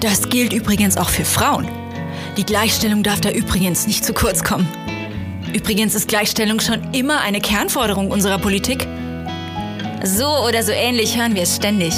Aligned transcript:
Das 0.00 0.28
gilt 0.28 0.52
übrigens 0.52 0.96
auch 0.96 1.08
für 1.08 1.24
Frauen. 1.24 1.68
Die 2.36 2.44
Gleichstellung 2.44 3.02
darf 3.02 3.20
da 3.20 3.30
übrigens 3.30 3.86
nicht 3.86 4.04
zu 4.04 4.12
kurz 4.12 4.44
kommen. 4.44 4.68
Übrigens 5.54 5.94
ist 5.94 6.08
Gleichstellung 6.08 6.60
schon 6.60 6.92
immer 6.92 7.20
eine 7.22 7.40
Kernforderung 7.40 8.10
unserer 8.10 8.38
Politik. 8.38 8.86
So 10.04 10.26
oder 10.46 10.62
so 10.62 10.72
ähnlich 10.72 11.16
hören 11.16 11.34
wir 11.34 11.42
es 11.42 11.56
ständig. 11.56 11.94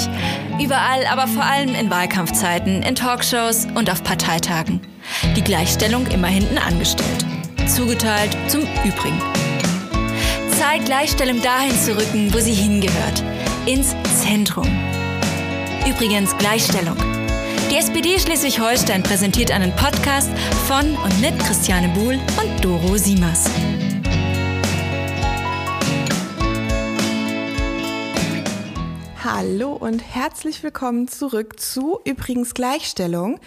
Überall, 0.61 1.05
aber 1.07 1.27
vor 1.27 1.43
allem 1.43 1.75
in 1.75 1.89
Wahlkampfzeiten, 1.89 2.83
in 2.83 2.95
Talkshows 2.95 3.67
und 3.75 3.89
auf 3.89 4.03
Parteitagen. 4.03 4.79
Die 5.35 5.43
Gleichstellung 5.43 6.07
immer 6.07 6.27
hinten 6.27 6.57
angestellt. 6.57 7.25
Zugeteilt 7.67 8.35
zum 8.47 8.61
Übrigen. 8.83 9.21
Zeit, 10.57 10.85
Gleichstellung 10.85 11.41
dahin 11.41 11.75
zu 11.75 11.97
rücken, 11.97 12.33
wo 12.33 12.39
sie 12.39 12.53
hingehört. 12.53 13.23
Ins 13.65 13.95
Zentrum. 14.21 14.67
Übrigens 15.87 16.35
Gleichstellung. 16.37 16.97
Die 17.69 17.75
SPD 17.75 18.17
Schleswig-Holstein 18.17 19.03
präsentiert 19.03 19.51
einen 19.51 19.75
Podcast 19.75 20.31
von 20.65 20.95
und 20.95 21.21
mit 21.21 21.37
Christiane 21.37 21.87
Buhl 21.89 22.15
und 22.15 22.65
Doro 22.65 22.97
Siemers. 22.97 23.45
Hallo 29.23 29.73
und 29.73 29.99
herzlich 29.99 30.63
willkommen 30.63 31.07
zurück 31.07 31.59
zu 31.59 31.99
Übrigens 32.05 32.55
Gleichstellung, 32.55 33.39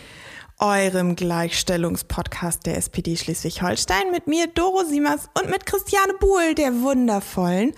eurem 0.60 1.16
Gleichstellungspodcast 1.16 2.64
der 2.64 2.76
SPD 2.76 3.16
Schleswig-Holstein 3.16 4.12
mit 4.12 4.28
mir, 4.28 4.46
Doro 4.46 4.84
Siemers 4.84 5.30
und 5.36 5.50
mit 5.50 5.66
Christiane 5.66 6.14
Buhl, 6.20 6.54
der 6.54 6.80
wundervollen. 6.80 7.72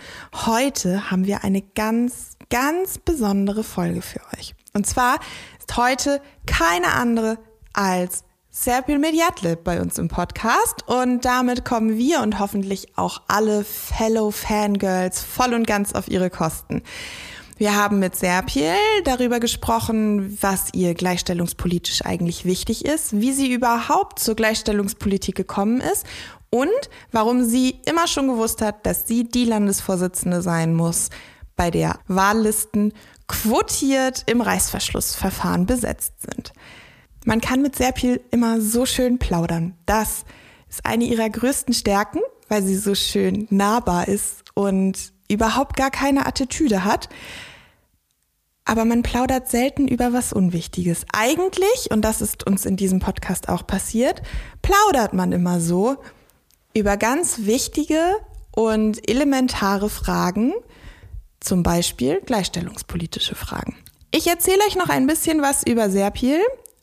Heute 0.44 1.10
haben 1.10 1.24
wir 1.24 1.42
eine 1.42 1.62
ganz, 1.62 2.36
ganz 2.50 2.98
besondere 2.98 3.64
Folge 3.64 4.02
für 4.02 4.20
euch. 4.36 4.54
Und 4.76 4.86
zwar 4.88 5.20
ist 5.64 5.76
heute 5.78 6.20
keine 6.46 6.92
andere 6.92 7.38
als 7.72 8.24
Serpil 8.50 8.98
Mediatlib 8.98 9.64
bei 9.64 9.80
uns 9.80 9.96
im 9.98 10.08
Podcast 10.08 10.86
und 10.86 11.24
damit 11.24 11.64
kommen 11.64 11.96
wir 11.96 12.20
und 12.20 12.38
hoffentlich 12.38 12.98
auch 12.98 13.22
alle 13.28 13.64
Fellow 13.64 14.30
Fangirls 14.30 15.22
voll 15.22 15.54
und 15.54 15.66
ganz 15.66 15.94
auf 15.94 16.08
ihre 16.08 16.28
Kosten. 16.28 16.82
Wir 17.56 17.74
haben 17.74 17.98
mit 17.98 18.14
Serpil 18.14 18.74
darüber 19.04 19.40
gesprochen, 19.40 20.36
was 20.42 20.74
ihr 20.74 20.92
gleichstellungspolitisch 20.92 22.04
eigentlich 22.04 22.44
wichtig 22.44 22.84
ist, 22.84 23.18
wie 23.18 23.32
sie 23.32 23.50
überhaupt 23.50 24.18
zur 24.18 24.34
Gleichstellungspolitik 24.34 25.34
gekommen 25.34 25.80
ist 25.80 26.04
und 26.50 26.68
warum 27.10 27.42
sie 27.42 27.80
immer 27.86 28.06
schon 28.06 28.28
gewusst 28.28 28.60
hat, 28.60 28.84
dass 28.84 29.08
sie 29.08 29.24
die 29.24 29.46
Landesvorsitzende 29.46 30.42
sein 30.42 30.74
muss, 30.74 31.08
bei 31.56 31.70
der 31.70 32.00
Wahllisten 32.06 32.92
quotiert 33.26 34.24
im 34.26 34.40
Reißverschlussverfahren 34.40 35.66
besetzt 35.66 36.14
sind. 36.20 36.52
Man 37.24 37.40
kann 37.40 37.62
mit 37.62 37.76
Serpil 37.76 38.20
immer 38.30 38.60
so 38.60 38.84
schön 38.84 39.18
plaudern. 39.18 39.76
Das 39.86 40.24
ist 40.68 40.84
eine 40.84 41.04
ihrer 41.04 41.30
größten 41.30 41.72
Stärken, 41.72 42.20
weil 42.48 42.62
sie 42.62 42.76
so 42.76 42.94
schön 42.94 43.46
nahbar 43.50 44.08
ist 44.08 44.44
und 44.54 45.12
überhaupt 45.30 45.76
gar 45.76 45.90
keine 45.90 46.26
Attitüde 46.26 46.84
hat. 46.84 47.08
Aber 48.66 48.84
man 48.84 49.02
plaudert 49.02 49.48
selten 49.48 49.88
über 49.88 50.12
was 50.12 50.32
Unwichtiges. 50.32 51.04
Eigentlich, 51.12 51.90
und 51.90 52.02
das 52.02 52.20
ist 52.20 52.46
uns 52.46 52.64
in 52.64 52.76
diesem 52.76 52.98
Podcast 52.98 53.48
auch 53.48 53.66
passiert, 53.66 54.22
plaudert 54.62 55.12
man 55.12 55.32
immer 55.32 55.60
so 55.60 55.96
über 56.74 56.96
ganz 56.96 57.40
wichtige 57.40 58.00
und 58.52 59.08
elementare 59.08 59.90
Fragen, 59.90 60.52
zum 61.44 61.62
Beispiel 61.62 62.20
gleichstellungspolitische 62.24 63.34
Fragen. 63.34 63.76
Ich 64.10 64.26
erzähle 64.26 64.60
euch 64.68 64.76
noch 64.76 64.88
ein 64.88 65.06
bisschen 65.06 65.42
was 65.42 65.64
über 65.66 65.90
Serpil 65.90 66.40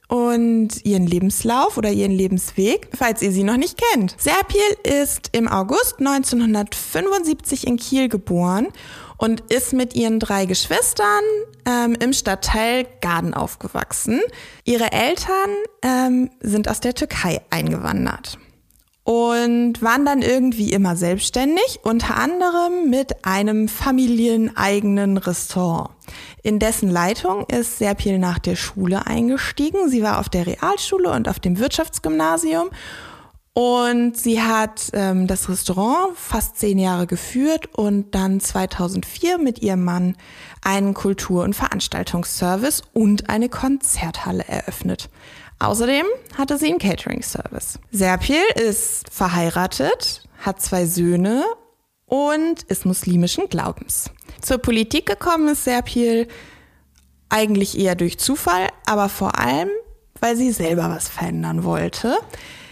und 0.07 0.83
ihren 0.83 1.07
Lebenslauf 1.07 1.77
oder 1.77 1.89
ihren 1.89 2.11
Lebensweg, 2.11 2.89
falls 2.93 3.21
ihr 3.21 3.31
sie 3.31 3.43
noch 3.43 3.55
nicht 3.55 3.81
kennt. 3.91 4.15
Serpil 4.19 4.59
ist 4.83 5.29
im 5.31 5.47
August 5.47 5.99
1975 5.99 7.65
in 7.65 7.77
Kiel 7.77 8.09
geboren 8.09 8.67
und 9.17 9.41
ist 9.49 9.71
mit 9.71 9.95
ihren 9.95 10.19
drei 10.19 10.45
Geschwistern 10.45 11.23
ähm, 11.65 11.95
im 12.01 12.11
Stadtteil 12.11 12.85
Garden 12.99 13.33
aufgewachsen. 13.33 14.19
Ihre 14.65 14.91
Eltern 14.91 15.49
ähm, 15.81 16.29
sind 16.41 16.67
aus 16.67 16.81
der 16.81 16.93
Türkei 16.93 17.41
eingewandert 17.49 18.37
und 19.03 19.81
waren 19.81 20.05
dann 20.05 20.21
irgendwie 20.21 20.71
immer 20.73 20.95
selbstständig, 20.95 21.79
unter 21.83 22.17
anderem 22.17 22.89
mit 22.89 23.25
einem 23.25 23.67
familieneigenen 23.67 25.17
Restaurant. 25.17 25.89
In 26.43 26.59
dessen 26.59 26.89
Leitung 26.89 27.45
ist 27.47 27.79
Serpil 27.79 28.19
nach 28.19 28.39
der 28.39 28.55
Schule 28.55 29.07
eingestiegen. 29.07 29.89
Sie 29.89 30.03
war 30.03 30.19
auf 30.19 30.29
der 30.29 30.45
Realschule 30.45 31.11
und 31.11 31.27
auf 31.27 31.39
dem 31.39 31.59
Wirtschaftsgymnasium 31.59 32.69
und 33.53 34.15
sie 34.15 34.41
hat 34.41 34.91
ähm, 34.93 35.27
das 35.27 35.49
Restaurant 35.49 36.15
fast 36.15 36.57
zehn 36.57 36.79
Jahre 36.79 37.05
geführt 37.05 37.67
und 37.73 38.15
dann 38.15 38.39
2004 38.39 39.39
mit 39.39 39.61
ihrem 39.61 39.83
Mann 39.83 40.15
einen 40.61 40.93
Kultur- 40.93 41.43
und 41.43 41.53
Veranstaltungsservice 41.53 42.83
und 42.93 43.29
eine 43.29 43.49
Konzerthalle 43.49 44.47
eröffnet. 44.47 45.09
Außerdem 45.61 46.05
hatte 46.35 46.57
sie 46.57 46.69
einen 46.69 46.79
Catering-Service. 46.79 47.77
Serpil 47.91 48.41
ist 48.55 49.07
verheiratet, 49.11 50.27
hat 50.39 50.59
zwei 50.59 50.87
Söhne 50.87 51.43
und 52.07 52.63
ist 52.63 52.83
muslimischen 52.87 53.47
Glaubens. 53.47 54.09
Zur 54.41 54.57
Politik 54.57 55.05
gekommen 55.05 55.49
ist 55.49 55.65
Serpil 55.65 56.27
eigentlich 57.29 57.77
eher 57.77 57.93
durch 57.93 58.17
Zufall, 58.17 58.69
aber 58.87 59.07
vor 59.07 59.37
allem, 59.37 59.69
weil 60.19 60.35
sie 60.35 60.51
selber 60.51 60.89
was 60.89 61.07
verändern 61.07 61.63
wollte. 61.63 62.17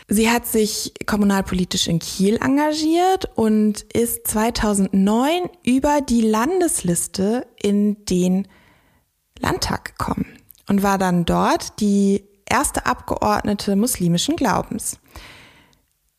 Sie 0.08 0.32
hat 0.32 0.48
sich 0.48 0.94
kommunalpolitisch 1.06 1.88
in 1.88 2.00
Kiel 2.00 2.40
engagiert 2.44 3.30
und 3.36 3.82
ist 3.94 4.28
2009 4.28 5.48
über 5.64 6.02
die 6.02 6.22
Landesliste 6.22 7.46
in 7.62 8.04
den 8.06 8.48
Landtag 9.40 9.86
gekommen 9.86 10.26
und 10.68 10.82
war 10.82 10.98
dann 10.98 11.26
dort 11.26 11.80
die 11.80 12.29
erste 12.50 12.86
Abgeordnete 12.86 13.76
muslimischen 13.76 14.36
Glaubens. 14.36 15.00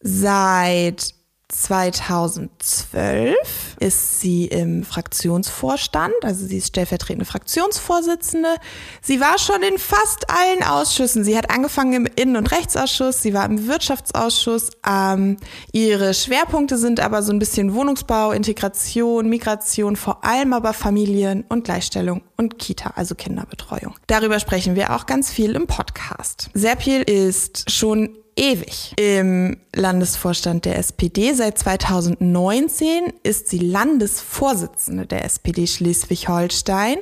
Seit 0.01 1.15
2012 1.51 3.37
ist 3.81 4.21
sie 4.21 4.47
im 4.47 4.85
Fraktionsvorstand, 4.85 6.15
also 6.23 6.47
sie 6.47 6.59
ist 6.59 6.69
stellvertretende 6.69 7.25
Fraktionsvorsitzende. 7.25 8.57
Sie 9.03 9.21
war 9.21 9.39
schon 9.39 9.63
in 9.63 9.79
fast 9.79 10.31
allen 10.31 10.63
Ausschüssen. 10.63 11.25
Sie 11.25 11.37
hat 11.37 11.51
angefangen 11.51 11.93
im 11.93 12.07
Innen- 12.17 12.37
und 12.37 12.53
Rechtsausschuss, 12.53 13.21
sie 13.23 13.35
war 13.35 13.45
im 13.47 13.67
Wirtschaftsausschuss. 13.67 14.71
Ähm, 14.87 15.39
ihre 15.73 16.15
Schwerpunkte 16.15 16.79
sind 16.79 17.01
aber 17.01 17.23
so 17.23 17.33
ein 17.33 17.39
bisschen 17.39 17.75
Wohnungsbau, 17.75 18.33
Integration, 18.33 19.29
Migration, 19.29 19.97
vor 19.97 20.25
allem 20.25 20.53
aber 20.53 20.73
Familien 20.73 21.45
und 21.49 21.65
Gleichstellung 21.65 22.23
und 22.37 22.59
Kita, 22.59 22.93
also 22.95 23.15
Kinderbetreuung. 23.15 23.97
Darüber 24.07 24.39
sprechen 24.41 24.77
wir 24.77 24.95
auch 24.95 25.07
ganz 25.07 25.31
viel 25.31 25.57
im 25.57 25.67
Podcast. 25.67 26.51
Serpil 26.55 27.03
ist 27.03 27.71
schon 27.71 28.17
ewig 28.41 28.95
im 28.99 29.59
Landesvorstand 29.75 30.65
der 30.65 30.79
SPD. 30.79 31.35
Seit 31.35 31.59
2019 31.59 33.13
ist 33.23 33.49
sie 33.49 33.59
Landesvorsitzende 33.59 35.07
der 35.07 35.25
SPD 35.25 35.67
Schleswig-Holstein 35.67 36.99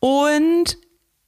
und 0.00 0.78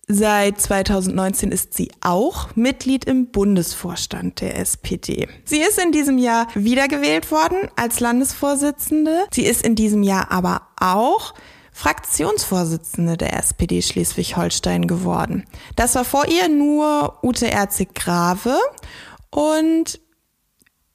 Seit 0.09 0.61
2019 0.61 1.53
ist 1.53 1.75
sie 1.75 1.91
auch 2.03 2.55
Mitglied 2.55 3.05
im 3.05 3.31
Bundesvorstand 3.31 4.41
der 4.41 4.59
SPD. 4.59 5.29
Sie 5.45 5.63
ist 5.63 5.79
in 5.79 5.93
diesem 5.93 6.19
Jahr 6.19 6.49
wiedergewählt 6.55 7.31
worden 7.31 7.71
als 7.77 8.01
Landesvorsitzende. 8.01 9.25
Sie 9.33 9.47
ist 9.47 9.65
in 9.65 9.75
diesem 9.75 10.03
Jahr 10.03 10.31
aber 10.31 10.63
auch 10.79 11.33
Fraktionsvorsitzende 11.73 13.17
der 13.17 13.39
SPD 13.39 13.81
Schleswig-Holstein 13.81 14.87
geworden. 14.87 15.45
Das 15.77 15.95
war 15.95 16.05
vor 16.05 16.27
ihr 16.27 16.49
nur 16.49 17.19
Ute 17.23 17.51
Erzig-Grave 17.51 18.59
und 19.35 20.01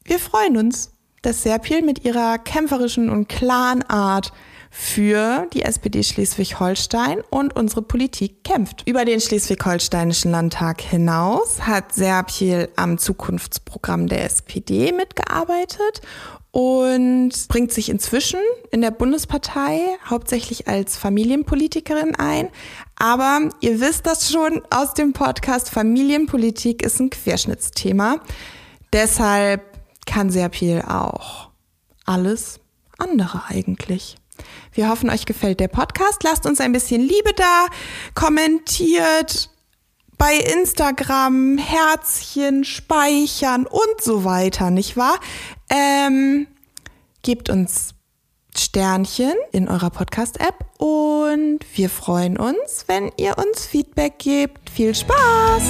wir 0.05 0.19
freuen 0.19 0.57
uns, 0.57 0.93
dass 1.21 1.43
Serpil 1.43 1.81
mit 1.81 2.05
ihrer 2.05 2.37
kämpferischen 2.37 3.09
und 3.09 3.27
klaren 3.27 3.83
Art 3.83 4.31
für 4.69 5.47
die 5.53 5.63
SPD 5.63 6.03
Schleswig-Holstein 6.03 7.21
und 7.29 7.55
unsere 7.55 7.81
Politik 7.81 8.43
kämpft. 8.43 8.87
Über 8.87 9.05
den 9.05 9.19
Schleswig-Holsteinischen 9.19 10.31
Landtag 10.31 10.81
hinaus 10.81 11.61
hat 11.61 11.93
Serpil 11.93 12.69
am 12.75 12.97
Zukunftsprogramm 12.97 14.07
der 14.07 14.23
SPD 14.25 14.91
mitgearbeitet 14.91 16.01
und 16.51 17.31
bringt 17.49 17.71
sich 17.71 17.89
inzwischen 17.89 18.39
in 18.71 18.81
der 18.81 18.91
Bundespartei 18.91 19.79
hauptsächlich 20.09 20.67
als 20.67 20.97
Familienpolitikerin 20.97 22.15
ein. 22.15 22.49
Aber 22.99 23.49
ihr 23.61 23.79
wisst 23.79 24.07
das 24.07 24.31
schon 24.31 24.63
aus 24.71 24.93
dem 24.93 25.13
Podcast, 25.13 25.69
Familienpolitik 25.69 26.81
ist 26.81 26.99
ein 26.99 27.11
Querschnittsthema. 27.11 28.19
Deshalb 28.91 29.61
kann 30.05 30.31
Serpil 30.31 30.81
auch 30.81 31.51
alles 32.05 32.59
andere 32.97 33.43
eigentlich. 33.47 34.15
Wir 34.71 34.89
hoffen, 34.89 35.09
euch 35.09 35.25
gefällt 35.25 35.59
der 35.59 35.67
Podcast. 35.67 36.23
Lasst 36.23 36.45
uns 36.45 36.59
ein 36.59 36.71
bisschen 36.71 37.01
Liebe 37.01 37.33
da, 37.35 37.67
kommentiert, 38.15 39.49
bei 40.17 40.35
Instagram, 40.35 41.57
Herzchen, 41.57 42.63
Speichern 42.63 43.67
und 43.67 44.01
so 44.01 44.23
weiter, 44.23 44.71
nicht 44.71 44.97
wahr? 44.97 45.19
Ähm, 45.69 46.47
gebt 47.21 47.49
uns 47.49 47.93
Sternchen 48.59 49.35
in 49.51 49.67
eurer 49.67 49.89
Podcast-App 49.89 50.65
und 50.77 51.59
wir 51.75 51.89
freuen 51.89 52.37
uns, 52.37 52.85
wenn 52.87 53.11
ihr 53.17 53.37
uns 53.37 53.65
Feedback 53.65 54.19
gebt. 54.19 54.69
Viel 54.69 54.95
Spaß! 54.95 55.63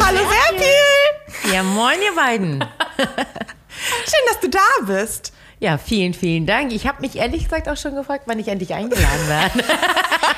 Hallo 0.00 0.20
Serpil! 0.28 1.52
Ja, 1.52 1.62
moin, 1.62 1.98
ihr 2.02 2.14
beiden. 2.14 2.64
Schön, 2.96 4.24
dass 4.26 4.40
du 4.40 4.48
da 4.48 4.58
bist. 4.86 5.33
Ja, 5.64 5.78
vielen, 5.78 6.12
vielen 6.12 6.44
Dank. 6.44 6.74
Ich 6.74 6.86
habe 6.86 7.00
mich 7.00 7.16
ehrlich 7.16 7.44
gesagt 7.44 7.70
auch 7.70 7.76
schon 7.78 7.94
gefragt, 7.94 8.24
wann 8.26 8.38
ich 8.38 8.48
endlich 8.48 8.74
eingeladen 8.74 9.28
werde. 9.28 9.64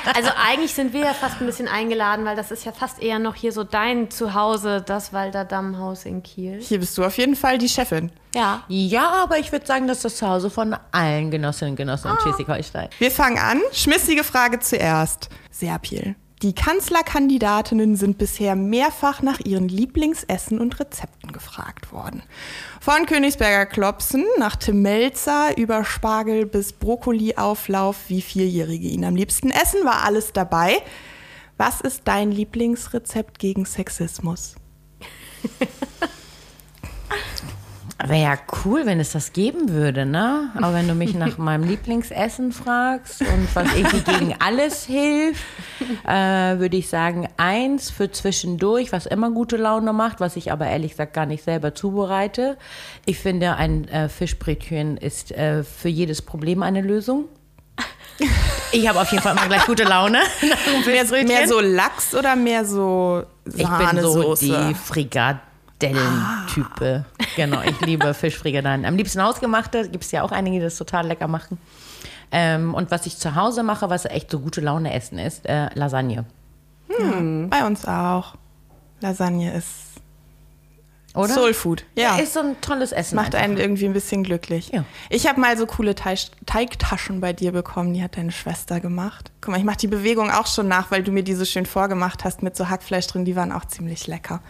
Also 0.15 0.29
eigentlich 0.41 0.73
sind 0.73 0.93
wir 0.93 1.01
ja 1.01 1.13
fast 1.13 1.41
ein 1.41 1.45
bisschen 1.45 1.67
eingeladen, 1.67 2.23
weil 2.23 2.37
das 2.37 2.49
ist 2.49 2.63
ja 2.63 2.71
fast 2.71 3.01
eher 3.01 3.19
noch 3.19 3.35
hier 3.35 3.51
so 3.51 3.65
dein 3.65 4.09
Zuhause, 4.09 4.81
das 4.81 5.11
Walder 5.11 5.43
Dammhaus 5.43 6.05
in 6.05 6.23
Kiel. 6.23 6.61
Hier 6.61 6.79
bist 6.79 6.97
du 6.97 7.03
auf 7.03 7.17
jeden 7.17 7.35
Fall 7.35 7.57
die 7.57 7.67
Chefin. 7.67 8.09
Ja. 8.33 8.63
Ja, 8.69 9.09
aber 9.23 9.37
ich 9.37 9.51
würde 9.51 9.65
sagen, 9.65 9.85
das 9.85 9.97
ist 9.97 10.05
das 10.05 10.17
Zuhause 10.17 10.49
von 10.49 10.77
allen 10.93 11.29
Genossinnen 11.29 11.73
und 11.73 11.75
Genossen 11.75 12.09
in 12.09 12.19
Schleswig-Holstein. 12.21 12.87
Wir 12.99 13.11
fangen 13.11 13.37
an. 13.37 13.59
Schmissige 13.73 14.23
Frage 14.23 14.59
zuerst. 14.59 15.27
Serpil. 15.51 16.15
Die 16.43 16.53
Kanzlerkandidatinnen 16.53 17.95
sind 17.95 18.19
bisher 18.19 18.55
mehrfach 18.55 19.23
nach 19.23 19.39
ihren 19.39 19.67
Lieblingsessen 19.67 20.59
und 20.59 20.79
Rezepten 20.79 21.31
gefragt 21.31 21.91
worden. 21.91 22.21
Von 22.79 23.07
Königsberger 23.07 23.65
Klopsen 23.65 24.23
nach 24.37 24.55
Tim 24.55 24.83
Melzer 24.83 25.57
über 25.57 25.83
Spargel 25.83 26.45
bis 26.45 26.73
Brokkoliauflauf, 26.73 27.97
wie 28.09 28.21
Vierjährige 28.21 28.87
ihn 28.87 29.03
am 29.03 29.15
liebsten 29.15 29.49
essen, 29.49 29.83
war 29.83 30.03
alles 30.03 30.31
dabei. 30.31 30.83
Was 31.57 31.81
ist 31.81 32.03
dein 32.05 32.31
Lieblingsrezept 32.31 33.39
gegen 33.39 33.65
Sexismus? 33.65 34.55
Wäre 38.05 38.21
ja 38.21 38.37
cool, 38.63 38.85
wenn 38.85 38.99
es 38.99 39.13
das 39.13 39.33
geben 39.33 39.69
würde, 39.69 40.05
ne? 40.05 40.51
Aber 40.55 40.73
wenn 40.73 40.87
du 40.87 40.93
mich 40.93 41.15
nach 41.15 41.37
meinem 41.39 41.63
Lieblingsessen 41.63 42.51
fragst 42.51 43.21
und 43.21 43.47
was 43.55 43.73
irgendwie 43.75 44.01
gegen 44.01 44.35
alles 44.39 44.85
hilft, 44.85 45.43
äh, 46.05 46.59
würde 46.59 46.77
ich 46.77 46.89
sagen, 46.89 47.27
eins 47.37 47.89
für 47.89 48.11
zwischendurch, 48.11 48.91
was 48.91 49.07
immer 49.07 49.31
gute 49.31 49.57
Laune 49.57 49.93
macht, 49.93 50.19
was 50.19 50.35
ich 50.35 50.51
aber 50.51 50.67
ehrlich 50.67 50.91
gesagt 50.91 51.13
gar 51.13 51.25
nicht 51.25 51.43
selber 51.43 51.73
zubereite. 51.73 52.57
Ich 53.05 53.17
finde, 53.17 53.55
ein 53.55 53.87
äh, 53.87 54.09
Fischbrötchen 54.09 54.97
ist 54.97 55.31
äh, 55.31 55.63
für 55.63 55.89
jedes 55.89 56.21
Problem 56.21 56.61
eine 56.61 56.81
Lösung. 56.81 57.25
Ich 58.71 58.87
habe 58.87 58.99
auf 58.99 59.11
jeden 59.11 59.23
Fall 59.23 59.35
immer 59.35 59.47
gleich 59.47 59.65
gute 59.65 59.83
Laune. 59.83 60.19
Mehr, 61.27 61.47
so 61.47 61.59
Lachs 61.59 62.13
oder 62.13 62.35
mehr 62.35 62.65
so 62.65 63.23
Ich 63.45 63.55
bin 63.55 63.65
so 63.65 63.67
Sahnesoße? 63.67 64.45
die 64.45 64.75
Frikadellen-Type. 65.79 67.05
Genau, 67.35 67.61
ich 67.61 67.79
liebe 67.81 68.13
Fischfrikadellen. 68.13 68.85
Am 68.85 68.95
liebsten 68.95 69.21
hausgemachte, 69.21 69.89
gibt 69.89 70.03
es 70.03 70.11
ja 70.11 70.23
auch 70.23 70.31
einige, 70.31 70.57
die 70.57 70.63
das 70.63 70.77
total 70.77 71.07
lecker 71.07 71.27
machen. 71.27 71.57
Ähm, 72.31 72.73
und 72.73 72.91
was 72.91 73.05
ich 73.05 73.17
zu 73.17 73.35
Hause 73.35 73.63
mache, 73.63 73.89
was 73.89 74.05
echt 74.05 74.31
so 74.31 74.39
gute 74.39 74.61
Laune 74.61 74.93
essen 74.93 75.17
ist, 75.19 75.45
äh, 75.45 75.69
Lasagne. 75.75 76.25
Bei 77.49 77.65
uns 77.65 77.85
auch. 77.85 78.35
Lasagne 79.01 79.53
ist 79.53 80.01
Oder? 81.13 81.33
Soul 81.33 81.53
Food. 81.53 81.85
Ja. 81.95 82.17
Ist 82.17 82.33
so 82.33 82.39
ein 82.39 82.59
tolles 82.61 82.91
Essen. 82.91 83.15
Macht 83.15 83.35
einfach. 83.35 83.45
einen 83.45 83.57
irgendwie 83.57 83.85
ein 83.85 83.93
bisschen 83.93 84.23
glücklich. 84.23 84.69
Ja. 84.73 84.83
Ich 85.09 85.27
habe 85.27 85.39
mal 85.39 85.57
so 85.57 85.65
coole 85.65 85.95
Teig 85.95 86.19
Teigtaschen 86.45 87.21
bei 87.21 87.33
dir 87.33 87.51
bekommen, 87.51 87.93
die 87.93 88.01
hat 88.01 88.17
deine 88.17 88.31
Schwester 88.31 88.79
gemacht. 88.79 89.31
Guck 89.41 89.51
mal, 89.51 89.57
ich 89.57 89.63
mache 89.65 89.77
die 89.77 89.87
Bewegung 89.87 90.31
auch 90.31 90.47
schon 90.47 90.67
nach, 90.67 90.89
weil 90.89 91.03
du 91.03 91.11
mir 91.11 91.23
die 91.23 91.35
so 91.35 91.45
schön 91.45 91.65
vorgemacht 91.65 92.23
hast 92.23 92.41
mit 92.41 92.55
so 92.55 92.69
Hackfleisch 92.69 93.07
drin. 93.07 93.25
Die 93.25 93.35
waren 93.35 93.51
auch 93.51 93.65
ziemlich 93.65 94.07
lecker. 94.07 94.41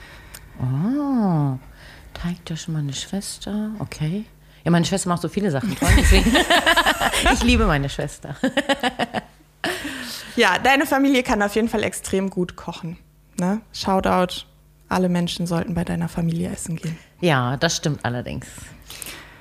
Oh, 0.60 1.58
Teigtaschen, 2.14 2.74
meine 2.74 2.94
Schwester. 2.94 3.72
Okay. 3.80 4.26
Ja, 4.64 4.72
meine 4.72 4.86
Schwester 4.86 5.10
macht 5.10 5.22
so 5.22 5.30
viele 5.30 5.52
Sachen 5.52 5.76
toll, 5.76 5.90
ich 7.34 7.44
liebe 7.44 7.66
meine 7.66 7.90
Schwester. 7.90 8.36
Ja, 10.36 10.60
deine 10.60 10.86
Familie 10.86 11.24
kann 11.24 11.42
auf 11.42 11.56
jeden 11.56 11.70
Fall 11.70 11.84
extrem 11.84 12.30
gut 12.30 12.56
kochen. 12.56 12.98
Ne? 13.40 13.62
Shoutout. 13.74 14.44
Alle 14.90 15.10
Menschen 15.10 15.48
sollten 15.48 15.74
bei 15.74 15.84
deiner 15.84 16.08
Familie 16.10 16.50
essen 16.52 16.76
gehen. 16.76 16.98
Ja, 17.22 17.58
das 17.58 17.76
stimmt 17.76 18.06
allerdings. 18.06 18.48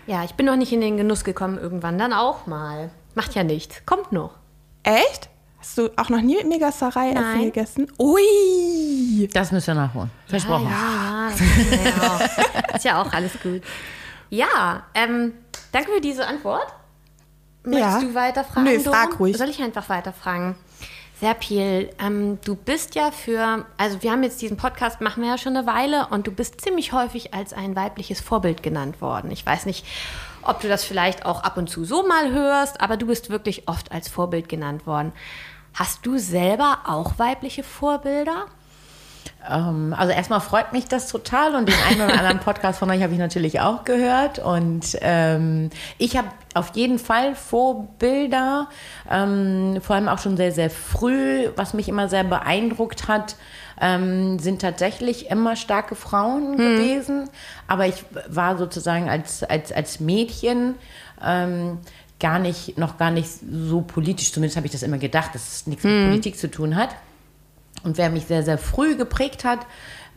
Ja, 0.06 0.24
ich 0.24 0.34
bin 0.34 0.46
noch 0.46 0.56
nicht 0.56 0.72
in 0.72 0.80
den 0.80 0.96
Genuss 0.96 1.24
gekommen, 1.24 1.58
irgendwann 1.58 1.98
dann 1.98 2.12
auch 2.12 2.46
mal. 2.46 2.90
Macht 3.14 3.34
ja 3.34 3.42
nichts. 3.44 3.82
Kommt 3.84 4.12
noch. 4.12 4.34
Echt? 4.82 5.28
Hast 5.66 5.78
du 5.78 5.90
auch 5.96 6.08
noch 6.10 6.20
nie 6.20 6.36
mit 6.36 6.46
Megasarai 6.46 7.10
Essen 7.10 7.40
gegessen? 7.42 7.92
Ui! 7.98 9.28
Das 9.32 9.50
müssen 9.50 9.66
wir 9.66 9.74
nachholen. 9.74 10.10
Versprochen. 10.28 10.68
Ja, 10.70 11.28
ja, 11.28 11.30
das 11.30 11.40
ist 11.40 11.84
ja 11.84 12.06
auch, 12.70 12.74
ist 12.76 12.84
ja 12.84 13.02
auch 13.02 13.12
alles 13.12 13.32
gut. 13.42 13.62
Ja, 14.30 14.84
ähm, 14.94 15.32
danke 15.72 15.90
für 15.90 16.00
diese 16.00 16.24
Antwort. 16.24 16.68
Möchtest 17.64 17.94
Ja. 17.94 18.00
du 18.00 18.14
weiterfragen? 18.14 18.62
Nö, 18.62 18.78
Doro? 18.78 18.94
frag 18.94 19.18
ruhig. 19.18 19.36
Soll 19.36 19.48
ich 19.48 19.60
einfach 19.60 19.88
weiterfragen? 19.88 20.54
Serpil, 21.20 21.90
ähm, 21.98 22.38
du 22.44 22.54
bist 22.54 22.94
ja 22.94 23.10
für, 23.10 23.66
also 23.76 24.02
wir 24.04 24.12
haben 24.12 24.22
jetzt 24.22 24.40
diesen 24.40 24.56
Podcast, 24.56 25.00
machen 25.00 25.24
wir 25.24 25.30
ja 25.30 25.38
schon 25.38 25.56
eine 25.56 25.66
Weile 25.66 26.06
und 26.10 26.28
du 26.28 26.30
bist 26.30 26.60
ziemlich 26.60 26.92
häufig 26.92 27.34
als 27.34 27.52
ein 27.52 27.74
weibliches 27.74 28.20
Vorbild 28.20 28.62
genannt 28.62 29.00
worden. 29.00 29.32
Ich 29.32 29.44
weiß 29.44 29.66
nicht, 29.66 29.84
ob 30.42 30.60
du 30.60 30.68
das 30.68 30.84
vielleicht 30.84 31.26
auch 31.26 31.42
ab 31.42 31.56
und 31.56 31.68
zu 31.68 31.84
so 31.84 32.06
mal 32.06 32.30
hörst, 32.30 32.80
aber 32.80 32.96
du 32.96 33.06
bist 33.06 33.30
wirklich 33.30 33.66
oft 33.66 33.90
als 33.90 34.08
Vorbild 34.08 34.48
genannt 34.48 34.86
worden. 34.86 35.12
Hast 35.76 36.06
du 36.06 36.16
selber 36.16 36.78
auch 36.86 37.18
weibliche 37.18 37.62
Vorbilder? 37.62 38.46
Ähm, 39.46 39.94
also 39.96 40.10
erstmal 40.10 40.40
freut 40.40 40.72
mich 40.72 40.86
das 40.86 41.08
total 41.08 41.54
und 41.54 41.68
den 41.68 41.76
einen 41.86 42.00
oder 42.00 42.14
anderen 42.18 42.40
Podcast 42.40 42.78
von 42.78 42.90
euch 42.90 43.02
habe 43.02 43.12
ich 43.12 43.18
natürlich 43.18 43.60
auch 43.60 43.84
gehört 43.84 44.38
und 44.38 44.96
ähm, 45.02 45.68
ich 45.98 46.16
habe 46.16 46.28
auf 46.54 46.74
jeden 46.74 46.98
Fall 46.98 47.34
Vorbilder, 47.34 48.68
ähm, 49.10 49.78
vor 49.82 49.96
allem 49.96 50.08
auch 50.08 50.18
schon 50.18 50.38
sehr, 50.38 50.52
sehr 50.52 50.70
früh, 50.70 51.50
was 51.56 51.74
mich 51.74 51.90
immer 51.90 52.08
sehr 52.08 52.24
beeindruckt 52.24 53.06
hat, 53.06 53.36
ähm, 53.78 54.38
sind 54.38 54.62
tatsächlich 54.62 55.30
immer 55.30 55.56
starke 55.56 55.94
Frauen 55.94 56.56
gewesen, 56.56 57.28
aber 57.68 57.86
ich 57.86 58.02
war 58.28 58.56
sozusagen 58.56 59.10
als, 59.10 59.42
als, 59.42 59.70
als 59.72 60.00
Mädchen 60.00 60.76
ähm, 61.22 61.80
gar 62.20 62.38
nicht, 62.38 62.78
noch 62.78 62.96
gar 62.98 63.10
nicht 63.10 63.28
so 63.50 63.82
politisch, 63.82 64.32
zumindest 64.32 64.56
habe 64.56 64.66
ich 64.66 64.72
das 64.72 64.82
immer 64.82 64.98
gedacht, 64.98 65.34
dass 65.34 65.52
es 65.52 65.66
nichts 65.66 65.84
mit 65.84 66.08
Politik 66.08 66.38
zu 66.38 66.50
tun 66.50 66.76
hat. 66.76 66.90
Und 67.82 67.98
wer 67.98 68.10
mich 68.10 68.24
sehr, 68.24 68.42
sehr 68.42 68.58
früh 68.58 68.96
geprägt 68.96 69.44
hat 69.44 69.60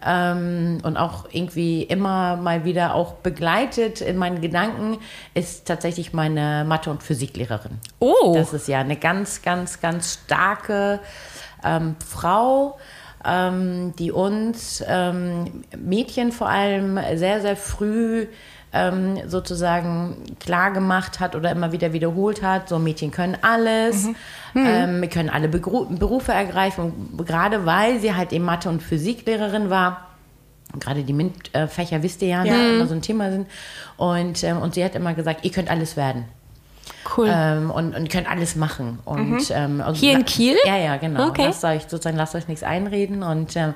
ähm, 0.04 0.80
und 0.84 0.98
auch 0.98 1.28
irgendwie 1.32 1.84
immer 1.84 2.38
mal 2.38 2.64
wieder 2.64 2.96
auch 2.96 3.14
begleitet 3.16 4.02
in 4.02 4.18
meinen 4.18 4.42
Gedanken, 4.42 4.98
ist 5.34 5.68
tatsächlich 5.68 6.14
meine 6.14 6.64
Mathe- 6.66 6.90
und 6.90 7.04
Physiklehrerin. 7.04 7.80
Oh. 8.00 8.34
Das 8.34 8.54
ist 8.54 8.68
ja 8.68 8.80
eine 8.80 8.96
ganz, 8.96 9.42
ganz, 9.42 9.82
ganz 9.82 10.20
starke 10.26 11.00
ähm, 11.64 11.96
Frau, 12.06 12.80
ähm, 13.26 13.94
die 14.00 14.12
uns 14.12 14.84
ähm, 14.88 15.64
Mädchen 15.78 16.32
vor 16.32 16.48
allem 16.48 16.98
sehr, 17.16 17.42
sehr 17.42 17.58
früh 17.58 18.28
ähm, 18.74 19.18
sozusagen 19.28 20.16
klar 20.40 20.72
gemacht 20.72 21.20
hat 21.20 21.36
oder 21.36 21.52
immer 21.52 21.72
wieder 21.72 21.92
wiederholt 21.94 22.44
hat, 22.44 22.70
so 22.70 22.78
Mädchen 22.80 23.12
können 23.12 23.38
alles, 23.42 24.08
ähm, 24.56 25.02
wir 25.02 25.10
können 25.10 25.30
alle 25.30 25.48
Begru 25.48 25.86
Berufe 25.90 26.32
ergreifen, 26.34 27.18
gerade 27.26 27.66
weil 27.66 28.00
sie 28.00 28.14
halt 28.16 28.32
eben 28.32 28.46
Mathe- 28.46 28.70
und 28.70 28.84
Physiklehrerin 28.84 29.70
war. 29.70 30.06
Gerade 30.80 31.02
die 31.04 31.14
MINT-Fächer, 31.14 32.04
wisst 32.04 32.22
ihr 32.22 32.28
ja, 32.28 32.44
Ja. 32.44 32.54
ne, 32.54 32.70
immer 32.76 32.86
so 32.88 32.94
ein 32.94 33.02
Thema 33.02 33.32
sind. 33.32 33.48
Und, 33.98 34.44
ähm, 34.44 34.62
und 34.62 34.76
sie 34.76 34.86
hat 34.86 34.94
immer 34.94 35.16
gesagt, 35.16 35.44
ihr 35.44 35.52
könnt 35.52 35.72
alles 35.72 35.98
werden. 35.98 36.26
Cool. 37.18 37.30
Ähm, 37.34 37.72
und, 37.72 37.96
und 37.96 38.10
könnt 38.10 38.30
alles 38.30 38.56
machen. 38.56 39.00
Und, 39.06 39.50
ähm, 39.52 39.82
und 39.86 39.96
Hier 39.96 40.14
in 40.14 40.26
Kiel? 40.26 40.58
Ja, 40.66 40.78
ja, 40.78 40.98
genau. 40.98 41.28
Okay. 41.30 41.46
Lasst 41.48 41.64
euch 41.64 41.84
sozusagen, 41.84 42.18
lasst 42.18 42.36
euch 42.36 42.48
nichts 42.48 42.64
einreden. 42.64 43.24
Und, 43.24 43.56
ähm, 43.56 43.74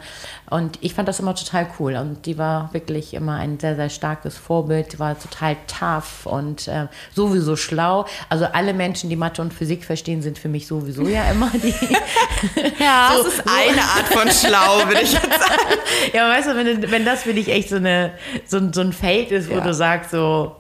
und 0.50 0.77
ich 0.82 0.93
fand 0.93 1.08
das 1.08 1.20
immer 1.20 1.34
total 1.36 1.67
cool. 1.79 1.96
Und 1.96 2.25
die 2.25 2.38
war 2.38 2.72
wirklich 2.74 3.13
immer 3.13 3.36
ein 3.38 3.60
sehr, 3.60 3.75
sehr 3.75 3.89
starkes 3.89 4.38
Vorbild. 4.38 4.93
Die 4.93 5.00
war 5.00 5.17
total 5.17 5.55
tough 5.67 6.25
und 6.25 6.67
ähm, 6.67 6.89
sowieso 7.15 7.55
schlau. 7.55 8.05
Also 8.29 8.46
alle 8.46 8.74
Menschen, 8.74 9.10
die 9.10 9.15
Mathe 9.15 9.41
und 9.41 9.53
Physik 9.53 9.84
verstehen, 9.86 10.22
sind 10.22 10.38
für 10.38 10.50
mich 10.50 10.67
sowieso 10.67 11.08
ja 11.08 11.32
immer 11.32 11.50
die. 11.53 11.74
ja, 12.79 13.12
Das 13.17 13.34
ist 13.34 13.43
eine 13.48 13.82
Art 13.82 14.08
von 14.12 14.29
schlau, 14.29 14.86
würde 14.88 15.01
ich 15.01 15.13
jetzt 15.13 15.24
sagen. 15.24 15.79
ja, 16.13 16.29
weißt 16.29 16.50
du, 16.50 16.55
wenn, 16.55 16.91
wenn 16.91 17.05
das 17.05 17.24
für 17.24 17.34
dich 17.34 17.50
echt 17.50 17.70
so, 17.70 17.77
eine, 17.77 18.12
so, 18.46 18.58
ein- 18.58 18.74
so 18.74 18.82
ein 18.82 18.93
Feld 18.93 19.32
ist, 19.32 19.50
wo 19.50 19.55
Ja. 19.55 19.62
du 19.62 19.74
sagst, 19.74 20.12
so, 20.12 20.55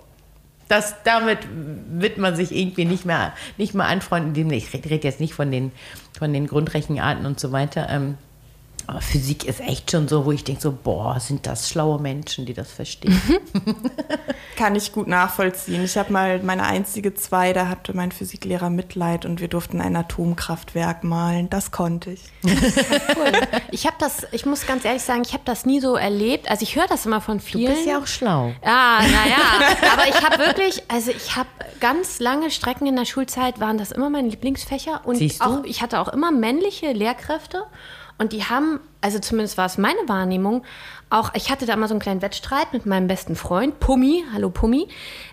das, 0.73 0.95
damit 1.03 1.39
wird 1.91 2.17
man 2.17 2.35
sich 2.35 2.51
irgendwie 2.51 2.85
nicht 2.85 3.05
mehr, 3.05 3.33
nicht 3.57 3.75
mehr 3.75 3.85
anfreunden. 3.85 4.51
Ich 4.51 4.73
rede 4.73 4.89
red 4.89 5.03
jetzt 5.03 5.19
nicht 5.19 5.35
von 5.35 5.51
den, 5.51 5.71
von 6.17 6.33
den 6.33 6.47
Grundrechenarten 6.47 7.25
und 7.27 7.39
so 7.39 7.51
weiter. 7.51 7.87
Ähm, 7.89 8.17
Aber 8.87 8.99
Physik 9.01 9.45
ist 9.45 9.61
echt 9.61 9.91
schon 9.91 10.07
so, 10.07 10.25
wo 10.25 10.31
ich 10.31 10.43
denke 10.43 10.61
so, 10.61 10.71
boah, 10.71 11.19
sind 11.19 11.45
das 11.47 11.69
schlaue 11.69 11.99
Menschen, 12.01 12.45
die 12.45 12.53
das 12.53 12.71
verstehen. 12.71 13.19
Kann 14.57 14.75
ich 14.75 14.91
gut 14.91 15.07
nachvollziehen. 15.07 15.83
Ich 15.83 15.97
habe 15.97 16.11
mal 16.11 16.39
meine 16.43 16.63
einzige 16.63 17.13
zwei, 17.13 17.53
da 17.53 17.67
hatte 17.69 17.95
mein 17.95 18.11
Physiklehrer 18.11 18.69
Mitleid 18.69 19.25
und 19.25 19.39
wir 19.41 19.47
durften 19.47 19.81
ein 19.81 19.95
Atomkraftwerk 19.95 21.03
malen. 21.03 21.49
Das 21.49 21.71
konnte 21.71 22.11
ich. 22.11 22.21
Cool. 23.15 23.31
Ich 23.71 23.85
habe 23.85 23.95
das, 23.99 24.25
ich 24.31 24.45
muss 24.45 24.65
ganz 24.65 24.85
ehrlich 24.85 25.03
sagen, 25.03 25.21
ich 25.25 25.33
habe 25.33 25.43
das 25.45 25.65
nie 25.65 25.79
so 25.79 25.95
erlebt. 25.95 26.49
Also 26.49 26.63
ich 26.63 26.75
höre 26.75 26.87
das 26.87 27.05
immer 27.05 27.21
von 27.21 27.37
Du 27.37 27.43
vielen. 27.43 27.73
bist 27.73 27.85
ja 27.85 27.99
auch 27.99 28.07
schlau. 28.07 28.53
Ja, 28.63 28.99
naja. 29.01 29.73
Aber 29.93 30.07
ich 30.07 30.23
habe 30.23 30.39
wirklich, 30.39 30.83
also 30.89 31.11
ich 31.11 31.35
habe 31.35 31.49
ganz 31.79 32.19
lange 32.19 32.49
Strecken 32.51 32.87
in 32.87 32.95
der 32.95 33.05
Schulzeit, 33.05 33.59
waren 33.59 33.77
das 33.77 33.91
immer 33.91 34.09
meine 34.09 34.29
Lieblingsfächer. 34.29 35.01
Und 35.05 35.17
Siehst 35.17 35.41
du? 35.41 35.45
auch, 35.45 35.63
ich 35.63 35.81
hatte 35.81 35.99
auch 35.99 36.07
immer 36.09 36.31
männliche 36.31 36.91
Lehrkräfte. 36.91 37.63
Und 38.17 38.33
die 38.33 38.43
haben, 38.43 38.79
also 39.01 39.19
zumindest 39.19 39.57
war 39.57 39.65
es 39.65 39.77
meine 39.77 39.99
Wahrnehmung, 40.07 40.63
auch, 41.09 41.33
ich 41.35 41.51
hatte 41.51 41.65
da 41.65 41.73
immer 41.73 41.87
so 41.87 41.93
einen 41.93 42.01
kleinen 42.01 42.21
Wettstreit 42.21 42.73
mit 42.73 42.85
meinem 42.85 43.07
besten 43.07 43.35
Freund, 43.35 43.79
Pummi, 43.79 44.23
hallo 44.33 44.49
Pummi. 44.49 44.87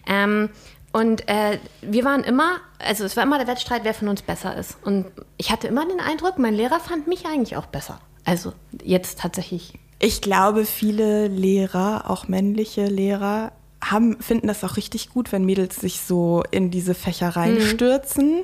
Ähm, 0.07 0.51
und 0.93 1.29
äh, 1.29 1.59
wir 1.83 2.05
waren 2.05 2.25
immer, 2.25 2.57
also 2.79 3.05
es 3.05 3.17
war 3.17 3.25
immer 3.25 3.39
der 3.39 3.47
Wettstreit, 3.47 3.85
wer 3.85 3.95
von 3.95 4.09
uns 4.09 4.23
besser 4.23 4.57
ist. 4.57 4.77
Und 4.85 5.07
ich 5.37 5.51
hatte 5.53 5.69
immer 5.69 5.87
den 5.87 6.01
Eindruck, 6.01 6.39
mein 6.39 6.55
Lehrer 6.55 6.81
fand 6.81 7.07
mich 7.07 7.27
eigentlich 7.27 7.57
auch 7.57 7.67
besser. 7.67 8.01
Also 8.25 8.53
jetzt 8.83 9.21
tatsächlich 9.21 9.79
Ich 10.01 10.21
glaube, 10.21 10.65
viele 10.65 11.29
Lehrer, 11.29 12.11
auch 12.11 12.29
männliche 12.29 12.87
Lehrer, 12.87 13.53
haben, 13.83 14.21
finden 14.21 14.49
das 14.49 14.63
auch 14.65 14.77
richtig 14.77 15.11
gut, 15.11 15.33
wenn 15.33 15.45
Mädels 15.45 15.77
sich 15.77 16.01
so 16.01 16.43
in 16.51 16.71
diese 16.71 16.95
Fächer 16.95 17.31
reinstürzen. 17.31 18.43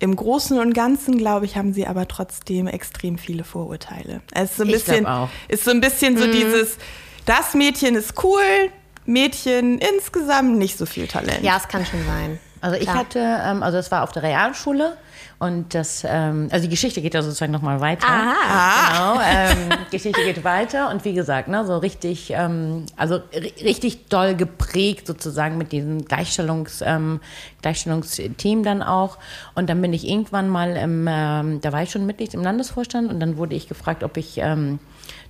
Im 0.00 0.16
Großen 0.16 0.58
und 0.58 0.74
Ganzen, 0.74 1.18
glaube 1.18 1.46
ich, 1.46 1.56
haben 1.56 1.72
sie 1.72 1.86
aber 1.86 2.08
trotzdem 2.08 2.66
extrem 2.66 3.16
viele 3.16 3.44
Vorurteile. 3.44 4.20
Es 4.34 4.50
ist 4.50 4.56
so 4.56 4.62
ein 4.64 4.68
Ich 4.68 4.74
bisschen, 4.74 5.06
ist 5.48 5.64
so 5.64 5.70
ein 5.70 5.80
bisschen 5.80 6.18
so 6.18 6.26
dieses, 6.26 6.76
das 7.26 7.54
Mädchen 7.54 7.94
ist 7.94 8.22
cool, 8.22 8.42
Mädchen 9.06 9.78
insgesamt 9.78 10.58
nicht 10.58 10.78
so 10.78 10.86
viel 10.86 11.06
Talent. 11.06 11.42
Ja, 11.42 11.56
es 11.56 11.68
kann 11.68 11.84
schon 11.86 12.04
sein. 12.06 12.38
Also 12.64 12.76
ich 12.78 12.84
Klar. 12.84 12.96
hatte, 12.96 13.18
ähm, 13.18 13.62
also 13.62 13.76
das 13.76 13.90
war 13.90 14.02
auf 14.04 14.12
der 14.12 14.22
Realschule 14.22 14.96
und 15.38 15.74
das, 15.74 16.02
ähm, 16.08 16.48
also 16.50 16.62
die 16.64 16.70
Geschichte 16.70 17.02
geht 17.02 17.12
ja 17.12 17.20
sozusagen 17.20 17.52
nochmal 17.52 17.82
weiter. 17.82 18.06
Genau, 18.06 19.20
ähm, 19.22 19.78
Geschichte 19.90 20.24
geht 20.24 20.44
weiter 20.44 20.88
und 20.88 21.04
wie 21.04 21.12
gesagt, 21.12 21.48
ne, 21.48 21.66
so 21.66 21.76
richtig, 21.76 22.30
ähm, 22.34 22.86
also 22.96 23.16
ri- 23.16 23.62
richtig 23.62 24.06
doll 24.06 24.34
geprägt 24.34 25.06
sozusagen 25.06 25.58
mit 25.58 25.72
diesem 25.72 26.06
Gleichstellungs, 26.06 26.82
ähm, 26.86 27.20
Gleichstellungsteam 27.60 28.62
dann 28.62 28.82
auch. 28.82 29.18
Und 29.54 29.68
dann 29.68 29.82
bin 29.82 29.92
ich 29.92 30.08
irgendwann 30.08 30.48
mal 30.48 30.74
im, 30.74 31.06
ähm, 31.06 31.60
da 31.60 31.70
war 31.70 31.82
ich 31.82 31.90
schon 31.90 32.06
Mitglied 32.06 32.32
im 32.32 32.42
Landesvorstand 32.42 33.10
und 33.10 33.20
dann 33.20 33.36
wurde 33.36 33.54
ich 33.54 33.68
gefragt, 33.68 34.02
ob 34.04 34.16
ich 34.16 34.38
ähm, 34.38 34.78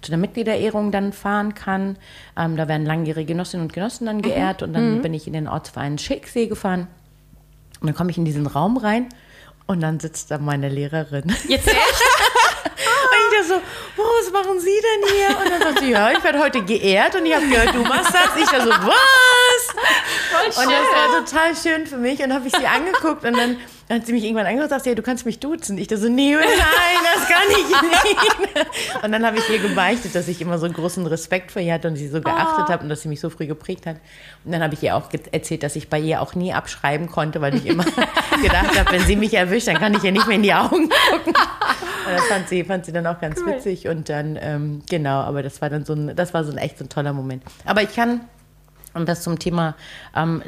zu 0.03 0.13
der 0.13 0.19
Mitgliederehrung 0.19 0.93
dann 0.93 1.13
fahren 1.13 1.55
kann. 1.55 1.97
Ähm, 2.39 2.57
da 2.57 2.69
werden 2.69 2.87
langjährige 2.87 3.33
Genossinnen 3.33 3.67
und 3.67 3.73
Genossen 3.73 4.07
dann 4.07 4.23
geehrt 4.23 4.63
und 4.63 4.73
dann 4.73 5.03
bin 5.03 5.15
ich 5.15 5.27
in 5.27 5.33
den 5.33 5.49
Ortsverein 5.49 5.99
Schicksee 5.99 6.47
gefahren. 6.47 6.87
Und 7.85 7.89
dann 7.89 7.97
komme 7.97 8.11
ich 8.11 8.17
in 8.17 8.25
diesen 8.25 8.47
Raum 8.47 8.79
rein 8.79 9.11
und 9.67 9.83
dann 9.83 10.01
sitzt 10.01 10.31
da 10.31 10.39
meine 10.39 10.71
Lehrerin. 10.71 11.37
Jetzt 11.47 11.69
echt? 11.69 11.77
Und 11.77 13.41
ich 13.43 13.47
so, 13.47 13.57
oh, 13.57 14.03
was 14.03 14.33
machen 14.33 14.59
Sie 14.59 14.71
denn 14.71 15.15
hier? 15.15 15.39
Und 15.39 15.51
dann 15.51 15.61
sagt 15.61 15.81
sie, 15.81 15.91
ja, 15.91 16.11
ich 16.11 16.25
werde 16.25 16.39
heute 16.39 16.65
geehrt 16.65 17.15
und 17.15 17.27
ich 17.27 17.35
habe 17.35 17.47
gehört, 17.47 17.75
du 17.75 17.83
machst 17.83 18.15
das. 18.15 18.43
Ich 18.43 18.49
da 18.49 18.65
so, 18.65 18.71
was? 18.71 20.57
Und 20.57 20.65
das 20.65 20.67
war 20.67 21.25
total 21.27 21.55
schön 21.55 21.87
für 21.87 21.99
mich. 21.99 22.23
Und 22.23 22.33
habe 22.33 22.49
ich 22.49 22.57
sie 22.57 22.67
angeguckt 22.67 23.23
und 23.23 23.37
dann 23.37 23.59
hat 23.91 24.07
sie 24.07 24.13
mich 24.13 24.25
irgendwann 24.25 24.47
angeguckt 24.47 24.73
und 24.73 24.79
sagt, 24.79 24.87
ja, 24.87 24.95
du 24.95 25.03
kannst 25.03 25.27
mich 25.27 25.41
duzen. 25.41 25.77
Ich 25.77 25.89
da 25.89 25.97
so, 25.97 26.09
nee, 26.09 26.35
nein, 26.35 26.45
das 27.15 27.29
kann 27.29 27.43
ich 27.51 27.69
nicht. 27.69 29.05
Und 29.05 29.13
dann 29.13 29.27
habe 29.27 29.39
ich 29.39 29.49
ihr 29.51 29.59
gebeichtet, 29.59 30.15
dass 30.15 30.27
ich 30.29 30.41
immer 30.41 30.59
so 30.59 30.65
einen 30.65 30.75
großen 30.75 31.07
Respekt 31.07 31.53
vor 31.53 31.61
ihr 31.61 31.75
hatte 31.75 31.89
und 31.89 31.97
sie 31.97 32.09
so 32.09 32.21
geachtet 32.21 32.69
habe 32.69 32.83
und 32.83 32.89
dass 32.89 33.03
sie 33.03 33.09
mich 33.09 33.21
so 33.21 33.29
früh 33.29 33.47
geprägt 33.47 33.87
hat. 33.87 33.97
Und 34.45 34.53
dann 34.53 34.63
habe 34.63 34.75
ich 34.75 34.83
ihr 34.83 34.97
auch 34.97 35.11
erzählt, 35.33 35.63
dass 35.63 35.77
ich 35.77 35.89
bei 35.91 35.99
ihr 35.99 36.23
auch 36.23 36.35
nie 36.35 36.53
abschreiben 36.53 37.09
konnte, 37.09 37.41
weil 37.41 37.55
ich 37.57 37.67
immer 37.67 37.85
gedacht 38.43 38.79
habe, 38.79 38.91
wenn 38.91 39.03
sie 39.03 39.17
mich 39.17 39.35
erwischt, 39.35 39.69
dann 39.69 39.79
kann 39.79 39.95
ich 39.95 40.03
ihr 40.03 40.13
nicht 40.13 40.27
mehr 40.27 40.37
in 40.37 40.43
die 40.43 40.55
Augen 40.55 40.89
gucken. 40.89 41.35
Und 42.07 42.13
das 42.13 42.25
fand 42.27 42.49
sie, 42.49 42.65
fand 42.65 42.87
sie 42.87 42.93
dann 42.93 43.07
auch 43.07 43.21
ganz 43.21 43.45
witzig. 43.45 43.89
Und 43.89 44.09
dann, 44.09 44.39
ähm, 44.41 44.83
genau, 44.89 45.21
aber 45.21 45.43
das 45.43 45.61
war 45.61 45.69
dann 45.69 45.85
so 45.85 45.93
ein, 45.95 46.17
das 46.17 46.33
war 46.33 46.45
so 46.45 46.53
ein 46.53 46.59
echt 46.59 46.79
so 46.79 46.85
ein 46.85 46.89
toller 46.89 47.13
Moment. 47.13 47.43
Aber 47.65 47.83
ich 47.83 47.95
kann, 47.95 48.23
und 48.95 49.09
das 49.09 49.23
zum 49.23 49.39
Thema, 49.39 49.75
ähm, 50.15 50.43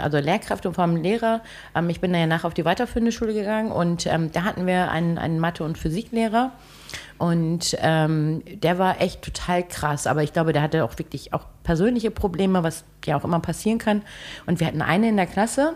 also 0.00 0.18
Lehrkräfte 0.18 0.68
und 0.68 0.74
vor 0.74 0.84
allem 0.84 0.96
Lehrer. 0.96 1.40
Ähm, 1.74 1.88
ich 1.88 2.00
bin 2.00 2.12
da 2.12 2.18
ja 2.18 2.26
nach 2.26 2.44
auf 2.44 2.54
die 2.54 2.64
weiterführende 2.64 3.12
Schule 3.12 3.32
gegangen 3.32 3.72
und 3.72 4.06
ähm, 4.06 4.30
da 4.32 4.44
hatten 4.44 4.66
wir 4.66 4.90
einen, 4.90 5.18
einen 5.18 5.38
Mathe- 5.38 5.64
und 5.64 5.78
Physiklehrer. 5.78 6.52
Und 7.18 7.76
ähm, 7.80 8.42
der 8.62 8.78
war 8.78 9.00
echt 9.00 9.22
total 9.22 9.62
krass, 9.62 10.08
aber 10.08 10.24
ich 10.24 10.32
glaube, 10.32 10.52
der 10.52 10.60
hatte 10.60 10.84
auch 10.84 10.98
wirklich 10.98 11.32
auch 11.32 11.46
persönliche 11.62 12.10
Probleme, 12.10 12.64
was 12.64 12.84
ja 13.04 13.16
auch 13.16 13.24
immer 13.24 13.38
passieren 13.38 13.78
kann. 13.78 14.02
Und 14.46 14.58
wir 14.58 14.66
hatten 14.66 14.82
eine 14.82 15.08
in 15.08 15.16
der 15.16 15.26
Klasse, 15.26 15.74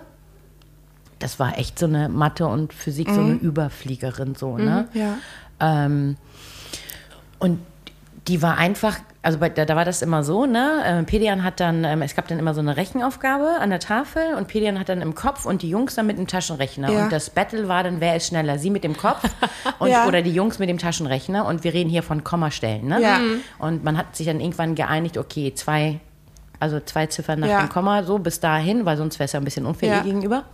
das 1.19 1.39
war 1.39 1.57
echt 1.59 1.79
so 1.79 1.87
eine 1.87 2.09
Mathe 2.09 2.47
und 2.47 2.73
Physik, 2.73 3.09
so 3.09 3.21
eine 3.21 3.35
Überfliegerin, 3.35 4.35
so, 4.35 4.59
ne? 4.59 4.89
Ja. 4.93 5.17
Ähm, 5.61 6.17
und 7.39 7.61
die 8.29 8.43
war 8.43 8.59
einfach, 8.59 8.99
also 9.27 9.39
bei, 9.41 9.49
da, 9.49 9.65
da 9.65 9.75
war 9.75 9.85
das 9.85 10.03
immer 10.03 10.23
so, 10.23 10.47
ne? 10.47 10.83
Äh, 10.87 11.03
Pedian 11.03 11.43
hat 11.43 11.59
dann, 11.59 11.83
ähm, 11.83 12.01
es 12.03 12.15
gab 12.15 12.29
dann 12.29 12.39
immer 12.39 12.55
so 12.55 12.61
eine 12.61 12.77
Rechenaufgabe 12.77 13.57
an 13.59 13.71
der 13.71 13.81
Tafel 13.81 14.35
und 14.39 14.47
Pedian 14.47 14.79
hat 14.79 14.89
dann 14.89 15.03
im 15.03 15.17
Kopf 15.17 15.47
und 15.47 15.63
die 15.63 15.69
Jungs 15.69 15.97
dann 15.97 16.07
mit 16.07 16.17
dem 16.17 16.29
Taschenrechner. 16.29 16.93
Ja. 16.93 17.03
Und 17.03 17.13
das 17.13 17.31
Battle 17.31 17.67
war 17.67 17.83
dann, 17.83 18.01
wer 18.01 18.15
ist 18.15 18.29
schneller? 18.29 18.61
Sie 18.61 18.71
mit 18.71 18.85
dem 18.85 18.97
Kopf 18.97 19.25
und, 19.81 19.91
Ja. 19.91 20.07
oder 20.07 20.23
die 20.23 20.31
Jungs 20.31 20.61
mit 20.61 20.69
dem 20.69 20.79
Taschenrechner. 20.79 21.45
Und 21.45 21.65
wir 21.65 21.75
reden 21.75 21.91
hier 21.91 22.05
von 22.05 22.23
Kommastellen, 22.23 22.87
ne? 22.87 23.03
Ja. 23.03 23.19
Und 23.59 23.83
man 23.83 23.99
hat 23.99 24.15
sich 24.15 24.27
dann 24.29 24.39
irgendwann 24.39 24.77
geeinigt, 24.77 25.19
okay, 25.19 25.53
zwei, 25.53 25.99
also 26.61 26.79
zwei 26.79 27.07
Ziffern 27.07 27.41
nach 27.41 27.63
dem 27.63 27.69
Komma, 27.69 28.05
so 28.05 28.21
bis 28.21 28.39
dahin, 28.39 28.85
weil 28.85 28.97
sonst 28.97 29.19
wäre 29.19 29.25
es 29.25 29.33
ja 29.33 29.41
ein 29.41 29.45
bisschen 29.45 29.67
unfair 29.67 30.03
gegenüber. 30.03 30.45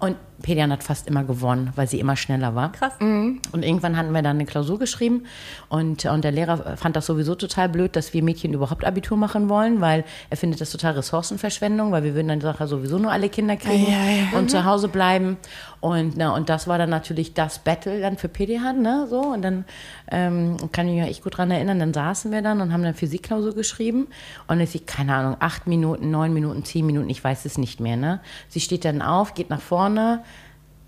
Und 0.00 0.16
Pedian 0.42 0.72
hat 0.72 0.82
fast 0.82 1.06
immer 1.06 1.22
gewonnen, 1.24 1.70
weil 1.76 1.86
sie 1.86 2.00
immer 2.00 2.16
schneller 2.16 2.54
war. 2.54 2.72
Krass. 2.72 2.94
Und 2.98 3.40
irgendwann 3.52 3.98
hatten 3.98 4.12
wir 4.12 4.22
dann 4.22 4.36
eine 4.36 4.46
Klausur 4.46 4.78
geschrieben 4.78 5.24
und, 5.68 6.06
und 6.06 6.24
der 6.24 6.32
Lehrer 6.32 6.78
fand 6.78 6.96
das 6.96 7.04
sowieso 7.04 7.34
total 7.34 7.68
blöd, 7.68 7.94
dass 7.94 8.14
wir 8.14 8.22
Mädchen 8.22 8.54
überhaupt 8.54 8.86
Abitur 8.86 9.18
machen 9.18 9.50
wollen, 9.50 9.82
weil 9.82 10.04
er 10.30 10.38
findet 10.38 10.62
das 10.62 10.70
total 10.70 10.94
Ressourcenverschwendung, 10.94 11.92
weil 11.92 12.04
wir 12.04 12.14
würden 12.14 12.28
dann 12.28 12.38
nachher 12.38 12.66
sowieso 12.66 12.98
nur 12.98 13.12
alle 13.12 13.28
Kinder 13.28 13.56
kriegen 13.56 13.84
Ah, 13.88 13.90
ja, 13.90 14.10
ja. 14.32 14.38
und 14.38 14.50
zu 14.50 14.64
Hause 14.64 14.88
bleiben. 14.88 15.36
Und, 15.80 16.16
na, 16.16 16.34
und 16.34 16.48
das 16.48 16.66
war 16.68 16.78
dann 16.78 16.90
natürlich 16.90 17.34
das 17.34 17.58
Battle 17.58 18.00
dann 18.00 18.16
für 18.16 18.28
PDH, 18.28 18.72
ne, 18.74 19.06
so. 19.08 19.20
Und 19.20 19.42
dann 19.42 19.64
ähm, 20.10 20.56
kann 20.72 20.88
ich 20.88 20.94
mich 20.94 21.10
echt 21.10 21.22
gut 21.24 21.36
dran 21.36 21.50
erinnern, 21.50 21.78
dann 21.78 21.92
saßen 21.92 22.32
wir 22.32 22.40
dann 22.40 22.60
und 22.62 22.72
haben 22.72 22.82
dann 22.82 22.94
Physikklausur 22.94 23.54
geschrieben 23.54 24.08
und 24.46 24.60
es 24.60 24.74
ist, 24.74 24.86
keine 24.86 25.14
Ahnung, 25.14 25.36
acht 25.40 25.66
Minuten, 25.66 26.10
neun 26.10 26.32
Minuten, 26.32 26.64
zehn 26.64 26.86
Minuten, 26.86 27.10
ich 27.10 27.22
weiß 27.22 27.44
es 27.44 27.58
nicht 27.58 27.80
mehr, 27.80 27.96
ne. 27.98 28.20
Sie 28.48 28.60
steht 28.60 28.86
dann 28.86 29.02
auf, 29.02 29.34
geht 29.34 29.50
nach 29.50 29.60
vorne, 29.60 29.89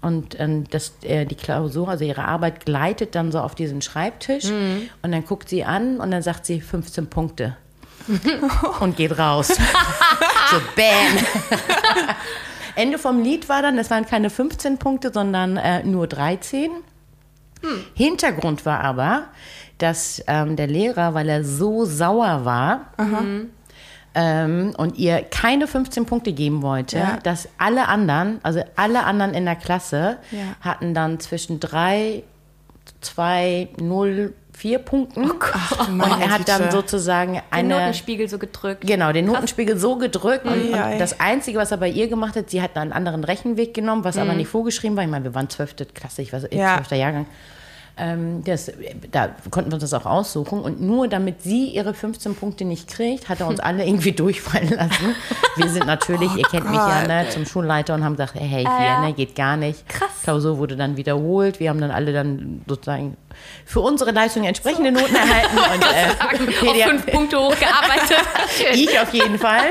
und 0.02 0.38
ähm, 0.40 0.64
das, 0.70 0.94
äh, 1.02 1.24
die 1.24 1.36
Klausur, 1.36 1.88
also 1.88 2.04
ihre 2.04 2.24
Arbeit, 2.24 2.66
gleitet 2.66 3.14
dann 3.14 3.30
so 3.30 3.38
auf 3.40 3.54
diesen 3.54 3.82
Schreibtisch. 3.82 4.46
Und 5.00 5.12
dann 5.12 5.24
guckt 5.24 5.48
sie 5.48 5.64
an 5.64 5.98
und 5.98 6.10
dann 6.10 6.22
sagt 6.22 6.44
sie 6.44 6.60
15 6.60 7.06
Punkte. 7.06 7.56
und 8.80 8.96
geht 8.96 9.16
raus. 9.16 9.48
so, 10.50 10.56
bam. 10.74 11.24
Ende 12.74 12.98
vom 12.98 13.22
Lied 13.22 13.48
war 13.48 13.62
dann, 13.62 13.78
es 13.78 13.90
waren 13.90 14.04
keine 14.04 14.28
15 14.28 14.78
Punkte, 14.78 15.12
sondern 15.12 15.56
äh, 15.56 15.84
nur 15.84 16.08
13. 16.08 16.70
Hintergrund 17.94 18.66
war 18.66 18.80
aber, 18.80 19.26
dass 19.78 20.22
ähm, 20.26 20.56
der 20.56 20.66
Lehrer, 20.66 21.14
weil 21.14 21.28
er 21.28 21.44
so 21.44 21.84
sauer 21.84 22.44
war, 22.44 22.92
ähm, 24.14 24.74
und 24.76 24.98
ihr 24.98 25.22
keine 25.22 25.66
15 25.66 26.06
Punkte 26.06 26.32
geben 26.32 26.62
wollte, 26.62 26.98
Ja. 26.98 27.18
dass 27.22 27.48
alle 27.58 27.88
anderen, 27.88 28.40
also 28.42 28.60
alle 28.76 29.04
anderen 29.04 29.34
in 29.34 29.44
der 29.44 29.56
Klasse, 29.56 30.18
Ja. 30.30 30.38
hatten 30.60 30.94
dann 30.94 31.18
zwischen 31.20 31.60
3, 31.60 32.22
2, 33.00 33.68
0, 33.80 34.34
4 34.54 34.78
Punkten. 34.80 35.30
Ach, 35.40 35.86
du 35.86 35.92
und 35.92 36.00
er 36.00 36.30
hat 36.30 36.46
dann 36.48 36.70
sozusagen 36.70 37.34
Den 37.34 37.42
eine. 37.50 37.74
Notenspiegel 37.74 38.28
so 38.28 38.38
gedrückt. 38.38 38.86
Genau, 38.86 39.10
den 39.12 39.24
Notenspiegel 39.26 39.78
so 39.78 39.96
gedrückt. 39.96 40.44
Und, 40.44 40.72
und 40.72 40.98
das 41.00 41.18
Einzige, 41.20 41.58
was 41.58 41.70
er 41.70 41.78
bei 41.78 41.88
ihr 41.88 42.08
gemacht 42.08 42.36
hat, 42.36 42.50
sie 42.50 42.60
hat 42.62 42.76
einen 42.76 42.92
anderen 42.92 43.24
Rechenweg 43.24 43.72
genommen, 43.74 44.04
was 44.04 44.18
aber 44.18 44.34
nicht 44.34 44.48
vorgeschrieben 44.48 44.96
war. 44.96 45.04
Ich 45.04 45.10
meine, 45.10 45.24
wir 45.24 45.34
waren 45.34 45.48
12. 45.48 45.76
Klasse, 45.94 46.22
ich 46.22 46.32
weiß, 46.32 46.48
Ja. 46.52 46.76
12. 46.76 46.92
Jahrgang. 46.98 47.26
Ähm, 47.98 48.42
das, 48.44 48.72
da 49.10 49.28
konnten 49.50 49.70
wir 49.70 49.74
uns 49.74 49.82
das 49.82 49.92
auch 49.92 50.06
aussuchen. 50.06 50.60
Und 50.60 50.80
nur 50.80 51.08
damit 51.08 51.42
sie 51.42 51.66
ihre 51.66 51.92
15 51.92 52.34
Punkte 52.34 52.64
nicht 52.64 52.88
kriegt, 52.88 53.28
hat 53.28 53.40
er 53.40 53.46
uns 53.48 53.60
alle 53.60 53.84
irgendwie 53.86 54.12
durchfallen 54.12 54.70
lassen. 54.70 55.14
Wir 55.56 55.68
sind 55.68 55.86
natürlich, 55.86 56.34
ihr 56.36 56.44
kennt 56.44 56.64
mich 56.70 56.74
ja, 56.78 57.00
Gott, 57.00 57.08
ne, 57.08 57.26
zum 57.28 57.44
Schulleiter 57.44 57.94
und 57.94 58.02
haben 58.02 58.12
gesagt, 58.16 58.34
hey, 58.34 58.64
hier, 58.64 58.98
ne, 59.00 59.12
geht 59.14 59.34
gar 59.34 59.58
nicht. 59.58 59.86
Krass. 59.90 60.08
Klausur 60.22 60.56
wurde 60.56 60.74
dann 60.76 60.96
wiederholt. 60.96 61.60
Wir 61.60 61.68
haben 61.68 61.80
dann 61.82 61.90
alle 61.90 62.14
dann 62.14 62.62
sozusagen 62.66 63.16
für 63.66 63.80
unsere 63.80 64.10
Leistung 64.12 64.44
entsprechende 64.44 64.90
Noten 64.90 65.14
erhalten. 65.14 65.56
Und, 65.74 65.82
äh, 65.82 66.46
Auf 66.46 66.60
Pedia- 66.60 66.88
fünf 66.88 67.06
Punkte 67.06 67.38
hochgearbeitet. 67.38 68.18
Ich 68.74 68.98
auf 69.00 69.12
jeden 69.12 69.38
Fall. 69.38 69.70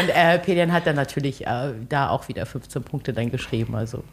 Und 0.00 0.08
äh, 0.14 0.38
Pedian 0.38 0.72
hat 0.72 0.86
dann 0.86 0.96
natürlich 0.96 1.46
äh, 1.46 1.72
da 1.88 2.08
auch 2.10 2.28
wieder 2.28 2.46
15 2.46 2.82
Punkte 2.82 3.12
dann 3.12 3.30
geschrieben. 3.30 3.74
Also 3.74 4.04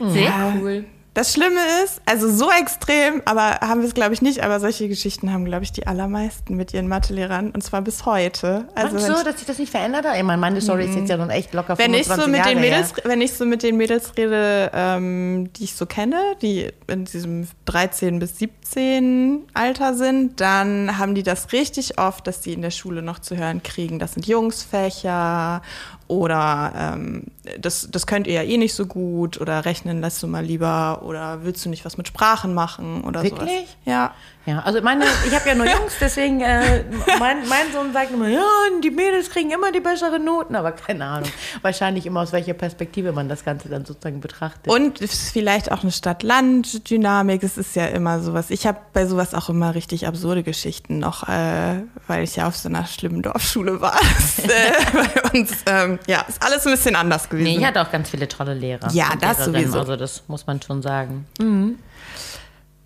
Sehr 0.00 0.22
Ja. 0.24 0.52
cool. 0.60 0.84
Das 1.14 1.32
Schlimme 1.32 1.60
ist, 1.84 2.02
also 2.06 2.28
so 2.28 2.50
extrem, 2.50 3.22
aber 3.24 3.60
haben 3.60 3.80
wir 3.82 3.88
es 3.88 3.94
glaube 3.94 4.14
ich 4.14 4.20
nicht, 4.20 4.42
aber 4.42 4.58
solche 4.58 4.88
Geschichten 4.88 5.32
haben 5.32 5.44
glaube 5.44 5.62
ich 5.62 5.70
die 5.70 5.86
allermeisten 5.86 6.56
mit 6.56 6.74
ihren 6.74 6.88
Mathelehrern 6.88 7.50
und 7.52 7.62
zwar 7.62 7.82
bis 7.82 8.04
heute. 8.04 8.66
Also 8.74 8.96
Meinst 8.96 9.08
ich- 9.08 9.24
dass 9.24 9.36
sich 9.38 9.46
das 9.46 9.58
nicht 9.58 9.70
verändert 9.70 10.04
hat? 10.06 10.16
Ich 10.16 10.24
meine, 10.24 10.38
meine 10.40 10.60
Story 10.60 10.86
ist 10.86 10.96
jetzt 10.96 11.08
ja 11.08 11.16
nun 11.16 11.30
echt 11.30 11.54
locker 11.54 11.78
wenn 11.78 11.94
ich 11.94 12.08
so 12.08 12.14
25 12.14 12.26
mit 12.32 12.38
Jahre 12.38 12.50
den 12.50 12.60
Mädels, 12.60 12.96
her. 12.96 13.04
wenn 13.04 13.20
ich 13.20 13.32
so 13.32 13.44
mit 13.44 13.62
den 13.62 13.76
Mädels 13.76 14.12
rede, 14.16 14.70
ähm, 14.74 15.52
die 15.52 15.64
ich 15.64 15.74
so 15.76 15.86
kenne, 15.86 16.20
die 16.42 16.72
in 16.88 17.04
diesem 17.04 17.46
13 17.66 18.18
bis 18.18 18.38
17 18.38 19.42
Alter 19.54 19.94
sind, 19.94 20.40
dann 20.40 20.98
haben 20.98 21.14
die 21.14 21.22
das 21.22 21.52
richtig 21.52 21.96
oft, 21.98 22.26
dass 22.26 22.40
die 22.40 22.52
in 22.54 22.60
der 22.62 22.72
Schule 22.72 23.02
noch 23.02 23.20
zu 23.20 23.36
hören 23.36 23.62
kriegen. 23.62 24.00
Das 24.00 24.14
sind 24.14 24.26
Jungsfächer 24.26 25.62
oder 26.08 26.72
ähm, 26.76 27.24
das, 27.58 27.88
das 27.90 28.06
könnt 28.06 28.26
ihr 28.26 28.34
ja 28.34 28.42
eh 28.42 28.56
nicht 28.56 28.74
so 28.74 28.86
gut 28.86 29.40
oder 29.40 29.64
rechnen 29.64 30.00
lässt 30.00 30.22
du 30.22 30.26
mal 30.26 30.44
lieber 30.44 31.02
oder 31.04 31.44
willst 31.44 31.64
du 31.64 31.70
nicht 31.70 31.84
was 31.84 31.96
mit 31.96 32.08
Sprachen 32.08 32.54
machen 32.54 33.02
oder 33.04 33.24
sowas. 33.24 33.40
Wirklich? 33.40 33.76
Ja. 33.84 34.14
Ja, 34.46 34.58
also 34.58 34.82
meine, 34.82 35.06
ich 35.26 35.34
habe 35.34 35.48
ja 35.48 35.54
nur 35.54 35.66
Jungs, 35.78 35.94
deswegen 35.98 36.42
äh, 36.42 36.84
mein, 37.18 37.48
mein 37.48 37.72
Sohn 37.72 37.94
sagt 37.94 38.12
immer, 38.12 38.28
ja, 38.28 38.44
die 38.82 38.90
Mädels 38.90 39.30
kriegen 39.30 39.50
immer 39.50 39.72
die 39.72 39.80
besseren 39.80 40.22
Noten, 40.22 40.54
aber 40.54 40.72
keine 40.72 41.06
Ahnung. 41.06 41.30
Wahrscheinlich 41.62 42.04
immer 42.04 42.20
aus 42.20 42.32
welcher 42.32 42.52
Perspektive 42.52 43.12
man 43.12 43.30
das 43.30 43.44
Ganze 43.44 43.70
dann 43.70 43.86
sozusagen 43.86 44.20
betrachtet. 44.20 44.70
Und 44.70 45.00
es 45.00 45.14
ist 45.14 45.30
vielleicht 45.30 45.72
auch 45.72 45.82
eine 45.82 45.92
Stadt-Land-Dynamik. 45.92 47.42
Es 47.42 47.56
ist 47.56 47.74
ja 47.74 47.86
immer 47.86 48.20
sowas. 48.20 48.50
Ich 48.50 48.66
habe 48.66 48.78
bei 48.92 49.06
sowas 49.06 49.32
auch 49.32 49.48
immer 49.48 49.74
richtig 49.74 50.06
absurde 50.06 50.42
Geschichten 50.42 50.98
noch, 50.98 51.26
äh, 51.26 51.82
weil 52.06 52.24
ich 52.24 52.36
ja 52.36 52.46
auf 52.46 52.56
so 52.56 52.68
einer 52.68 52.86
schlimmen 52.86 53.22
Dorfschule 53.22 53.80
war. 53.80 53.98
Äh, 54.44 54.72
bei 55.22 55.38
uns, 55.38 55.52
ähm, 55.66 55.98
ja, 56.06 56.22
ist 56.28 56.42
alles 56.44 56.66
ein 56.66 56.72
bisschen 56.72 56.96
anders 56.96 57.28
gewesen. 57.28 57.44
nee, 57.44 57.58
ich 57.58 57.64
hatte 57.64 57.80
auch 57.80 57.90
ganz 57.90 58.10
viele 58.10 58.28
tolle 58.28 58.52
Lehrer. 58.52 58.90
Ja, 58.92 59.10
das 59.18 59.38
Lehrerinnen, 59.38 59.62
sowieso. 59.62 59.78
Also 59.80 59.96
das 59.96 60.22
muss 60.28 60.46
man 60.46 60.60
schon 60.60 60.82
sagen. 60.82 61.26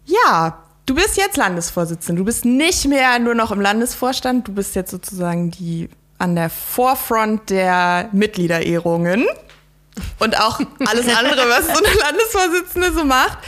ja, 0.05 0.59
du 0.89 0.95
bist 0.95 1.17
jetzt 1.17 1.37
Landesvorsitzende. 1.37 2.21
Du 2.21 2.25
bist 2.25 2.45
nicht 2.45 2.87
mehr 2.87 3.19
nur 3.19 3.35
noch 3.35 3.51
im 3.53 3.61
Landesvorstand. 3.61 4.49
Du 4.49 4.53
bist 4.53 4.75
jetzt 4.75 4.91
sozusagen 4.91 5.51
die 5.51 5.89
an 6.19 6.35
der 6.35 6.51
Forefront 6.51 7.51
der 7.51 8.09
Mitgliederehrungen. 8.13 9.27
Und 10.19 10.39
auch 10.41 10.61
alles 10.87 11.07
andere, 11.19 11.43
was 11.49 11.67
so 11.67 11.85
eine 11.85 11.95
Landesvorsitzende 12.01 12.93
so 12.93 13.05
macht. 13.05 13.39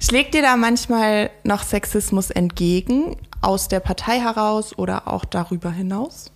Schlägt 0.00 0.34
dir 0.34 0.42
da 0.42 0.56
manchmal 0.56 1.30
noch 1.44 1.62
Sexismus 1.62 2.30
entgegen, 2.30 3.16
aus 3.40 3.68
der 3.68 3.80
Partei 3.80 4.18
heraus 4.20 4.76
oder 4.76 5.06
auch 5.06 5.24
darüber 5.24 5.70
hinaus? 5.70 6.30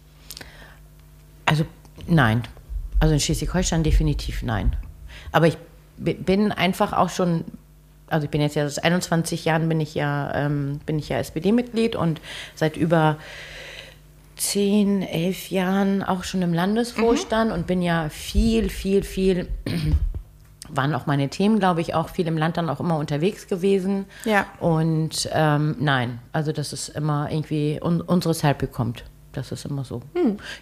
Also 1.46 1.64
nein. 2.06 2.42
Also 3.00 3.14
in 3.14 3.20
Schleswig-Holstein 3.20 3.82
definitiv 3.82 4.42
nein. 4.42 4.76
Aber 5.32 5.46
ich 5.48 5.56
bi- 5.96 6.14
bin 6.14 6.52
einfach 6.52 6.92
auch 6.92 7.08
schon, 7.10 7.44
also 8.12 8.24
ich 8.24 8.30
bin 8.30 8.40
jetzt 8.40 8.54
ja 8.54 8.68
seit 8.68 8.84
21 8.84 9.44
Jahren 9.44 9.68
bin 9.68 9.80
ich 9.80 9.94
ja, 9.94 10.32
ähm, 10.34 10.80
bin 10.86 10.98
ich 10.98 11.08
ja 11.08 11.18
SPD-Mitglied 11.18 11.96
und 11.96 12.20
seit 12.54 12.76
über 12.76 13.16
10, 14.36 15.02
11 15.02 15.50
Jahren 15.50 16.02
auch 16.02 16.24
schon 16.24 16.42
im 16.42 16.52
Landesvorstand 16.52 17.52
und 17.52 17.66
bin 17.66 17.80
ja 17.80 18.08
viel, 18.08 18.70
viel, 18.70 19.02
viel, 19.02 19.48
waren 20.68 20.94
auch 20.94 21.06
meine 21.06 21.28
Themen, 21.28 21.58
glaube 21.58 21.80
ich, 21.80 21.94
auch 21.94 22.08
viel 22.08 22.26
im 22.26 22.36
Land 22.36 22.56
dann 22.56 22.68
auch 22.68 22.80
immer 22.80 22.98
unterwegs 22.98 23.46
gewesen. 23.46 24.06
Ja. 24.24 24.46
Und 24.58 25.28
ähm, 25.32 25.76
nein, 25.78 26.18
also 26.32 26.52
das 26.52 26.72
ist 26.72 26.88
immer 26.88 27.30
irgendwie 27.30 27.78
un 27.82 28.00
unseres 28.00 28.42
Help 28.42 28.58
bekommt. 28.58 29.04
Das 29.32 29.52
ist 29.52 29.64
immer 29.64 29.84
so. 29.84 30.02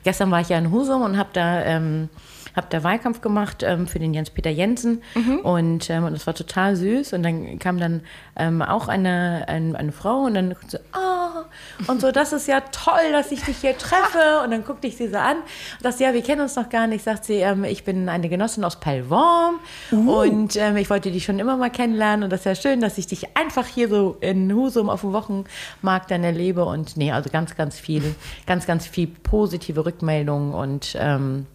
Gestern 0.04 0.30
war 0.30 0.40
ich 0.40 0.48
ja 0.48 0.58
in 0.58 0.70
Husum 0.70 1.02
und 1.02 1.16
habe 1.16 1.30
da, 1.32 1.64
ähm, 1.64 2.08
hab 2.54 2.70
da 2.70 2.82
Wahlkampf 2.82 3.20
gemacht 3.20 3.62
ähm, 3.62 3.86
für 3.86 3.98
den 3.98 4.14
Jens-Peter 4.14 4.50
Jensen. 4.50 5.02
Und, 5.42 5.90
ähm, 5.90 6.04
und 6.04 6.12
das 6.12 6.26
war 6.26 6.34
total 6.34 6.76
süß. 6.76 7.12
Und 7.12 7.22
dann 7.22 7.58
kam 7.58 7.78
dann 7.78 8.02
ähm, 8.36 8.62
auch 8.62 8.88
eine, 8.88 9.44
ein, 9.48 9.76
eine 9.76 9.92
Frau 9.92 10.22
und 10.22 10.34
dann 10.34 10.54
so, 10.66 10.78
ah, 10.92 11.44
und 11.86 12.00
so, 12.00 12.12
das 12.12 12.32
ist 12.32 12.46
ja 12.46 12.60
toll, 12.60 13.12
dass 13.12 13.32
ich 13.32 13.42
dich 13.42 13.58
hier 13.58 13.76
treffe. 13.76 14.40
Und 14.44 14.50
dann 14.50 14.64
guckte 14.64 14.86
ich 14.86 14.96
sie 14.96 15.08
so 15.08 15.16
an 15.16 15.36
und 15.36 15.84
dachte, 15.84 16.02
ja, 16.02 16.14
wir 16.14 16.22
kennen 16.22 16.40
uns 16.40 16.56
noch 16.56 16.68
gar 16.68 16.86
nicht. 16.86 17.04
Sagt 17.04 17.24
sie, 17.24 17.34
ähm, 17.34 17.64
ich 17.64 17.84
bin 17.84 18.08
eine 18.08 18.28
Genossin 18.28 18.64
aus 18.64 18.80
Pellworm 18.80 19.60
und 19.90 20.56
ähm, 20.56 20.76
ich 20.76 20.90
wollte 20.90 21.10
dich 21.10 21.24
schon 21.24 21.38
immer 21.38 21.56
mal 21.56 21.70
kennenlernen. 21.70 22.24
Und 22.24 22.30
das 22.30 22.40
ist 22.40 22.46
ja 22.46 22.54
schön, 22.54 22.80
dass 22.80 22.98
ich 22.98 23.06
dich 23.06 23.36
einfach 23.36 23.66
hier 23.66 23.88
so 23.88 24.16
in 24.20 24.52
Husum 24.52 24.88
auf 24.88 25.02
dem 25.02 25.12
Wochenmarkt 25.12 26.10
dann 26.10 26.24
erlebe. 26.24 26.64
Und 26.64 26.96
nee, 26.96 27.12
also 27.12 27.30
ganz, 27.30 27.56
ganz 27.56 27.78
viel, 27.78 28.14
ganz, 28.46 28.66
ganz 28.66 28.86
viel 28.86 29.08
positive 29.08 29.84
Rückmeldungen 29.84 30.54
und 30.54 30.96
ähm, 30.98 31.46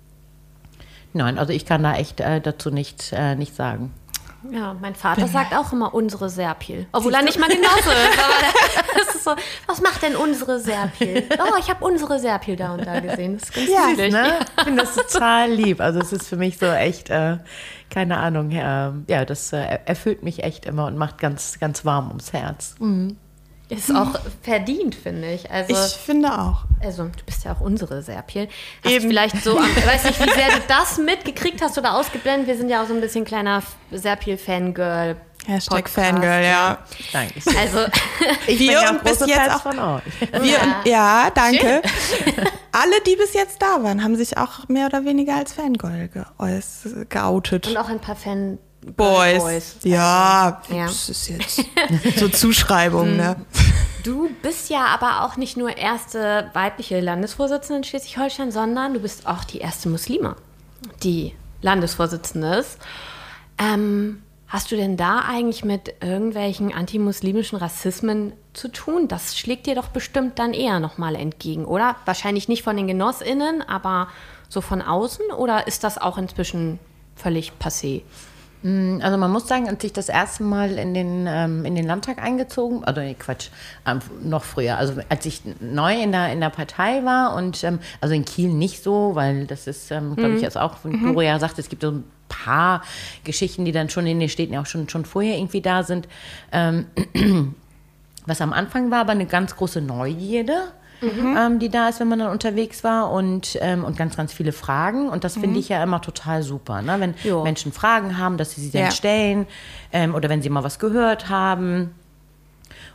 nein, 1.15 1.39
also 1.39 1.51
ich 1.51 1.65
kann 1.65 1.81
da 1.83 1.95
echt 1.95 2.19
äh, 2.19 2.39
dazu 2.41 2.69
nicht, 2.69 3.11
äh, 3.13 3.35
nicht 3.35 3.55
sagen. 3.55 3.93
Ja, 4.51 4.75
mein 4.79 4.93
Vater 4.93 5.27
sagt 5.27 5.55
auch 5.55 5.73
immer 5.73 5.93
unsere 5.95 6.29
Serpil. 6.29 6.85
Obwohl 6.91 7.13
er 7.15 7.23
nicht 7.23 7.39
mal 7.39 7.49
Genosse 7.49 7.89
ist. 7.89 8.19
Aber 8.19 8.83
das 9.05 9.15
ist 9.15 9.23
so, 9.23 9.31
was 9.65 9.81
macht 9.81 10.03
denn 10.03 10.15
unsere 10.15 10.59
Serpil? 10.59 11.23
Oh, 11.39 11.55
ich 11.59 11.67
habe 11.69 11.83
unsere 11.83 12.19
Serpil 12.19 12.55
da 12.55 12.73
und 12.75 12.85
da 12.85 12.99
gesehen. 12.99 13.39
Das 13.39 13.49
ist 13.49 13.55
ganz 13.55 13.69
Ja, 13.69 13.95
süß. 13.95 14.13
Ne? 14.13 14.39
Ich 14.57 14.63
finde 14.63 14.83
das 14.83 14.95
total 14.95 15.49
lieb. 15.51 15.81
Also 15.81 15.99
es 15.99 16.13
ist 16.13 16.27
für 16.27 16.37
mich 16.37 16.59
so 16.59 16.67
echt, 16.67 17.09
äh, 17.09 17.37
keine 17.89 18.17
Ahnung, 18.17 18.51
äh, 18.51 18.91
ja, 19.07 19.25
das 19.25 19.51
äh, 19.51 19.79
erfüllt 19.85 20.21
mich 20.21 20.43
echt 20.43 20.67
immer 20.67 20.85
und 20.85 20.95
macht 20.95 21.17
ganz, 21.17 21.59
ganz 21.59 21.83
warm 21.83 22.09
ums 22.09 22.31
Herz. 22.31 22.75
Ist 23.69 23.93
auch 23.95 24.19
verdient, 24.43 24.93
finde 24.93 25.31
ich. 25.31 25.49
Also, 25.49 25.73
Ich 25.73 25.93
finde 25.97 26.31
auch. 26.31 26.65
also, 26.83 27.03
du 27.05 27.23
bist 27.25 27.43
ja 27.45 27.53
auch 27.53 27.61
unsere 27.61 28.01
Serpil. 28.03 28.47
Hast 28.83 28.91
Eben. 28.93 29.03
du 29.03 29.09
vielleicht 29.09 29.43
so, 29.43 29.57
am- 29.57 29.65
weiß 29.85 30.03
nicht, 30.05 30.19
wie 30.19 30.29
sehr 30.33 30.49
du 30.49 30.61
das 30.67 30.97
mitgekriegt 30.99 31.61
hast 31.61 31.77
oder 31.77 31.95
ausgeblendet. 31.95 32.47
Wir 32.47 32.57
sind 32.57 32.69
ja 32.69 32.83
auch 32.83 32.87
so 32.87 32.93
ein 32.93 33.01
bisschen 33.01 33.25
kleiner 33.25 33.63
Serpil-Fangirl. 33.91 35.17
Hashtag 35.47 35.85
Podcast, 35.85 36.07
Fangirl, 36.09 36.43
ja. 36.43 36.79
Danke. 37.13 37.33
Also, 37.59 37.79
Ich 38.47 38.59
Wir 38.59 38.67
bin 38.73 38.81
ja 38.81 38.89
und 38.89 38.97
auch 38.99 39.03
bis 39.03 39.17
große 39.19 39.29
jetzt 39.29 39.39
Fans 39.41 39.53
auch- 39.55 39.61
von 39.61 39.79
euch. 39.79 40.03
Wir 40.41 40.59
und, 40.61 40.75
ja, 40.85 41.29
danke. 41.33 41.81
Alle, 42.71 43.01
die 43.05 43.15
bis 43.15 43.33
jetzt 43.33 43.61
da 43.61 43.83
waren, 43.83 44.03
haben 44.03 44.15
sich 44.15 44.37
auch 44.37 44.67
mehr 44.67 44.87
oder 44.87 45.05
weniger 45.05 45.35
als 45.35 45.53
Fangirl 45.53 46.09
geoutet. 47.09 47.67
und 47.67 47.77
auch 47.77 47.89
ein 47.89 47.99
paar 47.99 48.15
Fan 48.15 48.57
Boys. 48.95 49.39
Boys. 49.41 49.75
Ja, 49.83 50.61
Ja. 50.69 50.85
das 50.85 51.09
ist 51.09 51.27
jetzt 51.29 51.61
so 52.17 52.29
Zuschreibung, 52.29 53.15
ne? 53.17 53.35
Du 54.03 54.29
bist 54.43 54.69
ja 54.69 54.85
aber 54.85 55.23
auch 55.25 55.35
nicht 55.37 55.57
nur 55.57 55.75
erste 55.77 56.49
weibliche 56.53 56.99
Landesvorsitzende 56.99 57.77
in 57.77 57.83
Schleswig-Holstein, 57.83 58.51
sondern 58.51 58.93
du 58.93 58.99
bist 58.99 59.25
auch 59.25 59.43
die 59.43 59.57
erste 59.57 59.89
Muslime, 59.89 60.35
die 61.01 61.33
Landesvorsitzende 61.63 62.55
ist. 62.57 62.77
Ähm, 63.57 64.21
hast 64.47 64.71
du 64.71 64.75
denn 64.75 64.95
da 64.97 65.21
eigentlich 65.27 65.65
mit 65.65 65.95
irgendwelchen 66.01 66.71
antimuslimischen 66.71 67.57
Rassismen 67.57 68.33
zu 68.53 68.67
tun? 68.67 69.07
Das 69.07 69.35
schlägt 69.37 69.65
dir 69.65 69.73
doch 69.73 69.87
bestimmt 69.87 70.37
dann 70.37 70.53
eher 70.53 70.79
nochmal 70.79 71.15
entgegen, 71.15 71.65
oder? 71.65 71.95
Wahrscheinlich 72.05 72.47
nicht 72.47 72.61
von 72.61 72.77
den 72.77 72.85
GenossInnen, 72.85 73.63
aber 73.63 74.07
so 74.49 74.61
von 74.61 74.83
außen? 74.83 75.31
Oder 75.35 75.65
ist 75.65 75.83
das 75.83 75.97
auch 75.97 76.19
inzwischen 76.19 76.77
völlig 77.15 77.53
passé? 77.59 78.03
Also 78.65 79.17
man 79.17 79.29
muss 79.29 79.47
sagen, 79.47 79.69
als 79.69 79.83
ich 79.83 79.93
das 79.93 80.09
erste 80.09 80.41
Mal 80.41 80.79
in 80.79 80.95
den, 80.95 81.27
ähm, 81.29 81.65
in 81.65 81.75
den 81.75 81.85
Landtag 81.85 82.17
eingezogen, 82.17 82.83
also 82.83 82.99
nee, 82.99 83.13
Quatsch, 83.13 83.49
ähm, 83.85 83.99
noch 84.23 84.43
früher, 84.43 84.79
also 84.79 84.95
als 85.07 85.23
ich 85.27 85.43
neu 85.59 86.01
in 86.01 86.11
der, 86.11 86.33
in 86.33 86.41
der 86.41 86.49
Partei 86.49 87.05
war 87.05 87.35
und 87.35 87.63
ähm, 87.63 87.77
also 88.01 88.15
in 88.15 88.25
Kiel 88.25 88.49
nicht 88.49 88.81
so, 88.81 89.13
weil 89.13 89.45
das 89.45 89.67
ist, 89.67 89.91
ähm, 89.91 90.15
glaube 90.15 90.35
ich, 90.35 90.41
jetzt 90.41 90.57
auch, 90.57 90.77
wie 90.83 90.97
Doro 90.99 91.21
ja 91.21 91.37
sagt, 91.37 91.59
es 91.59 91.69
gibt 91.69 91.83
so 91.83 91.91
ein 91.91 92.03
paar 92.27 92.81
Geschichten, 93.23 93.65
die 93.65 93.71
dann 93.71 93.89
schon 93.89 94.07
in 94.07 94.19
den 94.19 94.29
Städten 94.29 94.53
ja 94.53 94.61
auch 94.61 94.65
schon, 94.65 94.89
schon 94.89 95.05
vorher 95.05 95.37
irgendwie 95.37 95.61
da 95.61 95.83
sind. 95.83 96.07
Ähm, 96.51 96.87
was 98.25 98.41
am 98.41 98.51
Anfang 98.51 98.89
war, 98.89 99.01
aber 99.01 99.11
eine 99.11 99.27
ganz 99.27 99.55
große 99.55 99.81
Neugierde, 99.81 100.71
ähm, 101.01 101.59
die 101.59 101.69
da 101.69 101.89
ist, 101.89 101.99
wenn 101.99 102.07
man 102.07 102.19
dann 102.19 102.31
unterwegs 102.31 102.83
war 102.83 103.11
und, 103.11 103.57
ähm, 103.61 103.83
und 103.83 103.97
ganz, 103.97 104.15
ganz 104.17 104.33
viele 104.33 104.51
Fragen. 104.51 105.09
Und 105.09 105.23
das 105.23 105.33
finde 105.37 105.59
ich 105.59 105.69
ja 105.69 105.83
immer 105.83 106.01
total 106.01 106.43
super, 106.43 106.81
ne? 106.81 106.95
wenn 106.99 107.13
Jo. 107.23 107.43
Menschen 107.43 107.71
Fragen 107.71 108.17
haben, 108.17 108.37
dass 108.37 108.51
sie 108.51 108.61
sie 108.61 108.71
dann 108.71 108.83
Ja. 108.85 108.91
stellen 108.91 109.47
ähm, 109.91 110.15
oder 110.15 110.29
wenn 110.29 110.41
sie 110.41 110.49
mal 110.49 110.63
was 110.63 110.79
gehört 110.79 111.29
haben. 111.29 111.91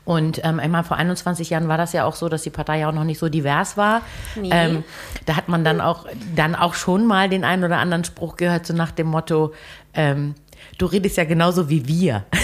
Und 0.06 0.40
ähm, 0.44 0.58
einmal 0.58 0.82
vor 0.82 0.96
21 0.96 1.50
Jahren 1.50 1.68
war 1.68 1.76
das 1.76 1.92
ja 1.92 2.04
auch 2.04 2.16
so, 2.16 2.28
dass 2.28 2.42
die 2.42 2.50
Partei 2.50 2.78
ja 2.80 2.88
auch 2.88 2.92
noch 2.94 3.04
nicht 3.04 3.18
so 3.18 3.28
divers 3.28 3.76
war. 3.76 4.00
Nee. 4.34 4.48
Ähm, 4.50 4.84
da 5.26 5.36
hat 5.36 5.48
man 5.48 5.62
dann 5.62 5.80
auch, 5.80 6.06
dann 6.34 6.54
auch 6.54 6.74
schon 6.74 7.06
mal 7.06 7.28
den 7.28 7.44
einen 7.44 7.64
oder 7.64 7.78
anderen 7.78 8.02
Spruch 8.04 8.36
gehört, 8.36 8.66
so 8.66 8.72
nach 8.74 8.90
dem 8.92 9.08
Motto, 9.08 9.52
ähm, 9.94 10.34
du 10.78 10.86
redest 10.86 11.16
ja 11.18 11.24
genauso 11.24 11.68
wie 11.68 11.86
wir. 11.86 12.24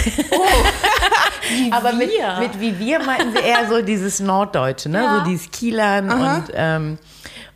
Aber 1.71 1.93
mit, 1.93 2.11
mit 2.41 2.61
wie 2.61 2.79
wir 2.79 2.99
meinten 3.01 3.33
sie 3.33 3.43
eher 3.43 3.69
so 3.69 3.83
dieses 3.83 4.21
Norddeutsche, 4.21 4.89
ne? 4.89 4.99
Ja. 4.99 5.19
so 5.19 5.31
dieses 5.31 5.51
Kielern 5.51 6.11
und 6.11 6.45
ähm, 6.55 6.99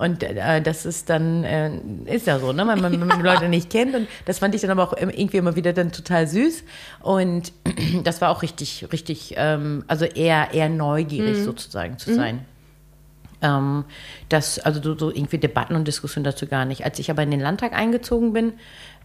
und 0.01 0.23
äh, 0.23 0.63
das 0.63 0.87
ist 0.87 1.11
dann, 1.11 1.45
äh, 1.45 1.71
ist 2.07 2.27
ja 2.27 2.39
so, 2.39 2.55
ne? 2.55 2.67
wenn 2.67 2.81
man, 2.81 2.99
wenn 2.99 3.07
man 3.07 3.19
die 3.19 3.23
Leute 3.27 3.51
nicht 3.51 3.69
kennt. 3.69 3.95
Und 3.95 4.09
das 4.25 4.39
fand 4.39 4.55
ich 4.55 4.63
dann 4.63 4.71
aber 4.71 4.83
auch 4.83 4.97
irgendwie 4.97 5.37
immer 5.37 5.57
wieder 5.57 5.75
dann 5.75 5.93
total 5.93 6.27
süß. 6.27 6.65
Und 7.03 7.53
das 8.05 8.23
war 8.23 8.31
auch 8.31 8.41
richtig, 8.41 8.87
richtig, 8.93 9.35
ähm, 9.37 9.85
also 9.89 10.07
eher, 10.07 10.55
eher 10.55 10.71
neugierig 10.71 11.45
sozusagen 11.45 11.99
zu 11.99 12.15
sein. 12.15 12.47
Ähm, 13.43 13.85
das, 14.29 14.59
also 14.59 14.83
so, 14.83 14.99
so 14.99 15.11
irgendwie 15.11 15.39
Debatten 15.39 15.75
und 15.75 15.87
Diskussionen 15.89 16.25
dazu 16.25 16.47
gar 16.47 16.65
nicht. 16.65 16.85
Als 16.85 16.99
ich 16.99 17.11
aber 17.11 17.23
in 17.23 17.31
den 17.31 17.41
Landtag 17.41 17.73
eingezogen 17.73 18.33
bin, 18.33 18.55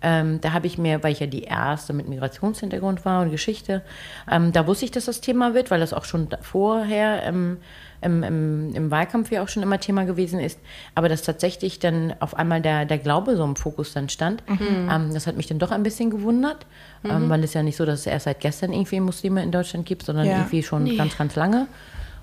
ähm, 0.01 0.41
da 0.41 0.53
habe 0.53 0.67
ich 0.67 0.77
mir, 0.77 1.03
weil 1.03 1.13
ich 1.13 1.19
ja 1.19 1.27
die 1.27 1.43
erste 1.43 1.93
mit 1.93 2.07
Migrationshintergrund 2.07 3.05
war 3.05 3.21
und 3.21 3.31
Geschichte, 3.31 3.81
ähm, 4.29 4.51
da 4.51 4.67
wusste 4.67 4.85
ich, 4.85 4.91
dass 4.91 5.05
das 5.05 5.21
Thema 5.21 5.53
wird, 5.53 5.71
weil 5.71 5.79
das 5.79 5.93
auch 5.93 6.05
schon 6.05 6.27
vorher 6.41 7.23
ähm, 7.23 7.57
im, 8.01 8.21
im, 8.21 8.75
im, 8.75 8.91
Wahlkampf 8.91 9.31
ja 9.31 9.41
auch 9.41 9.47
schon 9.47 9.63
immer 9.63 9.79
Thema 9.79 10.03
gewesen 10.03 10.39
ist. 10.39 10.59
Aber 10.93 11.09
dass 11.09 11.23
tatsächlich 11.23 11.79
dann 11.79 12.13
auf 12.19 12.35
einmal 12.35 12.61
der, 12.61 12.85
der 12.85 12.99
Glaube 12.99 13.35
so 13.35 13.43
im 13.43 13.55
Fokus 13.55 13.93
dann 13.93 14.09
stand, 14.09 14.47
mhm. 14.47 14.89
ähm, 14.91 15.13
das 15.13 15.27
hat 15.27 15.37
mich 15.37 15.47
dann 15.47 15.59
doch 15.59 15.71
ein 15.71 15.81
bisschen 15.81 16.11
gewundert, 16.11 16.67
ähm, 17.03 17.25
mhm. 17.25 17.29
weil 17.29 17.43
es 17.43 17.53
ja 17.53 17.63
nicht 17.63 17.77
so, 17.77 17.85
dass 17.85 18.01
es 18.01 18.05
erst 18.05 18.25
seit 18.25 18.41
gestern 18.41 18.73
irgendwie 18.73 18.99
Muslime 18.99 19.41
in 19.41 19.51
Deutschland 19.51 19.85
gibt, 19.85 20.03
sondern 20.03 20.27
ja. 20.27 20.37
irgendwie 20.37 20.61
schon 20.61 20.83
nee. 20.83 20.97
ganz, 20.97 21.17
ganz 21.17 21.35
lange. 21.35 21.67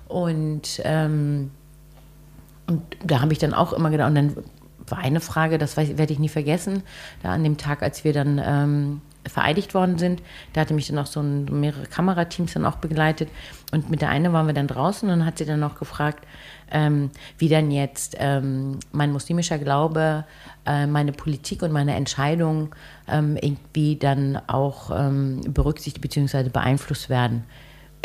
Und, 0.07 0.79
ähm, 0.83 1.51
und 2.67 2.81
da 3.03 3.21
habe 3.21 3.33
ich 3.33 3.39
dann 3.39 3.53
auch 3.53 3.73
immer 3.73 3.89
gedacht, 3.89 4.09
und 4.09 4.15
dann 4.15 4.35
war 4.87 4.99
eine 4.99 5.19
Frage, 5.19 5.57
das 5.57 5.77
werde 5.77 6.13
ich 6.13 6.19
nie 6.19 6.29
vergessen, 6.29 6.83
da 7.21 7.31
an 7.31 7.43
dem 7.43 7.57
Tag, 7.57 7.81
als 7.81 8.03
wir 8.03 8.13
dann 8.13 8.41
ähm, 8.43 9.01
vereidigt 9.25 9.73
worden 9.73 9.97
sind, 9.97 10.21
da 10.51 10.61
hatte 10.61 10.73
mich 10.73 10.87
dann 10.87 10.99
auch 10.99 11.05
so 11.05 11.21
ein, 11.21 11.45
mehrere 11.45 11.85
Kamerateams 11.85 12.53
dann 12.53 12.65
auch 12.65 12.75
begleitet 12.75 13.29
und 13.71 13.89
mit 13.89 14.01
der 14.01 14.09
einen 14.09 14.33
waren 14.33 14.47
wir 14.47 14.53
dann 14.53 14.67
draußen 14.67 15.09
und 15.09 15.19
dann 15.19 15.25
hat 15.25 15.37
sie 15.37 15.45
dann 15.45 15.59
noch 15.59 15.79
gefragt, 15.79 16.25
ähm, 16.71 17.11
wie 17.37 17.49
dann 17.49 17.71
jetzt 17.71 18.17
ähm, 18.19 18.79
mein 18.91 19.11
muslimischer 19.11 19.57
Glaube, 19.57 20.25
äh, 20.65 20.87
meine 20.87 21.11
Politik 21.13 21.61
und 21.61 21.71
meine 21.71 21.95
Entscheidung 21.95 22.75
ähm, 23.07 23.37
irgendwie 23.39 23.95
dann 23.95 24.41
auch 24.47 24.91
ähm, 24.93 25.41
berücksichtigt 25.47 26.01
bzw. 26.01 26.49
beeinflusst 26.49 27.09
werden. 27.09 27.43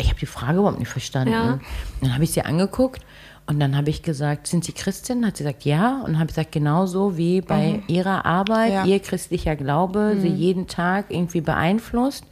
Ich 0.01 0.07
habe 0.07 0.19
die 0.19 0.27
Frage 0.27 0.59
überhaupt 0.59 0.79
nicht 0.79 0.87
verstanden. 0.87 1.33
Ja. 1.33 1.59
Dann 1.99 2.13
habe 2.13 2.23
ich 2.23 2.31
sie 2.31 2.43
angeguckt 2.43 3.01
und 3.49 3.59
dann 3.59 3.75
habe 3.75 3.89
ich 3.89 4.03
gesagt, 4.03 4.45
sind 4.45 4.63
Sie 4.63 4.73
Christin? 4.73 5.25
Hat 5.25 5.37
sie 5.37 5.43
gesagt, 5.43 5.65
ja. 5.65 6.03
Und 6.05 6.19
habe 6.19 6.27
gesagt, 6.27 6.51
genauso 6.51 7.17
wie 7.17 7.41
bei 7.41 7.73
mhm. 7.73 7.83
Ihrer 7.87 8.23
Arbeit, 8.23 8.71
ja. 8.71 8.85
Ihr 8.85 8.99
christlicher 8.99 9.55
Glaube 9.55 10.13
mhm. 10.13 10.21
Sie 10.21 10.27
jeden 10.27 10.67
Tag 10.67 11.05
irgendwie 11.09 11.41
beeinflusst. 11.41 12.25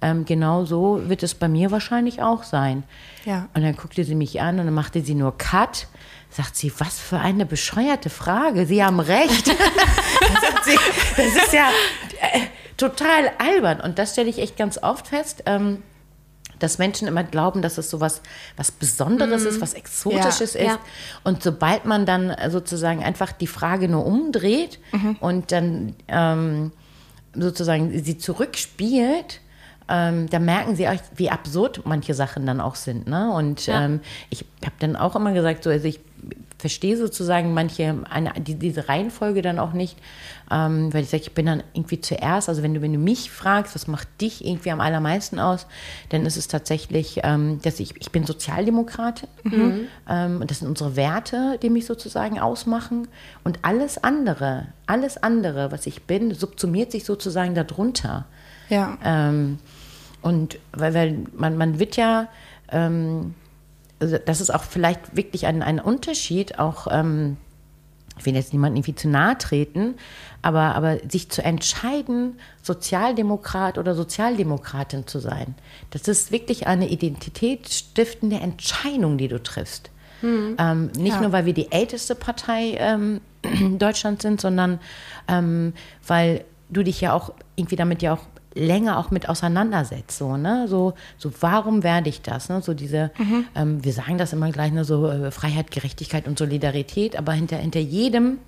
Ähm, 0.00 0.24
genau 0.24 0.64
so 0.64 1.08
wird 1.08 1.24
es 1.24 1.34
bei 1.34 1.48
mir 1.48 1.72
wahrscheinlich 1.72 2.22
auch 2.22 2.44
sein. 2.44 2.84
Ja. 3.24 3.48
Und 3.54 3.62
dann 3.62 3.74
guckte 3.74 4.04
sie 4.04 4.14
mich 4.14 4.40
an 4.40 4.60
und 4.60 4.66
dann 4.66 4.74
machte 4.74 5.02
sie 5.02 5.16
nur 5.16 5.36
Cut. 5.36 5.88
Sagt 6.30 6.54
sie, 6.54 6.72
was 6.78 7.00
für 7.00 7.18
eine 7.18 7.44
bescheuerte 7.44 8.08
Frage. 8.08 8.64
Sie 8.64 8.84
haben 8.84 9.00
recht. 9.00 9.46
sie, 10.64 10.78
das 11.16 11.44
ist 11.44 11.52
ja 11.52 11.70
äh, 12.20 12.38
total 12.76 13.32
albern. 13.38 13.80
Und 13.80 13.98
das 13.98 14.12
stelle 14.12 14.30
ich 14.30 14.38
echt 14.38 14.56
ganz 14.56 14.78
oft 14.80 15.08
fest. 15.08 15.42
Ähm, 15.46 15.82
dass 16.62 16.78
Menschen 16.78 17.08
immer 17.08 17.24
glauben, 17.24 17.62
dass 17.62 17.78
es 17.78 17.90
so 17.90 18.00
was, 18.00 18.22
was 18.56 18.70
Besonderes 18.70 19.44
mm. 19.44 19.48
ist, 19.48 19.60
was 19.60 19.74
Exotisches 19.74 20.54
ja, 20.54 20.60
ist. 20.60 20.66
Ja. 20.66 20.78
Und 21.24 21.42
sobald 21.42 21.84
man 21.84 22.06
dann 22.06 22.34
sozusagen 22.50 23.02
einfach 23.02 23.32
die 23.32 23.46
Frage 23.46 23.88
nur 23.88 24.06
umdreht 24.06 24.78
mhm. 24.92 25.16
und 25.20 25.52
dann 25.52 25.94
ähm, 26.08 26.72
sozusagen 27.34 28.02
sie 28.02 28.18
zurückspielt, 28.18 29.40
ähm, 29.88 30.28
da 30.30 30.38
merken 30.38 30.76
sie 30.76 30.88
auch, 30.88 30.94
wie 31.16 31.30
absurd 31.30 31.82
manche 31.84 32.14
Sachen 32.14 32.46
dann 32.46 32.60
auch 32.60 32.76
sind. 32.76 33.08
Ne? 33.08 33.32
Und 33.32 33.66
ja. 33.66 33.84
ähm, 33.84 34.00
ich 34.30 34.44
habe 34.64 34.74
dann 34.78 34.96
auch 34.96 35.16
immer 35.16 35.32
gesagt, 35.32 35.64
so, 35.64 35.70
also 35.70 35.86
ich 35.86 36.00
verstehe 36.62 36.96
sozusagen 36.96 37.54
manche, 37.54 38.04
eine, 38.08 38.32
die, 38.34 38.54
diese 38.54 38.88
Reihenfolge 38.88 39.42
dann 39.42 39.58
auch 39.58 39.72
nicht, 39.72 39.98
ähm, 40.48 40.94
weil 40.94 41.02
ich 41.02 41.10
sage, 41.10 41.24
ich 41.24 41.34
bin 41.34 41.46
dann 41.46 41.64
irgendwie 41.74 42.00
zuerst, 42.00 42.48
also 42.48 42.62
wenn 42.62 42.72
du, 42.72 42.80
wenn 42.82 42.92
du 42.92 43.00
mich 43.00 43.32
fragst, 43.32 43.74
was 43.74 43.88
macht 43.88 44.06
dich 44.20 44.46
irgendwie 44.46 44.70
am 44.70 44.80
allermeisten 44.80 45.40
aus, 45.40 45.66
dann 46.10 46.24
ist 46.24 46.36
es 46.36 46.46
tatsächlich, 46.46 47.18
ähm, 47.24 47.58
dass 47.62 47.80
ich, 47.80 47.96
ich 48.00 48.12
bin 48.12 48.24
Sozialdemokratin 48.24 49.28
mhm. 49.42 49.80
ähm, 50.08 50.40
und 50.40 50.52
das 50.52 50.60
sind 50.60 50.68
unsere 50.68 50.94
Werte, 50.94 51.58
die 51.60 51.68
mich 51.68 51.84
sozusagen 51.84 52.38
ausmachen 52.38 53.08
und 53.42 53.58
alles 53.62 53.98
andere, 54.04 54.68
alles 54.86 55.20
andere, 55.20 55.72
was 55.72 55.88
ich 55.88 56.04
bin, 56.04 56.32
subsumiert 56.32 56.92
sich 56.92 57.04
sozusagen 57.04 57.56
darunter. 57.56 58.26
Ja. 58.68 58.98
Ähm, 59.04 59.58
und 60.22 60.60
weil, 60.72 60.94
weil 60.94 61.26
man, 61.34 61.56
man 61.56 61.80
wird 61.80 61.96
ja, 61.96 62.28
ähm, 62.70 63.34
das 64.06 64.40
ist 64.40 64.52
auch 64.52 64.64
vielleicht 64.64 65.16
wirklich 65.16 65.46
ein, 65.46 65.62
ein 65.62 65.80
Unterschied, 65.80 66.58
auch, 66.58 66.86
ähm, 66.90 67.36
ich 68.18 68.26
will 68.26 68.34
jetzt 68.34 68.52
niemandem 68.52 68.78
irgendwie 68.78 68.94
zu 68.94 69.08
nahe 69.08 69.38
treten, 69.38 69.94
aber, 70.42 70.74
aber 70.74 70.98
sich 71.08 71.30
zu 71.30 71.42
entscheiden, 71.42 72.38
Sozialdemokrat 72.62 73.78
oder 73.78 73.94
Sozialdemokratin 73.94 75.06
zu 75.06 75.18
sein, 75.18 75.54
das 75.90 76.08
ist 76.08 76.32
wirklich 76.32 76.66
eine 76.66 76.88
identitätsstiftende 76.88 78.36
Entscheidung, 78.36 79.18
die 79.18 79.28
du 79.28 79.42
triffst. 79.42 79.90
Mhm. 80.22 80.56
Ähm, 80.58 80.86
nicht 80.96 81.14
ja. 81.14 81.20
nur, 81.20 81.32
weil 81.32 81.46
wir 81.46 81.54
die 81.54 81.70
älteste 81.72 82.14
Partei 82.14 82.76
ähm, 82.78 83.20
in 83.42 83.78
Deutschland 83.78 84.22
sind, 84.22 84.40
sondern 84.40 84.78
ähm, 85.28 85.74
weil 86.06 86.44
du 86.70 86.82
dich 86.82 87.00
ja 87.00 87.12
auch 87.12 87.32
irgendwie 87.56 87.76
damit 87.76 88.02
ja 88.02 88.14
auch 88.14 88.26
länger 88.54 88.98
auch 88.98 89.10
mit 89.10 89.28
auseinandersetzt. 89.28 90.18
So, 90.18 90.36
ne? 90.36 90.66
so, 90.68 90.94
so 91.18 91.30
warum 91.40 91.82
werde 91.82 92.08
ich 92.08 92.22
das? 92.22 92.48
Ne? 92.48 92.62
So 92.62 92.74
diese, 92.74 93.10
mhm. 93.18 93.46
ähm, 93.54 93.84
wir 93.84 93.92
sagen 93.92 94.18
das 94.18 94.32
immer 94.32 94.50
gleich, 94.50 94.72
ne? 94.72 94.84
so 94.84 95.08
äh, 95.08 95.30
Freiheit, 95.30 95.70
Gerechtigkeit 95.70 96.26
und 96.26 96.38
Solidarität, 96.38 97.16
aber 97.16 97.32
hinter, 97.32 97.56
hinter 97.56 97.80
jedem 97.80 98.38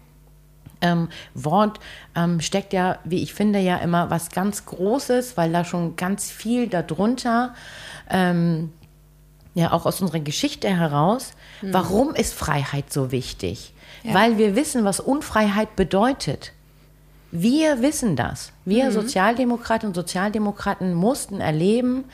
ähm, 0.81 1.09
Wort 1.35 1.81
ähm, 2.15 2.41
steckt 2.41 2.73
ja, 2.73 2.99
wie 3.05 3.23
ich 3.23 3.35
finde, 3.35 3.59
ja 3.59 3.79
immer 3.79 4.11
was 4.11 4.31
ganz 4.31 4.67
Großes, 4.67 5.37
weil 5.37 5.53
da 5.53 5.65
schon 5.65 5.97
ganz 5.97 6.31
viel 6.31 6.69
darunter, 6.69 7.55
ähm, 8.11 8.73
ja 9.55 9.73
auch 9.73 9.87
aus 9.87 10.01
unserer 10.01 10.21
Geschichte 10.21 10.69
heraus, 10.69 11.35
mhm. 11.63 11.73
warum 11.73 12.15
ist 12.15 12.35
Freiheit 12.35 12.93
so 12.93 13.11
wichtig? 13.13 13.73
Ja. 14.03 14.15
Weil 14.15 14.37
wir 14.37 14.57
wissen, 14.57 14.85
was 14.85 15.01
Unfreiheit 15.01 15.77
bedeutet. 15.77 16.53
Wir 17.37 17.83
wissen 17.83 18.15
das. 18.15 18.53
Wir 18.65 18.87
mhm. 18.87 18.93
Sozialdemokratinnen 18.93 19.91
und 19.91 19.97
Sozialdemokraten 19.97 20.95
mussten 20.95 21.41
erleben, 21.41 22.05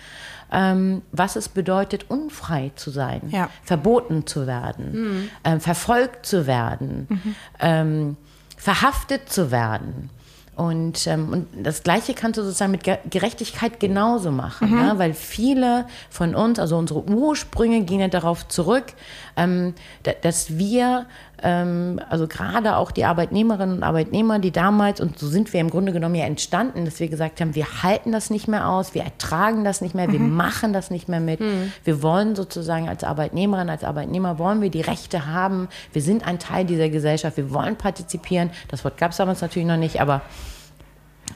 ähm, 0.51 1.03
was 1.13 1.37
es 1.37 1.51
bedeutet, 1.51 2.07
unfrei 2.09 2.73
zu 2.75 2.91
sein, 2.91 3.21
ja. 3.29 3.51
verboten 3.63 4.27
zu 4.27 4.47
werden, 4.47 4.93
mhm. 4.93 5.31
ähm, 5.45 5.61
verfolgt 5.61 6.25
zu 6.25 6.47
werden, 6.47 7.07
mhm. 7.11 7.35
ähm, 7.61 8.17
verhaftet 8.57 9.31
zu 9.31 9.51
werden. 9.51 10.09
Und, 10.57 11.07
ähm, 11.07 11.29
und 11.31 11.67
das 11.67 11.83
Gleiche 11.83 12.13
kannst 12.13 12.39
du 12.39 12.43
sozusagen 12.43 12.73
mit 12.73 12.85
Gerechtigkeit 13.11 13.79
genauso 13.79 14.31
machen, 14.31 14.71
mhm. 14.71 14.77
ne? 14.77 14.93
weil 14.97 15.15
viele 15.15 15.87
von 16.11 16.35
uns, 16.35 16.59
also 16.59 16.77
unsere 16.77 17.09
Ursprünge 17.09 17.83
gehen 17.83 18.01
ja 18.01 18.09
darauf 18.09 18.49
zurück, 18.49 18.93
ähm, 19.37 19.75
dass 20.23 20.59
wir 20.59 21.07
also 21.43 22.29
gerade 22.29 22.77
auch 22.77 22.91
die 22.91 23.05
Arbeitnehmerinnen 23.05 23.77
und 23.77 23.83
Arbeitnehmer, 23.83 24.39
die 24.39 24.51
damals, 24.51 25.01
und 25.01 25.19
so 25.19 25.27
sind 25.27 25.53
wir 25.53 25.61
im 25.61 25.71
Grunde 25.71 25.93
genommen 25.93 26.15
ja 26.15 26.25
entstanden, 26.27 26.85
dass 26.85 27.01
wir 27.01 27.09
gesagt 27.09 27.41
haben, 27.41 27.55
wir 27.55 27.83
halten 27.83 28.13
das 28.13 28.31
nicht 28.31 28.47
mehr 28.47 28.69
aus, 28.69 28.95
wir 28.95 29.03
ertragen 29.03 29.65
das 29.65 29.81
nicht 29.81 29.95
mehr, 29.95 30.09
mhm. 30.09 30.13
wir 30.13 30.21
machen 30.21 30.73
das 30.73 30.91
nicht 30.91 31.09
mehr 31.09 31.21
mit. 31.21 31.41
Mhm. 31.41 31.73
Wir 31.85 32.03
wollen 32.03 32.37
sozusagen 32.37 32.89
als 32.89 33.05
Arbeitnehmerin, 33.05 33.71
als 33.71 33.85
Arbeitnehmer, 33.85 34.39
wollen 34.39 34.61
wir 34.61 34.71
die 34.71 34.83
Rechte 34.83 35.27
haben, 35.27 35.69
wir 35.93 36.03
sind 36.03 36.27
ein 36.27 36.39
Teil 36.39 36.65
dieser 36.65 36.91
Gesellschaft, 36.91 37.37
wir 37.37 37.53
wollen 37.53 37.77
partizipieren. 37.77 38.51
Das 38.69 38.85
Wort 38.85 38.99
gab 38.99 39.13
es 39.13 39.17
damals 39.17 39.41
natürlich 39.41 39.69
noch 39.69 39.77
nicht, 39.77 40.01
aber 40.01 40.23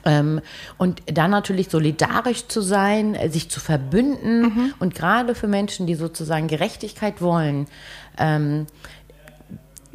ähm, 0.05 0.41
und 0.77 1.03
dann 1.07 1.31
natürlich 1.31 1.71
solidarisch 1.71 2.49
zu 2.49 2.61
sein, 2.61 3.15
äh, 3.15 3.29
sich 3.29 3.51
zu 3.51 3.61
verbünden 3.61 4.43
mhm. 4.43 4.75
und 4.79 4.95
gerade 4.95 5.35
für 5.35 5.49
Menschen, 5.49 5.87
die 5.87 5.95
sozusagen 5.95 6.49
Gerechtigkeit 6.49 7.23
wollen, 7.23 7.67
ähm, 8.19 8.67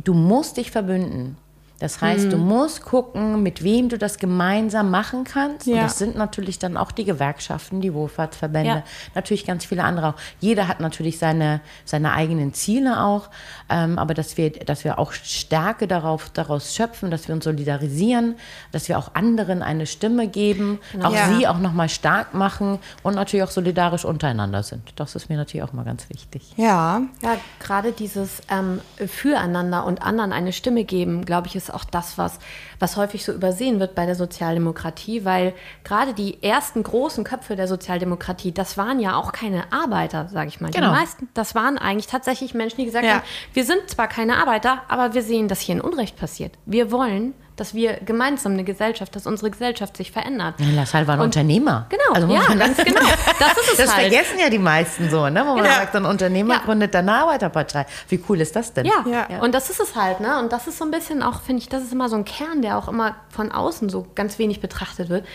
du 0.04 0.14
musst 0.14 0.58
dich 0.58 0.72
verbünden. 0.72 1.38
Das 1.80 2.02
heißt, 2.02 2.26
mhm. 2.26 2.30
du 2.32 2.38
musst 2.38 2.84
gucken, 2.84 3.42
mit 3.42 3.64
wem 3.64 3.90
du 3.90 3.98
das 3.98 4.18
gemeinsam 4.18 4.92
machen 4.92 5.24
kannst. 5.24 5.66
Ja. 5.66 5.76
Und 5.76 5.82
das 5.84 5.98
sind 5.98 6.16
natürlich 6.16 6.60
dann 6.60 6.78
auch 6.78 6.92
die 6.92 7.06
Gewerkschaften, 7.06 7.82
die 7.82 7.94
Wohlfahrtsverbände, 7.94 8.70
ja. 8.70 8.84
natürlich 9.16 9.46
ganz 9.46 9.66
viele 9.66 9.84
andere 9.84 10.10
auch. 10.10 10.16
Jeder 10.40 10.68
hat 10.68 10.82
natürlich 10.82 11.18
seine, 11.20 11.62
seine 11.86 12.14
eigenen 12.14 12.54
Ziele 12.54 13.04
auch, 13.04 13.30
ähm, 13.70 13.98
aber 13.98 14.14
dass 14.14 14.38
wir, 14.38 14.52
dass 14.52 14.84
wir 14.84 15.00
auch 15.00 15.14
Stärke 15.14 15.88
darauf, 15.88 16.30
daraus 16.30 16.76
schöpfen, 16.76 17.12
dass 17.12 17.28
wir 17.28 17.36
uns 17.36 17.46
solidarisieren, 17.46 18.36
dass 18.72 18.90
wir 18.90 18.98
auch 18.98 19.16
anderen 19.16 19.64
eine 19.64 19.86
Stimme 19.86 20.28
geben, 20.28 20.80
genau. 20.92 21.10
auch 21.10 21.14
ja. 21.14 21.30
sie 21.30 21.48
auch 21.48 21.60
nochmal 21.60 21.90
stark 21.90 22.34
machen 22.34 22.80
und 23.04 23.16
natürlich 23.16 23.44
auch 23.44 23.52
solidarisch 23.52 24.04
untereinander 24.04 24.64
sind. 24.64 24.94
Das 24.98 25.16
ist 25.16 25.30
mir 25.30 25.38
natürlich 25.38 25.64
auch 25.64 25.74
mal 25.74 25.86
ganz 25.86 26.10
wichtig. 26.10 26.54
Ja, 26.58 27.02
ja 27.22 27.38
gerade 27.60 27.94
dieses 27.94 28.42
ähm, 28.50 28.82
Füreinander 29.08 29.86
und 29.86 30.02
anderen 30.02 30.34
eine 30.34 30.52
Stimme 30.52 30.84
geben, 30.84 31.24
glaube 31.24 31.48
ich, 31.48 31.56
ist 31.56 31.69
auch 31.74 31.84
das, 31.84 32.18
was, 32.18 32.40
was 32.80 32.98
häufig 32.98 33.24
so 33.26 33.32
übersehen 33.32 33.80
wird 33.80 33.96
bei 33.96 34.06
der 34.06 34.16
Sozialdemokratie, 34.16 35.26
weil 35.26 35.54
gerade 35.84 36.14
die 36.14 36.42
ersten 36.44 36.84
großen 36.84 37.24
Köpfe 37.24 37.56
der 37.56 37.68
Sozialdemokratie, 37.68 38.52
das 38.52 38.78
waren 38.78 39.00
ja 39.00 39.16
auch 39.16 39.32
keine 39.32 39.72
Arbeiter, 39.72 40.28
sage 40.30 40.50
ich 40.50 40.62
mal. 40.62 40.72
Genau. 40.72 40.88
Die 40.88 40.92
meisten, 40.94 41.30
das 41.34 41.56
waren 41.56 41.78
eigentlich 41.78 42.08
tatsächlich 42.08 42.54
Menschen, 42.54 42.78
die 42.78 42.86
gesagt 42.86 43.06
ja. 43.06 43.16
haben, 43.16 43.24
wir 43.54 43.66
sind 43.66 43.90
zwar 43.90 44.08
keine 44.08 44.38
Arbeiter, 44.38 44.84
aber 44.88 45.14
wir 45.14 45.24
sehen, 45.24 45.48
dass 45.48 45.60
hier 45.60 45.76
ein 45.76 45.82
Unrecht 45.82 46.18
passiert. 46.18 46.54
Wir 46.66 46.92
wollen, 46.92 47.34
dass 47.60 47.74
wir 47.74 47.94
gemeinsam 48.06 48.54
eine 48.54 48.64
Gesellschaft, 48.64 49.16
dass 49.16 49.26
unsere 49.28 49.52
Gesellschaft 49.52 49.98
sich 49.98 50.12
verändert. 50.12 50.56
Ja, 50.60 50.68
Lassalle 50.76 51.08
war 51.08 51.16
ein 51.16 51.20
Und- 51.20 51.26
Unternehmer. 51.28 51.88
Genau, 51.90 52.14
Also 52.14 52.28
muss 52.28 52.36
ja, 52.42 52.48
man 52.50 52.60
ganz 52.60 52.78
genau. 52.78 53.02
Das 53.40 53.52
ist 53.58 53.70
es 53.72 53.78
Das 53.78 53.96
halt. 53.96 54.08
vergessen 54.08 54.40
ja 54.40 54.50
die 54.50 54.60
meisten 54.60 55.10
so, 55.10 55.30
ne? 55.30 55.44
Wo 55.46 55.56
man 55.56 55.66
Ja. 55.66 55.76
sagt, 55.76 55.96
ein 55.96 56.06
Unternehmer 56.06 56.56
Ja. 56.56 56.60
gründet 56.62 56.94
dann 56.94 57.08
eine 57.10 57.20
Arbeiterpartei. 57.20 57.86
Wie 58.08 58.24
cool 58.30 58.42
ist 58.42 58.56
das 58.56 58.74
denn? 58.74 58.86
Ja. 58.86 59.06
Ja. 59.30 59.42
und 59.42 59.54
das 59.54 59.70
ist 59.70 59.80
es 59.80 59.96
halt, 59.96 60.20
ne? 60.20 60.40
Und 60.40 60.52
das 60.52 60.68
ist 60.68 60.78
so 60.78 60.86
ein 60.86 60.92
bisschen 60.92 61.22
auch, 61.24 61.42
finde 61.42 61.62
ich, 61.62 61.70
das 61.70 61.84
ist 61.84 61.94
immer 61.94 62.10
so 62.10 62.16
ein 62.16 62.26
Kern, 62.26 62.62
der 62.62 62.78
auch 62.78 62.88
immer 62.88 63.16
von 63.30 63.52
außen 63.52 63.90
so 63.90 64.08
ganz 64.16 64.40
wenig 64.40 64.62
betrachtet 64.62 65.10
wird. 65.10 65.26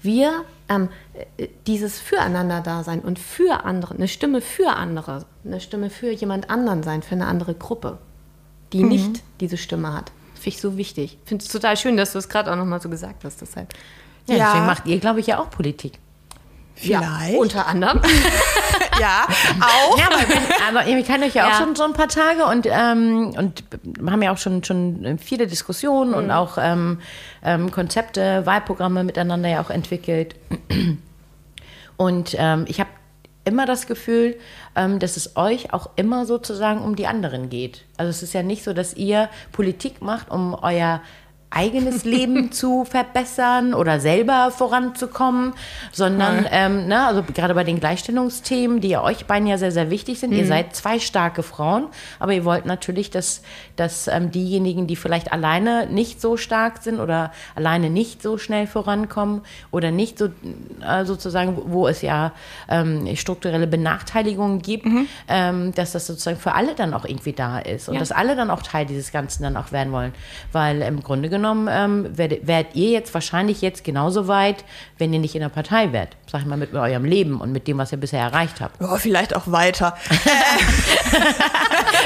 Wir, 0.00 0.44
ähm, 0.68 0.88
äh, 1.36 1.48
dieses 1.68 2.00
Füreinander-Dasein 2.00 3.00
und 3.00 3.18
für 3.18 3.64
andere, 3.64 3.94
eine 3.94 4.08
Stimme 4.08 4.40
für 4.40 4.70
andere, 4.74 5.24
eine 5.44 5.60
Stimme 5.60 5.90
für 5.90 6.10
jemand 6.10 6.50
anderen 6.50 6.82
sein, 6.82 7.02
für 7.02 7.14
eine 7.14 7.26
andere 7.26 7.54
Gruppe, 7.54 7.98
die 8.72 8.82
nicht 8.82 9.22
diese 9.40 9.56
Stimme 9.56 9.92
hat. 9.94 10.10
Finde 10.42 10.56
ich 10.56 10.60
so 10.60 10.76
wichtig. 10.76 11.18
Finde 11.24 11.44
es 11.44 11.50
total 11.50 11.76
schön, 11.76 11.96
dass 11.96 12.12
du 12.12 12.18
es 12.18 12.28
gerade 12.28 12.50
auch 12.52 12.56
nochmal 12.56 12.80
so 12.80 12.88
gesagt 12.88 13.24
hast. 13.24 13.40
Deshalb. 13.40 13.72
Ja, 14.26 14.36
Ja. 14.36 14.46
Deswegen 14.46 14.66
macht 14.66 14.86
ihr, 14.86 14.98
glaube 14.98 15.20
ich, 15.20 15.26
ja 15.28 15.38
auch 15.38 15.50
Politik. 15.50 15.98
Vielleicht. 16.74 17.02
Ja, 17.34 17.38
unter 17.38 17.66
anderem. 17.66 18.00
ja, 19.00 19.24
auch. 19.60 19.98
Ja, 19.98 20.08
aber, 20.68 20.86
ihr 20.86 21.02
kennt 21.04 21.22
euch 21.22 21.34
ja, 21.34 21.46
auch 21.46 21.50
Ja. 21.50 21.58
schon 21.58 21.76
so 21.76 21.84
ein 21.84 21.92
paar 21.92 22.08
Tage 22.08 22.46
und, 22.46 22.66
ähm, 22.68 23.34
und 23.36 23.62
haben 24.10 24.22
ja 24.22 24.32
auch 24.32 24.38
schon, 24.38 24.64
schon 24.64 25.18
viele 25.22 25.46
Diskussionen 25.46 26.12
und 26.14 26.30
auch 26.30 26.56
ähm, 26.60 26.98
ähm, 27.44 27.70
Konzepte, 27.70 28.46
Wahlprogramme 28.46 29.04
miteinander 29.04 29.48
ja 29.48 29.60
auch 29.62 29.70
entwickelt. 29.70 30.34
Und 31.96 32.34
ähm, 32.38 32.64
ich 32.66 32.80
habe 32.80 32.90
immer 33.44 33.66
das 33.66 33.86
Gefühl, 33.86 34.36
ähm, 34.76 34.98
dass 34.98 35.16
es 35.16 35.36
euch 35.36 35.72
auch 35.72 35.90
immer 35.96 36.26
sozusagen 36.26 36.80
um 36.80 36.96
die 36.96 37.06
anderen 37.06 37.50
geht. 37.50 37.84
Also 37.96 38.10
es 38.10 38.22
ist 38.22 38.32
ja 38.34 38.42
nicht 38.42 38.62
so, 38.62 38.72
dass 38.72 38.94
ihr 38.94 39.28
Politik 39.52 40.00
macht, 40.02 40.30
um 40.30 40.54
euer 40.54 41.00
eigenes 41.54 42.04
Leben 42.04 42.50
zu 42.52 42.84
verbessern 42.84 43.74
oder 43.74 44.00
selber 44.00 44.50
voranzukommen, 44.50 45.52
sondern 45.92 46.46
ähm, 46.50 46.86
ne, 46.88 47.06
also 47.06 47.22
gerade 47.22 47.54
bei 47.54 47.64
den 47.64 47.78
Gleichstellungsthemen, 47.80 48.80
die 48.80 48.88
ja 48.88 49.02
euch 49.02 49.26
beiden 49.26 49.46
ja 49.46 49.58
sehr, 49.58 49.72
sehr 49.72 49.90
wichtig 49.90 50.18
sind. 50.20 50.32
Ihr 50.32 50.46
seid 50.46 50.74
zwei 50.74 50.98
starke 50.98 51.42
Frauen, 51.42 51.86
aber 52.18 52.32
ihr 52.32 52.44
wollt 52.44 52.64
natürlich, 52.66 53.10
dass, 53.10 53.42
dass 53.76 54.08
ähm, 54.08 54.30
diejenigen, 54.30 54.86
die 54.86 54.96
vielleicht 54.96 55.32
alleine 55.32 55.86
nicht 55.86 56.20
so 56.20 56.36
stark 56.36 56.78
sind 56.82 57.00
oder 57.00 57.32
alleine 57.54 57.90
nicht 57.90 58.22
so 58.22 58.38
schnell 58.38 58.66
vorankommen 58.66 59.42
oder 59.70 59.90
nicht 59.90 60.18
so 60.18 60.26
äh, 60.86 61.04
sozusagen, 61.04 61.56
wo- 61.66 61.86
es 61.86 62.00
ja 62.00 62.32
ähm, 62.70 63.08
strukturelle 63.16 63.66
Benachteiligungen 63.66 64.62
gibt, 64.62 64.86
ähm, 65.28 65.74
dass 65.74 65.92
das 65.92 66.06
sozusagen 66.06 66.38
für 66.38 66.54
alle 66.54 66.74
dann 66.74 66.94
auch 66.94 67.04
irgendwie 67.04 67.32
da 67.32 67.58
ist 67.58 67.88
und 67.88 67.94
Ja. 67.94 68.00
dass 68.00 68.12
alle 68.12 68.36
dann 68.36 68.50
auch 68.50 68.62
Teil 68.62 68.86
dieses 68.86 69.12
Ganzen 69.12 69.42
dann 69.42 69.56
auch 69.56 69.72
werden 69.72 69.92
wollen. 69.92 70.14
Weil 70.52 70.80
im 70.82 71.02
Grunde 71.02 71.28
genommen 71.28 71.41
ähm, 71.44 72.16
werdet, 72.16 72.46
werdet 72.46 72.74
ihr 72.74 72.90
jetzt 72.90 73.12
wahrscheinlich 73.14 73.60
jetzt 73.60 73.84
genauso 73.84 74.28
weit, 74.28 74.64
wenn 74.98 75.12
ihr 75.12 75.18
nicht 75.18 75.34
in 75.34 75.40
der 75.40 75.48
Partei 75.48 75.92
wärt. 75.92 76.16
Sag 76.30 76.42
ich 76.42 76.46
mal, 76.46 76.56
mit 76.56 76.74
eurem 76.74 77.04
Leben 77.04 77.40
und 77.40 77.52
mit 77.52 77.68
dem, 77.68 77.78
was 77.78 77.92
ihr 77.92 77.98
bisher 77.98 78.20
erreicht 78.20 78.60
habt. 78.60 78.80
Ja, 78.80 78.96
vielleicht 78.96 79.34
auch 79.36 79.46
weiter. 79.46 79.96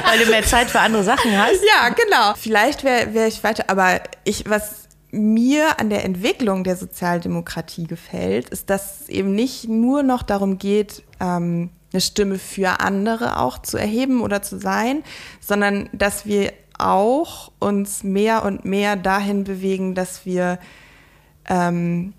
Weil 0.05 0.19
du 0.19 0.31
mehr 0.31 0.45
Zeit 0.45 0.71
für 0.71 0.81
andere 0.81 1.03
Sachen 1.05 1.37
hast. 1.37 1.61
Ja, 1.75 1.89
genau. 1.91 2.35
Vielleicht 2.37 2.85
wäre 2.85 3.15
wär 3.15 3.27
ich 3.27 3.43
weiter, 3.45 3.65
aber 3.69 4.01
ich, 4.25 4.49
was 4.49 4.87
mir 5.11 5.81
an 5.81 5.91
der 5.91 6.05
Entwicklung 6.05 6.65
der 6.65 6.77
Sozialdemokratie 6.77 7.87
gefällt, 7.87 8.49
ist, 8.51 8.71
dass 8.71 9.03
es 9.03 9.09
eben 9.09 9.35
nicht 9.35 9.69
nur 9.69 10.03
noch 10.03 10.23
darum 10.23 10.59
geht, 10.59 11.03
ähm, 11.21 11.71
eine 11.93 12.01
Stimme 12.01 12.39
für 12.39 12.81
andere 12.81 13.39
auch 13.39 13.59
zu 13.59 13.77
erheben 13.79 14.21
oder 14.21 14.43
zu 14.43 14.59
sein, 14.59 15.03
sondern 15.41 15.89
dass 15.93 16.27
wir 16.27 16.53
auch 16.79 17.53
uns 17.59 18.03
mehr 18.03 18.45
und 18.45 18.65
mehr 18.65 18.97
dahin 18.97 19.45
bewegen, 19.45 19.95
dass 19.95 20.27
wir 20.27 20.59
ähm, 21.49 22.13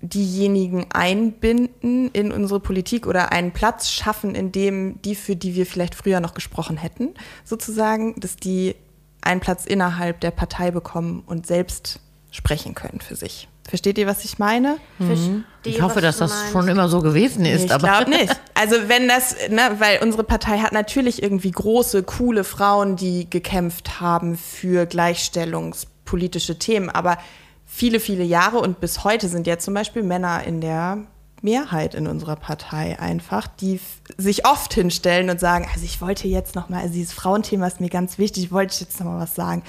diejenigen 0.00 0.86
einbinden 0.90 2.10
in 2.12 2.32
unsere 2.32 2.60
Politik 2.60 3.06
oder 3.06 3.32
einen 3.32 3.52
Platz 3.52 3.90
schaffen, 3.90 4.34
in 4.34 4.52
dem 4.52 5.00
die, 5.02 5.14
für 5.14 5.36
die 5.36 5.54
wir 5.54 5.66
vielleicht 5.66 5.94
früher 5.94 6.20
noch 6.20 6.34
gesprochen 6.34 6.76
hätten, 6.76 7.14
sozusagen, 7.44 8.18
dass 8.20 8.36
die 8.36 8.76
einen 9.20 9.40
Platz 9.40 9.66
innerhalb 9.66 10.20
der 10.20 10.30
Partei 10.30 10.70
bekommen 10.70 11.22
und 11.26 11.46
selbst 11.46 12.00
sprechen 12.30 12.74
können 12.74 13.00
für 13.00 13.16
sich. 13.16 13.48
Versteht 13.68 13.98
ihr, 13.98 14.06
was 14.06 14.24
ich 14.24 14.38
meine? 14.38 14.76
Verstehe, 14.98 15.42
Ich 15.64 15.82
hoffe, 15.82 16.00
dass 16.00 16.18
das 16.18 16.30
meinst. 16.30 16.52
schon 16.52 16.68
immer 16.68 16.88
so 16.88 17.00
gewesen 17.02 17.44
ist. 17.44 17.64
ich 17.64 17.72
aber 17.72 17.88
glaube 17.88 18.10
nicht. 18.10 18.40
Also 18.54 18.76
wenn 18.86 19.06
das, 19.06 19.36
ne, 19.50 19.76
weil 19.78 19.98
unsere 20.02 20.24
Partei 20.24 20.58
hat 20.58 20.72
natürlich 20.72 21.22
irgendwie 21.22 21.50
große, 21.50 22.04
coole 22.04 22.42
Frauen, 22.42 22.96
die 22.96 23.28
gekämpft 23.28 24.00
haben 24.00 24.36
für 24.38 24.86
gleichstellungspolitische 24.86 26.58
Themen, 26.58 26.88
aber 26.90 27.18
viele, 27.66 28.00
viele 28.00 28.24
Jahre 28.24 28.58
und 28.58 28.80
bis 28.80 29.04
heute 29.04 29.28
sind 29.28 29.46
ja 29.46 29.58
zum 29.58 29.74
Beispiel 29.74 30.02
Männer 30.02 30.44
in 30.44 30.60
der 30.60 30.98
Mehrheit 31.42 31.94
in 31.94 32.06
unserer 32.06 32.36
Partei 32.36 32.98
einfach, 32.98 33.46
die 33.46 33.78
sich 34.16 34.46
oft 34.46 34.72
hinstellen 34.72 35.28
und 35.28 35.38
sagen, 35.38 35.68
also 35.72 35.84
ich 35.84 36.00
wollte 36.00 36.26
jetzt 36.28 36.54
noch 36.54 36.68
mal, 36.68 36.80
also 36.80 36.94
dieses 36.94 37.12
Frauenthema 37.12 37.66
ist 37.66 37.80
mir 37.80 37.90
ganz 37.90 38.18
wichtig, 38.18 38.50
wollte 38.52 38.72
ich 38.74 38.80
jetzt 38.80 38.98
noch 39.00 39.06
mal 39.06 39.20
was 39.20 39.34
sagen. 39.34 39.62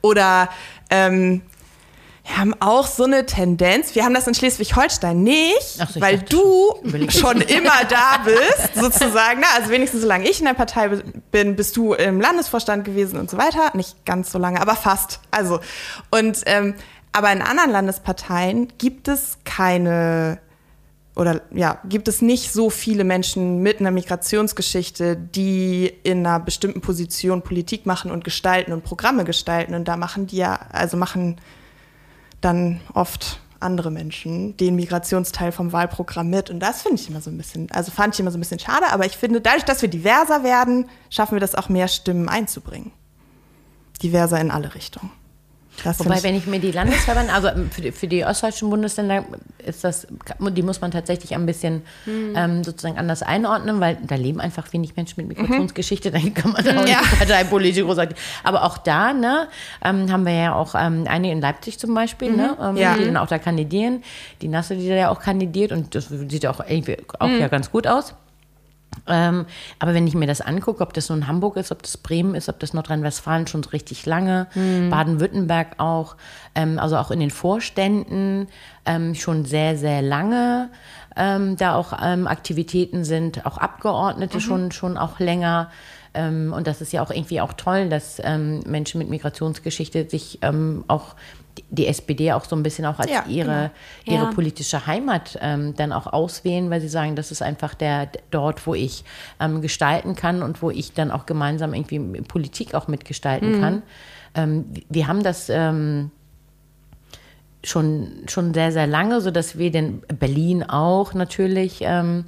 Oder 0.00 0.48
ähm, 0.88 1.42
wir 2.24 2.36
haben 2.36 2.54
auch 2.60 2.86
so 2.86 3.04
eine 3.04 3.24
Tendenz, 3.26 3.94
wir 3.94 4.04
haben 4.04 4.14
das 4.14 4.26
in 4.26 4.34
Schleswig-Holstein 4.34 5.22
nicht, 5.22 5.60
so, 5.62 6.00
weil 6.00 6.18
du 6.18 6.74
Überleg- 6.84 7.10
schon 7.18 7.40
immer 7.40 7.84
da 7.88 8.18
bist, 8.24 8.74
sozusagen. 8.74 9.40
Ne? 9.40 9.46
Also 9.56 9.70
wenigstens 9.70 10.02
solange 10.02 10.28
ich 10.28 10.38
in 10.38 10.46
der 10.46 10.54
Partei 10.54 10.88
bi- 10.88 11.02
bin, 11.30 11.56
bist 11.56 11.76
du 11.76 11.94
im 11.94 12.20
Landesvorstand 12.20 12.84
gewesen 12.84 13.18
und 13.18 13.30
so 13.30 13.38
weiter. 13.38 13.70
Nicht 13.74 14.04
ganz 14.04 14.30
so 14.32 14.38
lange, 14.38 14.60
aber 14.60 14.76
fast. 14.76 15.20
Also 15.30 15.60
und 16.10 16.40
ähm, 16.46 16.74
aber 17.12 17.32
in 17.32 17.42
anderen 17.42 17.70
Landesparteien 17.72 18.68
gibt 18.78 19.08
es 19.08 19.38
keine 19.44 20.38
oder 21.16 21.40
ja, 21.52 21.80
gibt 21.88 22.06
es 22.06 22.22
nicht 22.22 22.52
so 22.52 22.70
viele 22.70 23.02
Menschen 23.02 23.62
mit 23.62 23.80
einer 23.80 23.90
Migrationsgeschichte, 23.90 25.16
die 25.16 25.92
in 26.04 26.24
einer 26.24 26.38
bestimmten 26.38 26.80
Position 26.80 27.42
Politik 27.42 27.84
machen 27.84 28.10
und 28.12 28.22
gestalten 28.24 28.72
und 28.72 28.84
Programme 28.84 29.24
gestalten. 29.24 29.74
Und 29.74 29.88
da 29.88 29.96
machen 29.96 30.28
die 30.28 30.36
ja, 30.36 30.60
also 30.72 30.96
machen 30.96 31.40
dann 32.40 32.80
oft 32.94 33.40
andere 33.60 33.90
Menschen 33.90 34.56
den 34.56 34.74
Migrationsteil 34.74 35.52
vom 35.52 35.72
Wahlprogramm 35.72 36.30
mit. 36.30 36.50
Und 36.50 36.60
das 36.60 36.82
finde 36.82 37.00
ich 37.00 37.08
immer 37.08 37.20
so 37.20 37.30
ein 37.30 37.36
bisschen, 37.36 37.70
also 37.70 37.90
fand 37.90 38.14
ich 38.14 38.20
immer 38.20 38.30
so 38.30 38.38
ein 38.38 38.40
bisschen 38.40 38.58
schade, 38.58 38.86
aber 38.90 39.06
ich 39.06 39.16
finde, 39.16 39.40
dadurch, 39.40 39.64
dass 39.64 39.82
wir 39.82 39.88
diverser 39.88 40.42
werden, 40.42 40.88
schaffen 41.10 41.34
wir 41.36 41.40
das 41.40 41.54
auch 41.54 41.68
mehr 41.68 41.88
Stimmen 41.88 42.28
einzubringen. 42.28 42.92
Diverser 44.02 44.40
in 44.40 44.50
alle 44.50 44.74
Richtungen. 44.74 45.12
Finde 45.82 45.98
Wobei, 46.04 46.16
ich- 46.16 46.22
wenn 46.22 46.34
ich 46.36 46.46
mir 46.46 46.58
die 46.60 46.72
Landesverbände, 46.72 47.32
also 47.32 47.48
ähm, 47.48 47.70
für 47.70 47.80
die, 47.80 47.92
für 47.92 48.06
die 48.06 48.24
ostdeutschen 48.24 48.68
Bundesländer 48.70 49.24
ist 49.64 49.82
das, 49.84 50.06
die 50.38 50.62
muss 50.62 50.80
man 50.80 50.90
tatsächlich 50.90 51.34
ein 51.34 51.46
bisschen 51.46 51.82
ähm, 52.06 52.62
sozusagen 52.64 52.98
anders 52.98 53.22
einordnen, 53.22 53.80
weil 53.80 53.98
da 54.06 54.14
leben 54.14 54.40
einfach 54.40 54.72
wenig 54.72 54.96
Menschen 54.96 55.26
mit 55.26 55.38
Migrationsgeschichte, 55.38 56.10
da 56.10 56.18
kann 56.34 56.52
man 56.52 56.64
da 56.64 56.70
auch 56.72 56.86
Ja. 56.86 57.00
nicht 57.00 57.18
parteipolitisch 57.18 57.82
großartig. 57.84 58.16
Aber 58.44 58.64
auch 58.64 58.78
da, 58.78 59.12
ne, 59.12 59.48
ähm, 59.84 60.10
haben 60.12 60.24
wir 60.26 60.32
ja 60.34 60.54
auch 60.54 60.74
ähm, 60.76 61.04
einige 61.08 61.32
in 61.32 61.40
Leipzig 61.40 61.78
zum 61.78 61.94
Beispiel, 61.94 62.30
ne, 62.32 62.56
ähm, 62.60 62.76
Ja. 62.76 62.96
die 62.96 63.04
dann 63.04 63.16
auch 63.16 63.26
da 63.28 63.38
kandidieren. 63.38 64.02
Die 64.42 64.48
Nasse, 64.48 64.76
die 64.76 64.88
da 64.88 64.94
ja 64.94 65.08
auch 65.10 65.20
kandidiert 65.20 65.72
und 65.72 65.94
das 65.94 66.08
sieht 66.08 66.46
auch 66.46 66.60
irgendwie 66.66 66.96
auch 67.18 67.28
ja 67.28 67.48
ganz 67.48 67.70
gut 67.70 67.86
aus. 67.86 68.14
Ähm, 69.06 69.46
aber 69.78 69.94
wenn 69.94 70.06
ich 70.06 70.14
mir 70.14 70.26
das 70.26 70.40
angucke, 70.40 70.82
ob 70.82 70.92
das 70.92 71.08
nun 71.08 71.26
Hamburg 71.26 71.56
ist, 71.56 71.72
ob 71.72 71.82
das 71.82 71.96
Bremen 71.96 72.34
ist, 72.34 72.48
ob 72.48 72.58
das 72.60 72.74
Nordrhein-Westfalen 72.74 73.46
schon 73.46 73.62
so 73.62 73.70
richtig 73.70 74.04
lange, 74.06 74.48
Baden-Württemberg 74.90 75.74
auch, 75.78 76.16
ähm, 76.54 76.78
also 76.78 76.96
auch 76.96 77.10
in 77.10 77.20
den 77.20 77.30
Vorständen 77.30 78.48
ähm, 78.86 79.14
schon 79.14 79.44
sehr, 79.44 79.76
sehr 79.76 80.02
lange 80.02 80.70
ähm, 81.16 81.56
da 81.56 81.74
auch 81.74 81.92
ähm, 82.02 82.26
Aktivitäten 82.26 83.04
sind, 83.04 83.46
auch 83.46 83.58
Abgeordnete 83.58 84.40
schon, 84.40 84.72
schon 84.72 84.96
auch 84.96 85.18
länger. 85.18 85.70
Ähm, 86.12 86.52
und 86.52 86.66
das 86.66 86.80
ist 86.80 86.92
ja 86.92 87.02
auch 87.02 87.10
irgendwie 87.10 87.40
auch 87.40 87.52
toll, 87.52 87.88
dass 87.88 88.20
Menschen 88.64 88.98
mit 88.98 89.08
Migrationsgeschichte 89.08 90.08
sich 90.08 90.40
auch 90.88 91.14
die- 91.70 91.86
SPD 91.86 92.32
auch 92.32 92.44
so 92.44 92.56
ein 92.56 92.62
bisschen 92.62 92.86
auch 92.86 92.98
als 92.98 93.10
Ja, 93.10 93.24
ihre, 93.28 93.70
ihre 94.06 94.24
Ja. 94.24 94.30
politische 94.32 94.86
Heimat 94.86 95.38
ähm, 95.42 95.74
dann 95.76 95.92
auch 95.92 96.06
auswählen, 96.06 96.70
weil 96.70 96.80
sie 96.80 96.88
sagen, 96.88 97.16
das 97.16 97.30
ist 97.30 97.42
einfach 97.42 97.74
der 97.74 98.08
dort, 98.30 98.66
wo 98.66 98.74
ich 98.74 99.04
ähm, 99.40 99.60
gestalten 99.60 100.14
kann 100.14 100.42
und 100.42 100.62
wo 100.62 100.70
ich 100.70 100.92
dann 100.92 101.10
auch 101.10 101.26
gemeinsam 101.26 101.74
irgendwie 101.74 102.20
Politik 102.22 102.74
auch 102.74 102.88
mitgestalten 102.88 103.60
kann. 103.60 103.82
Ähm, 104.34 104.64
wir 104.88 105.06
haben 105.08 105.22
das 105.22 105.48
ähm, 105.48 106.10
schon, 107.64 108.08
schon 108.28 108.54
sehr, 108.54 108.72
sehr 108.72 108.86
lange, 108.86 109.20
so 109.20 109.30
dass 109.30 109.58
wir 109.58 109.70
den 109.70 110.00
Berlin 110.18 110.62
auch 110.62 111.14
natürlich 111.14 111.80
ähm, 111.82 112.24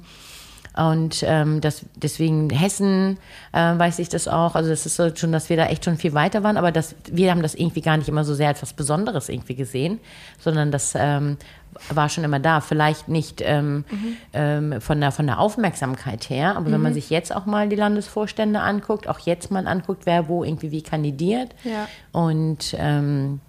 und 0.75 1.23
ähm, 1.27 1.61
das, 1.61 1.85
deswegen 1.95 2.49
Hessen 2.49 3.17
äh, 3.51 3.57
weiß 3.77 3.99
ich 3.99 4.09
das 4.09 4.27
auch. 4.27 4.55
Also 4.55 4.69
das 4.69 4.85
ist 4.85 4.95
so 4.95 5.15
schon, 5.15 5.31
dass 5.31 5.49
wir 5.49 5.57
da 5.57 5.65
echt 5.67 5.85
schon 5.85 5.97
viel 5.97 6.13
weiter 6.13 6.43
waren, 6.43 6.57
aber 6.57 6.71
das, 6.71 6.95
wir 7.11 7.29
haben 7.31 7.41
das 7.43 7.53
irgendwie 7.55 7.81
gar 7.81 7.97
nicht 7.97 8.09
immer 8.09 8.23
so 8.23 8.33
sehr 8.33 8.47
als 8.47 8.61
was 8.61 8.73
Besonderes 8.73 9.29
irgendwie 9.29 9.55
gesehen, 9.55 9.99
sondern 10.39 10.71
das 10.71 10.93
ähm, 10.95 11.37
war 11.89 12.09
schon 12.09 12.23
immer 12.23 12.39
da. 12.39 12.59
Vielleicht 12.61 13.07
nicht 13.07 13.41
ähm, 13.45 13.85
ähm, 14.33 14.81
von, 14.81 14.99
der, 14.99 15.11
von 15.11 15.27
der 15.27 15.39
Aufmerksamkeit 15.39 16.29
her, 16.29 16.55
aber 16.57 16.71
wenn 16.71 16.81
man 16.81 16.93
sich 16.93 17.09
jetzt 17.09 17.35
auch 17.35 17.45
mal 17.45 17.69
die 17.69 17.75
Landesvorstände 17.75 18.59
anguckt, 18.59 19.07
auch 19.07 19.19
jetzt 19.19 19.51
mal 19.51 19.67
anguckt, 19.67 20.05
wer 20.05 20.27
wo 20.27 20.43
irgendwie 20.43 20.71
wie 20.71 20.81
kandidiert 20.81 21.49
Ja. 21.63 21.87
und 22.11 22.75
ähm, 22.79 23.41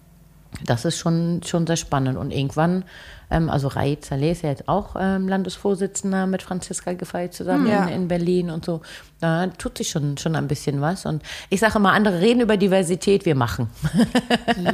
das 0.65 0.85
ist 0.85 0.99
schon, 0.99 1.41
schon 1.45 1.67
sehr 1.67 1.77
spannend. 1.77 2.17
Und 2.17 2.31
irgendwann, 2.31 2.85
ähm, 3.31 3.51
also 3.51 3.69
Raid 3.69 4.05
Saleh 4.05 4.31
ist 4.33 4.43
ja 4.43 4.51
jetzt 4.51 4.69
auch 4.69 4.95
ähm, 4.99 5.27
Landesvorsitzender 5.29 6.27
mit 6.27 6.43
Franziska 6.43 6.93
Giffey 6.93 7.31
zusammen 7.31 7.67
Ja. 7.67 7.85
in, 7.87 8.03
in 8.03 8.09
Berlin 8.09 8.51
und 8.51 8.65
so. 8.65 8.81
Da 9.21 9.47
tut 9.49 9.79
sich 9.79 9.89
schon, 9.91 10.17
schon 10.19 10.37
ein 10.37 10.47
bisschen 10.49 10.81
was. 10.81 11.07
Und 11.07 11.23
ich 11.51 11.61
sage 11.61 11.79
immer, 11.79 11.93
andere 11.93 12.21
reden 12.21 12.41
über 12.41 12.57
Diversität, 12.57 13.25
wir 13.27 13.35
machen. 13.35 13.69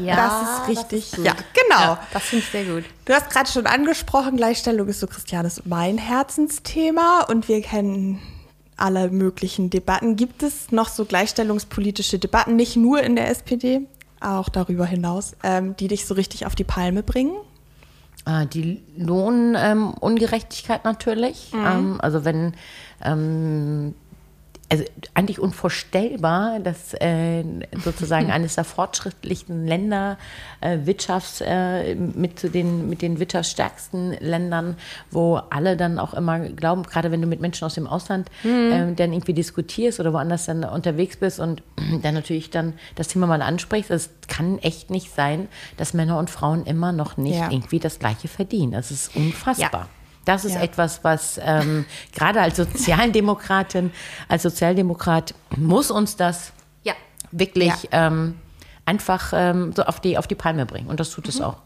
Ja, 0.03 0.17
das 0.17 0.43
ist 0.43 0.69
richtig. 0.69 1.13
gut. 1.17 1.25
ja, 1.25 1.33
genau. 1.33 1.99
Das 2.13 2.23
finde 2.25 2.45
ich 2.45 2.51
sehr 2.51 2.65
gut. 2.65 2.85
Du 3.05 3.13
hast 3.13 3.31
gerade 3.31 3.49
schon 3.51 3.67
angesprochen, 3.67 4.37
Gleichstellung 4.37 4.89
ist 4.89 5.01
so, 5.01 5.07
Christianes, 5.07 5.63
mein 5.65 5.99
Herzensthema 5.99 7.27
und 7.29 7.49
wir 7.49 7.61
kennen 7.63 8.21
alle 8.77 9.11
möglichen 9.11 9.69
Debatten. 9.71 10.17
Gibt 10.17 10.43
es 10.43 10.71
noch 10.73 10.89
so 10.89 11.05
gleichstellungspolitische 11.05 12.19
Debatten, 12.19 12.57
nicht 12.57 12.77
nur 12.77 13.03
in 13.03 13.17
der 13.17 13.29
SPD, 13.31 13.83
auch 14.21 14.49
darüber 14.49 14.87
hinaus, 14.87 15.35
ähm, 15.43 15.77
die 15.77 15.89
dich 15.89 16.07
so 16.07 16.15
richtig 16.15 16.47
auf 16.47 16.55
die 16.55 16.65
Palme 16.65 17.03
bringen? 17.03 17.33
Ah, 18.25 18.45
Die 18.45 18.83
Lohnungerechtigkeit 18.97 20.85
natürlich. 20.85 21.53
Ähm, 21.55 21.99
also 22.01 22.25
wenn 22.25 22.55
ähm, 23.03 23.95
also 24.71 24.85
eigentlich 25.15 25.41
unvorstellbar, 25.41 26.61
dass 26.61 26.95
äh, 26.95 27.43
sozusagen 27.85 28.31
eines 28.31 28.55
der 28.55 28.65
fortschrittlichsten 28.65 29.67
Länder 29.67 30.17
äh, 30.61 30.79
Wirtschafts 30.85 31.43
äh, 31.45 31.95
mit 31.97 32.39
zu 32.39 32.49
den 32.51 32.89
mit 32.89 33.03
den 33.03 33.19
wirtschaftsstärksten 33.19 34.13
Ländern, 34.21 34.77
wo 35.11 35.37
alle 35.51 35.77
dann 35.77 35.99
auch 35.99 36.15
immer 36.15 36.39
glauben, 36.39 36.85
gerade 36.85 37.11
wenn 37.11 37.21
du 37.21 37.27
mit 37.27 37.41
Menschen 37.41 37.65
aus 37.65 37.75
dem 37.75 37.87
Ausland 37.89 38.29
äh, 38.45 38.93
dann 38.95 39.13
irgendwie 39.13 39.35
diskutierst 39.35 39.99
oder 40.01 40.13
woanders 40.13 40.47
dann 40.47 40.63
unterwegs 40.65 41.17
bist 41.17 41.41
und 41.41 41.63
dann 42.03 42.15
natürlich 42.15 42.51
dann 42.51 42.75
das 42.95 43.09
Thema 43.09 43.27
mal 43.27 43.43
ansprichst, 43.43 43.91
es 43.91 44.11
kann 44.29 44.59
echt 44.59 44.91
nicht 44.91 45.13
sein, 45.15 45.49
dass 45.77 45.95
Männer 45.95 46.17
und 46.19 46.31
Frauen 46.31 46.65
immer 46.65 46.93
noch 46.93 47.17
nicht 47.17 47.37
Ja. 47.39 47.51
irgendwie 47.51 47.81
das 47.81 47.99
Gleiche 47.99 48.29
verdienen. 48.29 48.73
Das 48.73 48.91
ist 48.93 49.17
unfassbar. 49.17 49.71
Ja. 49.73 49.89
Das 50.25 50.45
ist 50.45 50.55
Ja. 50.55 50.63
etwas, 50.63 51.03
was 51.03 51.41
ähm, 51.43 51.85
gerade 52.15 52.41
als 52.41 52.57
Sozialdemokratin, 52.57 53.91
als 54.29 54.43
Sozialdemokrat 54.43 55.35
muss 55.57 55.91
uns 55.91 56.17
das 56.17 56.53
Ja. 56.83 56.95
wirklich 57.33 57.73
ähm, 57.93 58.37
einfach 58.85 59.33
ähm, 59.35 59.73
so 59.75 59.85
auf 59.85 60.01
die, 60.01 60.19
auf 60.19 60.27
die 60.27 60.35
Palme 60.35 60.67
bringen. 60.67 60.89
Und 60.89 61.01
das 61.01 61.11
tut 61.11 61.29
es 61.29 61.41
auch. 61.41 61.57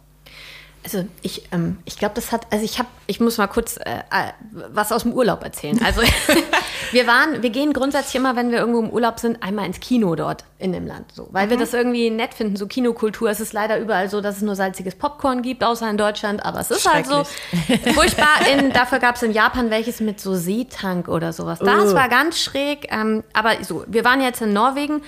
Also 0.85 1.07
ich, 1.23 1.49
ähm, 1.51 1.79
ich 1.87 1.99
glaube, 1.99 2.15
das 2.15 2.31
hat, 2.31 2.47
also 2.51 2.63
ich 2.63 2.79
habe, 2.79 2.89
ich 3.07 3.19
muss 3.19 3.39
mal 3.39 3.47
kurz 3.47 3.79
äh, 3.79 4.01
äh, 4.11 4.33
was 4.69 4.93
aus 4.93 5.03
dem 5.03 5.15
Urlaub 5.15 5.43
erzählen. 5.43 5.81
Also 5.83 6.03
wir 6.93 7.07
waren, 7.07 7.43
wir 7.43 7.49
gehen 7.49 7.73
grundsätzlich 7.73 8.17
immer, 8.17 8.37
wenn 8.37 8.51
wir 8.51 8.59
irgendwo 8.59 8.81
im 8.81 8.91
Urlaub 8.91 9.19
sind, 9.19 9.43
einmal 9.43 9.65
ins 9.65 9.81
Kino 9.81 10.15
dort 10.15 10.45
in 10.59 10.73
dem 10.73 10.87
Land, 10.87 11.07
so, 11.13 11.29
weil 11.33 11.49
wir 11.49 11.57
das 11.57 11.73
irgendwie 11.73 12.11
nett 12.11 12.35
finden, 12.35 12.57
so 12.57 12.67
Kinokultur. 12.67 13.31
Es 13.31 13.41
ist 13.41 13.53
leider 13.55 13.79
überall 13.79 14.11
so, 14.11 14.21
dass 14.21 14.37
es 14.37 14.43
nur 14.43 14.57
salziges 14.57 14.95
Popcorn 14.95 15.43
gibt, 15.43 15.65
außer 15.65 15.89
in 15.89 15.97
Deutschland, 15.97 16.45
aber 16.45 16.61
es 16.61 16.71
ist 16.71 16.91
halt 16.91 17.07
so 17.07 17.25
furchtbar. 17.95 18.47
In, 18.53 18.73
dafür 18.73 18.99
gab 18.99 19.17
es 19.17 19.23
in 19.23 19.33
Japan 19.33 19.71
welches 19.71 20.01
mit 20.01 20.21
so 20.21 20.35
Seetank 20.35 21.09
oder 21.09 21.33
sowas. 21.33 21.61
Das 21.61 21.95
war 21.95 22.09
ganz 22.09 22.39
schräg. 22.39 22.87
Ähm, 22.91 23.25
aber 23.33 23.63
so, 23.63 23.85
wir 23.87 24.05
waren 24.05 24.21
jetzt 24.21 24.43
in 24.43 24.53
Norwegen. 24.53 25.03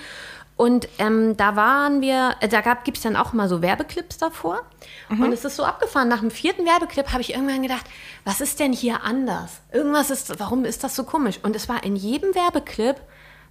Und 0.57 0.89
ähm, 0.97 1.37
da 1.37 1.55
waren 1.55 2.01
wir, 2.01 2.35
äh, 2.39 2.47
da 2.47 2.61
gibt 2.83 2.97
es 2.97 3.03
dann 3.03 3.15
auch 3.15 3.31
mal 3.31 3.47
so 3.47 3.61
Werbeclips 3.61 4.17
davor. 4.17 4.63
Und 5.09 5.31
es 5.31 5.45
ist 5.45 5.55
so 5.55 5.63
abgefahren. 5.63 6.09
Nach 6.09 6.19
dem 6.19 6.31
vierten 6.31 6.65
Werbeclip 6.65 7.11
habe 7.11 7.21
ich 7.21 7.33
irgendwann 7.33 7.61
gedacht, 7.61 7.85
was 8.25 8.41
ist 8.41 8.59
denn 8.59 8.73
hier 8.73 9.03
anders? 9.03 9.61
Irgendwas 9.71 10.09
ist, 10.09 10.39
warum 10.39 10.65
ist 10.65 10.83
das 10.83 10.95
so 10.95 11.03
komisch? 11.03 11.39
Und 11.43 11.55
es 11.55 11.69
war 11.69 11.83
in 11.83 11.95
jedem 11.95 12.33
Werbeclip 12.35 12.97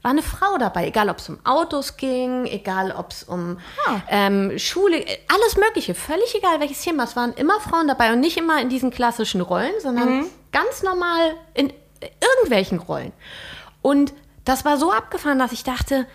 war 0.03 0.11
eine 0.11 0.23
Frau 0.23 0.59
dabei, 0.59 0.87
egal 0.87 1.09
ob 1.09 1.19
es 1.19 1.29
um 1.29 1.39
Autos 1.45 1.97
ging, 1.97 2.47
egal 2.47 2.93
ob 2.93 3.11
es 3.11 3.25
um 3.25 3.59
ähm, 4.09 4.59
Schule, 4.59 5.05
alles 5.27 5.57
Mögliche, 5.57 5.95
völlig 5.95 6.35
egal 6.35 6.61
welches 6.61 6.83
Thema. 6.83 7.05
Es 7.05 7.17
waren 7.17 7.33
immer 7.35 7.59
Frauen 7.61 7.89
dabei 7.89 8.13
und 8.13 8.21
nicht 8.21 8.37
immer 8.37 8.61
in 8.61 8.69
diesen 8.69 8.91
klassischen 8.91 9.41
Rollen, 9.41 9.73
sondern 9.81 10.27
ganz 10.53 10.83
normal 10.83 11.35
in 11.55 11.71
äh, 11.71 12.09
irgendwelchen 12.21 12.79
Rollen. 12.79 13.13
Und 13.83 14.13
das 14.45 14.65
war 14.65 14.77
so 14.77 14.93
abgefahren, 14.93 15.39
dass 15.39 15.53
ich 15.53 15.65
dachte, 15.65 16.07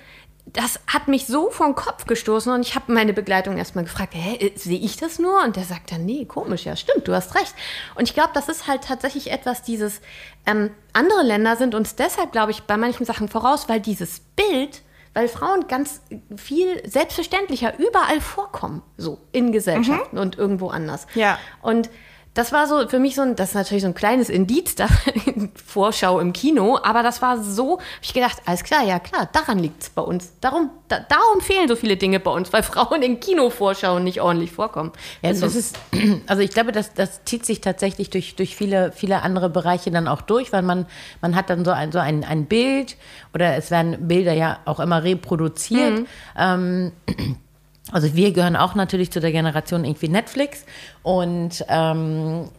das 0.53 0.79
hat 0.87 1.07
mich 1.07 1.27
so 1.27 1.49
vom 1.49 1.75
Kopf 1.75 2.05
gestoßen 2.05 2.51
und 2.51 2.61
ich 2.61 2.75
habe 2.75 2.91
meine 2.91 3.13
Begleitung 3.13 3.57
erstmal 3.57 3.85
gefragt, 3.85 4.13
hä, 4.15 4.35
äh, 4.35 4.57
sehe 4.57 4.79
ich 4.79 4.97
das 4.97 5.17
nur? 5.17 5.41
Und 5.43 5.55
der 5.55 5.63
sagt 5.63 5.91
dann, 5.91 6.05
nee, 6.05 6.25
komisch, 6.25 6.65
ja, 6.65 6.75
stimmt, 6.75 7.07
du 7.07 7.13
hast 7.13 7.35
recht. 7.35 7.53
Und 7.95 8.03
ich 8.03 8.13
glaube, 8.13 8.31
das 8.33 8.49
ist 8.49 8.67
halt 8.67 8.83
tatsächlich 8.83 9.31
etwas, 9.31 9.61
dieses, 9.61 10.01
ähm, 10.45 10.71
andere 10.93 11.23
Länder 11.23 11.55
sind 11.55 11.73
uns 11.73 11.95
deshalb, 11.95 12.31
glaube 12.31 12.51
ich, 12.51 12.63
bei 12.63 12.75
manchen 12.75 13.05
Sachen 13.05 13.29
voraus, 13.29 13.69
weil 13.69 13.79
dieses 13.79 14.19
Bild, 14.19 14.81
weil 15.13 15.27
Frauen 15.27 15.67
ganz 15.67 16.01
viel 16.35 16.87
selbstverständlicher 16.87 17.79
überall 17.79 18.19
vorkommen, 18.19 18.81
so 18.97 19.19
in 19.31 19.51
Gesellschaften 19.51 20.17
und 20.17 20.37
irgendwo 20.37 20.69
anders. 20.69 21.07
Ja. 21.15 21.37
Und 21.61 21.89
das 22.33 22.53
war 22.53 22.65
so 22.65 22.87
für 22.87 22.99
mich 22.99 23.15
so 23.15 23.23
ein, 23.23 23.35
das 23.35 23.49
ist 23.49 23.55
natürlich 23.55 23.81
so 23.83 23.89
ein 23.89 23.93
kleines 23.93 24.29
Indiz, 24.29 24.75
da, 24.75 24.87
Vorschau 25.65 26.19
im 26.19 26.31
Kino, 26.31 26.79
aber 26.81 27.03
das 27.03 27.21
war 27.21 27.43
so, 27.43 27.79
hab 27.79 27.83
ich 28.01 28.13
gedacht, 28.13 28.37
alles 28.45 28.63
klar, 28.63 28.83
ja 28.83 28.99
klar, 28.99 29.27
daran 29.33 29.59
liegt 29.59 29.83
es 29.83 29.89
bei 29.89 30.01
uns. 30.01 30.31
Darum, 30.39 30.69
da, 30.87 30.99
darum 30.99 31.41
fehlen 31.41 31.67
so 31.67 31.75
viele 31.75 31.97
Dinge 31.97 32.21
bei 32.21 32.31
uns, 32.31 32.53
weil 32.53 32.63
Frauen 32.71 33.01
in 33.01 33.19
Kinovorschauen 33.19 34.03
nicht 34.03 34.21
ordentlich 34.21 34.51
vorkommen. 34.51 34.93
Ja, 35.21 35.31
Ist 35.31 35.43
das 35.43 35.55
ist, 35.55 35.77
also 36.27 36.41
ich 36.41 36.51
glaube, 36.51 36.71
das, 36.71 36.93
das 36.93 37.25
zieht 37.25 37.45
sich 37.45 37.59
tatsächlich 37.59 38.09
durch, 38.09 38.35
durch 38.35 38.55
viele, 38.55 38.93
viele 38.93 39.23
andere 39.23 39.49
Bereiche 39.49 39.91
dann 39.91 40.07
auch 40.07 40.21
durch, 40.21 40.53
weil 40.53 40.61
man, 40.61 40.85
man 41.21 41.35
hat 41.35 41.49
dann 41.49 41.65
so 41.65 41.71
ein, 41.71 41.91
so 41.91 41.99
ein, 41.99 42.23
ein 42.23 42.45
Bild 42.45 42.95
oder 43.33 43.57
es 43.57 43.71
werden 43.71 44.07
Bilder 44.07 44.33
ja 44.33 44.59
auch 44.63 44.79
immer 44.79 45.03
reproduziert. 45.03 46.05
Ähm, 46.37 46.93
also 47.91 48.15
wir 48.15 48.31
gehören 48.31 48.55
auch 48.55 48.75
natürlich 48.75 49.11
zu 49.11 49.19
der 49.19 49.31
Generation 49.31 49.85
irgendwie 49.85 50.09
Netflix 50.09 50.65
und 51.03 51.65
ähm, 51.67 52.49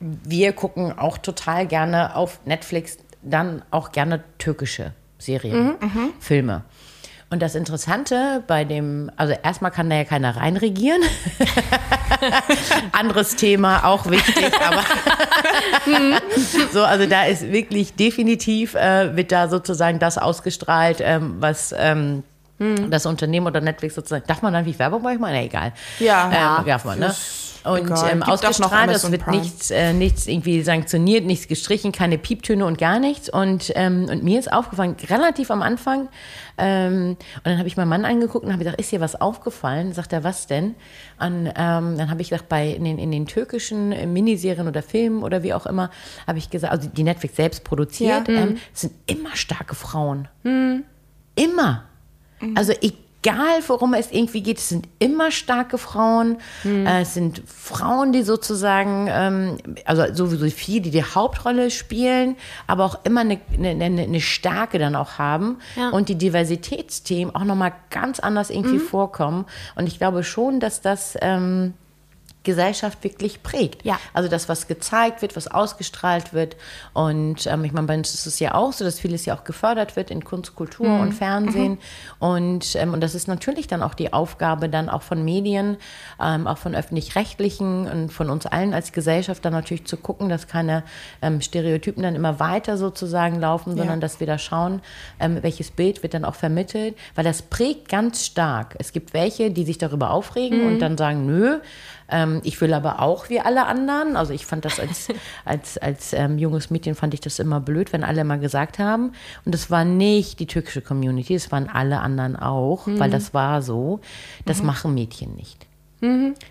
wir 0.00 0.52
gucken 0.52 0.98
auch 0.98 1.18
total 1.18 1.66
gerne 1.66 2.16
auf 2.16 2.40
Netflix 2.44 2.98
dann 3.22 3.62
auch 3.70 3.92
gerne 3.92 4.22
türkische 4.38 4.92
Serien, 5.18 5.76
Filme. 6.20 6.64
Und 7.30 7.40
das 7.40 7.54
Interessante 7.56 8.44
bei 8.46 8.64
dem, 8.64 9.10
also 9.16 9.34
erstmal 9.42 9.70
kann 9.70 9.90
da 9.90 9.96
ja 9.96 10.04
keiner 10.04 10.36
reinregieren. 10.36 11.02
Anderes 12.92 13.34
Thema, 13.34 13.86
auch 13.86 14.08
wichtig, 14.08 14.52
aber 14.60 14.84
so, 16.72 16.84
also 16.84 17.06
da 17.06 17.24
ist 17.24 17.50
wirklich 17.50 17.94
definitiv, 17.94 18.74
äh, 18.74 19.16
wird 19.16 19.32
da 19.32 19.48
sozusagen 19.48 19.98
das 19.98 20.18
ausgestrahlt, 20.18 20.98
ähm, 21.00 21.36
was 21.40 21.74
ähm, 21.76 22.22
das 22.90 23.06
Unternehmen 23.06 23.46
oder 23.46 23.60
Netflix 23.60 23.94
sozusagen, 23.94 24.24
darf 24.26 24.42
man 24.42 24.52
dann 24.52 24.64
wie 24.66 24.78
Werbung 24.78 25.02
machen? 25.02 25.18
Na, 25.20 25.42
egal. 25.42 25.72
Ja. 25.98 26.58
ähm, 26.60 26.66
darf 26.66 26.84
man, 26.84 26.98
ne? 26.98 27.14
Und 27.64 27.90
ähm, 28.10 28.22
ausgestrahlt, 28.22 28.90
es 28.90 29.10
wird 29.10 29.24
Prime. 29.24 29.38
nichts, 29.40 29.70
äh, 29.70 29.94
nichts 29.94 30.26
irgendwie 30.26 30.60
sanktioniert, 30.60 31.24
nichts 31.24 31.48
gestrichen, 31.48 31.92
keine 31.92 32.18
Pieptöne 32.18 32.66
und 32.66 32.76
gar 32.76 32.98
nichts. 32.98 33.30
Und, 33.30 33.72
ähm, 33.74 34.06
und 34.10 34.22
mir 34.22 34.38
ist 34.38 34.52
aufgefallen, 34.52 34.96
relativ 35.08 35.50
am 35.50 35.62
Anfang, 35.62 36.08
ähm, 36.58 37.16
und 37.36 37.46
dann 37.46 37.56
habe 37.56 37.66
ich 37.66 37.78
meinen 37.78 37.88
Mann 37.88 38.04
angeguckt 38.04 38.44
und 38.44 38.52
habe 38.52 38.62
gesagt, 38.62 38.78
ist 38.78 38.92
dir 38.92 39.00
was 39.00 39.18
aufgefallen? 39.18 39.94
Sagt 39.94 40.12
er, 40.12 40.22
was 40.22 40.46
denn? 40.46 40.74
Und 41.18 41.46
ähm, 41.56 41.96
dann 41.96 42.10
habe 42.10 42.20
ich 42.20 42.28
gesagt, 42.28 42.50
bei 42.50 42.68
in 42.68 42.84
den, 42.84 42.98
in 42.98 43.10
den 43.10 43.24
türkischen 43.26 43.92
äh, 43.92 44.04
Miniserien 44.06 44.68
oder 44.68 44.82
Filmen 44.82 45.22
oder 45.22 45.42
wie 45.42 45.54
auch 45.54 45.64
immer, 45.64 45.88
habe 46.26 46.36
ich 46.36 46.50
gesagt, 46.50 46.70
also 46.70 46.86
die 46.88 47.02
Netflix 47.02 47.36
selbst 47.36 47.64
produziert, 47.64 48.28
Ja. 48.28 48.34
ähm, 48.34 48.58
es 48.74 48.82
sind 48.82 48.92
immer 49.06 49.34
starke 49.36 49.74
Frauen. 49.74 50.28
Immer. 51.34 51.84
Also 52.54 52.72
egal, 52.80 53.60
worum 53.68 53.94
es 53.94 54.10
irgendwie 54.12 54.42
geht, 54.42 54.58
es 54.58 54.68
sind 54.68 54.86
immer 54.98 55.30
starke 55.30 55.78
Frauen. 55.78 56.36
Äh, 56.64 57.02
es 57.02 57.14
sind 57.14 57.42
Frauen, 57.46 58.12
die 58.12 58.22
sozusagen, 58.22 59.08
ähm, 59.10 59.56
also 59.86 60.02
sowieso 60.12 60.46
viele, 60.50 60.82
die 60.82 60.90
die 60.90 61.02
Hauptrolle 61.02 61.70
spielen, 61.70 62.36
aber 62.66 62.84
auch 62.84 62.98
immer 63.04 63.22
eine, 63.22 63.40
eine, 63.58 63.84
eine 64.02 64.20
Stärke 64.20 64.78
dann 64.78 64.94
auch 64.94 65.16
haben 65.18 65.58
Ja. 65.76 65.88
und 65.90 66.10
die 66.10 66.16
Diversitätsthemen 66.16 67.34
auch 67.34 67.44
nochmal 67.44 67.72
ganz 67.90 68.20
anders 68.20 68.50
irgendwie 68.50 68.78
vorkommen. 68.78 69.46
Und 69.74 69.86
ich 69.86 69.98
glaube 69.98 70.22
schon, 70.22 70.60
dass 70.60 70.82
das 70.82 71.16
ähm, 71.22 71.72
Gesellschaft 72.44 73.02
wirklich 73.02 73.42
prägt. 73.42 73.84
Ja. 73.84 73.98
Also 74.12 74.28
das, 74.28 74.48
was 74.48 74.66
gezeigt 74.68 75.22
wird, 75.22 75.34
was 75.36 75.48
ausgestrahlt 75.48 76.32
wird. 76.32 76.56
Und 76.92 77.46
ähm, 77.46 77.64
ich 77.64 77.72
meine, 77.72 77.86
bei 77.86 77.96
uns 77.96 78.14
ist 78.14 78.26
es 78.26 78.38
ja 78.38 78.54
auch 78.54 78.72
so, 78.72 78.84
dass 78.84 79.00
vieles 79.00 79.24
ja 79.26 79.36
auch 79.36 79.44
gefördert 79.44 79.96
wird 79.96 80.10
in 80.10 80.24
Kunst, 80.24 80.54
Kultur 80.54 80.86
Mhm. 80.88 81.00
und 81.00 81.12
Fernsehen. 81.12 81.78
Und, 82.18 82.76
ähm, 82.76 82.92
und 82.92 83.00
das 83.00 83.14
ist 83.14 83.26
natürlich 83.28 83.66
dann 83.66 83.82
auch 83.82 83.94
die 83.94 84.12
Aufgabe 84.12 84.68
dann 84.68 84.88
auch 84.88 85.02
von 85.02 85.24
Medien, 85.24 85.76
ähm, 86.22 86.46
auch 86.46 86.58
von 86.58 86.74
öffentlich-rechtlichen 86.74 87.88
und 87.88 88.12
von 88.12 88.30
uns 88.30 88.46
allen 88.46 88.74
als 88.74 88.92
Gesellschaft 88.92 89.44
dann 89.44 89.52
natürlich 89.52 89.86
zu 89.86 89.96
gucken, 89.96 90.28
dass 90.28 90.46
keine 90.46 90.84
ähm, 91.22 91.40
Stereotypen 91.40 92.02
dann 92.02 92.14
immer 92.14 92.40
weiter 92.40 92.76
sozusagen 92.76 93.40
laufen, 93.40 93.76
sondern 93.76 94.00
dass 94.00 94.20
wir 94.20 94.26
da 94.26 94.38
schauen, 94.38 94.82
ähm, 95.18 95.38
welches 95.42 95.70
Bild 95.70 96.02
wird 96.02 96.14
dann 96.14 96.24
auch 96.24 96.34
vermittelt, 96.34 96.96
weil 97.14 97.24
das 97.24 97.42
prägt 97.42 97.88
ganz 97.88 98.26
stark. 98.26 98.74
Es 98.78 98.92
gibt 98.92 99.14
welche, 99.14 99.50
die 99.50 99.64
sich 99.64 99.78
darüber 99.78 100.10
aufregen 100.10 100.66
und 100.66 100.78
dann 100.80 100.98
sagen, 100.98 101.26
nö, 101.26 101.58
ähm, 102.08 102.40
ich 102.44 102.60
will 102.60 102.74
aber 102.74 103.00
auch 103.00 103.28
wie 103.30 103.40
alle 103.40 103.66
anderen. 103.66 104.16
Also 104.16 104.32
ich 104.32 104.46
fand 104.46 104.64
das 104.64 104.78
als, 104.80 105.08
als, 105.44 105.78
als 105.78 106.12
ähm, 106.12 106.38
junges 106.38 106.70
Mädchen 106.70 106.94
fand 106.94 107.14
ich 107.14 107.20
das 107.20 107.38
immer 107.38 107.60
blöd, 107.60 107.92
wenn 107.92 108.04
alle 108.04 108.20
immer 108.22 108.38
gesagt 108.38 108.78
haben. 108.78 109.12
Und 109.44 109.54
das 109.54 109.70
war 109.70 109.84
nicht 109.84 110.40
die 110.40 110.46
türkische 110.46 110.80
Community, 110.82 111.34
es 111.34 111.50
waren 111.52 111.68
alle 111.68 112.00
anderen 112.00 112.36
auch, 112.36 112.86
weil 112.86 113.10
das 113.10 113.34
war 113.34 113.62
so. 113.62 114.00
Das 114.44 114.62
machen 114.62 114.94
Mädchen 114.94 115.34
nicht. 115.34 115.66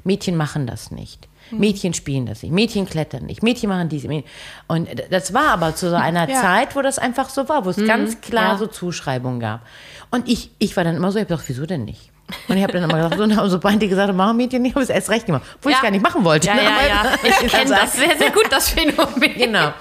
Mädchen 0.03 0.35
machen 0.35 0.65
das 0.65 0.89
nicht. 0.89 1.27
Mädchen 1.51 1.93
spielen 1.93 2.25
das 2.25 2.41
nicht, 2.41 2.51
Mädchen 2.53 2.85
klettern 2.87 3.25
nicht, 3.25 3.43
Mädchen 3.43 3.69
machen 3.69 3.89
diese. 3.89 4.07
Mädchen. 4.07 4.27
Und 4.67 4.87
das 5.11 5.33
war 5.33 5.49
aber 5.49 5.75
zu 5.75 5.89
so 5.89 5.95
einer 5.97 6.27
Ja. 6.27 6.41
Zeit, 6.41 6.75
wo 6.75 6.81
das 6.81 6.97
einfach 6.97 7.29
so 7.29 7.47
war, 7.49 7.65
wo 7.65 7.69
es 7.69 7.77
ganz 7.85 8.21
klar 8.21 8.57
so 8.57 8.65
Zuschreibungen 8.65 9.39
gab. 9.39 9.61
Und 10.09 10.27
ich, 10.27 10.49
ich 10.57 10.75
war 10.77 10.83
dann 10.83 10.95
immer 10.95 11.11
so, 11.11 11.19
ich 11.19 11.23
hab 11.23 11.27
gedacht, 11.29 11.45
wieso 11.47 11.65
denn 11.67 11.85
nicht? 11.85 12.12
Und 12.47 12.57
ich 12.57 12.63
habe 12.63 12.73
dann 12.73 12.83
immer 12.89 12.95
gesagt, 13.09 13.17
so, 13.17 13.23
und 13.23 13.49
sobald 13.49 13.81
die 13.81 13.87
gesagt 13.87 14.09
haben, 14.09 14.15
machen 14.17 14.37
Mädchen 14.37 14.61
nicht, 14.61 14.75
habe 14.75 14.83
ich 14.83 14.89
es 14.89 14.95
erst 14.95 15.09
recht 15.09 15.25
gemacht. 15.25 15.43
Wo 15.61 15.69
ich 15.69 15.75
Ja. 15.75 15.81
gar 15.81 15.91
nicht 15.91 16.01
machen 16.03 16.23
wollte. 16.23 16.47
Ja, 16.47 16.55
ne? 16.55 16.63
ja, 16.63 16.69
Aber- 16.69 16.87
ja. 16.87 17.15
Ich 17.45 17.51
kenne 17.51 17.69
das 17.69 17.93
sehr, 17.95 18.17
sehr 18.17 18.31
gut, 18.31 18.47
das 18.49 18.69
Phänomen. 18.69 19.33
Genau. 19.37 19.73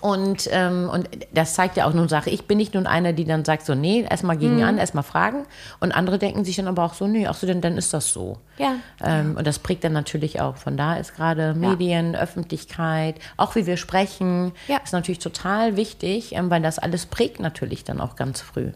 Und, 0.00 0.48
ähm, 0.52 0.88
und 0.92 1.08
das 1.32 1.54
zeigt 1.54 1.76
ja 1.76 1.86
auch 1.86 1.92
nun 1.92 2.08
Sache. 2.08 2.30
Ich 2.30 2.46
bin 2.46 2.58
nicht 2.58 2.74
nun 2.74 2.86
einer, 2.86 3.12
die 3.12 3.24
dann 3.24 3.44
sagt, 3.44 3.64
so, 3.66 3.74
nee, 3.74 4.04
erstmal 4.08 4.36
gegen 4.36 4.56
Mhm. 4.56 4.62
an, 4.64 4.78
erstmal 4.78 5.02
fragen. 5.04 5.44
Und 5.80 5.92
andere 5.92 6.18
denken 6.18 6.44
sich 6.44 6.56
dann 6.56 6.68
aber 6.68 6.84
auch 6.84 6.94
so, 6.94 7.06
nee, 7.06 7.26
ach 7.26 7.34
so, 7.34 7.46
denn 7.46 7.60
dann 7.60 7.76
ist 7.76 7.92
das 7.94 8.12
so. 8.12 8.38
Ja. 8.58 8.74
Ähm, 9.04 9.36
und 9.36 9.46
das 9.46 9.58
prägt 9.58 9.84
dann 9.84 9.92
natürlich 9.92 10.40
auch. 10.40 10.56
Von 10.56 10.76
da 10.76 10.94
ist 10.96 11.14
gerade 11.16 11.54
Medien, 11.54 12.14
Öffentlichkeit, 12.16 13.16
auch 13.36 13.54
wie 13.56 13.66
wir 13.66 13.76
sprechen, 13.76 14.52
Ja. 14.68 14.78
ist 14.78 14.92
natürlich 14.92 15.20
total 15.20 15.76
wichtig, 15.76 16.32
ähm, 16.34 16.50
weil 16.50 16.62
das 16.62 16.78
alles 16.78 17.06
prägt 17.06 17.40
natürlich 17.40 17.84
dann 17.84 18.00
auch 18.00 18.14
ganz 18.16 18.40
früh. 18.40 18.70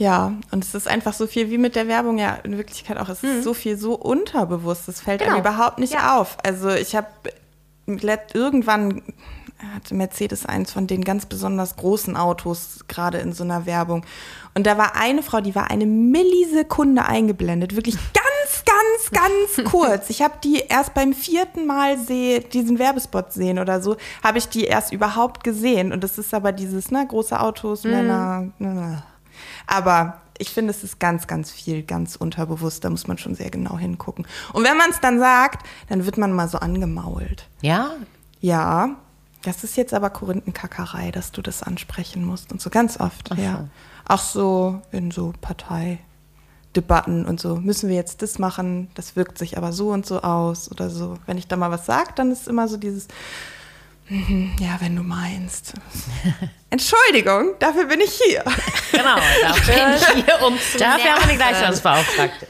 Ja, 0.00 0.32
und 0.50 0.64
es 0.64 0.74
ist 0.74 0.88
einfach 0.88 1.12
so 1.12 1.26
viel 1.26 1.50
wie 1.50 1.58
mit 1.58 1.76
der 1.76 1.86
Werbung 1.86 2.16
ja 2.16 2.36
in 2.42 2.56
Wirklichkeit 2.56 2.96
auch. 2.96 3.10
Es 3.10 3.22
ist 3.22 3.44
so 3.44 3.52
viel 3.52 3.76
so 3.76 3.92
unterbewusst. 3.94 4.88
Es 4.88 5.02
fällt 5.02 5.20
einem 5.20 5.32
Mhm. 5.32 5.42
Genau. 5.42 5.50
überhaupt 5.54 5.78
nicht 5.78 5.92
Ja. 5.92 6.18
auf. 6.18 6.38
Also 6.42 6.70
ich 6.70 6.96
habe 6.96 7.06
irgendwann 8.32 9.02
hatte 9.74 9.94
Mercedes 9.94 10.46
eins 10.46 10.72
von 10.72 10.86
den 10.86 11.04
ganz 11.04 11.26
besonders 11.26 11.76
großen 11.76 12.16
Autos 12.16 12.78
gerade 12.88 13.18
in 13.18 13.34
so 13.34 13.44
einer 13.44 13.66
Werbung. 13.66 14.06
Und 14.54 14.66
da 14.66 14.78
war 14.78 14.96
eine 14.96 15.22
Frau, 15.22 15.42
die 15.42 15.54
war 15.54 15.70
eine 15.70 15.84
Millisekunde 15.84 17.04
eingeblendet, 17.04 17.76
wirklich 17.76 17.96
ganz, 18.14 18.64
ganz, 18.64 19.22
ganz 19.58 19.70
kurz. 19.70 20.08
Ich 20.08 20.22
habe 20.22 20.34
die 20.42 20.60
erst 20.66 20.94
beim 20.94 21.12
vierten 21.12 21.66
Mal 21.66 21.98
seh, 21.98 22.40
diesen 22.40 22.78
Werbespot 22.78 23.34
sehen 23.34 23.58
oder 23.58 23.82
so, 23.82 23.96
habe 24.24 24.38
ich 24.38 24.48
die 24.48 24.64
erst 24.64 24.94
überhaupt 24.94 25.44
gesehen. 25.44 25.92
Und 25.92 26.02
das 26.04 26.16
ist 26.16 26.32
aber 26.32 26.52
dieses, 26.52 26.90
ne, 26.90 27.06
große 27.06 27.38
Autos, 27.38 27.84
Männer. 27.84 28.46
Ne, 28.58 29.02
aber 29.70 30.20
ich 30.38 30.50
finde, 30.50 30.70
es 30.70 30.82
ist 30.82 30.98
ganz, 30.98 31.26
ganz 31.26 31.50
viel, 31.50 31.82
ganz 31.82 32.16
unterbewusst. 32.16 32.84
Da 32.84 32.90
muss 32.90 33.06
man 33.06 33.18
schon 33.18 33.34
sehr 33.34 33.50
genau 33.50 33.78
hingucken. 33.78 34.26
Und 34.52 34.64
wenn 34.64 34.76
man 34.76 34.90
es 34.90 35.00
dann 35.00 35.18
sagt, 35.18 35.66
dann 35.88 36.06
wird 36.06 36.16
man 36.16 36.32
mal 36.32 36.48
so 36.48 36.58
angemault. 36.58 37.46
Ja, 37.60 37.92
Ja, 38.40 38.96
das 39.42 39.64
ist 39.64 39.76
jetzt 39.76 39.94
aber 39.94 40.10
Korinthenkackerei, 40.10 41.10
dass 41.10 41.32
du 41.32 41.42
das 41.42 41.62
ansprechen 41.62 42.24
musst 42.24 42.52
und 42.52 42.60
so 42.60 42.70
ganz 42.70 42.98
oft. 43.00 43.36
ja. 43.36 43.68
Auch 44.08 44.18
so 44.18 44.82
in 44.90 45.10
so 45.10 45.32
Parteidebatten 45.40 47.26
und 47.26 47.38
so. 47.38 47.56
Müssen 47.56 47.88
wir 47.88 47.96
jetzt 47.96 48.22
das 48.22 48.38
machen? 48.38 48.90
Das 48.94 49.14
wirkt 49.14 49.38
sich 49.38 49.56
aber 49.56 49.72
so 49.72 49.90
und 49.90 50.04
so 50.04 50.22
aus 50.22 50.70
oder 50.70 50.90
so. 50.90 51.18
Wenn 51.26 51.38
ich 51.38 51.46
da 51.46 51.56
mal 51.56 51.70
was 51.70 51.86
sage, 51.86 52.10
dann 52.16 52.32
ist 52.32 52.48
immer 52.48 52.66
so 52.66 52.76
dieses, 52.76 53.08
mhm, 54.08 54.56
ja, 54.58 54.80
wenn 54.80 54.96
du 54.96 55.02
meinst. 55.02 55.74
Entschuldigung, 56.70 57.54
dafür 57.58 57.86
bin 57.86 58.00
ich 58.00 58.12
hier. 58.12 58.44
genau. 58.92 59.16
Dafür, 59.42 59.74
Hier, 60.14 60.46
um 60.46 60.56
zu 60.56 60.78
Dafür 60.78 61.10
haben 61.10 61.22
wir 61.22 61.28
eine. 61.28 61.36
Gleichstellungsbeauftragte. 61.36 62.46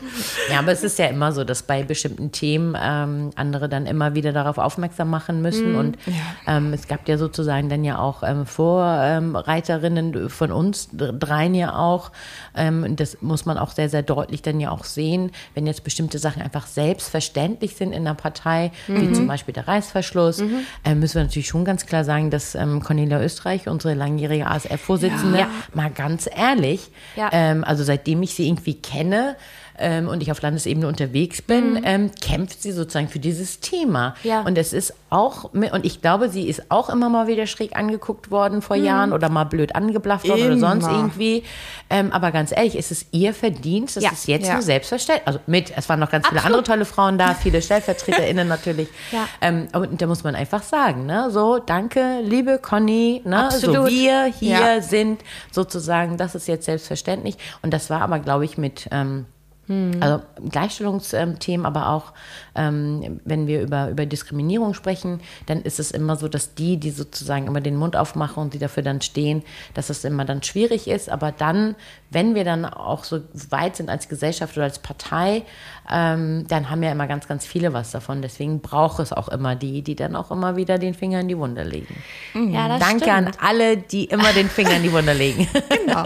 Ja, 0.50 0.58
aber 0.58 0.72
es 0.72 0.84
ist 0.84 0.98
ja 0.98 1.06
immer 1.06 1.32
so, 1.32 1.44
dass 1.44 1.62
bei 1.62 1.82
bestimmten 1.82 2.30
Themen 2.30 2.76
ähm, 2.80 3.30
andere 3.36 3.70
dann 3.70 3.86
immer 3.86 4.14
wieder 4.14 4.32
darauf 4.32 4.58
aufmerksam 4.58 5.08
machen 5.08 5.40
müssen. 5.40 5.74
Und 5.74 5.98
ähm, 6.46 6.72
es 6.74 6.86
gab 6.86 7.08
ja 7.08 7.16
sozusagen 7.16 7.70
dann 7.70 7.82
ja 7.82 7.98
auch 7.98 8.22
ähm, 8.22 8.44
Vorreiterinnen 8.44 10.28
von 10.28 10.52
uns, 10.52 10.90
dreien 10.92 11.54
ja 11.54 11.76
auch. 11.76 12.12
Ähm, 12.54 12.82
und 12.84 13.00
das 13.00 13.22
muss 13.22 13.46
man 13.46 13.56
auch 13.56 13.70
sehr, 13.70 13.88
sehr 13.88 14.02
deutlich 14.02 14.42
dann 14.42 14.60
ja 14.60 14.70
auch 14.70 14.84
sehen, 14.84 15.30
wenn 15.54 15.66
jetzt 15.66 15.82
bestimmte 15.82 16.18
Sachen 16.18 16.42
einfach 16.42 16.66
selbstverständlich 16.66 17.76
sind 17.76 17.92
in 17.92 18.04
der 18.04 18.14
Partei, 18.14 18.70
wie 18.86 19.12
zum 19.12 19.26
Beispiel 19.26 19.54
der 19.54 19.66
Reißverschluss, 19.66 20.42
äh, 20.84 20.94
müssen 20.94 21.14
wir 21.14 21.22
natürlich 21.22 21.48
schon 21.48 21.64
ganz 21.64 21.86
klar 21.86 22.04
sagen, 22.04 22.30
dass 22.30 22.54
ähm, 22.54 22.82
Cornelia 22.82 23.20
Österreich, 23.22 23.66
unsere 23.68 23.94
langjährige 24.11 24.46
ASF-Vorsitzende, 24.46 25.38
Ja. 25.38 25.48
mal 25.74 25.90
ganz 25.90 26.28
ehrlich, 26.34 26.90
Ja. 27.16 27.30
ähm, 27.32 27.64
also 27.64 27.84
seitdem 27.84 28.22
ich 28.22 28.34
sie 28.34 28.46
irgendwie 28.48 28.74
kenne 28.74 29.36
ähm, 29.80 30.08
und 30.08 30.22
ich 30.22 30.30
auf 30.30 30.40
Landesebene 30.42 30.86
unterwegs 30.86 31.42
bin, 31.42 31.80
ähm, 31.84 32.10
kämpft 32.20 32.62
sie 32.62 32.72
sozusagen 32.72 33.08
für 33.08 33.18
dieses 33.18 33.60
Thema. 33.60 34.14
Mhm. 34.22 34.30
Ja. 34.30 34.40
Und 34.42 34.56
es 34.58 34.72
ist 34.72 34.94
auch, 35.10 35.44
und 35.52 35.84
ich 35.84 36.00
glaube, 36.02 36.28
sie 36.28 36.48
ist 36.48 36.70
auch 36.70 36.88
immer 36.88 37.08
mal 37.08 37.26
wieder 37.26 37.46
schräg 37.46 37.76
angeguckt 37.76 38.30
worden 38.30 38.62
vor 38.62 38.76
Jahren 38.76 39.12
oder 39.12 39.28
mal 39.28 39.44
blöd 39.44 39.74
angeblafft 39.74 40.28
worden 40.28 40.46
oder 40.46 40.58
sonst 40.58 40.84
Immer. 40.86 40.96
irgendwie. 40.96 41.42
Ähm, 41.88 42.12
aber 42.12 42.30
ganz 42.30 42.52
ehrlich, 42.52 42.76
es 42.76 42.90
ist 42.92 43.08
ihr 43.10 43.34
Verdienst, 43.34 43.96
das 43.96 44.04
Ja. 44.04 44.10
ist 44.12 44.28
jetzt 44.28 44.46
Ja. 44.46 44.54
nur 44.54 44.62
selbstverständlich. 44.62 45.26
Also 45.26 45.40
mit, 45.46 45.72
es 45.76 45.88
waren 45.88 45.98
noch 45.98 46.10
ganz 46.10 46.28
viele 46.28 46.38
Absolut. 46.40 46.56
andere 46.58 46.62
tolle 46.76 46.84
Frauen 46.84 47.18
da, 47.18 47.34
viele 47.34 47.60
StellvertreterInnen 47.62 48.46
natürlich. 48.46 48.88
Ja. 49.10 49.26
Ähm, 49.40 49.66
und 49.72 50.00
da 50.00 50.06
muss 50.06 50.22
man 50.22 50.34
einfach 50.36 50.62
sagen, 50.62 51.06
ne, 51.06 51.28
so, 51.30 51.58
danke, 51.58 52.20
liebe 52.22 52.58
Conny, 52.62 53.22
ne, 53.24 53.48
so 53.50 53.68
Absolut. 53.72 53.88
wir 53.90 54.24
hier 54.26 54.80
sind 54.82 55.22
sozusagen, 55.50 56.16
das 56.16 56.34
ist 56.36 56.46
jetzt 56.46 56.66
selbstverständlich. 56.66 57.36
Und 57.62 57.72
das 57.74 57.90
war 57.90 58.02
aber, 58.02 58.18
glaube 58.20 58.44
ich, 58.44 58.56
mit 58.58 58.88
ähm, 58.92 59.26
Hm. 59.70 59.92
also 60.00 60.20
Gleichstellungsthemen, 60.50 61.64
aber 61.64 61.90
auch 61.90 62.12
ähm, 62.56 63.20
wenn 63.24 63.46
wir 63.46 63.62
über, 63.62 63.88
über 63.88 64.04
Diskriminierung 64.04 64.74
sprechen, 64.74 65.20
dann 65.46 65.62
ist 65.62 65.78
es 65.78 65.92
immer 65.92 66.16
so, 66.16 66.26
dass 66.26 66.56
die, 66.56 66.76
die 66.76 66.90
sozusagen 66.90 67.46
immer 67.46 67.60
den 67.60 67.76
Mund 67.76 67.94
aufmachen 67.94 68.42
und 68.42 68.52
die 68.52 68.58
dafür 68.58 68.82
dann 68.82 69.00
stehen, 69.00 69.44
dass 69.74 69.88
es 69.88 70.04
immer 70.04 70.24
dann 70.24 70.42
schwierig 70.42 70.88
ist. 70.88 71.08
Aber 71.08 71.30
dann, 71.30 71.76
wenn 72.11 72.34
wir 72.34 72.44
dann 72.44 72.64
auch 72.64 73.04
so 73.04 73.20
weit 73.50 73.76
sind 73.76 73.88
als 73.88 74.08
Gesellschaft 74.08 74.56
oder 74.56 74.64
als 74.64 74.80
Partei, 74.80 75.42
ähm, 75.90 76.44
dann 76.48 76.70
haben 76.70 76.82
ja 76.82 76.92
immer 76.92 77.06
ganz, 77.06 77.26
ganz 77.28 77.46
viele 77.46 77.72
was 77.72 77.90
davon. 77.90 78.20
Deswegen 78.22 78.61
braucht 78.61 78.98
es 79.00 79.12
auch 79.12 79.28
immer 79.28 79.56
die, 79.56 79.82
die 79.82 79.94
dann 79.96 80.14
auch 80.16 80.30
immer 80.30 80.56
wieder 80.56 80.78
den 80.78 80.94
Finger 80.94 81.20
in 81.20 81.28
die 81.28 81.38
Wunde 81.38 81.62
legen. 81.62 81.96
Ja, 82.34 82.68
das 82.68 82.80
Danke 82.80 83.04
stimmt. 83.04 83.11
an 83.11 83.30
alle, 83.40 83.76
die 83.76 84.04
immer 84.04 84.32
den 84.32 84.48
Finger 84.48 84.76
in 84.76 84.82
die 84.82 84.92
Wunde 84.92 85.12
legen. 85.12 85.48
Genau. 85.80 86.04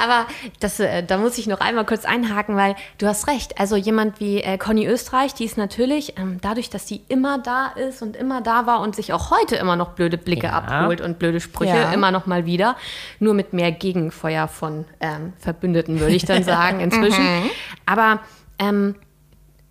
Aber 0.00 0.26
das, 0.60 0.78
äh, 0.78 1.02
da 1.02 1.18
muss 1.18 1.38
ich 1.38 1.48
noch 1.48 1.60
einmal 1.60 1.84
kurz 1.84 2.04
einhaken, 2.04 2.54
weil 2.56 2.76
du 2.98 3.06
hast 3.08 3.26
recht. 3.26 3.58
Also 3.58 3.74
jemand 3.74 4.20
wie 4.20 4.40
äh, 4.42 4.56
Conny 4.56 4.86
Österreich, 4.86 5.34
die 5.34 5.44
ist 5.44 5.56
natürlich, 5.58 6.16
ähm, 6.18 6.38
dadurch, 6.40 6.70
dass 6.70 6.86
sie 6.86 7.02
immer 7.08 7.38
da 7.38 7.66
ist 7.68 8.00
und 8.00 8.14
immer 8.14 8.40
da 8.40 8.66
war 8.66 8.80
und 8.80 8.94
sich 8.94 9.12
auch 9.12 9.30
heute 9.32 9.56
immer 9.56 9.74
noch 9.76 9.90
blöde 9.90 10.16
Blicke 10.16 10.46
Ja. 10.46 10.52
abholt 10.60 11.00
und 11.00 11.18
blöde 11.18 11.40
Sprüche, 11.40 11.76
Ja. 11.76 11.92
immer 11.92 12.12
noch 12.12 12.26
mal 12.26 12.46
wieder. 12.46 12.76
Nur 13.18 13.34
mit 13.34 13.52
mehr 13.52 13.72
Gegenfeuer 13.72 14.46
von 14.46 14.84
ähm, 15.00 15.32
Verbündeten, 15.38 16.00
würde 16.00 16.14
ich 16.14 16.24
dann 16.24 16.44
sagen, 16.44 16.80
inzwischen. 16.80 17.24
Aber 17.86 18.20
ähm, 18.58 18.94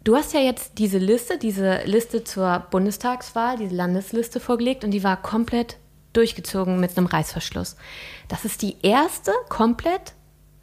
Du 0.08 0.16
hast 0.16 0.32
ja 0.34 0.40
jetzt 0.40 0.78
diese 0.78 1.00
Liste, 1.00 1.38
diese 1.38 1.82
Liste 1.84 2.24
zur 2.24 2.60
Bundestagswahl, 2.72 3.58
diese 3.58 3.76
Landesliste 3.76 4.40
vorgelegt 4.40 4.86
und 4.86 4.92
die 4.92 5.04
war 5.04 5.22
komplett 5.22 5.76
durchgezogen 6.14 6.80
mit 6.80 6.98
einem 6.98 7.08
Reißverschluss. 7.08 7.76
Das 8.30 8.46
ist 8.46 8.62
die 8.62 8.78
erste 8.84 9.34
komplett 9.50 10.14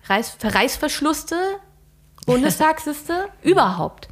Reiß, 0.07 0.39
reißverschlusste 0.43 1.37
Bundestagsliste 2.27 3.29
überhaupt. 3.43 4.09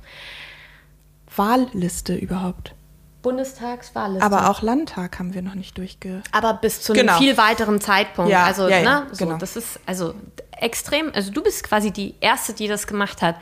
Wahlliste 1.35 2.15
überhaupt. 2.15 2.75
Bundestagswahlliste. 3.23 4.27
Aber 4.27 4.51
auch 4.51 4.61
Landtag 4.61 5.19
haben 5.19 5.33
wir 5.33 5.41
noch 5.41 5.55
nicht 5.55 5.79
durchge. 5.79 6.23
aber 6.33 6.53
bis 6.53 6.83
zu 6.83 6.93
einem 6.93 7.07
Genau. 7.07 7.19
viel 7.19 7.39
weiteren 7.39 7.81
Zeitpunkt. 7.81 8.31
Ja, 8.31 8.45
also, 8.45 8.69
ja, 8.69 8.81
ja, 8.81 9.01
ne, 9.01 9.07
so, 9.13 9.25
genau. 9.25 9.39
das 9.39 9.57
ist 9.57 9.81
also 9.87 10.15
extrem. 10.63 11.11
Also, 11.15 11.31
du 11.31 11.43
bist 11.43 11.65
quasi 11.65 11.91
die 11.91 12.15
Erste, 12.21 12.53
die 12.53 12.69
das 12.69 12.87
gemacht 12.87 13.23
hat. 13.23 13.37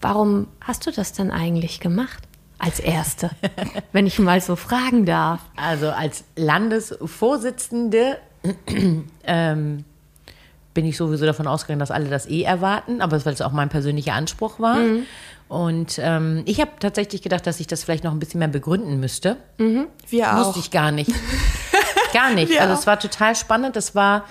Warum 0.00 0.48
hast 0.60 0.86
du 0.86 0.90
das 0.90 1.12
denn 1.12 1.30
eigentlich 1.30 1.80
gemacht? 1.80 2.22
Als 2.58 2.80
Erste, 2.80 3.30
wenn 3.92 4.06
ich 4.06 4.18
mal 4.18 4.40
so 4.40 4.56
fragen 4.56 5.04
darf. 5.04 5.40
Also 5.56 5.90
als 5.90 6.24
Landesvorsitzende 6.36 8.18
ähm, 9.24 9.84
bin 10.72 10.86
ich 10.86 10.96
sowieso 10.96 11.26
davon 11.26 11.46
ausgegangen, 11.46 11.80
dass 11.80 11.90
alle 11.90 12.08
das 12.08 12.26
eh 12.26 12.42
erwarten, 12.42 13.00
aber 13.00 13.22
weil 13.24 13.34
es 13.34 13.42
auch 13.42 13.52
mein 13.52 13.68
persönlicher 13.68 14.14
Anspruch 14.14 14.58
war. 14.60 14.78
Und 15.48 15.98
ähm, 16.02 16.42
ich 16.46 16.60
habe 16.60 16.72
tatsächlich 16.80 17.22
gedacht, 17.22 17.46
dass 17.46 17.60
ich 17.60 17.66
das 17.66 17.84
vielleicht 17.84 18.04
noch 18.04 18.12
ein 18.12 18.18
bisschen 18.18 18.38
mehr 18.38 18.48
begründen 18.48 19.00
müsste. 19.00 19.36
Wir 20.08 20.32
auch. 20.32 20.46
Musste 20.46 20.60
ich 20.60 20.70
gar 20.70 20.92
nicht. 20.92 21.10
gar 22.12 22.30
nicht. 22.30 22.52
Ja. 22.52 22.62
Also 22.62 22.74
es 22.74 22.86
war 22.86 22.98
total 22.98 23.36
spannend. 23.36 23.76
Das 23.76 23.94
war 23.94 24.24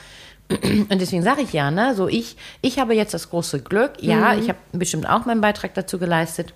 und 0.50 1.02
deswegen 1.02 1.24
sage 1.24 1.42
ich 1.42 1.54
ja, 1.54 1.72
ne, 1.72 1.96
so 1.96 2.08
ich, 2.08 2.38
ich 2.62 2.78
habe 2.80 2.94
jetzt 2.94 3.14
das 3.14 3.30
große 3.30 3.62
Glück. 3.62 3.94
Ja, 4.02 4.36
ich 4.36 4.50
habe 4.50 4.60
bestimmt 4.74 5.10
auch 5.10 5.26
meinen 5.26 5.42
Beitrag 5.42 5.74
dazu 5.74 5.98
geleistet. 5.98 6.54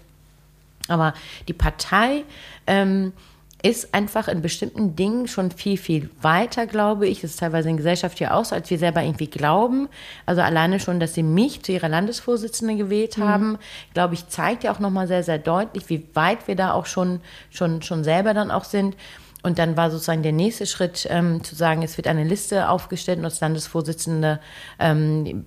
Aber 0.88 1.14
die 1.48 1.54
Partei 1.54 2.24
ähm, 2.68 3.14
ist 3.62 3.94
einfach 3.94 4.28
in 4.28 4.42
bestimmten 4.42 4.96
Dingen 4.96 5.28
schon 5.28 5.52
viel, 5.52 5.78
viel 5.78 6.10
weiter, 6.22 6.66
glaube 6.66 7.08
ich. 7.08 7.22
Das 7.22 7.32
ist 7.32 7.40
teilweise 7.40 7.70
in 7.70 7.78
Gesellschaft 7.78 8.20
ja 8.20 8.34
auch 8.34 8.46
so, 8.46 8.56
als 8.56 8.70
wir 8.70 8.78
selber 8.78 9.04
irgendwie 9.04 9.28
glauben. 9.28 9.90
Also 10.26 10.42
alleine 10.42 10.80
schon, 10.80 11.00
dass 11.00 11.14
sie 11.14 11.24
mich 11.24 11.62
zu 11.64 11.74
ihrer 11.74 11.90
Landesvorsitzenden 11.90 12.78
gewählt 12.78 13.18
haben, 13.18 13.58
glaube 13.94 14.14
ich, 14.14 14.28
zeigt 14.30 14.64
ja 14.64 14.72
auch 14.72 14.80
nochmal 14.80 15.08
sehr, 15.08 15.24
sehr 15.24 15.40
deutlich, 15.40 15.90
wie 15.90 16.08
weit 16.14 16.48
wir 16.48 16.56
da 16.56 16.74
auch 16.74 16.86
schon, 16.86 17.20
schon, 17.50 17.82
schon 17.82 18.04
selber 18.04 18.34
dann 18.34 18.50
auch 18.50 18.64
sind. 18.64 18.96
Und 19.42 19.58
dann 19.58 19.78
war 19.78 19.90
sozusagen 19.90 20.24
der 20.24 20.34
nächste 20.34 20.66
Schritt, 20.66 21.08
ähm, 21.10 21.44
zu 21.44 21.56
sagen, 21.56 21.82
es 21.82 21.96
wird 21.98 22.08
eine 22.08 22.24
Liste 22.24 22.70
aufgestellt 22.70 23.20
und 23.20 23.26
als 23.26 23.40
Landesvorsitzende 23.40 24.40
ähm, 24.80 25.46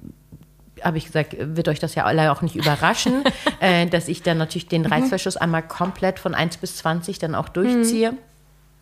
habe 0.83 0.99
ich 0.99 1.07
gesagt, 1.07 1.37
wird 1.39 1.69
euch 1.69 1.79
das 1.79 1.95
ja 1.95 2.05
alle 2.05 2.33
auch 2.33 2.43
nicht 2.43 2.57
überraschen, 2.57 3.25
äh, 3.61 3.87
dass 3.87 4.09
ich 4.09 4.23
dann 4.23 4.39
natürlich 4.39 4.69
den 4.69 4.87
Reißverschluss 4.87 5.37
einmal 5.37 5.63
komplett 5.63 6.19
von 6.19 6.35
1 6.35 6.57
bis 6.57 6.77
20 6.77 7.19
dann 7.19 7.35
auch 7.35 7.49
durchziehe. 7.49 8.15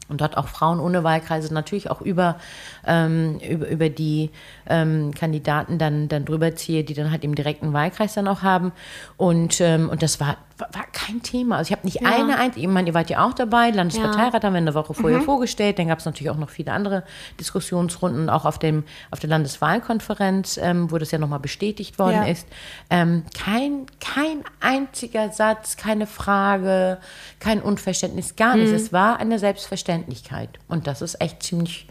Und 0.08 0.20
dort 0.20 0.36
auch 0.36 0.48
Frauen 0.48 0.80
ohne 0.80 1.04
Wahlkreise 1.04 1.54
natürlich 1.54 1.88
auch 1.88 2.00
über, 2.00 2.36
ähm, 2.84 3.38
über, 3.48 3.68
über 3.68 3.88
die 3.88 4.30
ähm, 4.68 5.14
Kandidaten 5.14 5.78
dann, 5.78 6.08
dann 6.08 6.24
drüber 6.24 6.56
ziehe, 6.56 6.82
die 6.82 6.94
dann 6.94 7.12
halt 7.12 7.22
im 7.22 7.36
direkten 7.36 7.72
Wahlkreis 7.72 8.14
dann 8.14 8.26
auch 8.26 8.42
haben. 8.42 8.72
Und, 9.16 9.60
ähm, 9.60 9.88
und 9.88 10.02
das 10.02 10.18
war, 10.18 10.36
war, 10.60 10.68
war 10.72 10.84
kein 10.92 11.22
Thema. 11.22 11.56
Also 11.56 11.70
ich 11.70 11.76
habe 11.76 11.86
nicht 11.86 12.04
eine 12.04 12.38
einzige, 12.38 12.66
ich 12.66 12.72
meine, 12.72 12.88
ihr 12.88 12.94
wart 12.94 13.10
ja 13.10 13.26
auch 13.26 13.32
dabei, 13.32 13.70
Landesparteirat 13.70 14.44
haben 14.44 14.52
wir 14.52 14.58
eine 14.58 14.74
Woche 14.74 14.94
vorher 14.94 15.20
vorgestellt, 15.22 15.78
dann 15.78 15.88
gab 15.88 15.98
es 15.98 16.04
natürlich 16.04 16.30
auch 16.30 16.36
noch 16.36 16.50
viele 16.50 16.72
andere 16.72 17.04
Diskussionsrunden, 17.38 18.28
auch 18.30 18.44
auf, 18.44 18.58
dem, 18.58 18.84
auf 19.10 19.18
der 19.20 19.30
Landeswahlkonferenz, 19.30 20.58
ähm, 20.62 20.90
wo 20.90 20.98
das 20.98 21.10
ja 21.10 21.18
nochmal 21.18 21.40
bestätigt 21.40 21.98
worden 21.98 22.22
Ja. 22.22 22.24
ist. 22.24 22.46
Ähm, 22.90 23.24
kein, 23.36 23.86
kein 24.00 24.44
einziger 24.60 25.30
Satz, 25.30 25.76
keine 25.76 26.06
Frage, 26.06 26.98
kein 27.38 27.60
Unverständnis, 27.62 28.36
gar 28.36 28.56
nichts. 28.56 28.72
Es 28.72 28.92
war 28.92 29.18
eine 29.18 29.38
Selbstverständlichkeit. 29.38 30.58
Und 30.68 30.86
das 30.86 31.02
ist 31.02 31.20
echt 31.20 31.42
ziemlich, 31.42 31.88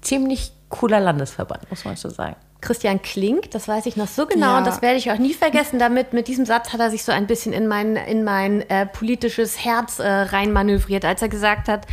ziemlich 0.00 0.52
cooler 0.68 1.00
Landesverband, 1.00 1.68
muss 1.70 1.84
man 1.84 1.96
so 1.96 2.08
sagen. 2.08 2.36
Christian 2.62 3.02
Klink, 3.02 3.50
das 3.50 3.68
weiß 3.68 3.84
ich 3.86 3.96
noch 3.96 4.08
so 4.08 4.24
genau 4.24 4.52
Ja. 4.52 4.58
und 4.58 4.66
das 4.66 4.80
werde 4.80 4.96
ich 4.96 5.10
auch 5.10 5.18
nie 5.18 5.34
vergessen. 5.34 5.78
Damit, 5.78 6.14
mit 6.14 6.28
diesem 6.28 6.46
Satz 6.46 6.72
hat 6.72 6.80
er 6.80 6.90
sich 6.90 7.04
so 7.04 7.12
ein 7.12 7.26
bisschen 7.26 7.52
in 7.52 7.68
mein, 7.68 7.96
in 7.96 8.24
mein 8.24 8.62
äh, 8.70 8.86
politisches 8.86 9.62
Herz 9.62 9.98
äh, 9.98 10.08
reinmanövriert, 10.08 11.04
als 11.04 11.20
er 11.20 11.28
gesagt 11.28 11.68
hat, 11.68 11.86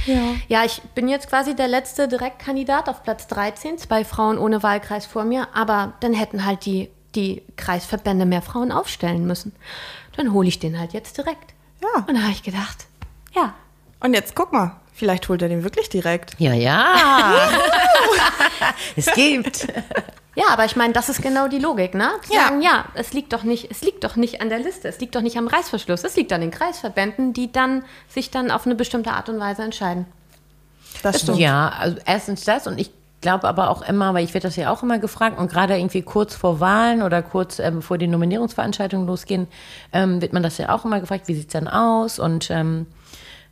Ja. 0.47 0.63
ich 0.63 0.81
bin 0.95 1.09
jetzt 1.09 1.27
quasi 1.27 1.55
der 1.55 1.67
letzte 1.67 2.07
Direktkandidat 2.07 2.87
auf 2.87 3.03
Platz 3.03 3.27
13, 3.27 3.77
zwei 3.79 4.05
Frauen 4.05 4.37
ohne 4.37 4.63
Wahlkreis 4.63 5.05
vor 5.05 5.25
mir, 5.25 5.49
aber 5.53 5.93
dann 5.99 6.13
hätten 6.13 6.45
halt 6.45 6.65
die, 6.65 6.89
die 7.15 7.41
Kreisverbände 7.57 8.25
mehr 8.25 8.41
Frauen 8.41 8.71
aufstellen 8.71 9.25
müssen. 9.27 9.53
Dann 10.15 10.31
hole 10.33 10.47
ich 10.47 10.59
den 10.59 10.79
halt 10.79 10.93
jetzt 10.93 11.17
direkt. 11.17 11.53
Ja. 11.81 12.05
Und 12.07 12.13
da 12.15 12.21
habe 12.21 12.31
ich 12.31 12.43
gedacht, 12.43 12.85
ja, 13.35 13.53
Und 14.01 14.13
jetzt 14.13 14.35
guck 14.35 14.51
mal, 14.53 14.75
vielleicht 14.93 15.27
holt 15.29 15.41
er 15.41 15.49
den 15.49 15.63
wirklich 15.63 15.89
direkt. 15.89 16.35
Ja, 16.39 16.53
ja. 16.53 16.93
es 18.95 19.07
gibt. 19.13 19.67
Ja, 20.35 20.45
aber 20.51 20.65
ich 20.65 20.75
meine, 20.75 20.93
das 20.93 21.09
ist 21.09 21.21
genau 21.21 21.47
die 21.47 21.59
Logik, 21.59 21.95
ne? 21.95 22.09
Zu 22.23 22.33
Ja. 22.33 22.43
sagen, 22.45 22.61
ja, 22.61 22.85
es 22.93 23.13
liegt 23.13 23.33
doch 23.33 23.43
nicht, 23.43 23.69
es 23.71 23.81
liegt 23.81 24.03
doch 24.03 24.15
nicht 24.15 24.41
an 24.41 24.49
der 24.49 24.59
Liste, 24.59 24.87
es 24.87 24.99
liegt 24.99 25.15
doch 25.15 25.21
nicht 25.21 25.37
am 25.37 25.47
Reißverschluss, 25.47 26.03
es 26.03 26.15
liegt 26.15 26.31
an 26.31 26.41
den 26.41 26.51
Kreisverbänden, 26.51 27.33
die 27.33 27.51
dann 27.51 27.83
sich 28.07 28.29
dann 28.31 28.51
auf 28.51 28.65
eine 28.65 28.75
bestimmte 28.75 29.11
Art 29.11 29.27
und 29.29 29.39
Weise 29.39 29.63
entscheiden. 29.63 30.05
Das 31.03 31.21
stimmt. 31.21 31.39
Ja, 31.39 31.69
also 31.79 31.97
erstens 32.05 32.43
das 32.45 32.67
und 32.67 32.79
ich 32.79 32.91
glaube 33.21 33.47
aber 33.47 33.69
auch 33.69 33.81
immer, 33.81 34.13
weil 34.13 34.23
ich 34.23 34.33
werde 34.33 34.47
das 34.47 34.55
ja 34.55 34.71
auch 34.71 34.81
immer 34.83 34.97
gefragt 34.99 35.37
und 35.39 35.51
gerade 35.51 35.77
irgendwie 35.77 36.03
kurz 36.03 36.35
vor 36.35 36.59
Wahlen 36.59 37.01
oder 37.01 37.21
kurz 37.21 37.59
ähm, 37.59 37.75
bevor 37.77 37.97
die 37.97 38.07
Nominierungsveranstaltungen 38.07 39.07
losgehen, 39.07 39.47
ähm, 39.91 40.21
wird 40.21 40.31
man 40.31 40.43
das 40.43 40.57
ja 40.57 40.69
auch 40.73 40.85
immer 40.85 40.99
gefragt, 41.01 41.27
wie 41.27 41.33
sieht's 41.35 41.51
dann 41.53 41.67
aus 41.67 42.17
und 42.19 42.49
ähm, 42.49 42.85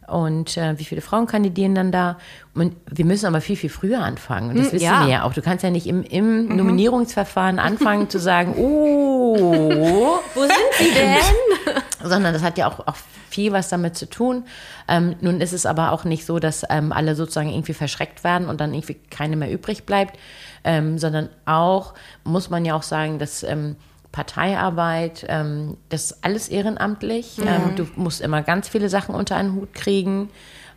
und 0.07 0.55
äh, 0.55 0.79
wie 0.79 0.85
viele 0.85 1.01
Frauen 1.01 1.27
kandidieren 1.27 1.75
dann 1.75 1.91
da? 1.91 2.17
Und 2.53 2.75
wir 2.89 3.05
müssen 3.05 3.25
aber 3.25 3.41
viel, 3.41 3.57
viel 3.57 3.69
früher 3.69 3.99
anfangen. 3.99 4.49
Und 4.49 4.57
das 4.57 4.71
wissen 4.71 4.85
ja. 4.85 5.05
wir 5.05 5.11
ja 5.11 5.23
auch. 5.23 5.33
Du 5.33 5.41
kannst 5.41 5.63
ja 5.63 5.69
nicht 5.69 5.85
im, 5.85 6.01
im 6.03 6.55
Nominierungsverfahren 6.55 7.59
anfangen 7.59 8.09
zu 8.09 8.17
sagen, 8.17 8.55
oh, 8.57 9.35
Wo 10.33 10.41
sind 10.41 10.51
sie 10.77 10.91
denn? 10.93 11.75
sondern 12.03 12.33
das 12.33 12.41
hat 12.41 12.57
ja 12.57 12.67
auch, 12.67 12.79
auch 12.87 12.95
viel 13.29 13.51
was 13.51 13.67
damit 13.69 13.97
zu 13.97 14.09
tun. 14.09 14.45
Ähm, 14.87 15.15
nun 15.19 15.41
ist 15.41 15.53
es 15.53 15.65
aber 15.65 15.91
auch 15.91 16.05
nicht 16.05 16.25
so, 16.25 16.39
dass 16.39 16.63
ähm, 16.69 16.91
alle 16.93 17.15
sozusagen 17.15 17.49
irgendwie 17.49 17.73
verschreckt 17.73 18.23
werden 18.23 18.47
und 18.47 18.61
dann 18.61 18.73
irgendwie 18.73 18.95
keine 19.09 19.35
mehr 19.35 19.51
übrig 19.51 19.85
bleibt, 19.85 20.17
ähm, 20.63 20.97
sondern 20.97 21.29
auch, 21.45 21.93
muss 22.23 22.49
man 22.49 22.63
ja 22.63 22.75
auch 22.75 22.83
sagen, 22.83 23.19
dass 23.19 23.43
ähm, 23.43 23.75
Parteiarbeit, 24.11 25.25
ähm, 25.27 25.77
das 25.89 26.11
ist 26.11 26.17
alles 26.23 26.49
ehrenamtlich. 26.49 27.37
Ähm, 27.39 27.75
du 27.75 27.87
musst 27.95 28.21
immer 28.21 28.41
ganz 28.41 28.67
viele 28.69 28.89
Sachen 28.89 29.13
unter 29.13 29.35
einen 29.35 29.53
Hut 29.53 29.73
kriegen. 29.73 30.29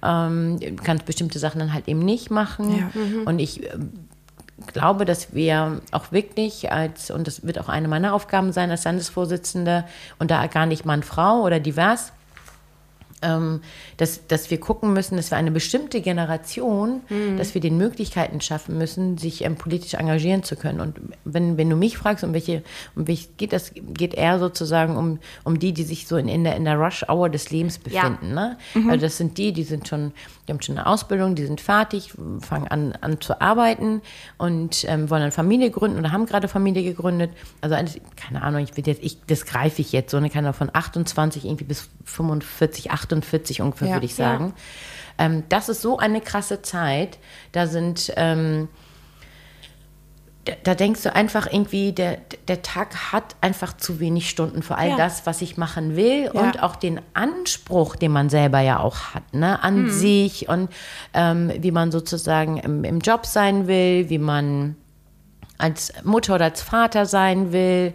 Ähm, 0.02 0.58
du 0.58 0.76
kannst 0.76 1.06
bestimmte 1.06 1.38
Sachen 1.38 1.58
dann 1.58 1.72
halt 1.72 1.88
eben 1.88 2.00
nicht 2.00 2.30
machen. 2.30 2.76
Ja. 2.76 2.90
Und 3.24 3.38
ich 3.38 3.64
ähm, 3.72 3.92
glaube, 4.72 5.04
dass 5.04 5.34
wir 5.34 5.80
auch 5.92 6.12
wirklich 6.12 6.70
als, 6.70 7.10
und 7.10 7.26
das 7.26 7.46
wird 7.46 7.58
auch 7.58 7.68
eine 7.68 7.88
meiner 7.88 8.14
Aufgaben 8.14 8.52
sein 8.52 8.70
als 8.70 8.84
Landesvorsitzende, 8.84 9.84
und 10.18 10.30
da 10.30 10.46
gar 10.46 10.66
nicht 10.66 10.84
Mann, 10.84 11.02
Frau 11.02 11.42
oder 11.42 11.60
divers, 11.60 12.12
ähm, 13.22 13.60
dass, 13.98 14.26
dass 14.26 14.50
wir 14.50 14.58
gucken 14.58 14.92
müssen, 14.92 15.16
dass 15.16 15.30
wir 15.30 15.36
eine 15.36 15.50
bestimmte 15.50 16.00
Generation, 16.00 17.02
dass 17.36 17.54
wir 17.54 17.60
den 17.60 17.76
Möglichkeiten 17.76 18.40
schaffen 18.40 18.78
müssen, 18.78 19.18
sich 19.18 19.44
ähm, 19.44 19.56
politisch 19.56 19.94
engagieren 19.94 20.42
zu 20.42 20.56
können. 20.56 20.80
Und 20.80 20.98
wenn, 21.24 21.56
wenn 21.58 21.68
du 21.68 21.76
mich 21.76 21.98
fragst, 21.98 22.24
um 22.24 22.32
welche, 22.32 22.62
um 22.96 23.06
welche 23.06 23.28
geht 23.36 23.52
das, 23.52 23.72
geht 23.74 24.14
eher 24.14 24.38
sozusagen 24.38 24.96
um, 24.96 25.18
um 25.44 25.58
die, 25.58 25.72
die 25.72 25.82
sich 25.82 26.06
so 26.06 26.16
in, 26.16 26.28
in 26.28 26.44
der, 26.44 26.56
in 26.56 26.64
der 26.64 26.76
Rush-Hour 26.78 27.28
des 27.28 27.50
Lebens 27.50 27.78
Ja. 27.90 28.02
befinden. 28.08 28.34
Ne? 28.34 28.56
Also 28.88 29.02
das 29.02 29.16
sind 29.18 29.36
die, 29.36 29.52
die 29.52 29.64
sind 29.64 29.86
schon, 29.86 30.12
die 30.48 30.52
haben 30.52 30.62
schon 30.62 30.78
eine 30.78 30.86
Ausbildung, 30.86 31.34
die 31.34 31.44
sind 31.44 31.60
fertig, 31.60 32.14
fangen 32.40 32.68
an, 32.68 32.92
an 33.00 33.20
zu 33.20 33.40
arbeiten 33.40 34.00
und 34.38 34.84
ähm, 34.88 35.10
wollen 35.10 35.22
eine 35.22 35.32
Familie 35.32 35.70
gründen 35.70 35.98
oder 35.98 36.12
haben 36.12 36.24
gerade 36.26 36.48
Familie 36.48 36.82
gegründet. 36.82 37.30
Also 37.60 37.76
keine 38.16 38.42
Ahnung, 38.42 38.62
ich 38.62 38.76
will 38.76 38.86
jetzt, 38.86 39.02
ich, 39.02 39.18
das 39.26 39.44
greife 39.44 39.82
ich 39.82 39.92
jetzt 39.92 40.10
so 40.10 40.16
eine 40.16 40.30
kann 40.30 40.50
von 40.54 40.70
28 40.72 41.44
irgendwie 41.44 41.64
bis 41.64 41.88
45, 42.04 42.90
48 42.90 43.09
ungefähr, 43.12 43.88
Ja. 43.88 43.94
würde 43.94 44.06
ich 44.06 44.14
sagen. 44.14 44.54
Ähm, 45.18 45.42
das 45.48 45.68
ist 45.68 45.82
so 45.82 45.98
eine 45.98 46.20
krasse 46.20 46.62
Zeit. 46.62 47.18
Da 47.52 47.66
sind 47.66 48.12
ähm, 48.16 48.68
da, 50.46 50.52
da 50.64 50.74
denkst 50.74 51.02
du 51.02 51.14
einfach 51.14 51.46
irgendwie, 51.52 51.92
der, 51.92 52.16
der 52.48 52.62
Tag 52.62 53.12
hat 53.12 53.36
einfach 53.42 53.76
zu 53.76 54.00
wenig 54.00 54.30
Stunden 54.30 54.62
für 54.62 54.78
all 54.78 54.90
Ja. 54.90 54.96
das, 54.96 55.26
was 55.26 55.42
ich 55.42 55.58
machen 55.58 55.96
will 55.96 56.24
Ja. 56.24 56.30
und 56.32 56.62
auch 56.62 56.76
den 56.76 56.98
Anspruch, 57.12 57.94
den 57.96 58.10
man 58.10 58.30
selber 58.30 58.60
ja 58.60 58.80
auch 58.80 59.14
hat, 59.14 59.34
ne, 59.34 59.62
an 59.62 59.90
sich 59.90 60.48
und 60.48 60.70
ähm, 61.12 61.52
wie 61.58 61.70
man 61.72 61.92
sozusagen 61.92 62.56
im, 62.56 62.84
im 62.84 63.00
Job 63.00 63.26
sein 63.26 63.66
will, 63.66 64.08
wie 64.08 64.18
man 64.18 64.76
als 65.60 65.92
Mutter 66.04 66.34
oder 66.34 66.46
als 66.46 66.62
Vater 66.62 67.06
sein 67.06 67.52
will, 67.52 67.92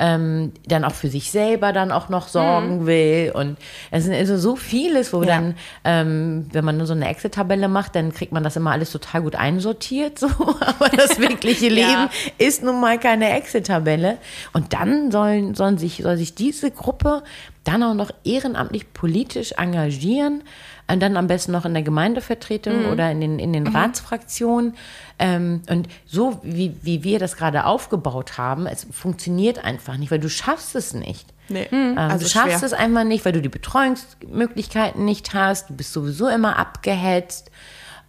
ähm, 0.00 0.52
dann 0.68 0.84
auch 0.84 0.94
für 0.94 1.08
sich 1.08 1.32
selber 1.32 1.72
dann 1.72 1.90
auch 1.90 2.08
noch 2.08 2.28
sorgen 2.28 2.86
will. 2.86 3.32
Und 3.34 3.56
es 3.90 4.06
ist 4.06 4.12
also 4.14 4.38
so 4.38 4.54
vieles, 4.54 5.12
wo 5.12 5.22
Ja. 5.22 5.26
dann, 5.26 5.54
ähm, 5.84 6.46
wenn 6.52 6.64
man 6.64 6.76
nur 6.76 6.86
so 6.86 6.92
eine 6.94 7.08
Excel-Tabelle 7.08 7.66
macht, 7.68 7.96
dann 7.96 8.12
kriegt 8.12 8.30
man 8.32 8.44
das 8.44 8.54
immer 8.54 8.70
alles 8.70 8.92
total 8.92 9.22
gut 9.22 9.34
einsortiert. 9.34 10.18
So. 10.18 10.28
Aber 10.60 10.88
das 10.96 11.18
wirkliche 11.18 11.68
Leben 11.68 12.08
ist 12.38 12.62
nun 12.62 12.80
mal 12.80 12.98
keine 13.00 13.30
Excel-Tabelle. 13.36 14.18
Und 14.52 14.72
dann 14.72 15.10
sollen, 15.10 15.54
sollen 15.54 15.78
sich, 15.78 15.96
soll 16.02 16.16
sich 16.16 16.36
diese 16.36 16.70
Gruppe 16.70 17.24
dann 17.64 17.82
auch 17.82 17.94
noch 17.94 18.12
ehrenamtlich 18.24 18.92
politisch 18.92 19.52
engagieren. 19.58 20.42
Und 20.90 21.00
dann 21.00 21.16
am 21.16 21.26
besten 21.26 21.52
noch 21.52 21.64
in 21.66 21.74
der 21.74 21.82
Gemeindevertretung 21.82 22.86
oder 22.86 23.10
in 23.10 23.20
den, 23.20 23.38
in 23.38 23.52
den 23.52 23.66
Ratsfraktionen. 23.66 24.74
Ähm, 25.18 25.62
und 25.68 25.88
so 26.06 26.40
wie, 26.42 26.74
wie 26.82 27.04
wir 27.04 27.18
das 27.18 27.36
gerade 27.36 27.64
aufgebaut 27.66 28.38
haben, 28.38 28.66
es 28.66 28.86
funktioniert 28.90 29.62
einfach 29.64 29.96
nicht, 29.98 30.10
weil 30.10 30.20
du 30.20 30.30
schaffst 30.30 30.74
es 30.74 30.94
nicht. 30.94 31.26
Nee. 31.48 31.68
Ähm, 31.72 31.98
Also 31.98 32.24
du 32.24 32.30
schaffst 32.30 32.58
schwer. 32.58 32.66
es 32.66 32.72
einfach 32.72 33.04
nicht, 33.04 33.24
weil 33.24 33.32
du 33.32 33.42
die 33.42 33.48
Betreuungsmöglichkeiten 33.48 35.04
nicht 35.04 35.34
hast. 35.34 35.70
Du 35.70 35.74
bist 35.74 35.92
sowieso 35.92 36.28
immer 36.28 36.58
abgehetzt. 36.58 37.50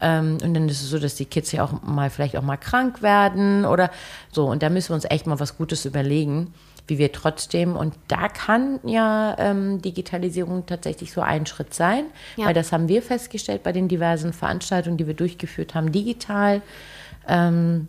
Ähm, 0.02 0.38
und 0.44 0.54
dann 0.54 0.70
ist 0.70 0.82
es 0.82 0.90
so, 0.90 1.00
dass 1.00 1.16
die 1.16 1.26
Kids 1.26 1.52
ja 1.52 1.64
auch 1.64 1.82
mal 1.84 2.10
vielleicht 2.10 2.38
auch 2.38 2.42
mal 2.42 2.58
krank 2.58 3.02
werden 3.02 3.66
oder 3.66 3.92
so. 4.32 4.46
Und 4.48 4.64
da 4.64 4.70
müssen 4.70 4.90
wir 4.90 4.96
uns 4.96 5.06
echt 5.06 5.28
mal 5.28 5.40
was 5.40 5.58
Gutes 5.58 5.86
überlegen, 5.86 6.54
wie 6.88 6.98
wir 6.98 7.12
trotzdem, 7.12 7.76
und 7.76 7.94
da 8.08 8.30
kann 8.30 8.80
ja 8.84 9.36
ähm, 9.38 9.80
Digitalisierung 9.82 10.66
tatsächlich 10.66 11.12
so 11.14 11.22
ein 11.22 11.46
Schritt 11.46 11.74
sein, 11.74 12.06
Ja. 12.36 12.48
weil 12.48 12.54
das 12.56 12.72
haben 12.72 12.88
wir 12.88 13.04
festgestellt 13.04 13.62
bei 13.62 13.72
den 13.72 13.88
diversen 13.88 14.34
Veranstaltungen, 14.34 14.98
die 14.98 15.06
wir 15.06 15.14
durchgeführt 15.14 15.76
haben, 15.76 15.92
digital. 15.92 16.62
Ähm, 17.28 17.88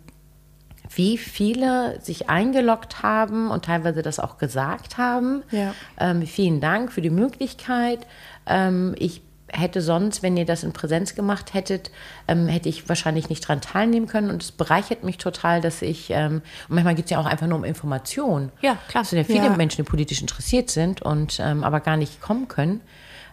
wie 0.93 1.17
viele 1.17 1.99
sich 2.01 2.29
eingeloggt 2.29 3.01
haben 3.01 3.49
und 3.49 3.63
teilweise 3.65 4.01
das 4.01 4.19
auch 4.19 4.37
gesagt 4.37 4.97
haben. 4.97 5.41
Ja. 5.49 5.73
Ähm, 5.97 6.23
vielen 6.27 6.59
Dank 6.59 6.91
für 6.91 7.01
die 7.01 7.09
Möglichkeit. 7.09 7.99
Ähm, 8.45 8.93
ich 8.99 9.21
hätte 9.53 9.81
sonst, 9.81 10.23
wenn 10.23 10.37
ihr 10.37 10.45
das 10.45 10.63
in 10.63 10.73
Präsenz 10.73 11.15
gemacht 11.15 11.53
hättet, 11.53 11.91
ähm, 12.27 12.47
hätte 12.47 12.69
ich 12.69 12.87
wahrscheinlich 12.89 13.29
nicht 13.29 13.47
dran 13.47 13.61
teilnehmen 13.61 14.07
können. 14.07 14.29
Und 14.29 14.43
es 14.43 14.51
bereichert 14.51 15.03
mich 15.03 15.17
total, 15.17 15.61
dass 15.61 15.81
ich, 15.81 16.09
ähm, 16.09 16.41
und 16.67 16.75
manchmal 16.75 16.95
geht 16.95 17.05
es 17.05 17.11
ja 17.11 17.19
auch 17.19 17.25
einfach 17.25 17.47
nur 17.47 17.57
um 17.57 17.63
Information. 17.63 18.51
Ja, 18.61 18.77
klar. 18.87 19.03
Es 19.03 19.09
sind 19.09 19.19
ja 19.19 19.23
viele 19.25 19.45
Ja. 19.45 19.55
Menschen, 19.57 19.83
die 19.83 19.89
politisch 19.89 20.21
interessiert 20.21 20.69
sind 20.69 21.01
und 21.01 21.39
ähm, 21.41 21.63
aber 21.63 21.79
gar 21.79 21.97
nicht 21.97 22.21
kommen 22.21 22.47
können. 22.47 22.81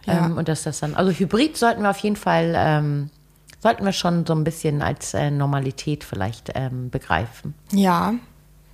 Ja. 0.05 0.25
Ähm, 0.25 0.37
und 0.37 0.47
dass 0.47 0.63
das 0.63 0.79
dann, 0.79 0.95
also 0.95 1.11
Hybrid 1.11 1.57
sollten 1.57 1.81
wir 1.83 1.89
auf 1.89 1.99
jeden 1.99 2.15
Fall, 2.15 2.53
ähm, 2.55 3.09
sollten 3.59 3.83
wir 3.85 3.91
schon 3.91 4.25
so 4.25 4.33
ein 4.33 4.43
bisschen 4.43 4.81
als 4.81 5.13
äh, 5.13 5.31
Normalität 5.31 6.03
vielleicht 6.03 6.51
ähm, 6.55 6.89
begreifen. 6.89 7.53
Ja. 7.71 8.13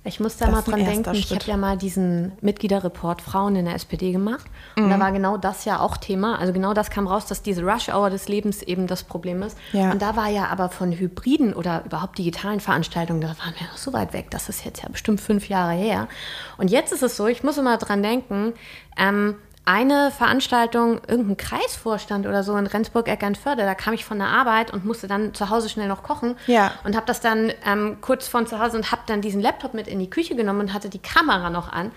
Ich 0.06 0.20
muss 0.20 0.36
da 0.36 0.46
Das 0.46 0.54
mal 0.54 0.62
dran 0.62 0.84
denken, 0.84 1.12
ich 1.14 1.26
Schritt. 1.26 1.40
habe 1.42 1.50
ja 1.50 1.56
mal 1.56 1.76
diesen 1.76 2.32
Mitgliederreport 2.40 3.20
Frauen 3.20 3.56
in 3.56 3.64
der 3.64 3.74
SPD 3.74 4.12
gemacht. 4.12 4.46
Und 4.76 4.86
Mhm. 4.86 4.90
da 4.90 5.00
war 5.00 5.12
genau 5.12 5.36
das 5.36 5.64
ja 5.64 5.80
auch 5.80 5.96
Thema. 5.96 6.38
Also 6.38 6.52
genau 6.52 6.72
das 6.74 6.90
kam 6.90 7.06
raus, 7.06 7.26
dass 7.26 7.42
diese 7.42 7.62
Rush-Hour 7.62 8.10
des 8.10 8.28
Lebens 8.28 8.62
eben 8.62 8.86
das 8.86 9.02
Problem 9.02 9.42
ist. 9.42 9.58
Ja. 9.72 9.90
Und 9.90 10.00
da 10.02 10.16
war 10.16 10.28
ja 10.28 10.46
aber 10.46 10.68
von 10.68 10.92
Hybriden 10.92 11.52
oder 11.54 11.84
überhaupt 11.84 12.18
digitalen 12.18 12.60
Veranstaltungen, 12.60 13.20
da 13.20 13.28
waren 13.28 13.54
wir 13.58 13.66
noch 13.66 13.76
so 13.78 13.92
weit 13.92 14.12
weg. 14.12 14.30
Das 14.30 14.48
ist 14.48 14.64
jetzt 14.64 14.82
ja 14.82 14.88
bestimmt 14.88 15.20
fünf 15.20 15.48
Jahre 15.48 15.72
her. 15.72 16.08
Und 16.56 16.70
jetzt 16.70 16.92
ist 16.92 17.02
es 17.02 17.16
so, 17.16 17.26
ich 17.26 17.42
muss 17.42 17.58
immer 17.58 17.76
dran 17.76 18.02
denken, 18.02 18.52
ähm, 18.96 19.34
eine 19.66 20.12
Veranstaltung, 20.12 21.00
irgendein 21.08 21.36
Kreisvorstand 21.36 22.26
oder 22.26 22.44
so 22.44 22.56
in 22.56 22.66
Rendsburg-Eckernförde, 22.68 23.62
da 23.64 23.74
kam 23.74 23.94
ich 23.94 24.04
von 24.04 24.18
der 24.18 24.28
Arbeit 24.28 24.72
und 24.72 24.84
musste 24.84 25.08
dann 25.08 25.34
zu 25.34 25.50
Hause 25.50 25.68
schnell 25.68 25.88
noch 25.88 26.04
kochen 26.04 26.36
Ja. 26.46 26.72
und 26.84 26.94
habe 26.94 27.04
das 27.06 27.20
dann 27.20 27.52
ähm, 27.66 27.98
kurz 28.00 28.28
von 28.28 28.46
zu 28.46 28.60
Hause 28.60 28.76
und 28.76 28.92
habe 28.92 29.02
dann 29.06 29.20
diesen 29.22 29.40
Laptop 29.42 29.74
mit 29.74 29.88
in 29.88 29.98
die 29.98 30.08
Küche 30.08 30.36
genommen 30.36 30.60
und 30.60 30.72
hatte 30.72 30.88
die 30.88 31.00
Kamera 31.00 31.50
noch 31.50 31.72
an. 31.72 31.90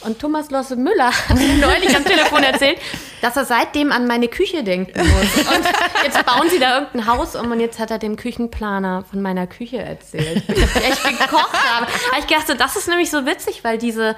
Und 0.00 0.20
Thomas 0.20 0.50
Losse 0.52 0.76
Müller 0.76 1.10
hat 1.28 1.36
mir 1.36 1.56
neulich 1.56 1.96
am 1.96 2.04
Telefon 2.04 2.44
erzählt, 2.44 2.78
dass 3.22 3.36
er 3.36 3.44
seitdem 3.44 3.90
an 3.90 4.06
meine 4.06 4.28
Küche 4.28 4.62
denken 4.62 4.96
muss. 5.00 5.46
Und 5.48 5.64
jetzt 6.04 6.24
bauen 6.24 6.48
sie 6.48 6.60
da 6.60 6.78
irgendein 6.80 7.06
Haus 7.12 7.34
um 7.34 7.50
und 7.50 7.58
jetzt 7.58 7.80
hat 7.80 7.90
er 7.90 7.98
dem 7.98 8.14
Küchenplaner 8.14 9.04
von 9.10 9.20
meiner 9.20 9.48
Küche 9.48 9.78
erzählt, 9.78 10.46
wie 10.46 10.52
ich 10.52 10.76
echt 10.76 11.02
gekocht 11.02 11.52
habe. 11.52 11.86
Aber 12.10 12.18
ich 12.20 12.26
dachte, 12.26 12.54
das 12.54 12.76
ist 12.76 12.86
nämlich 12.88 13.10
so 13.10 13.26
witzig, 13.26 13.64
weil 13.64 13.78
diese 13.78 14.14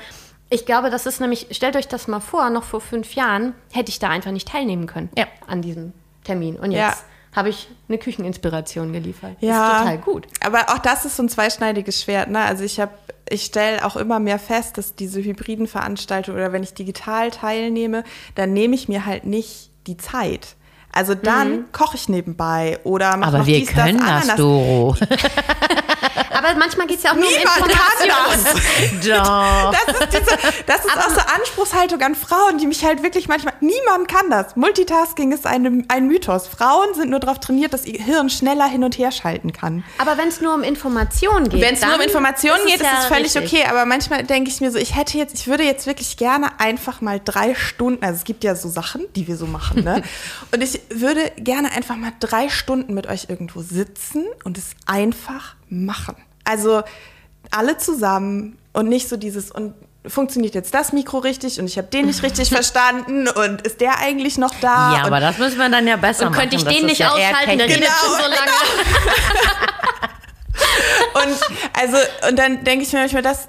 ich 0.51 0.66
glaube, 0.66 0.90
das 0.90 1.07
ist 1.07 1.20
nämlich, 1.20 1.46
stellt 1.51 1.76
euch 1.76 1.88
das 1.88 2.09
mal 2.09 2.20
vor, 2.20 2.51
noch 2.51 2.64
vor 2.64 2.80
fünf 2.80 3.14
Jahren 3.14 3.55
hätte 3.72 3.90
ich 3.90 3.99
da 3.99 4.09
einfach 4.09 4.30
nicht 4.30 4.49
teilnehmen 4.49 4.86
können 4.86 5.11
Ja. 5.16 5.26
an 5.46 5.62
diesem 5.62 5.92
Termin. 6.24 6.57
Und 6.57 6.72
Ja. 6.72 6.88
jetzt 6.88 7.05
habe 7.36 7.51
ich 7.51 7.68
eine 7.88 7.99
Kücheninspiration 7.99 8.92
geliefert. 8.92 9.36
Ja. 9.40 9.72
Ist 9.72 9.78
total 9.80 9.99
gut. 9.99 10.26
Aber 10.44 10.70
auch 10.70 10.78
das 10.78 11.05
ist 11.05 11.16
so 11.16 11.22
ein 11.22 11.28
zweischneidiges 11.28 12.03
Schwert. 12.03 12.30
Ne? 12.30 12.40
Also 12.40 12.64
ich 12.64 12.80
habe, 12.80 12.92
ich 13.28 13.44
stelle 13.44 13.84
auch 13.84 13.96
immer 13.96 14.18
mehr 14.18 14.38
fest, 14.38 14.78
dass 14.78 14.94
diese 14.94 15.22
hybriden 15.22 15.66
Veranstaltungen 15.66 16.38
oder 16.38 16.53
wenn 16.53 16.62
ich 16.62 16.74
digital 16.74 17.30
teilnehme, 17.30 18.03
dann 18.34 18.53
nehme 18.55 18.74
ich 18.74 18.88
mir 18.88 19.05
halt 19.07 19.24
nicht 19.24 19.70
die 19.86 19.96
Zeit. 19.99 20.57
Also 20.90 21.14
dann 21.14 21.70
koche 21.70 21.96
ich 21.96 22.09
nebenbei 22.09 22.78
oder 22.82 23.16
mache 23.18 23.36
Aber 23.36 23.46
wir 23.46 23.59
dies, 23.59 23.68
können 23.72 23.99
das. 23.99 24.34
Doro. 24.36 24.96
Aber 26.39 26.55
manchmal 26.55 26.86
geht 26.86 26.99
es 26.99 27.03
ja 27.03 27.11
auch 27.11 27.16
nur 27.16 27.26
um 27.26 27.32
Niemand 27.32 27.57
kann 27.57 27.68
Information. 27.68 28.45
das. 28.45 29.09
Doch. 29.09 29.72
Das 29.72 30.01
ist, 30.01 30.12
diese, 30.12 30.64
das 30.66 30.84
ist 30.84 30.97
auch 30.97 31.11
so 31.11 31.20
Anspruchshaltung 31.34 32.01
an 32.01 32.14
Frauen, 32.14 32.59
die 32.59 32.66
mich 32.68 32.84
halt 32.84 33.03
wirklich 33.03 33.26
manchmal. 33.26 33.55
Niemand 33.61 34.07
kann 34.07 34.30
das. 34.30 34.55
Multitasking 34.55 35.32
ist 35.32 35.47
eine, 35.47 35.84
ein 35.89 36.07
Mythos. 36.07 36.47
Frauen 36.47 36.95
sind 36.95 37.11
nur 37.11 37.18
darauf 37.18 37.41
trainiert, 37.41 37.72
dass 37.72 37.86
ihr 37.86 38.01
Hirn 38.01 38.30
schneller 38.30 38.66
hin 38.66 38.84
und 38.84 38.97
her 38.99 39.11
schalten 39.11 39.53
kann. 39.53 39.82
Aber 39.99 40.16
wenn 40.16 40.28
es 40.28 40.41
nur 40.41 40.55
um 40.55 40.62
Informationen 40.62 41.49
geht. 41.49 41.61
Wenn 41.61 41.74
es 41.74 41.82
nur 41.84 41.97
um 41.97 42.01
Informationen 42.01 42.64
geht, 42.66 42.76
ist 42.76 42.82
ja 42.82 43.01
es 43.01 43.07
völlig 43.07 43.34
richtig. 43.34 43.61
okay. 43.61 43.68
Aber 43.68 43.84
manchmal 43.84 44.22
denke 44.22 44.49
ich 44.49 44.61
mir 44.61 44.70
so, 44.70 44.78
ich 44.78 44.95
hätte 44.95 45.18
jetzt, 45.18 45.34
ich 45.34 45.49
würde 45.49 45.64
jetzt 45.64 45.86
wirklich 45.86 46.16
gerne 46.16 46.61
einfach 46.61 47.01
mal 47.01 47.20
drei 47.24 47.57
Stunden, 47.57 48.05
also 48.05 48.16
es 48.16 48.24
gibt 48.24 48.45
ja 48.45 48.55
so 48.55 48.68
Sachen, 48.68 49.07
die 49.16 49.26
wir 49.26 49.36
so 49.36 49.47
machen, 49.47 49.82
ne? 49.82 50.03
Und 50.53 50.62
ich 50.62 50.80
würde 50.91 51.32
gerne 51.36 51.72
einfach 51.72 51.97
mal 51.97 52.12
drei 52.20 52.49
Stunden 52.49 52.95
mit 52.95 53.09
euch 53.09 53.26
irgendwo 53.28 53.62
sitzen 53.62 54.24
und 54.45 54.57
es 54.57 54.70
einfach 54.86 55.55
machen. 55.68 56.16
Also 56.49 56.82
alle 57.51 57.78
zusammen 57.78 58.59
und 58.72 58.88
nicht 58.88 59.09
so 59.09 59.16
dieses 59.16 59.51
und 59.51 59.74
funktioniert 60.07 60.55
jetzt 60.55 60.72
das 60.72 60.92
Mikro 60.92 61.18
richtig 61.18 61.61
und 61.61 61.66
ich 61.66 61.76
habe 61.76 61.88
den 61.88 62.07
nicht 62.07 62.22
richtig 62.22 62.49
verstanden 62.59 63.28
und 63.28 63.62
ist 63.62 63.80
der 63.80 63.99
eigentlich 63.99 64.38
noch 64.38 64.55
da? 64.61 64.94
Ja, 64.94 65.01
und 65.01 65.07
aber 65.07 65.20
das 65.20 65.36
müssen 65.38 65.59
wir 65.59 65.68
dann 65.68 65.86
ja 65.86 65.96
besser 65.96 66.26
Und 66.26 66.30
machen. 66.32 66.40
könnte 66.49 66.57
ich 66.57 66.64
den 66.64 66.86
nicht 66.86 66.99
ja 67.01 67.11
aushalten, 67.11 67.59
der 67.59 67.66
technisch. 67.66 67.76
redet 67.76 67.90
schon 68.01 68.11
so 68.12 68.22
lange. 68.22 68.53
Und 71.14 71.38
also, 71.80 71.96
und 72.28 72.38
dann 72.38 72.64
denke 72.64 72.84
ich 72.84 72.92
mir 72.92 73.01
manchmal, 73.01 73.22
das, 73.22 73.49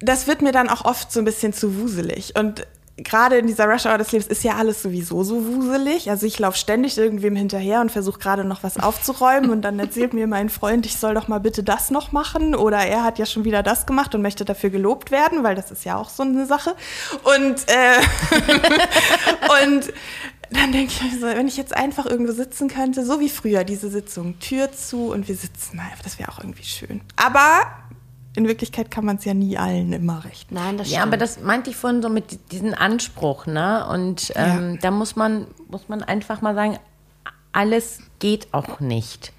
das 0.00 0.26
wird 0.26 0.42
mir 0.42 0.52
dann 0.52 0.68
auch 0.68 0.84
oft 0.84 1.10
so 1.12 1.20
ein 1.20 1.24
bisschen 1.24 1.52
zu 1.52 1.78
wuselig. 1.80 2.34
Und 2.36 2.66
gerade 3.04 3.38
in 3.38 3.46
dieser 3.46 3.66
Rush 3.66 3.86
Hour 3.86 3.98
des 3.98 4.12
Lebens 4.12 4.28
ist 4.28 4.44
ja 4.44 4.56
alles 4.56 4.82
sowieso 4.82 5.22
so 5.22 5.46
wuselig. 5.46 6.10
Also 6.10 6.26
ich 6.26 6.38
laufe 6.38 6.58
ständig 6.58 6.98
irgendwem 6.98 7.36
hinterher 7.36 7.80
und 7.80 7.90
versuche 7.90 8.18
gerade 8.18 8.44
noch 8.44 8.62
was 8.62 8.78
aufzuräumen 8.78 9.50
und 9.50 9.62
dann 9.62 9.78
erzählt 9.78 10.14
mir 10.14 10.26
mein 10.26 10.48
Freund, 10.48 10.86
ich 10.86 10.96
soll 10.96 11.14
doch 11.14 11.28
mal 11.28 11.38
bitte 11.38 11.62
das 11.62 11.90
noch 11.90 12.12
machen 12.12 12.54
oder 12.54 12.78
er 12.78 13.04
hat 13.04 13.18
ja 13.18 13.26
schon 13.26 13.44
wieder 13.44 13.62
das 13.62 13.86
gemacht 13.86 14.14
und 14.14 14.22
möchte 14.22 14.44
dafür 14.44 14.70
gelobt 14.70 15.10
werden, 15.10 15.42
weil 15.44 15.54
das 15.54 15.70
ist 15.70 15.84
ja 15.84 15.96
auch 15.96 16.08
so 16.08 16.22
eine 16.22 16.46
Sache. 16.46 16.74
Und, 17.22 17.56
äh, 17.68 18.00
und 19.64 19.92
dann 20.50 20.72
denke 20.72 20.92
ich 21.04 21.20
so, 21.20 21.26
wenn 21.26 21.46
ich 21.46 21.56
jetzt 21.56 21.76
einfach 21.76 22.06
irgendwo 22.06 22.32
sitzen 22.32 22.68
könnte, 22.68 23.04
so 23.04 23.20
wie 23.20 23.28
früher, 23.28 23.64
diese 23.64 23.90
Sitzung, 23.90 24.38
Tür 24.38 24.72
zu 24.72 25.12
und 25.12 25.28
wir 25.28 25.36
sitzen 25.36 25.78
einfach, 25.78 26.02
das 26.02 26.18
wäre 26.18 26.32
auch 26.32 26.38
irgendwie 26.38 26.64
schön. 26.64 27.02
Aber 27.16 27.66
in 28.38 28.48
Wirklichkeit 28.48 28.90
kann 28.90 29.04
man 29.04 29.16
es 29.16 29.24
ja 29.24 29.34
nie 29.34 29.58
allen 29.58 29.92
immer 29.92 30.24
recht. 30.24 30.52
Nein, 30.52 30.78
das 30.78 30.90
Ja, 30.90 31.02
aber 31.02 31.16
das 31.16 31.40
meinte 31.40 31.70
ich 31.70 31.76
vorhin 31.76 32.00
so 32.02 32.08
mit 32.08 32.52
diesem 32.52 32.72
Anspruch, 32.72 33.46
ne? 33.46 33.86
Und 33.88 34.32
ähm, 34.36 34.74
Ja. 34.74 34.80
da 34.80 34.90
muss 34.90 35.16
man, 35.16 35.46
muss 35.68 35.88
man 35.88 36.02
einfach 36.02 36.40
mal 36.40 36.54
sagen, 36.54 36.78
alles 37.52 37.98
geht 38.20 38.48
auch 38.52 38.80
nicht. 38.80 39.32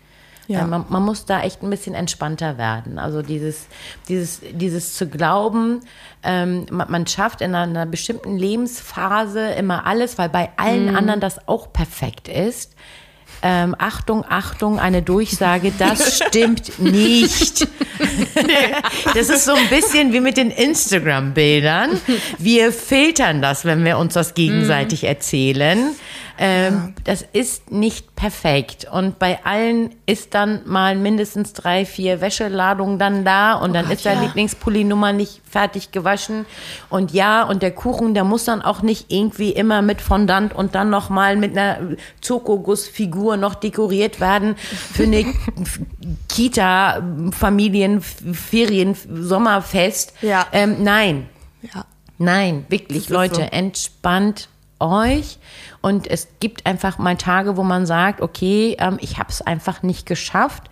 Ja. 0.47 0.61
Äh, 0.61 0.67
Man, 0.67 0.85
man 0.89 1.03
muss 1.03 1.25
da 1.25 1.41
echt 1.41 1.63
ein 1.63 1.69
bisschen 1.69 1.95
entspannter 1.95 2.57
werden. 2.57 2.99
Also 2.99 3.21
dieses, 3.21 3.67
dieses, 4.09 4.41
dieses 4.51 4.95
zu 4.95 5.07
glauben, 5.07 5.81
ähm, 6.23 6.65
man, 6.71 6.91
man 6.91 7.07
schafft 7.07 7.41
in 7.41 7.55
einer, 7.55 7.85
bestimmten 7.85 8.35
Lebensphase 8.37 9.51
immer 9.51 9.85
alles, 9.85 10.17
weil 10.17 10.27
bei 10.29 10.49
allen 10.57 10.95
anderen 10.95 11.19
das 11.21 11.47
auch 11.47 11.71
perfekt 11.71 12.27
ist. 12.27 12.75
Ähm, 13.41 13.75
Achtung, 13.77 14.25
Achtung, 14.27 14.79
eine 14.79 15.01
Durchsage, 15.01 15.71
das 15.77 16.17
stimmt 16.27 16.79
nicht. 16.79 17.67
Das 19.13 19.27
ist 19.29 19.43
so 19.43 19.53
ein 19.53 19.67
bisschen 19.67 20.13
wie 20.13 20.21
mit 20.21 20.37
den 20.37 20.51
Instagram-Bildern. 20.51 21.99
Wir 22.37 22.71
filtern 22.71 23.41
das, 23.41 23.65
wenn 23.65 23.83
wir 23.83 23.97
uns 23.97 24.13
das 24.13 24.33
gegenseitig 24.35 25.03
erzählen. 25.03 25.95
Ähm, 26.41 26.93
Das 27.03 27.25
ist 27.33 27.69
nicht 27.69 28.15
perfekt. 28.15 28.87
Und 28.89 29.19
bei 29.19 29.43
allen 29.43 29.93
ist 30.05 30.33
dann 30.33 30.61
mal 30.65 30.95
mindestens 30.95 31.51
drei, 31.51 31.85
vier 31.85 32.21
Wäscheladungen 32.21 32.97
dann 32.97 33.25
da 33.25 33.53
und 33.55 33.73
dann 33.73 33.91
ist 33.91 34.05
der 34.05 34.15
Lieblingspulli-Nummer 34.15 35.11
nicht 35.11 35.41
fertig 35.49 35.91
gewaschen. 35.91 36.45
Und 36.89 37.11
ja, 37.11 37.43
und 37.43 37.61
der 37.61 37.71
Kuchen, 37.71 38.13
der 38.13 38.23
muss 38.23 38.45
dann 38.45 38.61
auch 38.61 38.81
nicht 38.81 39.11
irgendwie 39.11 39.51
immer 39.51 39.81
mit 39.81 39.99
Fondant 40.01 40.55
und 40.55 40.75
dann 40.75 40.89
nochmal 40.89 41.35
mit 41.35 41.57
einer 41.57 41.77
Zokogussfigur 42.21 43.35
noch 43.35 43.55
dekoriert 43.55 44.21
werden 44.21 44.55
für 44.57 45.03
eine 45.03 45.25
Kita, 46.29 47.03
Familien, 47.37 48.01
Ferien, 48.01 48.95
Sommerfest. 49.13 50.13
Ja. 50.21 50.47
Ähm, 50.53 50.83
nein, 50.83 51.27
Ja. 51.61 51.85
Nein, 52.21 52.65
wirklich, 52.67 53.07
Leute, 53.09 53.35
so. 53.35 53.41
entspannt 53.41 54.49
euch. 54.79 55.37
Und 55.81 56.07
es 56.07 56.27
gibt 56.39 56.65
einfach 56.65 56.97
mal 56.97 57.15
Tage, 57.17 57.57
wo 57.57 57.63
man 57.63 57.85
sagt, 57.85 58.21
okay, 58.21 58.75
ähm, 58.79 58.97
ich 59.01 59.17
habe 59.17 59.29
es 59.29 59.41
einfach 59.41 59.83
nicht 59.83 60.05
geschafft. 60.05 60.63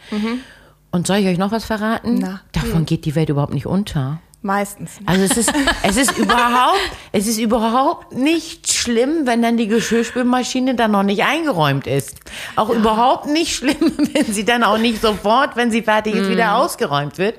Und 0.92 1.08
soll 1.08 1.18
ich 1.18 1.28
euch 1.28 1.38
noch 1.38 1.52
was 1.52 1.66
verraten? 1.66 2.16
Mhm. 2.16 2.20
Na. 2.20 2.42
Davon 2.52 2.86
geht 2.86 3.06
die 3.06 3.16
Welt 3.16 3.30
überhaupt 3.30 3.54
nicht 3.54 3.66
unter. 3.66 4.20
Meistens. 4.42 5.00
nicht. 5.00 5.10
Also 5.10 5.24
es 5.24 5.38
ist, 5.38 5.54
es 5.84 5.98
ist 5.98 6.18
überhaupt, 6.18 6.80
es 7.12 7.28
ist 7.28 7.40
überhaupt 7.40 8.14
nicht 8.14 8.72
schlimm, 8.72 9.26
wenn 9.26 9.42
dann 9.42 9.58
die 9.58 9.68
Geschirrspülmaschine 9.68 10.76
dann 10.76 10.92
noch 10.92 11.04
nicht 11.04 11.24
eingeräumt 11.24 11.88
ist. 11.88 12.20
Auch 12.56 12.70
überhaupt 12.70 13.26
nicht 13.26 13.56
schlimm, 13.56 13.94
wenn 14.14 14.26
sie 14.26 14.46
dann 14.46 14.64
auch 14.64 14.78
nicht 14.78 15.02
sofort, 15.02 15.56
wenn 15.56 15.72
sie 15.72 15.82
fertig 15.82 16.16
ist, 16.16 16.30
wieder 16.30 16.56
ausgeräumt 16.56 17.18
wird. 17.18 17.36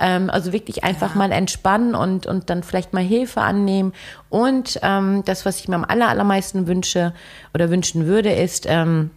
Ähm, 0.00 0.30
also 0.30 0.52
wirklich 0.52 0.84
einfach 0.84 1.14
mal 1.14 1.32
entspannen 1.32 1.94
und, 1.94 2.26
und 2.26 2.50
dann 2.50 2.62
vielleicht 2.62 2.92
mal 2.92 3.02
Hilfe 3.02 3.40
annehmen. 3.40 3.92
Und 4.30 4.78
ähm, 4.82 5.22
das, 5.24 5.44
was 5.44 5.60
ich 5.60 5.68
mir 5.68 5.76
am 5.76 5.84
aller, 5.84 6.08
allermeisten 6.08 6.66
wünsche 6.66 7.12
oder 7.54 7.70
wünschen 7.70 8.06
würde, 8.06 8.32
ist, 8.32 8.66
ähm, 8.68 9.10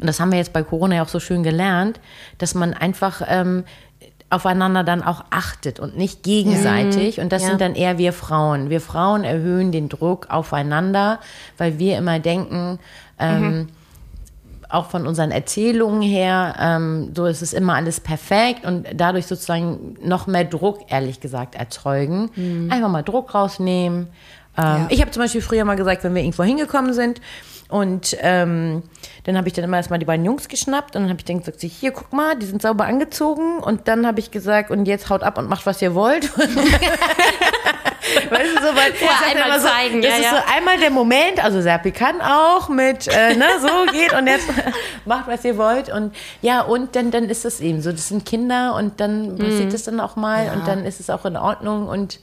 und 0.00 0.06
das 0.06 0.20
haben 0.20 0.32
wir 0.32 0.38
jetzt 0.38 0.52
bei 0.52 0.62
Corona 0.62 0.96
ja 0.96 1.02
auch 1.02 1.08
so 1.08 1.20
schön 1.20 1.42
gelernt, 1.42 2.00
dass 2.38 2.54
man 2.54 2.72
einfach 2.72 3.20
ähm, 3.28 3.64
aufeinander 4.30 4.82
dann 4.82 5.02
auch 5.02 5.24
achtet 5.30 5.78
und 5.78 5.96
nicht 5.98 6.22
gegenseitig. 6.22 7.20
Und 7.20 7.30
das 7.32 7.42
Ja. 7.42 7.48
sind 7.48 7.60
dann 7.60 7.74
eher 7.74 7.98
wir 7.98 8.14
Frauen. 8.14 8.70
Wir 8.70 8.80
Frauen 8.80 9.24
erhöhen 9.24 9.72
den 9.72 9.90
Druck 9.90 10.28
aufeinander, 10.30 11.20
weil 11.58 11.78
wir 11.78 11.98
immer 11.98 12.18
denken, 12.18 12.78
ähm, 13.18 13.68
auch 14.72 14.90
von 14.90 15.06
unseren 15.06 15.30
Erzählungen 15.30 16.02
her, 16.02 16.54
ähm, 16.58 17.12
so 17.14 17.26
ist 17.26 17.42
es 17.42 17.52
immer 17.52 17.74
alles 17.74 18.00
perfekt 18.00 18.64
und 18.64 18.86
dadurch 18.94 19.26
sozusagen 19.26 19.96
noch 20.02 20.26
mehr 20.26 20.44
Druck, 20.44 20.80
ehrlich 20.88 21.20
gesagt, 21.20 21.54
erzeugen. 21.54 22.30
Einfach 22.70 22.88
mal 22.88 23.02
Druck 23.02 23.34
rausnehmen. 23.34 24.08
Ähm, 24.56 24.64
Ja. 24.64 24.86
Ich 24.90 25.00
habe 25.00 25.10
zum 25.10 25.22
Beispiel 25.22 25.40
früher 25.40 25.64
mal 25.64 25.76
gesagt, 25.76 26.04
wenn 26.04 26.14
wir 26.14 26.22
irgendwo 26.22 26.42
hingekommen 26.44 26.92
sind 26.92 27.20
und 27.72 28.16
ähm, 28.20 28.82
dann 29.24 29.36
habe 29.36 29.48
ich 29.48 29.54
dann 29.54 29.64
immer 29.64 29.78
erstmal 29.78 29.98
die 29.98 30.04
beiden 30.04 30.24
Jungs 30.24 30.48
geschnappt 30.48 30.94
und 30.94 31.02
dann 31.02 31.10
habe 31.10 31.18
ich 31.20 31.24
dann 31.24 31.38
gesagt, 31.38 31.60
hier, 31.62 31.90
guck 31.90 32.12
mal, 32.12 32.36
die 32.36 32.46
sind 32.46 32.60
sauber 32.62 32.84
angezogen 32.84 33.58
und 33.58 33.88
dann 33.88 34.06
habe 34.06 34.20
ich 34.20 34.30
gesagt, 34.30 34.70
und 34.70 34.84
jetzt 34.86 35.08
haut 35.08 35.22
ab 35.22 35.38
und 35.38 35.48
macht, 35.48 35.64
was 35.66 35.80
ihr 35.80 35.94
wollt. 35.94 36.24
weißt 36.36 36.56
du, 38.56 38.60
so, 38.60 38.68
weil 38.76 38.92
Ja, 39.00 39.42
einmal 39.42 39.60
so, 39.60 39.68
zeigen, 39.68 40.02
Das 40.02 40.10
ja, 40.10 40.16
ist 40.16 40.24
ja. 40.24 40.30
so 40.30 40.36
einmal 40.56 40.78
der 40.78 40.90
Moment, 40.90 41.42
also 41.42 41.60
Serpi 41.60 41.92
kann 41.92 42.20
auch 42.20 42.68
mit, 42.68 43.06
äh, 43.08 43.34
ne, 43.36 43.46
so 43.60 43.92
geht 43.92 44.12
und 44.12 44.26
jetzt 44.26 44.48
macht, 45.04 45.28
was 45.28 45.44
ihr 45.44 45.56
wollt. 45.56 45.88
Und 45.88 46.14
ja, 46.40 46.62
und 46.62 46.96
dann, 46.96 47.10
dann 47.10 47.24
ist 47.30 47.44
es 47.44 47.60
eben 47.60 47.80
so, 47.80 47.92
das 47.92 48.08
sind 48.08 48.26
Kinder 48.26 48.74
und 48.74 49.00
dann 49.00 49.38
passiert 49.38 49.72
es 49.72 49.84
dann 49.84 50.00
auch 50.00 50.16
mal 50.16 50.46
Ja. 50.46 50.52
und 50.54 50.66
dann 50.66 50.84
ist 50.84 51.00
es 51.00 51.10
auch 51.10 51.24
in 51.24 51.36
Ordnung 51.36 51.88
und 51.88 52.18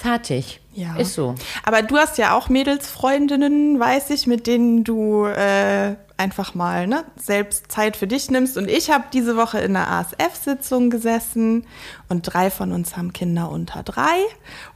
fertig. 0.00 0.60
Ja. 0.72 0.96
Ist 0.96 1.14
so. 1.14 1.34
Aber 1.62 1.82
du 1.82 1.96
hast 1.96 2.16
ja 2.18 2.36
auch 2.36 2.48
Mädelsfreundinnen, 2.48 3.78
weiß 3.78 4.10
ich, 4.10 4.26
mit 4.26 4.46
denen 4.46 4.84
du 4.84 5.26
äh, 5.26 5.96
einfach 6.16 6.54
mal 6.54 6.86
ne, 6.86 7.04
selbst 7.16 7.70
Zeit 7.72 7.96
für 7.96 8.06
dich 8.06 8.30
nimmst. 8.30 8.56
Und 8.56 8.70
ich 8.70 8.90
habe 8.90 9.04
diese 9.12 9.36
Woche 9.36 9.58
in 9.58 9.76
einer 9.76 9.90
ASF-Sitzung 9.90 10.90
gesessen 10.90 11.66
und 12.08 12.22
drei 12.22 12.50
von 12.50 12.72
uns 12.72 12.96
haben 12.96 13.12
Kinder 13.12 13.50
unter 13.50 13.82
drei. 13.82 14.20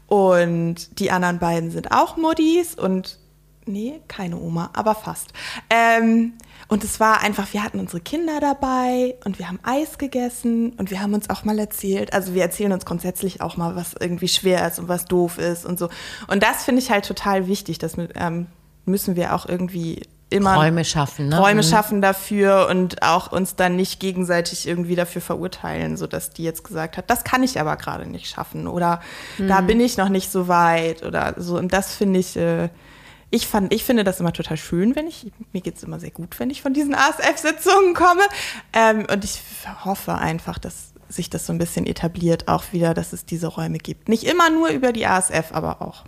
Und 0.07 0.99
die 0.99 1.11
anderen 1.11 1.39
beiden 1.39 1.71
sind 1.71 1.93
auch 1.93 2.17
Muddis 2.17 2.75
und 2.75 3.19
nee, 3.67 4.01
keine 4.09 4.39
Oma, 4.39 4.71
aber 4.75 4.95
fast. 4.95 5.33
Ähm, 5.71 6.35
und 6.69 6.83
es 6.85 6.99
war 7.01 7.21
einfach, 7.23 7.53
wir 7.53 7.63
hatten 7.63 7.79
unsere 7.81 8.01
Kinder 8.01 8.41
dabei 8.41 9.15
und 9.25 9.39
wir 9.39 9.49
haben 9.49 9.59
Eis 9.63 9.99
gegessen 9.99 10.73
und 10.79 10.91
wir 10.91 11.01
haben 11.01 11.15
uns 11.15 11.31
auch 11.31 11.45
mal 11.45 11.59
erzählt, 11.59 12.13
also 12.13 12.35
wir 12.35 12.43
erzählen 12.43 12.73
uns 12.73 12.85
grundsätzlich 12.87 13.41
auch 13.41 13.57
mal, 13.57 13.77
was 13.77 13.95
irgendwie 13.99 14.29
schwer 14.29 14.67
ist 14.67 14.79
und 14.79 14.89
was 14.89 15.05
doof 15.05 15.39
ist 15.39 15.65
und 15.67 15.79
so. 15.79 15.89
Und 16.29 16.43
das 16.43 16.65
finde 16.65 16.81
ich 16.83 16.91
halt 16.91 17.05
total 17.07 17.47
wichtig, 17.47 17.79
das 17.79 17.95
ähm, 18.15 18.47
müssen 18.87 19.17
wir 19.17 19.35
auch 19.35 19.47
irgendwie 19.47 20.03
immer 20.31 20.57
Räume 20.57 20.85
schaffen, 20.85 21.29
ne? 21.29 21.39
Räume 21.39 21.61
Mhm. 21.63 21.67
schaffen 21.67 22.03
dafür 22.03 22.67
und 22.71 23.03
auch 23.03 23.31
uns 23.31 23.55
dann 23.57 23.77
nicht 23.77 24.01
gegenseitig 24.01 24.67
irgendwie 24.67 24.97
dafür 24.97 25.21
verurteilen, 25.23 25.97
so 25.97 26.07
dass 26.07 26.31
die 26.31 26.43
jetzt 26.43 26.65
gesagt 26.65 26.97
hat, 26.97 27.09
das 27.11 27.23
kann 27.25 27.43
ich 27.43 27.61
aber 27.61 27.77
gerade 27.77 28.07
nicht 28.07 28.27
schaffen 28.27 28.67
oder 28.67 29.01
da 29.39 29.61
Mhm. 29.61 29.67
bin 29.67 29.81
ich 29.81 29.97
noch 29.97 30.09
nicht 30.09 30.33
so 30.33 30.49
weit 30.49 31.05
oder 31.05 31.35
so. 31.37 31.57
Und 31.59 31.73
das 31.73 31.95
finde 31.95 32.19
ich, 32.21 32.37
äh, 32.37 32.69
ich 33.35 33.49
fand, 33.49 33.75
ich 33.75 33.83
finde 33.83 34.05
das 34.05 34.21
immer 34.21 34.33
total 34.33 34.57
schön, 34.57 34.95
wenn 34.95 35.09
ich, 35.09 35.33
mir 35.53 35.61
geht 35.61 35.77
es 35.77 35.83
immer 35.83 35.99
sehr 35.99 36.13
gut, 36.13 36.39
wenn 36.39 36.51
ich 36.51 36.63
von 36.63 36.73
diesen 36.73 36.95
ASF-Sitzungen 36.95 37.93
komme. 37.95 38.23
Ähm, 38.73 39.07
und 39.13 39.25
ich 39.25 39.41
hoffe 39.85 40.15
einfach, 40.15 40.59
dass 40.59 40.93
sich 41.09 41.31
das 41.31 41.47
so 41.47 41.53
ein 41.53 41.59
bisschen 41.59 41.85
etabliert, 41.87 42.47
auch 42.47 42.65
wieder, 42.73 42.95
dass 42.95 43.13
es 43.13 43.25
diese 43.27 43.49
Räume 43.49 43.79
gibt. 43.79 44.09
Nicht 44.09 44.23
immer 44.23 44.51
nur 44.51 44.69
über 44.69 44.93
die 44.93 45.07
ASF, 45.07 45.51
aber 45.53 45.83
auch. 45.83 46.05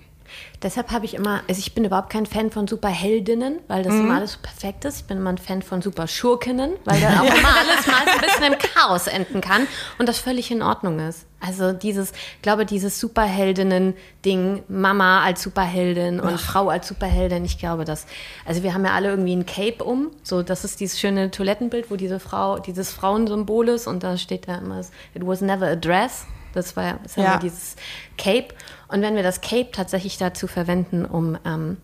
Deshalb 0.62 0.90
habe 0.90 1.04
ich 1.04 1.14
immer, 1.14 1.42
also 1.48 1.58
ich 1.58 1.74
bin 1.74 1.84
überhaupt 1.84 2.10
kein 2.10 2.26
Fan 2.26 2.50
von 2.50 2.66
Superheldinnen, 2.66 3.60
weil 3.68 3.82
das 3.82 3.94
immer 3.94 4.16
alles 4.16 4.32
so 4.32 4.38
perfekt 4.40 4.84
ist. 4.84 5.00
Ich 5.00 5.04
bin 5.04 5.18
immer 5.18 5.30
ein 5.30 5.38
Fan 5.38 5.62
von 5.62 5.82
Superschurkinnen, 5.82 6.72
weil 6.84 7.00
dann 7.00 7.18
auch 7.18 7.24
immer 7.38 7.56
alles 7.56 7.86
mal 7.86 8.04
so 8.06 8.12
ein 8.12 8.20
bisschen 8.20 8.52
im 8.52 8.58
Chaos 8.58 9.06
enden 9.06 9.40
kann 9.40 9.66
und 9.98 10.08
das 10.08 10.18
völlig 10.18 10.50
in 10.50 10.62
Ordnung 10.62 10.98
ist. 10.98 11.26
Also 11.40 11.72
dieses, 11.72 12.12
ich 12.12 12.42
glaube, 12.42 12.64
dieses 12.64 12.98
Superheldinnen-Ding, 12.98 14.64
Mama 14.68 15.22
als 15.22 15.42
Superheldin 15.42 16.18
und 16.18 16.40
Frau 16.40 16.70
als 16.70 16.88
Superheldin, 16.88 17.44
ich 17.44 17.58
glaube, 17.58 17.84
das, 17.84 18.06
also 18.46 18.62
wir 18.62 18.72
haben 18.72 18.84
ja 18.84 18.92
alle 18.92 19.10
irgendwie 19.10 19.36
ein 19.36 19.44
Cape 19.44 19.84
um, 19.84 20.10
so 20.22 20.42
das 20.42 20.64
ist 20.64 20.80
dieses 20.80 20.98
schöne 20.98 21.30
Toilettenbild, 21.30 21.90
wo 21.90 21.96
diese 21.96 22.18
Frau, 22.18 22.58
dieses 22.58 22.90
Frauensymbol 22.90 23.68
ist 23.68 23.86
und 23.86 24.02
da 24.02 24.16
steht 24.16 24.48
da 24.48 24.56
immer, 24.56 24.80
it 24.80 25.26
was 25.26 25.42
never 25.42 25.66
a 25.66 25.76
dress. 25.76 26.26
Das 26.56 26.74
war 26.74 26.98
das 27.02 27.16
ja. 27.16 27.36
dieses 27.36 27.76
Cape. 28.16 28.48
Und 28.88 29.02
wenn 29.02 29.16
wir 29.16 29.22
das 29.22 29.40
Cape 29.40 29.70
tatsächlich 29.72 30.16
dazu 30.18 30.46
verwenden, 30.46 31.04
um 31.04 31.36
ähm, 31.44 31.76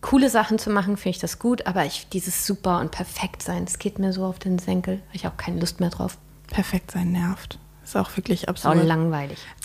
coole 0.00 0.30
Sachen 0.30 0.58
zu 0.58 0.70
machen, 0.70 0.96
finde 0.96 1.10
ich 1.10 1.18
das 1.20 1.38
gut. 1.38 1.66
Aber 1.66 1.84
ich, 1.84 2.08
dieses 2.08 2.46
super 2.46 2.80
und 2.80 2.90
perfekt 2.90 3.42
sein, 3.42 3.64
das 3.66 3.78
geht 3.78 3.98
mir 3.98 4.12
so 4.12 4.24
auf 4.24 4.38
den 4.38 4.58
Senkel. 4.58 4.94
Habe 5.06 5.16
ich 5.16 5.26
auch 5.26 5.36
keine 5.36 5.60
Lust 5.60 5.78
mehr 5.80 5.90
drauf. 5.90 6.16
Perfekt 6.48 6.90
sein 6.90 7.12
nervt. 7.12 7.58
Ist 7.84 7.96
auch 7.96 8.16
wirklich 8.16 8.46
Ist 8.48 8.66
auch 8.66 8.74
langweilig. 8.74 9.38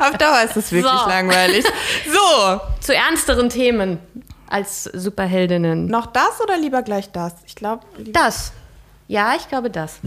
Auf 0.00 0.16
Dauer 0.18 0.42
ist 0.44 0.56
es 0.56 0.70
wirklich 0.72 0.92
So. 0.92 1.08
langweilig. 1.08 1.64
So, 2.06 2.60
Zu 2.80 2.94
ernsteren 2.94 3.48
Themen 3.48 3.98
als 4.48 4.84
Superheldinnen. 4.84 5.86
noch 5.86 6.06
das 6.06 6.40
oder 6.42 6.56
lieber 6.56 6.82
gleich 6.82 7.10
das? 7.10 7.34
Ich 7.46 7.56
glaube, 7.56 7.84
Das. 8.12 8.52
Ja, 9.08 9.34
ich 9.36 9.48
glaube 9.48 9.70
das. 9.70 9.98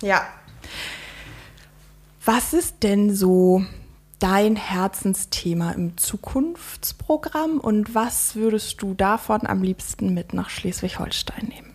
ja. 0.00 0.22
Was 2.24 2.52
ist 2.52 2.82
denn 2.82 3.14
so 3.14 3.64
dein 4.18 4.56
Herzensthema 4.56 5.72
im 5.72 5.96
Zukunftsprogramm 5.96 7.58
und 7.60 7.94
was 7.94 8.34
würdest 8.36 8.82
du 8.82 8.94
davon 8.94 9.46
am 9.46 9.62
liebsten 9.62 10.14
mit 10.14 10.32
nach 10.32 10.50
Schleswig-Holstein 10.50 11.46
nehmen? 11.48 11.68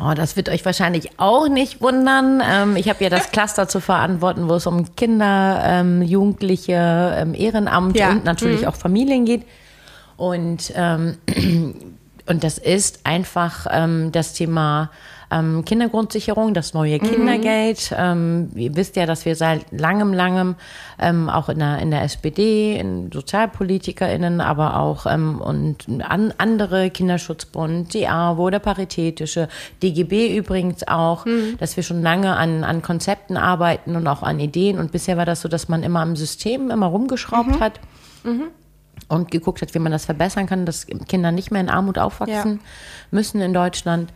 Oh, 0.00 0.14
das 0.14 0.36
wird 0.36 0.48
euch 0.48 0.64
wahrscheinlich 0.64 1.18
auch 1.18 1.48
nicht 1.48 1.80
wundern. 1.80 2.42
Ähm, 2.44 2.76
ich 2.76 2.88
habe 2.88 3.04
ja 3.04 3.10
das 3.10 3.30
Cluster 3.32 3.68
zu 3.68 3.80
verantworten, 3.80 4.48
wo 4.48 4.54
es 4.54 4.66
um 4.66 4.96
Kinder, 4.96 5.62
ähm, 5.64 6.02
Jugendliche, 6.02 7.14
ähm, 7.16 7.34
Ehrenamt 7.34 7.96
Ja. 7.96 8.10
und 8.10 8.24
natürlich 8.24 8.66
auch 8.66 8.74
Familien 8.74 9.24
geht. 9.26 9.44
Und, 10.16 10.72
ähm, 10.74 11.18
und 12.26 12.42
das 12.44 12.58
ist 12.58 13.00
einfach 13.04 13.66
ähm, 13.70 14.10
das 14.12 14.32
Thema 14.32 14.90
ähm, 15.32 15.64
Kindergrundsicherung, 15.64 16.54
das 16.54 16.74
neue 16.74 16.98
Kindergeld. 16.98 17.94
Ähm, 17.96 18.50
ihr 18.54 18.76
wisst 18.76 18.96
ja, 18.96 19.06
dass 19.06 19.24
wir 19.24 19.34
seit 19.36 19.64
langem, 19.72 20.12
langem 20.12 20.56
ähm, 20.98 21.28
auch 21.28 21.48
in 21.48 21.58
der, 21.58 21.78
in 21.78 21.90
der 21.90 22.02
SPD, 22.02 22.76
in 22.76 23.10
SozialpolitikerInnen, 23.10 24.40
aber 24.40 24.78
auch 24.78 25.06
ähm, 25.06 25.40
und 25.40 25.86
an, 26.02 26.34
andere 26.38 26.90
Kinderschutzbund, 26.90 27.94
die 27.94 28.08
AWO, 28.08 28.50
der 28.50 28.58
Paritätische, 28.58 29.48
DGB 29.82 30.36
übrigens 30.36 30.86
auch, 30.86 31.26
dass 31.58 31.76
wir 31.76 31.82
schon 31.82 32.02
lange 32.02 32.36
an, 32.36 32.64
an 32.64 32.82
Konzepten 32.82 33.36
arbeiten 33.36 33.96
und 33.96 34.06
auch 34.06 34.22
an 34.22 34.38
Ideen. 34.40 34.78
Und 34.78 34.92
bisher 34.92 35.16
war 35.16 35.26
das 35.26 35.40
so, 35.40 35.48
dass 35.48 35.68
man 35.68 35.82
immer 35.82 36.00
am 36.00 36.16
System 36.16 36.70
immer 36.70 36.86
rumgeschraubt 36.86 37.60
hat 37.60 37.80
und 39.08 39.30
geguckt 39.30 39.62
hat, 39.62 39.74
wie 39.74 39.78
man 39.78 39.92
das 39.92 40.04
verbessern 40.04 40.46
kann, 40.46 40.66
dass 40.66 40.86
Kinder 40.86 41.32
nicht 41.32 41.50
mehr 41.50 41.60
in 41.60 41.68
Armut 41.68 41.98
aufwachsen 41.98 42.60
müssen 43.10 43.40
in 43.40 43.52
Deutschland. 43.52 44.12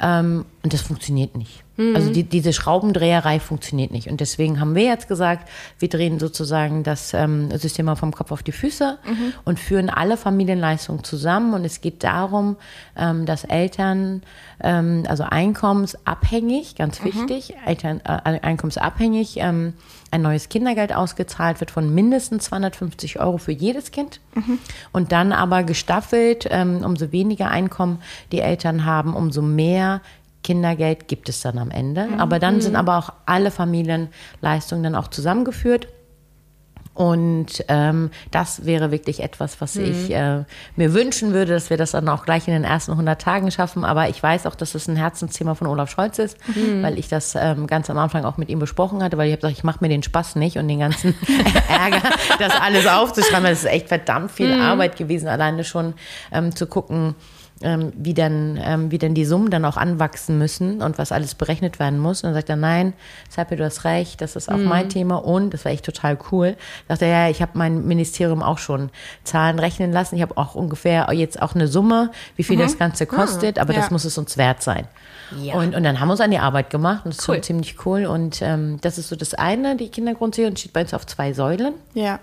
Ähm, 0.00 0.44
und 0.62 0.72
das 0.72 0.82
funktioniert 0.82 1.36
nicht. 1.36 1.64
Also 1.94 2.10
die, 2.10 2.22
diese 2.22 2.54
Schraubendreherei 2.54 3.38
funktioniert 3.38 3.90
nicht. 3.90 4.08
Und 4.08 4.20
deswegen 4.20 4.60
haben 4.60 4.74
wir 4.74 4.84
jetzt 4.84 5.08
gesagt, 5.08 5.48
wir 5.78 5.88
drehen 5.88 6.18
sozusagen 6.18 6.84
das 6.84 7.12
ähm, 7.12 7.50
System 7.58 7.86
mal 7.86 7.96
vom 7.96 8.12
Kopf 8.12 8.32
auf 8.32 8.42
die 8.42 8.52
Füße 8.52 8.98
und 9.44 9.60
führen 9.60 9.90
alle 9.90 10.16
Familienleistungen 10.16 11.04
zusammen. 11.04 11.52
Und 11.52 11.64
es 11.66 11.82
geht 11.82 12.02
darum, 12.02 12.56
ähm, 12.96 13.26
dass 13.26 13.44
Eltern, 13.44 14.22
ähm, 14.62 15.04
also 15.06 15.24
einkommensabhängig, 15.24 16.76
ganz 16.76 17.04
wichtig, 17.04 17.54
Eltern 17.66 18.00
äh, 18.04 18.40
einkommensabhängig, 18.40 19.36
ähm, 19.38 19.74
ein 20.10 20.22
neues 20.22 20.48
Kindergeld 20.48 20.94
ausgezahlt 20.94 21.60
wird 21.60 21.70
von 21.70 21.94
mindestens 21.94 22.44
250 22.44 23.20
Euro 23.20 23.36
für 23.36 23.52
jedes 23.52 23.90
Kind. 23.90 24.20
Und 24.92 25.12
dann 25.12 25.32
aber 25.32 25.62
gestaffelt, 25.62 26.46
ähm, 26.50 26.82
umso 26.84 27.12
weniger 27.12 27.50
Einkommen 27.50 28.00
die 28.32 28.40
Eltern 28.40 28.86
haben, 28.86 29.14
umso 29.14 29.42
mehr 29.42 30.00
Kindergeld 30.46 31.08
gibt 31.08 31.28
es 31.28 31.40
dann 31.40 31.58
am 31.58 31.72
Ende. 31.72 32.08
Aber 32.18 32.38
dann 32.38 32.60
sind 32.60 32.76
aber 32.76 32.98
auch 32.98 33.12
alle 33.26 33.50
Familienleistungen 33.50 34.84
dann 34.84 34.94
auch 34.94 35.08
zusammengeführt. 35.08 35.88
Und 36.94 37.62
ähm, 37.68 38.10
das 38.30 38.64
wäre 38.64 38.90
wirklich 38.90 39.22
etwas, 39.22 39.60
was 39.60 39.76
ich 39.76 40.10
äh, 40.14 40.44
mir 40.76 40.94
wünschen 40.94 41.34
würde, 41.34 41.52
dass 41.52 41.68
wir 41.68 41.76
das 41.76 41.90
dann 41.90 42.08
auch 42.08 42.24
gleich 42.24 42.48
in 42.48 42.54
den 42.54 42.64
ersten 42.64 42.92
100 42.92 43.20
Tagen 43.20 43.50
schaffen. 43.50 43.84
Aber 43.84 44.08
ich 44.08 44.22
weiß 44.22 44.46
auch, 44.46 44.54
dass 44.54 44.74
es 44.74 44.88
ein 44.88 44.96
Herzensthema 44.96 45.54
von 45.54 45.66
Olaf 45.66 45.90
Scholz 45.90 46.18
ist, 46.18 46.38
weil 46.80 46.98
ich 46.98 47.08
das 47.08 47.34
ähm, 47.34 47.66
ganz 47.66 47.90
am 47.90 47.98
Anfang 47.98 48.24
auch 48.24 48.38
mit 48.38 48.48
ihm 48.48 48.60
besprochen 48.60 49.02
hatte, 49.02 49.18
weil 49.18 49.26
ich 49.26 49.32
habe 49.32 49.42
gesagt, 49.42 49.58
ich 49.58 49.64
mache 49.64 49.78
mir 49.82 49.90
den 49.90 50.04
Spaß 50.04 50.36
nicht 50.36 50.56
und 50.56 50.68
den 50.68 50.78
ganzen 50.78 51.14
Ärger, 51.68 52.02
das 52.38 52.52
alles 52.58 52.86
aufzuschreiben. 52.86 53.44
Das 53.44 53.64
ist 53.64 53.70
echt 53.70 53.88
verdammt 53.88 54.30
viel 54.30 54.54
Arbeit 54.54 54.96
gewesen, 54.96 55.28
alleine 55.28 55.64
schon 55.64 55.92
ähm, 56.32 56.56
zu 56.56 56.66
gucken, 56.66 57.14
ähm, 57.62 57.92
wie, 57.96 58.12
dann, 58.12 58.58
ähm, 58.62 58.90
wie 58.90 58.98
denn 58.98 59.14
die 59.14 59.24
Summen 59.24 59.50
dann 59.50 59.64
auch 59.64 59.76
anwachsen 59.76 60.38
müssen 60.38 60.82
und 60.82 60.98
was 60.98 61.10
alles 61.10 61.34
berechnet 61.34 61.78
werden 61.78 61.98
muss. 61.98 62.22
Und 62.22 62.28
dann 62.28 62.34
sagt 62.34 62.50
er, 62.50 62.56
nein, 62.56 62.92
Serpil, 63.30 63.56
du 63.56 63.64
hast 63.64 63.84
recht, 63.84 64.20
das 64.20 64.36
ist 64.36 64.50
auch 64.50 64.58
mein 64.58 64.88
Thema 64.88 65.16
und 65.16 65.54
das 65.54 65.64
war 65.64 65.72
echt 65.72 65.84
total 65.84 66.18
cool. 66.30 66.56
Sagt 66.88 67.02
er, 67.02 67.08
ja, 67.08 67.28
ich 67.30 67.40
habe 67.40 67.52
mein 67.54 67.86
Ministerium 67.86 68.42
auch 68.42 68.58
schon 68.58 68.90
Zahlen 69.24 69.58
rechnen 69.58 69.92
lassen. 69.92 70.16
Ich 70.16 70.22
habe 70.22 70.36
auch 70.36 70.54
ungefähr 70.54 71.08
jetzt 71.12 71.40
auch 71.40 71.54
eine 71.54 71.68
Summe, 71.68 72.10
wie 72.36 72.42
viel 72.42 72.58
das 72.58 72.78
Ganze 72.78 73.06
kostet, 73.06 73.58
aber 73.58 73.72
ja. 73.72 73.80
das 73.80 73.90
muss 73.90 74.04
es 74.04 74.18
uns 74.18 74.36
wert 74.36 74.62
sein. 74.62 74.86
Ja. 75.40 75.54
Und, 75.54 75.74
und 75.74 75.82
dann 75.82 75.98
haben 75.98 76.08
wir 76.08 76.12
uns 76.12 76.20
an 76.20 76.30
die 76.30 76.38
Arbeit 76.38 76.70
gemacht 76.70 77.04
und 77.04 77.12
das 77.12 77.20
ist 77.20 77.28
Cool. 77.28 77.36
schon 77.36 77.42
ziemlich 77.42 77.86
cool. 77.86 78.06
Und 78.06 78.42
ähm, 78.42 78.78
das 78.80 78.98
ist 78.98 79.08
so 79.08 79.16
das 79.16 79.34
eine, 79.34 79.76
die 79.76 79.88
Kindergrundsicherung 79.88 80.56
steht 80.56 80.72
bei 80.72 80.82
uns 80.82 80.94
auf 80.94 81.06
zwei 81.06 81.32
Säulen. 81.32 81.74
Ja. 81.94 82.20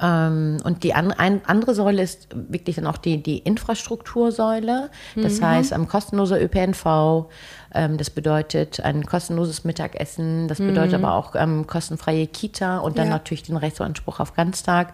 Ähm, 0.00 0.58
und 0.64 0.84
die 0.84 0.94
an, 0.94 1.10
ein, 1.12 1.40
andere 1.46 1.74
Säule 1.74 2.02
ist 2.02 2.28
wirklich 2.32 2.76
dann 2.76 2.86
auch 2.86 2.98
die, 2.98 3.22
die 3.22 3.38
Infrastruktursäule. 3.38 4.90
Das 5.16 5.42
heißt, 5.42 5.72
ähm, 5.72 5.88
kostenloser 5.88 6.40
ÖPNV, 6.40 7.26
ähm, 7.74 7.98
das 7.98 8.10
bedeutet 8.10 8.80
ein 8.80 9.04
kostenloses 9.04 9.64
Mittagessen, 9.64 10.48
das 10.48 10.58
bedeutet 10.58 10.94
aber 10.94 11.14
auch 11.14 11.34
ähm, 11.34 11.66
kostenfreie 11.66 12.26
Kita 12.26 12.78
und 12.78 12.96
dann 12.96 13.08
Ja. 13.08 13.14
natürlich 13.14 13.42
den 13.42 13.56
Rechtsanspruch 13.56 14.20
auf 14.20 14.34
Ganztag. 14.34 14.92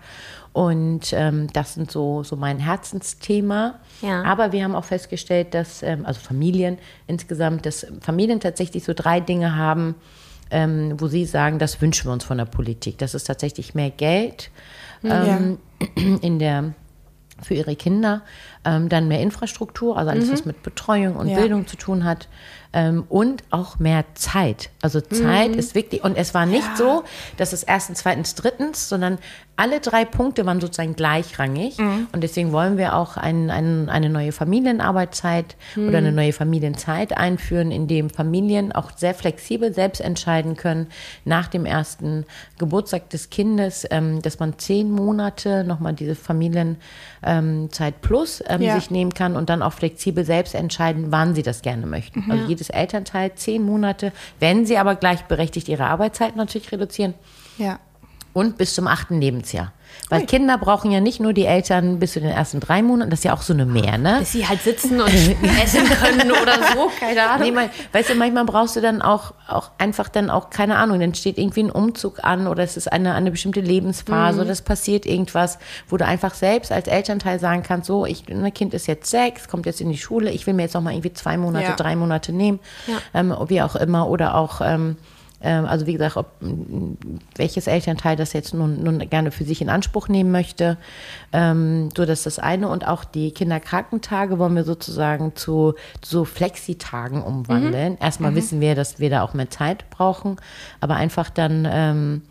Und 0.52 1.12
ähm, 1.12 1.48
das 1.52 1.74
sind 1.74 1.90
so, 1.90 2.22
so 2.22 2.36
mein 2.36 2.58
Herzensthema. 2.60 3.74
Ja. 4.02 4.22
Aber 4.22 4.52
wir 4.52 4.62
haben 4.62 4.76
auch 4.76 4.84
festgestellt, 4.84 5.52
dass, 5.52 5.82
ähm, 5.82 6.06
also 6.06 6.20
Familien 6.20 6.78
insgesamt, 7.08 7.66
dass 7.66 7.86
Familien 8.00 8.38
tatsächlich 8.40 8.84
so 8.84 8.92
drei 8.94 9.18
Dinge 9.20 9.56
haben, 9.56 9.96
ähm, 10.50 10.94
wo 10.98 11.08
Sie 11.08 11.24
sagen, 11.24 11.58
das 11.58 11.80
wünschen 11.80 12.08
wir 12.08 12.12
uns 12.12 12.22
von 12.22 12.38
der 12.38 12.44
Politik. 12.44 12.98
Das 12.98 13.14
ist 13.14 13.24
tatsächlich 13.24 13.74
mehr 13.74 13.90
Geld 13.90 14.50
ähm, 15.04 15.58
in 16.22 16.38
der 16.38 16.74
für 17.42 17.54
ihre 17.54 17.76
Kinder, 17.76 18.22
ähm, 18.64 18.88
dann 18.88 19.08
mehr 19.08 19.20
Infrastruktur, 19.20 19.98
also 19.98 20.10
alles, 20.10 20.30
was 20.30 20.44
mit 20.44 20.62
Betreuung 20.62 21.16
und 21.16 21.28
Ja. 21.28 21.38
Bildung 21.38 21.66
zu 21.66 21.76
tun 21.76 22.04
hat 22.04 22.28
ähm, 22.72 23.04
und 23.08 23.42
auch 23.50 23.78
mehr 23.78 24.04
Zeit. 24.14 24.70
Also 24.80 25.00
Zeit 25.00 25.54
ist 25.56 25.74
wichtig. 25.74 26.04
Und 26.04 26.16
es 26.16 26.32
war 26.32 26.46
nicht 26.46 26.76
so, 26.76 27.04
dass 27.36 27.52
es 27.52 27.62
erstens, 27.62 28.00
zweitens, 28.00 28.34
drittens, 28.34 28.88
sondern 28.88 29.18
alle 29.56 29.78
drei 29.80 30.04
Punkte 30.04 30.44
waren 30.46 30.60
sozusagen 30.60 30.96
gleichrangig 30.96 31.78
und 32.12 32.22
deswegen 32.22 32.50
wollen 32.50 32.76
wir 32.76 32.96
auch 32.96 33.16
ein, 33.16 33.50
ein, 33.50 33.88
eine 33.88 34.08
neue 34.08 34.32
Familienarbeitszeit 34.32 35.56
oder 35.76 35.98
eine 35.98 36.10
neue 36.12 36.32
Familienzeit 36.32 37.16
einführen, 37.16 37.70
in 37.70 37.86
dem 37.86 38.10
Familien 38.10 38.72
auch 38.72 38.90
sehr 38.96 39.14
flexibel 39.14 39.72
selbst 39.72 40.00
entscheiden 40.00 40.56
können 40.56 40.88
nach 41.24 41.46
dem 41.48 41.66
ersten 41.66 42.26
Geburtstag 42.58 43.10
des 43.10 43.30
Kindes, 43.30 43.86
ähm, 43.90 44.20
dass 44.22 44.40
man 44.40 44.58
zehn 44.58 44.90
Monate 44.90 45.62
nochmal 45.64 45.92
diese 45.94 46.16
Familienzeit 46.16 48.00
plus 48.00 48.42
ähm, 48.48 48.60
Ja. 48.62 48.74
sich 48.74 48.90
nehmen 48.90 49.14
kann 49.14 49.36
und 49.36 49.50
dann 49.50 49.62
auch 49.62 49.72
flexibel 49.72 50.24
selbst 50.24 50.54
entscheiden, 50.54 51.06
wann 51.10 51.34
sie 51.34 51.42
das 51.42 51.62
gerne 51.62 51.86
möchten. 51.86 52.24
Also 52.30 52.48
jedes 52.48 52.70
Elternteil 52.70 53.34
zehn 53.34 53.62
Monate, 53.64 54.12
wenn 54.40 54.66
sie 54.66 54.78
aber 54.78 54.96
gleichberechtigt 54.96 55.68
ihre 55.68 55.86
Arbeitszeit 55.86 56.36
natürlich 56.36 56.70
reduzieren 56.72 57.14
Ja. 57.58 57.78
Und 58.34 58.58
bis 58.58 58.74
zum 58.74 58.86
achten 58.86 59.18
Lebensjahr. 59.20 59.72
Weil 60.10 60.26
Kinder 60.26 60.58
brauchen 60.58 60.90
ja 60.90 60.98
nicht 61.00 61.20
nur 61.20 61.32
die 61.32 61.44
Eltern 61.46 62.00
bis 62.00 62.14
zu 62.14 62.20
den 62.20 62.30
ersten 62.30 62.58
drei 62.58 62.82
Monaten, 62.82 63.10
das 63.10 63.20
ist 63.20 63.24
ja 63.24 63.32
auch 63.32 63.42
so 63.42 63.52
eine 63.52 63.64
Mehr, 63.64 63.96
ne? 63.96 64.16
Bis 64.18 64.32
sie 64.32 64.46
halt 64.46 64.60
sitzen 64.60 65.00
und 65.00 65.08
essen 65.62 65.84
können 65.86 66.32
oder 66.32 66.54
so, 66.74 66.90
keine 66.98 67.28
Ahnung. 67.30 67.46
Nee, 67.46 67.52
mal, 67.52 67.70
weißt 67.92 68.10
du, 68.10 68.14
manchmal 68.16 68.44
brauchst 68.44 68.74
du 68.74 68.80
dann 68.80 69.02
auch, 69.02 69.34
auch 69.46 69.70
einfach 69.78 70.08
dann 70.08 70.30
auch, 70.30 70.50
keine 70.50 70.76
Ahnung, 70.78 70.98
dann 70.98 71.14
steht 71.14 71.38
irgendwie 71.38 71.62
ein 71.62 71.70
Umzug 71.70 72.24
an 72.24 72.48
oder 72.48 72.64
es 72.64 72.76
ist 72.76 72.92
eine, 72.92 73.14
eine 73.14 73.30
bestimmte 73.30 73.60
Lebensphase 73.60 74.40
oder 74.40 74.50
es 74.50 74.62
passiert 74.62 75.06
irgendwas, 75.06 75.58
wo 75.88 75.96
du 75.96 76.04
einfach 76.04 76.34
selbst 76.34 76.72
als 76.72 76.88
Elternteil 76.88 77.38
sagen 77.38 77.62
kannst, 77.62 77.86
so, 77.86 78.04
ich, 78.04 78.24
mein 78.28 78.52
Kind 78.52 78.74
ist 78.74 78.88
jetzt 78.88 79.08
sechs, 79.08 79.46
kommt 79.48 79.64
jetzt 79.64 79.80
in 79.80 79.90
die 79.90 79.98
Schule, 79.98 80.30
ich 80.32 80.44
will 80.48 80.54
mir 80.54 80.62
jetzt 80.62 80.74
noch 80.74 80.82
mal 80.82 80.92
irgendwie 80.92 81.12
zwei 81.12 81.36
Monate, 81.36 81.66
Ja. 81.66 81.76
drei 81.76 81.94
Monate 81.94 82.32
nehmen, 82.32 82.58
ähm, 83.14 83.32
wie 83.46 83.62
auch 83.62 83.76
immer, 83.76 84.08
oder 84.08 84.34
auch, 84.34 84.60
ähm, 84.60 84.96
also 85.48 85.86
wie 85.86 85.92
gesagt, 85.92 86.16
ob 86.16 86.26
welches 87.36 87.66
Elternteil 87.66 88.16
das 88.16 88.32
jetzt 88.32 88.54
nun, 88.54 88.82
nun 88.82 88.98
gerne 89.10 89.30
für 89.30 89.44
sich 89.44 89.60
in 89.60 89.68
Anspruch 89.68 90.08
nehmen 90.08 90.30
möchte. 90.30 90.78
Ähm, 91.32 91.90
so 91.96 92.04
das 92.04 92.20
ist 92.20 92.26
das 92.26 92.38
eine. 92.38 92.68
Und 92.68 92.86
auch 92.86 93.04
die 93.04 93.30
Kinderkrankentage 93.30 94.38
wollen 94.38 94.56
wir 94.56 94.64
sozusagen 94.64 95.36
zu 95.36 95.74
so 96.02 96.24
Flexitagen 96.24 97.22
umwandeln. 97.22 97.98
Erstmal 97.98 98.34
wissen 98.34 98.60
wir, 98.60 98.74
dass 98.74 98.98
wir 98.98 99.10
da 99.10 99.22
auch 99.22 99.34
mehr 99.34 99.50
Zeit 99.50 99.90
brauchen, 99.90 100.36
aber 100.80 100.96
einfach 100.96 101.30
dann 101.30 101.68
ähm, 101.70 102.22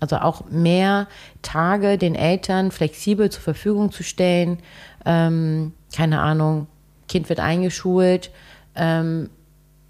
also 0.00 0.16
auch 0.16 0.50
mehr 0.50 1.06
Tage 1.42 1.96
den 1.96 2.14
Eltern 2.14 2.72
flexibel 2.72 3.30
zur 3.30 3.42
Verfügung 3.42 3.92
zu 3.92 4.02
stellen. 4.02 4.58
Ähm, 5.04 5.72
keine 5.94 6.20
Ahnung, 6.20 6.66
Kind 7.08 7.28
wird 7.28 7.38
eingeschult 7.38 8.30
ähm, 8.74 9.30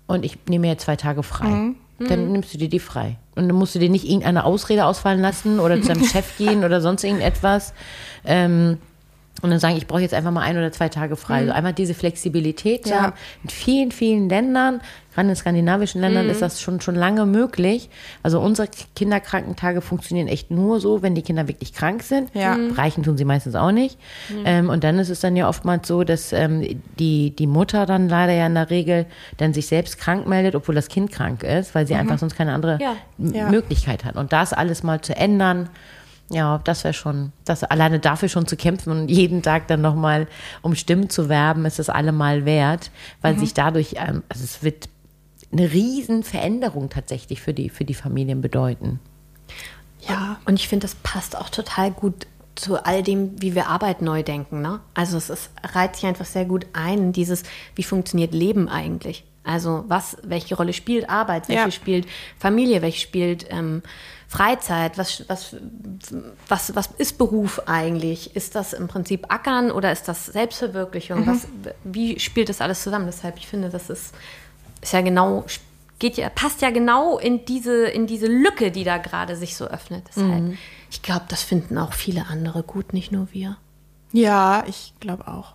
und 0.07 0.25
ich 0.25 0.39
nehme 0.49 0.63
mir 0.67 0.73
jetzt 0.73 0.85
zwei 0.85 0.97
Tage 0.97 1.23
frei. 1.23 1.75
Dann 2.09 2.33
nimmst 2.33 2.53
du 2.55 2.59
dir 2.59 2.69
die 2.69 2.79
frei. 2.79 3.17
Und 3.35 3.49
dann 3.49 3.57
musst 3.57 3.75
du 3.75 3.79
dir 3.79 3.89
nicht 3.89 4.05
irgendeine 4.07 4.45
Ausrede 4.45 4.85
ausfallen 4.85 5.21
lassen 5.21 5.59
oder 5.61 5.81
zu 5.81 5.89
deinem 5.89 6.05
Chef 6.05 6.37
gehen 6.39 6.65
oder 6.65 6.81
sonst 6.81 7.03
irgendetwas. 7.05 7.73
Ähm, 8.25 8.79
und 9.41 9.51
dann 9.51 9.59
sagen, 9.59 9.77
ich 9.77 9.87
brauche 9.87 10.03
jetzt 10.03 10.15
einfach 10.15 10.31
mal 10.31 10.43
ein 10.43 10.57
oder 10.57 10.71
zwei 10.73 10.89
Tage 10.89 11.17
frei. 11.17 11.39
Also 11.39 11.53
einmal 11.53 11.73
diese 11.73 11.95
Flexibilität 11.95 12.87
Ja. 12.87 13.03
haben. 13.03 13.13
In 13.43 13.49
vielen, 13.51 13.91
vielen 13.91 14.29
Ländern, 14.29 14.81
gerade 15.15 15.29
in 15.29 15.37
skandinavischen 15.37 16.01
Ländern, 16.01 16.29
ist 16.29 16.43
das 16.43 16.61
schon, 16.61 16.81
schon 16.81 16.95
lange 16.95 17.27
möglich. 17.27 17.91
Also 18.23 18.41
unsere 18.41 18.69
Kinderkrankentage 18.97 19.81
funktionieren 19.81 20.29
echt 20.29 20.51
nur 20.51 20.81
so, 20.81 21.03
wenn 21.03 21.15
die 21.15 21.23
Kinder 21.23 21.49
wirklich 21.49 21.73
krank 21.73 22.03
sind. 22.03 22.35
Ja. 22.35 22.57
Mhm. 22.57 22.73
Reichen 22.73 23.03
tun 23.03 23.17
sie 23.17 23.25
meistens 23.25 23.55
auch 23.55 23.73
nicht. 23.73 23.99
Ähm, 24.45 24.69
und 24.69 24.85
dann 24.85 24.99
ist 24.99 25.11
es 25.11 25.21
dann 25.21 25.37
ja 25.37 25.49
oftmals 25.49 25.89
so, 25.89 26.05
dass 26.05 26.33
ähm, 26.33 26.81
die, 26.99 27.31
die 27.31 27.47
Mutter 27.47 27.87
dann 27.87 28.09
leider 28.09 28.33
ja 28.33 28.47
in 28.47 28.55
der 28.55 28.71
Regel 28.71 29.07
dann 29.37 29.53
sich 29.55 29.67
selbst 29.67 29.99
krank 29.99 30.27
meldet, 30.27 30.55
obwohl 30.55 30.75
das 30.75 30.89
Kind 30.89 31.13
krank 31.13 31.43
ist, 31.43 31.75
weil 31.75 31.87
sie 31.87 31.95
einfach 31.95 32.19
sonst 32.19 32.35
keine 32.37 32.53
andere 32.53 32.79
Ja. 32.81 32.97
Ja. 33.19 33.49
Möglichkeit 33.51 34.05
hat. 34.05 34.17
Und 34.17 34.33
das 34.33 34.53
alles 34.53 34.83
mal 34.83 35.01
zu 35.01 35.15
ändern, 35.17 35.69
ja, 36.31 36.61
das 36.65 36.83
wäre 36.85 36.95
schon, 36.95 37.33
das 37.45 37.63
alleine 37.63 37.99
dafür 37.99 38.29
schon 38.29 38.47
zu 38.47 38.57
kämpfen 38.57 38.91
und 38.91 39.09
jeden 39.11 39.43
Tag 39.43 39.67
dann 39.69 39.83
nochmal 39.83 40.27
um 40.63 40.75
Stimmen 40.75 41.11
zu 41.11 41.29
werben, 41.29 41.67
ist 41.67 41.79
es 41.79 41.91
allemal 41.91 42.47
wert, 42.47 42.91
weil 43.21 43.39
sich 43.39 43.53
dadurch, 43.53 43.97
ähm, 43.97 44.23
also 44.31 44.43
es 44.43 44.63
wird 44.63 44.89
eine 45.53 45.73
riesen 45.73 46.23
Veränderung 46.23 46.89
tatsächlich 46.89 47.41
für 47.41 47.53
die, 47.55 47.69
für 47.69 47.85
die 47.85 47.95
Familien 47.95 48.41
bedeuten. 48.41 49.01
Ja. 50.09 50.41
Und 50.47 50.55
ich 50.55 50.69
finde, 50.69 50.85
das 50.85 50.95
passt 50.97 51.37
auch 51.37 51.51
total 51.51 51.91
gut 51.91 52.27
zu 52.55 52.85
all 52.85 53.03
dem, 53.03 53.41
wie 53.41 53.55
wir 53.55 53.69
Arbeit 53.69 54.03
neu 54.03 54.23
denken. 54.23 54.61
Ne? 54.61 54.81
Also 54.95 55.17
es 55.17 55.31
ist, 55.31 55.51
reiht 55.63 55.97
sich 55.97 56.07
einfach 56.07 56.25
sehr 56.27 56.45
gut 56.45 56.67
ein, 56.73 56.99
in 56.99 57.13
dieses, 57.13 57.45
wie 57.75 57.83
funktioniert 57.83 58.35
Leben 58.35 58.69
eigentlich? 58.69 59.25
Also 59.45 59.85
was, 59.89 60.17
welche 60.23 60.55
Rolle 60.57 60.73
spielt 60.73 61.09
Arbeit, 61.09 61.49
welche 61.49 61.63
Ja. 61.63 61.71
spielt 61.71 62.07
Familie, 62.39 62.81
welche 62.83 63.01
spielt 63.01 63.47
ähm, 63.51 63.83
Freizeit, 64.29 64.99
was, 64.99 65.25
was, 65.29 65.57
was, 66.49 66.75
was 66.75 66.87
ist 66.99 67.19
Beruf 67.19 67.61
eigentlich? 67.67 68.37
Ist 68.37 68.55
das 68.55 68.73
im 68.73 68.87
Prinzip 68.89 69.33
Ackern 69.33 69.71
oder 69.71 69.91
ist 69.91 70.07
das 70.07 70.27
Selbstverwirklichung? 70.27 71.27
Was, 71.27 71.49
wie 71.85 72.19
spielt 72.21 72.49
das 72.49 72.61
alles 72.61 72.83
zusammen? 72.83 73.07
Deshalb, 73.07 73.37
ich 73.37 73.47
finde, 73.47 73.69
das 73.69 73.91
ist, 73.91 74.15
ist 74.83 74.93
ja 74.93 75.01
genau, 75.01 75.45
geht 75.99 76.17
ja, 76.17 76.29
passt 76.29 76.61
ja 76.61 76.71
genau 76.71 77.19
in 77.19 77.45
diese, 77.47 77.87
in 77.87 78.07
diese 78.07 78.27
Lücke, 78.27 78.71
die 78.71 78.85
da 78.85 78.99
gerade 78.99 79.37
sich 79.37 79.57
so 79.57 79.67
öffnet. 79.67 80.05
Deshalb, 80.15 80.57
ich 80.91 81.03
glaube, 81.03 81.23
das 81.29 81.43
finden 81.43 81.79
auch 81.79 81.95
viele 81.95 82.27
andere 82.27 82.63
gut, 82.63 82.93
nicht 82.93 83.13
nur 83.13 83.29
wir. 83.33 83.57
Ja, 84.13 84.65
ich 84.67 84.93
glaube 85.01 85.27
auch. 85.29 85.55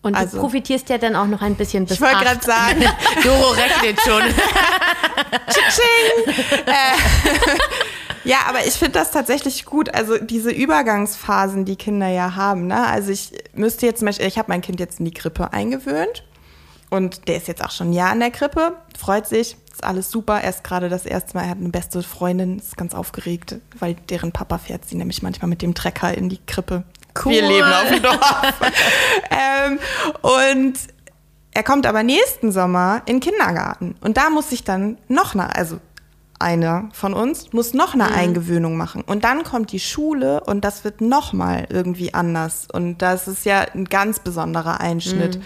Und 0.00 0.14
Also- 0.14 0.36
du 0.36 0.42
profitierst 0.42 0.88
ja 0.88 0.98
dann 0.98 1.14
auch 1.16 1.26
noch 1.26 1.42
ein 1.42 1.54
bisschen 1.54 1.84
bis 1.84 1.96
Ich 1.96 2.00
wollte 2.00 2.24
gerade 2.24 2.44
sagen, 2.44 2.80
Doro 3.24 3.50
rechnet 3.50 4.00
schon. 4.00 4.22
Äh, 6.66 6.68
ja, 8.28 8.38
aber 8.48 8.66
ich 8.66 8.74
finde 8.74 8.92
das 8.92 9.10
tatsächlich 9.10 9.64
gut. 9.64 9.94
Also 9.94 10.18
diese 10.18 10.50
Übergangsphasen, 10.50 11.64
die 11.64 11.76
Kinder 11.76 12.08
ja 12.08 12.34
haben. 12.36 12.66
Ne? 12.66 12.86
Also 12.86 13.10
ich 13.10 13.32
müsste 13.54 13.86
jetzt 13.86 13.98
zum 14.00 14.06
Beispiel, 14.06 14.26
ich 14.26 14.38
habe 14.38 14.50
mein 14.50 14.60
Kind 14.60 14.80
jetzt 14.80 14.98
in 14.98 15.04
die 15.06 15.12
Krippe 15.12 15.52
eingewöhnt 15.52 16.24
und 16.90 17.28
der 17.28 17.36
ist 17.36 17.48
jetzt 17.48 17.64
auch 17.64 17.70
schon 17.70 17.90
ein 17.90 17.92
Jahr 17.92 18.12
in 18.12 18.20
der 18.20 18.30
Krippe, 18.30 18.72
freut 18.98 19.26
sich, 19.26 19.56
ist 19.72 19.84
alles 19.84 20.10
super. 20.10 20.40
Er 20.40 20.50
ist 20.50 20.64
gerade 20.64 20.88
das 20.88 21.06
erste 21.06 21.36
Mal, 21.36 21.44
er 21.44 21.50
hat 21.50 21.58
eine 21.58 21.68
beste 21.68 22.02
Freundin, 22.02 22.58
ist 22.58 22.76
ganz 22.76 22.94
aufgeregt, 22.94 23.56
weil 23.78 23.94
deren 23.94 24.32
Papa 24.32 24.58
fährt 24.58 24.86
sie 24.86 24.96
nämlich 24.96 25.22
manchmal 25.22 25.48
mit 25.48 25.62
dem 25.62 25.74
Trecker 25.74 26.16
in 26.16 26.28
die 26.28 26.40
Krippe. 26.46 26.84
Cool. 27.24 27.32
Wir 27.32 27.42
leben 27.42 27.72
auf 27.72 27.88
dem 27.88 28.02
Dorf. 28.02 28.54
ähm, 29.30 29.78
und 30.22 30.78
er 31.52 31.62
kommt 31.62 31.86
aber 31.86 32.02
nächsten 32.02 32.52
Sommer 32.52 33.02
in 33.06 33.16
den 33.16 33.20
Kindergarten. 33.20 33.96
Und 34.00 34.16
da 34.16 34.30
muss 34.30 34.52
ich 34.52 34.64
dann 34.64 34.98
noch 35.08 35.34
eine, 35.34 35.54
also 35.54 35.78
einer 36.38 36.88
von 36.92 37.14
uns 37.14 37.52
muss 37.52 37.74
noch 37.74 37.94
eine 37.94 38.12
Eingewöhnung 38.12 38.76
machen. 38.76 39.02
Und 39.02 39.24
dann 39.24 39.42
kommt 39.42 39.72
die 39.72 39.80
Schule 39.80 40.42
und 40.44 40.64
das 40.64 40.84
wird 40.84 41.00
noch 41.00 41.32
mal 41.32 41.66
irgendwie 41.70 42.14
anders. 42.14 42.68
Und 42.72 42.98
das 42.98 43.28
ist 43.28 43.44
ja 43.44 43.60
ein 43.74 43.86
ganz 43.86 44.20
besonderer 44.20 44.80
Einschnitt. 44.80 45.40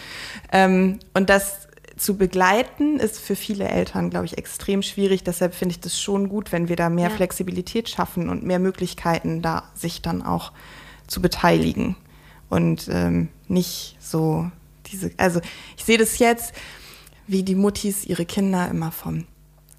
Ähm, 0.52 0.98
und 1.14 1.30
das 1.30 1.68
zu 1.96 2.16
begleiten 2.16 2.98
ist 2.98 3.18
für 3.18 3.36
viele 3.36 3.68
Eltern, 3.68 4.10
glaube 4.10 4.26
ich, 4.26 4.36
extrem 4.36 4.82
schwierig. 4.82 5.24
Deshalb 5.24 5.54
finde 5.54 5.74
ich 5.74 5.80
das 5.80 6.00
schon 6.00 6.28
gut, 6.28 6.52
wenn 6.52 6.68
wir 6.68 6.76
da 6.76 6.90
mehr 6.90 7.10
Ja. 7.10 7.14
Flexibilität 7.14 7.88
schaffen 7.88 8.28
und 8.28 8.44
mehr 8.44 8.58
Möglichkeiten, 8.58 9.40
da 9.40 9.64
sich 9.74 10.02
dann 10.02 10.22
auch 10.22 10.52
zu 11.06 11.22
beteiligen. 11.22 11.96
Und 12.48 12.88
ähm, 12.90 13.28
nicht 13.48 13.96
so 14.00 14.50
diese, 14.86 15.10
also 15.16 15.40
ich 15.76 15.84
sehe 15.84 15.98
das 15.98 16.18
jetzt, 16.18 16.54
wie 17.26 17.42
die 17.42 17.54
Muttis 17.54 18.04
ihre 18.04 18.26
Kinder 18.26 18.68
immer 18.68 18.90
vom 18.90 19.24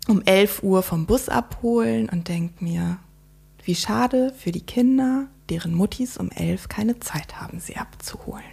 um 0.08 0.22
11 0.22 0.64
Uhr 0.64 0.84
vom 0.84 1.06
Bus 1.06 1.30
abholen 1.30 2.10
und 2.10 2.28
denke 2.28 2.64
mir, 2.64 2.98
wie 3.64 3.76
schade 3.76 4.34
für 4.38 4.52
die 4.52 4.66
Kinder, 4.66 5.28
deren 5.50 5.74
Muttis 5.74 6.18
um 6.18 6.30
11 6.32 6.68
keine 6.70 7.00
Zeit 7.00 7.40
haben, 7.40 7.60
sie 7.60 7.78
abzuholen. 7.78 8.44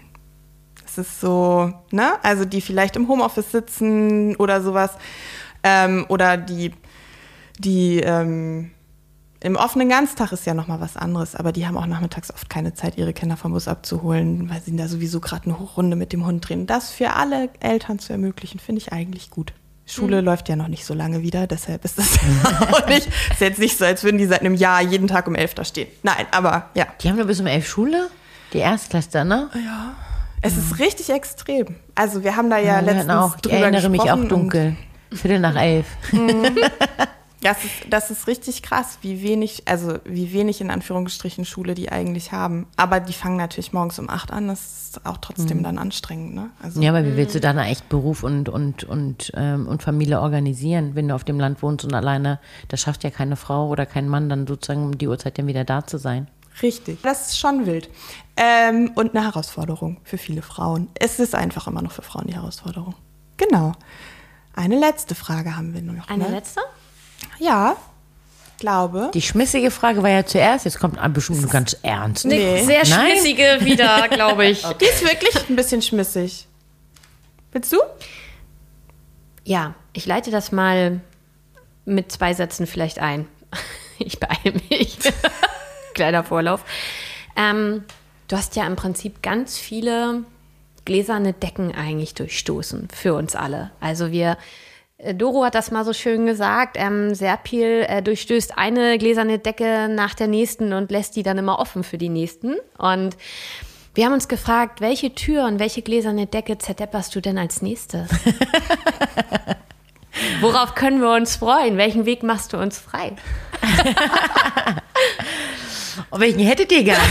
Es 0.84 0.98
ist 0.98 1.20
so, 1.20 1.72
ne? 1.90 2.12
Also 2.22 2.44
die 2.44 2.60
vielleicht 2.60 2.96
im 2.96 3.08
Homeoffice 3.08 3.52
sitzen 3.52 4.34
oder 4.36 4.60
sowas. 4.60 4.92
Ähm, 5.62 6.06
oder 6.08 6.36
die, 6.36 6.72
die 7.58 8.00
ähm, 8.00 8.70
im 9.42 9.56
offenen 9.56 9.88
Ganztag 9.88 10.32
ist 10.32 10.46
ja 10.46 10.54
nochmal 10.54 10.80
was 10.80 10.96
anderes, 10.96 11.34
aber 11.34 11.52
die 11.52 11.66
haben 11.66 11.76
auch 11.76 11.86
nachmittags 11.86 12.32
oft 12.32 12.50
keine 12.50 12.74
Zeit, 12.74 12.98
ihre 12.98 13.12
Kinder 13.12 13.36
vom 13.36 13.52
Bus 13.52 13.68
abzuholen, 13.68 14.50
weil 14.50 14.60
sie 14.60 14.76
da 14.76 14.88
sowieso 14.88 15.20
gerade 15.20 15.44
eine 15.44 15.54
Runde 15.54 15.96
mit 15.96 16.12
dem 16.12 16.26
Hund 16.26 16.48
drehen. 16.48 16.66
Das 16.66 16.90
für 16.90 17.14
alle 17.14 17.50
Eltern 17.60 17.98
zu 17.98 18.12
ermöglichen, 18.12 18.58
finde 18.60 18.80
ich 18.80 18.92
eigentlich 18.92 19.30
gut. 19.30 19.52
Schule 19.92 20.20
läuft 20.20 20.48
ja 20.48 20.56
noch 20.56 20.68
nicht 20.68 20.84
so 20.84 20.94
lange 20.94 21.22
wieder, 21.22 21.46
deshalb 21.46 21.84
ist 21.84 21.98
das 21.98 22.18
auch 22.72 22.86
nicht, 22.86 23.08
ist 23.30 23.40
jetzt 23.40 23.58
nicht 23.58 23.76
so, 23.76 23.84
als 23.84 24.04
würden 24.04 24.18
die 24.18 24.26
seit 24.26 24.40
einem 24.40 24.54
Jahr 24.54 24.80
jeden 24.80 25.08
Tag 25.08 25.26
um 25.26 25.34
elf 25.34 25.54
da 25.54 25.64
stehen. 25.64 25.88
Nein, 26.02 26.26
aber 26.30 26.70
ja. 26.74 26.86
Die 27.00 27.08
haben 27.08 27.16
nur 27.16 27.26
bis 27.26 27.40
um 27.40 27.46
elf 27.46 27.68
Schule? 27.68 28.08
Die 28.52 28.58
Erstklässler, 28.58 29.24
ne? 29.24 29.48
Es 30.42 30.56
ist 30.56 30.78
richtig 30.78 31.10
extrem. 31.10 31.76
Also 31.94 32.24
wir 32.24 32.36
haben 32.36 32.50
da 32.50 32.58
ja, 32.58 32.76
hatten 32.76 32.86
letztens 32.86 33.10
auch, 33.12 33.36
ich 33.36 33.42
drüber 33.42 33.56
erinnere 33.56 33.88
mich 33.88 34.00
auch 34.00 34.24
dunkel. 34.24 34.76
Viertel 35.12 35.40
nach 35.40 35.56
elf. 35.56 35.86
Das 37.42 37.64
ist, 37.64 37.72
das 37.88 38.10
ist 38.10 38.26
richtig 38.26 38.62
krass, 38.62 38.98
wie 39.00 39.22
wenig, 39.22 39.62
also 39.64 39.98
wie 40.04 40.32
wenig 40.32 40.60
in 40.60 40.70
Anführungsstrichen 40.70 41.46
Schule 41.46 41.74
die 41.74 41.90
eigentlich 41.90 42.32
haben. 42.32 42.66
Aber 42.76 43.00
die 43.00 43.14
fangen 43.14 43.38
natürlich 43.38 43.72
morgens 43.72 43.98
um 43.98 44.10
acht 44.10 44.30
an, 44.30 44.48
das 44.48 44.60
ist 44.60 45.06
auch 45.06 45.16
trotzdem 45.16 45.62
dann 45.62 45.78
anstrengend, 45.78 46.34
ne? 46.34 46.50
Also, 46.62 46.82
Ja, 46.82 46.90
aber 46.90 47.04
wie 47.04 47.16
willst 47.16 47.34
du 47.34 47.40
dann 47.40 47.56
echt 47.58 47.88
Beruf 47.88 48.24
und, 48.24 48.50
und, 48.50 48.84
und, 48.84 49.32
ähm, 49.34 49.66
und 49.66 49.82
Familie 49.82 50.20
organisieren, 50.20 50.94
wenn 50.94 51.08
du 51.08 51.14
auf 51.14 51.24
dem 51.24 51.40
Land 51.40 51.62
wohnst 51.62 51.84
und 51.84 51.94
alleine, 51.94 52.40
das 52.68 52.80
schafft 52.80 53.04
ja 53.04 53.10
keine 53.10 53.36
Frau 53.36 53.68
oder 53.68 53.86
kein 53.86 54.08
Mann, 54.08 54.28
dann 54.28 54.46
sozusagen 54.46 54.84
um 54.84 54.98
die 54.98 55.08
Uhrzeit 55.08 55.38
dann 55.38 55.46
wieder 55.46 55.64
da 55.64 55.86
zu 55.86 55.96
sein. 55.96 56.28
Richtig. 56.62 57.00
Das 57.02 57.28
ist 57.28 57.38
schon 57.38 57.64
wild. 57.64 57.88
Ähm, 58.36 58.92
und 58.96 59.14
eine 59.14 59.24
Herausforderung 59.24 59.98
für 60.04 60.18
viele 60.18 60.42
Frauen. 60.42 60.88
Es 60.94 61.18
ist 61.18 61.34
einfach 61.34 61.66
immer 61.66 61.80
noch 61.80 61.92
für 61.92 62.02
Frauen 62.02 62.26
die 62.26 62.34
Herausforderung. 62.34 62.94
Genau. 63.38 63.72
Eine 64.54 64.78
letzte 64.78 65.14
Frage 65.14 65.56
haben 65.56 65.72
wir 65.72 65.80
nur 65.80 65.94
noch. 65.94 66.08
Eine 66.08 66.24
ne? 66.24 66.30
letzte? 66.30 66.60
Ja, 67.38 67.76
glaube. 68.58 69.10
Die 69.14 69.22
schmissige 69.22 69.70
Frage 69.70 70.02
war 70.02 70.10
ja 70.10 70.24
zuerst, 70.24 70.64
jetzt 70.64 70.78
kommt 70.78 70.98
bestimmt 71.12 71.50
ganz 71.50 71.76
ernst. 71.82 72.26
Nee. 72.26 72.62
Sehr 72.64 72.86
Nein? 72.86 73.10
schmissige 73.12 73.58
wieder, 73.60 74.08
glaube 74.08 74.46
ich. 74.46 74.62
Die 74.62 74.84
ist 74.84 75.02
wirklich 75.02 75.48
ein 75.48 75.56
bisschen 75.56 75.82
schmissig. 75.82 76.46
Willst 77.52 77.72
du? 77.72 77.78
Ja, 79.44 79.74
ich 79.92 80.06
leite 80.06 80.30
das 80.30 80.52
mal 80.52 81.00
mit 81.84 82.12
zwei 82.12 82.34
Sätzen 82.34 82.66
vielleicht 82.66 82.98
ein. 83.00 83.26
Ich 84.02 84.18
beeile 84.18 84.58
mich. 84.70 84.96
Kleiner 85.94 86.24
Vorlauf. 86.24 86.64
Ähm, 87.36 87.84
du 88.28 88.36
hast 88.38 88.56
ja 88.56 88.66
im 88.66 88.74
Prinzip 88.74 89.20
ganz 89.22 89.58
viele 89.58 90.24
gläserne 90.86 91.34
Decken 91.34 91.74
eigentlich 91.74 92.14
durchstoßen 92.14 92.88
für 92.90 93.12
uns 93.12 93.36
alle. 93.36 93.72
Also 93.78 94.10
wir, 94.10 94.38
Doro 95.14 95.44
hat 95.44 95.54
das 95.54 95.70
mal 95.70 95.84
so 95.84 95.92
schön 95.92 96.26
gesagt, 96.26 96.76
ähm, 96.78 97.14
Serpil 97.14 97.86
äh, 97.88 98.02
durchstößt 98.02 98.58
eine 98.58 98.98
gläserne 98.98 99.38
Decke 99.38 99.88
nach 99.88 100.14
der 100.14 100.26
nächsten 100.26 100.72
und 100.72 100.90
lässt 100.90 101.16
die 101.16 101.22
dann 101.22 101.38
immer 101.38 101.58
offen 101.58 101.84
für 101.84 101.98
die 101.98 102.08
nächsten. 102.08 102.56
Und 102.76 103.16
wir 103.94 104.04
haben 104.04 104.12
uns 104.12 104.28
gefragt, 104.28 104.80
welche 104.80 105.14
Tür 105.14 105.46
und 105.46 105.58
welche 105.58 105.82
gläserne 105.82 106.26
Decke 106.26 106.58
zerdepperst 106.58 107.14
du 107.14 107.20
denn 107.20 107.38
als 107.38 107.62
nächstes? 107.62 108.10
Worauf 110.40 110.74
können 110.74 111.00
wir 111.00 111.14
uns 111.14 111.36
freuen? 111.36 111.76
Welchen 111.76 112.06
Weg 112.06 112.22
machst 112.22 112.52
du 112.52 112.58
uns 112.58 112.78
frei? 112.78 113.12
Und 116.10 116.20
welchen 116.20 116.40
hättet 116.40 116.72
ihr 116.72 116.82
gerne? 116.82 117.02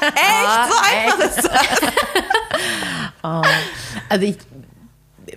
Echt? 0.00 0.68
so 0.68 0.74
einfach 0.92 1.24
ist 1.24 1.44
das. 1.44 1.80
Also 4.08 4.26
ich, 4.26 4.36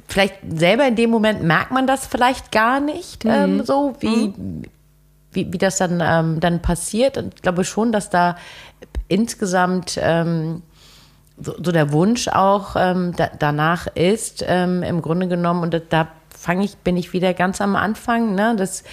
vielleicht 0.09 0.35
selber 0.53 0.87
in 0.87 0.95
dem 0.95 1.09
Moment 1.09 1.43
merkt 1.43 1.71
man 1.71 1.87
das 1.87 2.07
vielleicht 2.07 2.51
gar 2.51 2.79
nicht 2.79 3.25
ähm, 3.25 3.63
so, 3.63 3.95
wie, 3.99 4.33
wie, 5.31 5.53
wie 5.53 5.57
das 5.57 5.77
dann, 5.77 6.01
ähm, 6.03 6.39
dann 6.39 6.61
passiert. 6.61 7.17
Und 7.17 7.35
ich 7.35 7.41
glaube 7.41 7.63
schon, 7.63 7.91
dass 7.91 8.09
da 8.09 8.35
insgesamt 9.07 9.99
ähm, 10.01 10.63
so, 11.39 11.53
so 11.55 11.71
der 11.71 11.91
Wunsch 11.91 12.27
auch 12.27 12.75
ähm, 12.75 13.13
da, 13.15 13.29
danach 13.37 13.87
ist, 13.87 14.43
ähm, 14.47 14.83
im 14.83 15.01
Grunde 15.01 15.27
genommen, 15.27 15.63
und 15.63 15.73
da, 15.73 15.79
da 15.79 16.07
fange 16.29 16.65
ich, 16.65 16.77
bin 16.77 16.97
ich 16.97 17.13
wieder 17.13 17.33
ganz 17.33 17.61
am 17.61 17.75
Anfang, 17.75 18.33
ne? 18.33 18.55
das, 18.57 18.83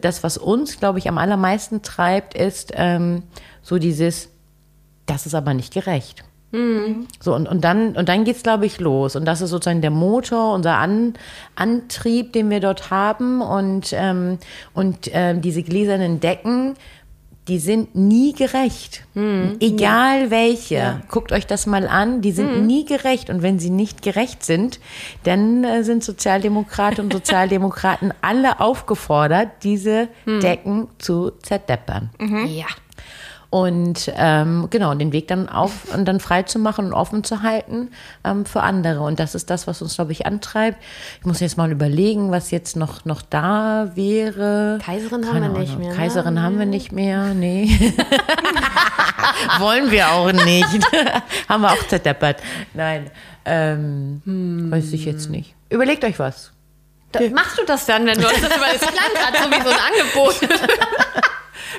das, 0.00 0.22
was 0.22 0.36
uns, 0.36 0.78
glaube 0.78 0.98
ich, 0.98 1.08
am 1.08 1.18
allermeisten 1.18 1.82
treibt, 1.82 2.34
ist 2.34 2.72
ähm, 2.74 3.22
so 3.62 3.78
dieses, 3.78 4.28
das 5.06 5.26
ist 5.26 5.34
aber 5.34 5.54
nicht 5.54 5.72
gerecht. 5.72 6.24
So, 7.20 7.34
und, 7.34 7.46
und 7.46 7.62
dann, 7.62 7.94
und 7.94 8.08
dann 8.08 8.24
geht's 8.24 8.42
glaube 8.42 8.64
ich, 8.66 8.80
los. 8.80 9.16
Und 9.16 9.24
das 9.26 9.40
ist 9.40 9.50
sozusagen 9.50 9.82
der 9.82 9.90
Motor, 9.90 10.54
unser 10.54 10.76
An, 10.76 11.14
Antrieb, 11.56 12.32
den 12.32 12.48
wir 12.48 12.60
dort 12.60 12.90
haben. 12.90 13.42
Und, 13.42 13.92
ähm, 13.92 14.38
und 14.72 15.10
ähm, 15.12 15.42
diese 15.42 15.62
gläsernen 15.62 16.20
Decken, 16.20 16.74
die 17.48 17.58
sind 17.58 17.94
nie 17.94 18.34
gerecht. 18.34 19.04
Egal 19.60 20.30
welche. 20.30 21.02
Guckt 21.08 21.32
euch 21.32 21.46
das 21.46 21.66
mal 21.66 21.86
an. 21.88 22.20
Die 22.20 22.32
sind 22.32 22.66
nie 22.66 22.84
gerecht. 22.84 23.30
Und 23.30 23.42
wenn 23.42 23.58
sie 23.58 23.70
nicht 23.70 24.02
gerecht 24.02 24.44
sind, 24.44 24.80
dann 25.24 25.64
äh, 25.64 25.82
sind 25.82 26.04
Sozialdemokraten 26.04 27.04
und 27.04 27.12
Sozialdemokraten 27.12 28.12
alle 28.20 28.60
aufgefordert, 28.60 29.48
diese 29.62 30.08
Decken 30.40 30.88
zu 30.98 31.32
zerdeppern. 31.42 32.10
Ja. 32.48 32.66
Und 33.50 34.12
ähm, 34.14 34.66
genau, 34.68 34.94
den 34.94 35.12
Weg 35.12 35.28
dann 35.28 35.48
auf 35.48 35.94
und 35.94 36.04
dann 36.04 36.20
frei 36.20 36.42
zu 36.42 36.58
machen 36.58 36.86
und 36.86 36.92
offen 36.92 37.24
zu 37.24 37.42
halten 37.42 37.90
ähm, 38.22 38.44
für 38.44 38.62
andere. 38.62 39.00
Und 39.00 39.20
das 39.20 39.34
ist 39.34 39.48
das, 39.48 39.66
was 39.66 39.80
uns, 39.80 39.94
glaube 39.94 40.12
ich, 40.12 40.26
antreibt. 40.26 40.76
Ich 41.20 41.24
muss 41.24 41.40
jetzt 41.40 41.56
mal 41.56 41.72
überlegen, 41.72 42.30
was 42.30 42.50
jetzt 42.50 42.76
noch, 42.76 43.06
noch 43.06 43.22
da 43.22 43.92
wäre. 43.94 44.78
Kaiserin 44.84 45.24
haben 45.24 45.32
Keine 45.32 45.52
wir 45.54 45.60
nicht 45.60 45.70
Ahnung. 45.70 45.80
mehr, 45.80 45.90
ne? 45.92 45.96
Kaiserin 45.96 46.42
haben 46.42 46.58
wir 46.58 46.66
nicht 46.66 46.92
mehr, 46.92 47.32
nee. 47.32 47.70
Wollen 49.58 49.90
wir 49.90 50.12
auch 50.12 50.30
nicht. 50.32 50.86
haben 51.48 51.62
wir 51.62 51.72
auch 51.72 51.88
zerdeppert. 51.88 52.42
Nein, 52.74 53.10
ähm, 53.46 54.20
weiß 54.70 54.92
ich 54.92 55.06
jetzt 55.06 55.30
nicht. 55.30 55.54
Überlegt 55.70 56.04
euch 56.04 56.18
was. 56.18 56.52
Da, 57.12 57.20
machst 57.30 57.58
du 57.58 57.64
das 57.64 57.86
dann, 57.86 58.04
wenn 58.04 58.20
du 58.20 58.28
uns 58.28 58.40
das 58.42 58.54
über 58.54 58.66
das 58.70 58.80
klang 58.80 58.92
gerade 59.14 59.38
so 59.42 59.50
wie 59.50 59.62
so 59.62 59.70
ein 59.70 59.80
Angebot 59.90 60.34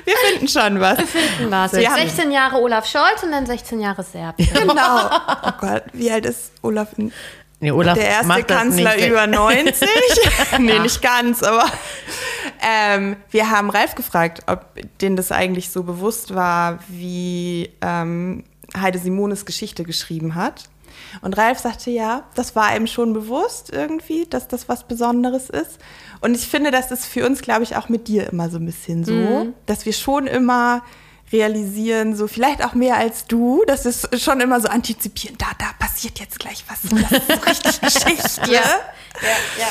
Wir 0.04 0.14
finden 0.16 0.48
schon 0.48 0.80
was. 0.80 1.00
finden 1.02 1.50
was. 1.50 1.72
Wir 1.72 1.90
haben- 1.90 2.00
16 2.00 2.30
Jahre 2.32 2.56
Olaf 2.60 2.86
Scholz 2.86 3.22
und 3.22 3.32
dann 3.32 3.46
16 3.46 3.80
Jahre 3.80 4.02
Serb. 4.02 4.36
Genau. 4.36 5.10
Oh 5.44 5.50
Gott, 5.60 5.84
wie 5.92 6.10
alt 6.10 6.26
ist 6.26 6.52
Olaf? 6.62 6.88
Nee, 7.62 7.70
Olaf 7.72 7.94
Der 7.98 8.08
erste 8.08 8.26
macht 8.28 8.48
das 8.50 8.56
Kanzler 8.56 8.96
nicht. 8.96 9.08
über 9.08 9.26
90? 9.26 9.88
nee, 10.58 10.78
nicht 10.78 11.02
ganz, 11.02 11.42
aber 11.42 11.64
ähm, 12.62 13.16
wir 13.30 13.50
haben 13.50 13.70
Ralf 13.70 13.94
gefragt, 13.94 14.42
ob 14.46 14.64
denen 15.00 15.16
das 15.16 15.30
eigentlich 15.32 15.70
so 15.70 15.82
bewusst 15.82 16.34
war, 16.34 16.78
wie 16.88 17.70
ähm, 17.82 18.44
Heide 18.78 18.98
Simones 18.98 19.44
Geschichte 19.44 19.84
geschrieben 19.84 20.34
hat. 20.34 20.64
Und 21.22 21.36
Ralf 21.36 21.58
sagte, 21.58 21.90
ja, 21.90 22.22
das 22.34 22.54
war 22.54 22.74
ihm 22.76 22.86
schon 22.86 23.12
bewusst 23.12 23.70
irgendwie, 23.72 24.26
dass 24.26 24.46
das 24.48 24.68
was 24.68 24.84
Besonderes 24.84 25.50
ist. 25.50 25.78
Und 26.20 26.34
ich 26.34 26.46
finde, 26.46 26.70
das 26.70 26.90
ist 26.90 27.06
für 27.06 27.24
uns, 27.26 27.42
glaube 27.42 27.62
ich, 27.62 27.76
auch 27.76 27.88
mit 27.88 28.08
dir 28.08 28.28
immer 28.30 28.50
so 28.50 28.58
ein 28.58 28.66
bisschen 28.66 29.04
so, 29.04 29.52
dass 29.66 29.86
wir 29.86 29.92
schon 29.92 30.26
immer 30.26 30.82
realisieren, 31.32 32.16
so 32.16 32.26
vielleicht 32.26 32.64
auch 32.64 32.74
mehr 32.74 32.96
als 32.96 33.26
du, 33.26 33.62
das 33.66 33.86
ist 33.86 34.20
schon 34.20 34.40
immer 34.40 34.60
so 34.60 34.68
antizipieren, 34.68 35.36
da, 35.38 35.46
da 35.58 35.66
passiert 35.78 36.18
jetzt 36.18 36.38
gleich 36.38 36.64
was, 36.68 36.82
das 36.82 37.12
ist 37.12 37.26
so 37.28 37.34
richtig 37.48 37.80
Geschichte. 38.04 38.52
Ja. 38.52 39.68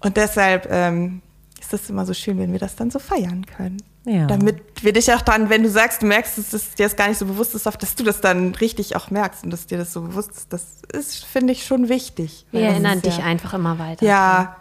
Und 0.00 0.16
deshalb 0.16 0.68
ähm, 0.70 1.20
ist 1.60 1.72
das 1.72 1.90
immer 1.90 2.06
so 2.06 2.14
schön, 2.14 2.38
wenn 2.38 2.52
wir 2.52 2.58
das 2.60 2.76
dann 2.76 2.90
so 2.90 2.98
feiern 2.98 3.44
können. 3.44 3.82
Ja. 4.04 4.26
Damit 4.26 4.82
wir 4.82 4.92
dich 4.92 5.12
auch 5.12 5.20
dann, 5.20 5.50
wenn 5.50 5.62
du 5.62 5.68
sagst, 5.68 6.00
du 6.00 6.06
merkst, 6.06 6.38
dass 6.38 6.52
es 6.54 6.74
dir 6.74 6.86
das 6.86 6.96
gar 6.96 7.08
nicht 7.08 7.18
so 7.18 7.26
bewusst 7.26 7.54
ist, 7.54 7.66
dass 7.66 7.94
du 7.94 8.02
das 8.02 8.20
dann 8.20 8.54
richtig 8.54 8.96
auch 8.96 9.10
merkst 9.10 9.44
und 9.44 9.50
dass 9.50 9.66
dir 9.66 9.76
das 9.76 9.92
so 9.92 10.00
bewusst 10.00 10.30
ist, 10.30 10.52
das 10.52 10.64
ist, 10.92 11.24
finde 11.26 11.52
ich, 11.52 11.66
schon 11.66 11.88
wichtig. 11.88 12.46
Wir 12.50 12.62
erinnern 12.62 13.02
dich 13.02 13.18
ja, 13.18 13.24
einfach 13.24 13.52
immer 13.52 13.78
weiter. 13.78 14.06
Ja, 14.06 14.56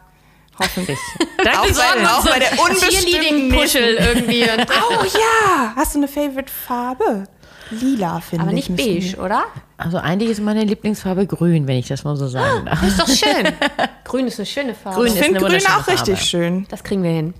hoffentlich. 0.59 0.97
Danke, 1.43 1.59
auch, 1.59 1.67
bei, 1.67 2.07
auch 2.07 2.25
bei 2.25 2.39
der 2.39 2.59
unbestimmten 2.59 3.07
Cheerleading-Puschel 3.07 3.93
irgendwie. 3.95 4.43
Oh 4.91 5.03
ja! 5.03 5.73
Hast 5.75 5.95
du 5.95 5.99
eine 5.99 6.07
Favorite-Farbe? 6.07 7.25
Lila, 7.71 8.19
finde 8.19 8.43
aber 8.43 8.51
ich. 8.53 8.67
nicht 8.67 8.69
müssen 8.69 8.95
beige, 8.99 9.17
wir- 9.17 9.23
oder? 9.23 9.43
Also 9.77 9.97
eigentlich 9.97 10.31
ist 10.31 10.41
meine 10.41 10.63
Lieblingsfarbe 10.63 11.25
grün, 11.27 11.67
wenn 11.67 11.77
ich 11.77 11.87
das 11.87 12.03
mal 12.03 12.15
so 12.17 12.27
sagen 12.27 12.65
darf. 12.65 12.81
Ist 12.83 12.99
doch 12.99 13.07
schön. 13.07 13.47
Grün 14.03 14.27
ist 14.27 14.39
eine 14.39 14.45
schöne 14.47 14.73
Farbe. 14.75 14.97
Grün 14.99 15.13
Ich 15.13 15.19
finde 15.23 15.39
grün 15.39 15.61
auch 15.67 15.87
richtig 15.87 16.15
Farbe. 16.15 16.21
schön. 16.25 16.65
Das 16.69 16.83
kriegen 16.83 17.03
wir 17.03 17.11
hin. 17.11 17.33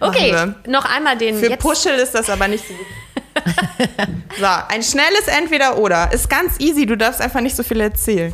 Okay, 0.00 0.34
noch 0.66 0.86
einmal 0.86 1.16
den 1.18 1.38
Für 1.38 1.50
jetzt. 1.50 1.60
Puschel 1.60 1.94
ist 1.96 2.14
das 2.14 2.30
aber 2.30 2.48
nicht 2.48 2.64
so 2.66 2.74
gut. 2.74 2.86
so, 4.40 4.46
ein 4.68 4.82
schnelles 4.82 5.26
Entweder-Oder. 5.26 6.12
Ist 6.12 6.28
ganz 6.30 6.58
easy, 6.60 6.86
du 6.86 6.96
darfst 6.96 7.20
einfach 7.20 7.40
nicht 7.40 7.54
so 7.54 7.62
viel 7.62 7.80
erzählen. 7.80 8.32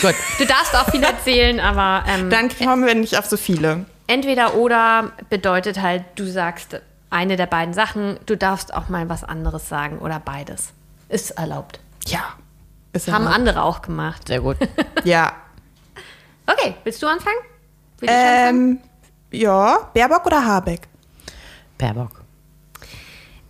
Gut. 0.00 0.14
Du 0.38 0.46
darfst 0.46 0.74
auch 0.74 0.90
viel 0.90 1.02
erzählen, 1.02 1.60
aber 1.60 2.04
ähm, 2.08 2.30
Dann 2.30 2.48
kommen 2.48 2.86
wir 2.86 2.94
nicht 2.94 3.18
auf 3.18 3.26
so 3.26 3.36
viele. 3.36 3.84
entweder 4.06 4.54
oder 4.54 5.12
bedeutet 5.28 5.80
halt, 5.80 6.04
du 6.16 6.24
sagst 6.30 6.80
eine 7.10 7.36
der 7.36 7.46
beiden 7.46 7.74
Sachen, 7.74 8.18
du 8.26 8.36
darfst 8.36 8.72
auch 8.72 8.88
mal 8.88 9.08
was 9.08 9.24
anderes 9.24 9.68
sagen 9.68 9.98
oder 9.98 10.20
beides. 10.20 10.72
Ist 11.08 11.32
erlaubt. 11.32 11.80
Ja. 12.06 12.20
Ist 12.92 13.08
Haben 13.08 13.24
erlaubt. 13.24 13.34
andere 13.36 13.62
auch 13.62 13.82
gemacht. 13.82 14.28
Sehr 14.28 14.40
gut. 14.40 14.56
Ja. 15.04 15.32
Okay, 16.46 16.74
willst 16.84 17.02
du 17.02 17.06
anfangen? 17.06 17.36
Will 17.98 18.08
ich 18.08 18.14
anfangen? 18.16 18.80
Ähm, 19.32 19.38
ja, 19.38 19.90
Baerbock 19.94 20.26
oder 20.26 20.44
Habeck? 20.44 20.82
Baerbock. 21.78 22.22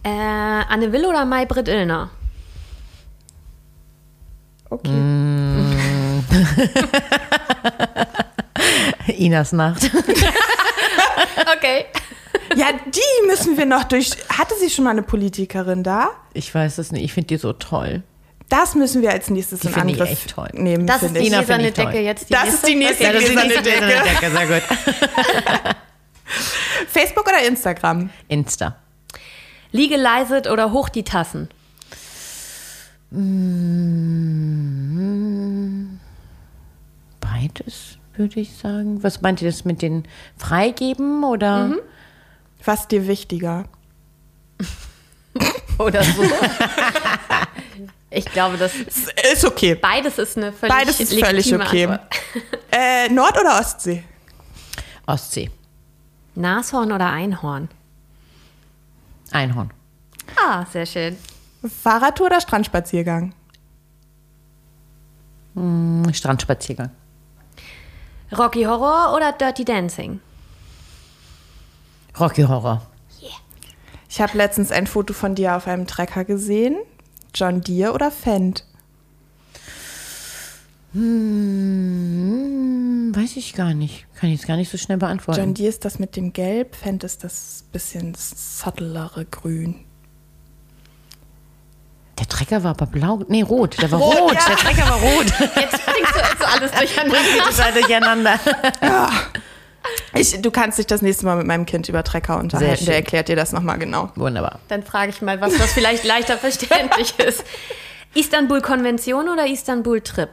Äh, 0.02 0.08
Anne 0.10 0.90
Will 0.92 1.04
oder 1.06 1.24
May-Britt 1.24 1.68
Illner? 1.68 2.10
Okay. 4.70 4.90
Inas 9.18 9.52
Nacht. 9.52 9.90
Okay. 11.56 11.84
Ja, 12.56 12.66
die 12.86 13.26
müssen 13.26 13.56
wir 13.56 13.66
noch 13.66 13.84
durch. 13.84 14.10
Hatte 14.28 14.54
sie 14.60 14.70
schon 14.70 14.84
mal 14.84 14.90
eine 14.90 15.02
Politikerin 15.02 15.82
da? 15.82 16.10
Ich 16.32 16.54
weiß 16.54 16.78
es 16.78 16.92
nicht. 16.92 17.04
Ich 17.04 17.12
finde 17.12 17.28
die 17.28 17.36
so 17.38 17.52
toll. 17.52 18.02
Das 18.48 18.74
müssen 18.74 19.02
wir 19.02 19.10
als 19.10 19.30
nächstes 19.30 19.64
in 19.64 19.72
finde 19.72 19.92
ich 19.92 20.00
Angriff 20.00 20.12
echt 20.12 20.30
toll. 20.30 20.48
nehmen. 20.52 20.86
Das 20.86 21.02
ist 21.02 21.14
die 21.14 21.18
ich. 21.20 21.24
Finde 21.30 21.38
gläserne 21.44 21.72
toll. 21.72 21.86
Decke 21.86 22.00
jetzt. 22.00 22.28
Die 22.28 22.32
Das 22.32 22.48
ist 22.54 22.66
die 22.66 22.74
nächste 22.76 23.04
Okay. 23.08 23.18
gläserne 23.18 23.48
Decke. 23.48 23.62
Decke. 23.62 24.30
Sehr 24.30 24.46
gut. 24.46 24.62
Facebook 26.88 27.26
oder 27.26 27.42
Instagram? 27.46 28.10
Insta. 28.28 28.76
Legalized 29.72 30.46
oder 30.48 30.72
hoch 30.72 30.88
die 30.88 31.04
Tassen? 31.04 31.48
Beides, 37.40 37.98
würde 38.16 38.40
ich 38.40 38.56
sagen. 38.56 39.02
Was 39.02 39.22
meint 39.22 39.40
ihr 39.40 39.50
das 39.50 39.64
mit 39.64 39.82
den 39.82 40.04
Freigeben 40.36 41.24
oder? 41.24 41.76
Was 42.64 42.88
dir 42.88 43.06
wichtiger? 43.06 43.64
Oder 45.78 46.04
so? 46.04 46.22
ich 48.10 48.26
glaube, 48.26 48.58
das 48.58 48.74
Ist 48.74 49.44
okay. 49.46 49.74
beides 49.74 50.18
ist 50.18 50.36
eine 50.36 50.52
völlig 50.52 50.74
Beides 50.76 51.00
ist 51.00 51.18
völlig 51.18 51.54
okay. 51.54 51.98
Äh, 52.70 53.08
Nord- 53.08 53.40
oder 53.40 53.58
Ostsee? 53.58 54.04
Ostsee. 55.06 55.50
Nashorn 56.34 56.92
oder 56.92 57.10
Einhorn? 57.10 57.68
Einhorn. 59.30 59.70
Ah, 60.36 60.66
sehr 60.70 60.84
schön. 60.84 61.16
Fahrradtour 61.82 62.26
oder 62.26 62.40
Strandspaziergang? 62.40 63.34
Hm, 65.54 66.12
Strandspaziergang. 66.12 66.90
Rocky 68.36 68.64
Horror 68.64 69.14
oder 69.16 69.32
Dirty 69.32 69.64
Dancing? 69.64 70.20
Rocky 72.18 72.42
Horror. 72.42 72.82
Ich 74.08 74.20
habe 74.20 74.36
letztens 74.36 74.72
ein 74.72 74.88
Foto 74.88 75.14
von 75.14 75.36
dir 75.36 75.56
auf 75.56 75.68
einem 75.68 75.86
Trecker 75.86 76.24
gesehen. 76.24 76.76
John 77.32 77.60
Deere 77.60 77.92
oder 77.92 78.10
Fendt? 78.10 78.64
Hm, 80.92 83.12
weiß 83.14 83.36
ich 83.36 83.54
gar 83.54 83.72
nicht. 83.72 84.08
Kann 84.16 84.30
ich 84.30 84.40
jetzt 84.40 84.48
gar 84.48 84.56
nicht 84.56 84.70
so 84.70 84.78
schnell 84.78 84.98
beantworten. 84.98 85.40
John 85.40 85.54
Deere 85.54 85.68
ist 85.68 85.84
das 85.84 86.00
mit 86.00 86.16
dem 86.16 86.32
Gelb, 86.32 86.74
Fendt 86.74 87.04
ist 87.04 87.22
das 87.22 87.66
bisschen 87.70 88.16
subtlere 88.16 89.26
Grün. 89.26 89.84
Der 92.30 92.36
Trecker 92.38 92.62
war 92.62 92.70
aber 92.70 92.86
blau. 92.86 93.20
Nee, 93.28 93.42
rot. 93.42 93.80
Der 93.82 93.90
war 93.90 93.98
rot. 93.98 94.34
ja. 94.34 94.40
Der 94.48 94.56
Trecker 94.56 94.88
war 94.88 94.96
rot. 94.98 95.26
Jetzt 95.26 95.84
bringst 95.84 96.14
du 96.14 96.18
jetzt 96.18 96.46
alles 96.46 96.70
durcheinander. 96.70 97.18
Total 97.48 97.72
durcheinander. 97.72 98.40
Ich, 100.14 100.40
du 100.40 100.50
kannst 100.50 100.78
dich 100.78 100.86
das 100.86 101.02
nächste 101.02 101.24
Mal 101.26 101.36
mit 101.36 101.46
meinem 101.46 101.66
Kind 101.66 101.88
über 101.88 102.04
Trecker 102.04 102.38
unterhalten. 102.38 102.84
Der 102.84 102.96
erklärt 102.96 103.28
dir 103.28 103.36
das 103.36 103.52
nochmal 103.52 103.78
genau. 103.78 104.10
Wunderbar. 104.16 104.60
Dann 104.68 104.82
frage 104.82 105.10
ich 105.10 105.22
mal, 105.22 105.40
was 105.40 105.56
das 105.56 105.72
vielleicht 105.72 106.04
leichter 106.04 106.36
verständlich 106.38 107.18
ist. 107.18 107.44
Istanbul-Konvention 108.14 109.28
oder 109.28 109.46
Istanbul-Trip? 109.46 110.30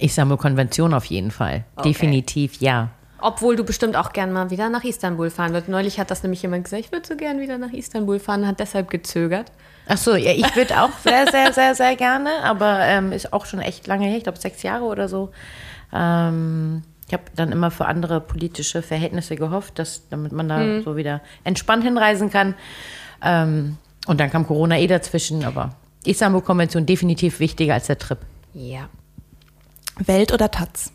Istanbul-Konvention 0.00 0.94
auf 0.94 1.04
jeden 1.06 1.30
Fall. 1.30 1.64
Definitiv 1.84 2.60
ja. 2.60 2.90
Obwohl 3.22 3.56
du 3.56 3.64
bestimmt 3.64 3.96
auch 3.96 4.12
gern 4.12 4.32
mal 4.32 4.50
wieder 4.50 4.68
nach 4.68 4.84
Istanbul 4.84 5.30
fahren 5.30 5.52
würdest. 5.52 5.68
Neulich 5.68 6.00
hat 6.00 6.10
das 6.10 6.22
nämlich 6.22 6.42
jemand 6.42 6.64
gesagt, 6.64 6.84
ich 6.84 6.92
würde 6.92 7.06
so 7.06 7.16
gern 7.16 7.40
wieder 7.40 7.58
nach 7.58 7.72
Istanbul 7.72 8.18
fahren, 8.18 8.46
hat 8.46 8.60
deshalb 8.60 8.90
gezögert. 8.90 9.52
Ach 9.86 9.96
so, 9.96 10.14
ja, 10.14 10.32
ich 10.32 10.54
würde 10.56 10.80
auch 10.80 10.90
sehr, 11.02 11.30
sehr, 11.30 11.52
sehr, 11.52 11.74
sehr 11.74 11.96
gerne, 11.96 12.30
aber 12.44 12.80
ähm, 12.80 13.12
ist 13.12 13.32
auch 13.32 13.46
schon 13.46 13.60
echt 13.60 13.86
lange 13.86 14.06
her, 14.06 14.16
ich 14.16 14.22
glaube 14.22 14.38
sechs 14.38 14.62
Jahre 14.62 14.84
oder 14.84 15.08
so. 15.08 15.30
Ähm, 15.92 16.82
ich 17.06 17.12
habe 17.12 17.24
dann 17.36 17.52
immer 17.52 17.70
für 17.70 17.86
andere 17.86 18.20
politische 18.20 18.80
Verhältnisse 18.80 19.36
gehofft, 19.36 19.78
dass, 19.78 20.08
damit 20.08 20.32
man 20.32 20.48
da 20.48 20.80
so 20.82 20.96
wieder 20.96 21.20
entspannt 21.44 21.84
hinreisen 21.84 22.30
kann. 22.30 22.54
Ähm, 23.22 23.76
und 24.06 24.18
dann 24.18 24.30
kam 24.30 24.46
Corona 24.46 24.78
eh 24.78 24.86
dazwischen, 24.86 25.44
aber 25.44 25.74
Istanbul-Konvention 26.04 26.86
definitiv 26.86 27.38
wichtiger 27.38 27.74
als 27.74 27.86
der 27.86 27.98
Trip. 27.98 28.18
Ja. 28.54 28.88
Welt 29.98 30.32
oder 30.32 30.50
Taz? 30.50 30.92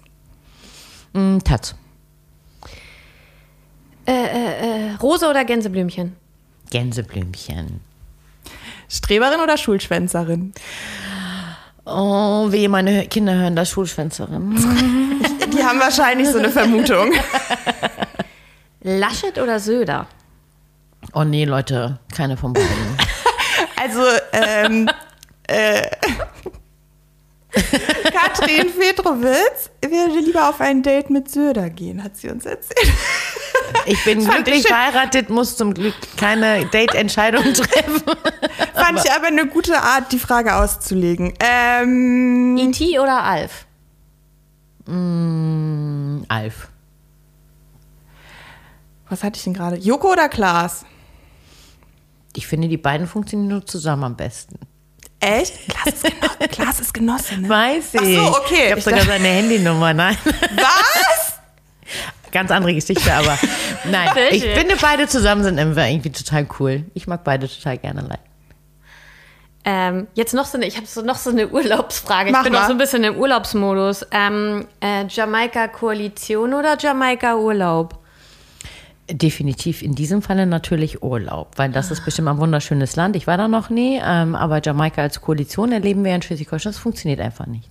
Mm, 1.13 1.39
Taz. 1.39 1.75
Äh, 4.11 4.93
Rose 5.01 5.27
oder 5.29 5.43
Gänseblümchen? 5.45 6.15
Gänseblümchen. 6.69 7.81
Streberin 8.89 9.41
oder 9.41 9.57
Schulschwänzerin? 9.57 10.53
Oh, 11.85 12.51
wehe, 12.51 12.69
meine 12.69 13.07
Kinder 13.07 13.33
hören 13.33 13.55
das 13.55 13.69
Schulschwänzerin. 13.69 14.55
Die 15.53 15.63
haben 15.63 15.79
wahrscheinlich 15.79 16.29
so 16.29 16.37
eine 16.37 16.49
Vermutung. 16.49 17.11
Laschet 18.81 19.37
oder 19.37 19.59
Söder? 19.59 20.07
Oh 21.13 21.23
nee, 21.23 21.45
Leute, 21.45 21.99
keine 22.15 22.37
von 22.37 22.53
beiden. 22.53 22.67
Also, 23.79 24.01
ähm, 24.33 24.89
äh, 25.47 25.83
Katrin 28.13 28.71
Petrowitz 28.77 29.69
würde 29.81 30.19
lieber 30.19 30.49
auf 30.49 30.61
ein 30.61 30.83
Date 30.83 31.09
mit 31.09 31.29
Söder 31.29 31.69
gehen, 31.69 32.03
hat 32.03 32.17
sie 32.17 32.29
uns 32.29 32.45
erzählt. 32.45 32.91
Ich 33.85 34.03
bin 34.03 34.21
Fand 34.23 34.39
ich 34.39 34.43
glücklich 34.45 34.61
schön. 34.63 34.75
verheiratet, 34.75 35.29
muss 35.29 35.57
zum 35.57 35.73
Glück 35.73 35.95
keine 36.17 36.65
Date-Entscheidung 36.67 37.43
treffen. 37.53 38.03
Fand 38.73 38.99
ich 39.03 39.11
aber 39.11 39.27
eine 39.27 39.47
gute 39.47 39.81
Art, 39.81 40.11
die 40.11 40.19
Frage 40.19 40.55
auszulegen. 40.55 41.33
Ähm, 41.39 42.57
E.T. 42.57 42.99
oder 42.99 43.23
Alf? 43.23 43.65
Alf. 46.29 46.69
was 49.09 49.23
hatte 49.23 49.37
ich 49.37 49.43
denn 49.43 49.53
gerade? 49.53 49.75
Joko 49.77 50.13
oder 50.13 50.29
Klaas? 50.29 50.85
Ich 52.33 52.47
finde, 52.47 52.69
die 52.69 52.77
beiden 52.77 53.05
funktionieren 53.07 53.49
nur 53.49 53.65
zusammen 53.65 54.03
am 54.05 54.15
besten. 54.15 54.59
Echt? 55.19 55.53
Klaas 55.69 55.93
ist, 55.93 56.03
Geno 56.03 56.47
Klaas 56.51 56.79
ist 56.79 56.93
Genosse, 56.93 57.37
ne? 57.39 57.49
Weiß 57.49 57.93
ich. 57.93 58.19
Ach 58.19 58.25
so, 58.33 58.37
okay. 58.39 58.65
Ich 58.65 58.71
habe 58.71 58.81
sogar 58.81 58.99
dachte- 58.99 59.11
seine 59.13 59.27
Handynummer. 59.27 59.93
Nein. 59.93 60.17
Was? 60.55 61.33
Ganz 62.31 62.51
andere 62.51 62.73
Geschichte, 62.73 63.11
aber 63.13 63.37
nein. 63.85 64.09
Ich 64.31 64.43
finde, 64.43 64.75
beide 64.79 65.07
zusammen 65.07 65.43
sind 65.43 65.57
irgendwie 65.57 66.11
total 66.11 66.45
cool. 66.59 66.83
Ich 66.93 67.07
mag 67.07 67.23
beide 67.23 67.47
total 67.49 67.77
gerne 67.77 68.03
allein. 68.03 68.19
Ähm, 69.63 70.07
jetzt 70.13 70.33
noch 70.33 70.45
so 70.45 70.57
eine, 70.57 70.65
ich 70.67 70.75
habe 70.77 70.85
so 70.87 71.01
noch 71.01 71.15
so 71.17 71.29
eine 71.29 71.47
Urlaubsfrage. 71.47 72.31
Mach 72.31 72.39
ich 72.39 72.43
bin 72.45 72.53
mal. 72.53 72.63
auch 72.63 72.67
so 72.67 72.73
ein 72.73 72.77
bisschen 72.77 73.03
im 73.05 73.15
Urlaubsmodus. 73.17 74.05
Ähm, 74.11 74.67
äh, 74.81 75.05
Jamaika-Koalition 75.07 76.53
oder 76.53 76.77
Jamaika-Urlaub? 76.77 77.97
Definitiv 79.09 79.81
in 79.81 79.95
diesem 79.95 80.21
Falle 80.21 80.45
natürlich 80.45 81.01
Urlaub, 81.01 81.53
weil 81.57 81.71
das 81.71 81.91
ist 81.91 82.03
bestimmt 82.03 82.27
ein 82.27 82.39
wunderschönes 82.39 82.97
Land. 82.97 83.15
Ich 83.15 83.25
war 83.25 83.37
da 83.37 83.47
noch 83.47 83.69
nie, 83.69 84.01
ähm, 84.03 84.35
aber 84.35 84.61
Jamaika 84.61 85.01
als 85.01 85.21
Koalition 85.21 85.71
erleben 85.71 86.03
wir 86.03 86.13
in 86.13 86.21
Schleswig-Holstein. 86.21 86.73
Das 86.73 86.79
funktioniert 86.79 87.21
einfach 87.21 87.45
nicht. 87.45 87.69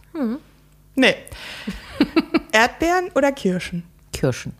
Nee. 0.94 1.14
Erdbeeren 2.52 3.10
oder 3.14 3.32
Kirschen? 3.32 3.82
Kirschen. 4.14 4.54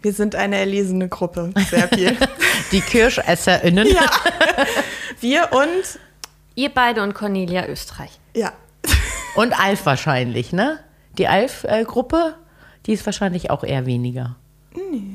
Wir 0.00 0.14
sind 0.14 0.34
eine 0.34 0.56
erlesene 0.56 1.08
Gruppe. 1.08 1.52
Sehr 1.68 1.88
viel. 1.88 2.16
Die 2.72 2.80
KirschesserInnen. 2.80 3.86
ja. 3.86 4.10
Wir 5.20 5.48
und, 5.52 5.98
Ihr 6.54 6.70
beide 6.70 7.02
und 7.02 7.12
Cornelia 7.14 7.66
Österreich. 7.66 8.18
ja. 8.34 8.52
Und 9.36 9.52
Alf 9.60 9.86
wahrscheinlich, 9.86 10.52
ne? 10.52 10.80
Die 11.16 11.28
Alf-Gruppe, 11.28 12.34
die 12.86 12.92
ist 12.94 13.06
wahrscheinlich 13.06 13.50
auch 13.50 13.62
eher 13.62 13.86
weniger. 13.86 14.34
Haben, 14.74 15.09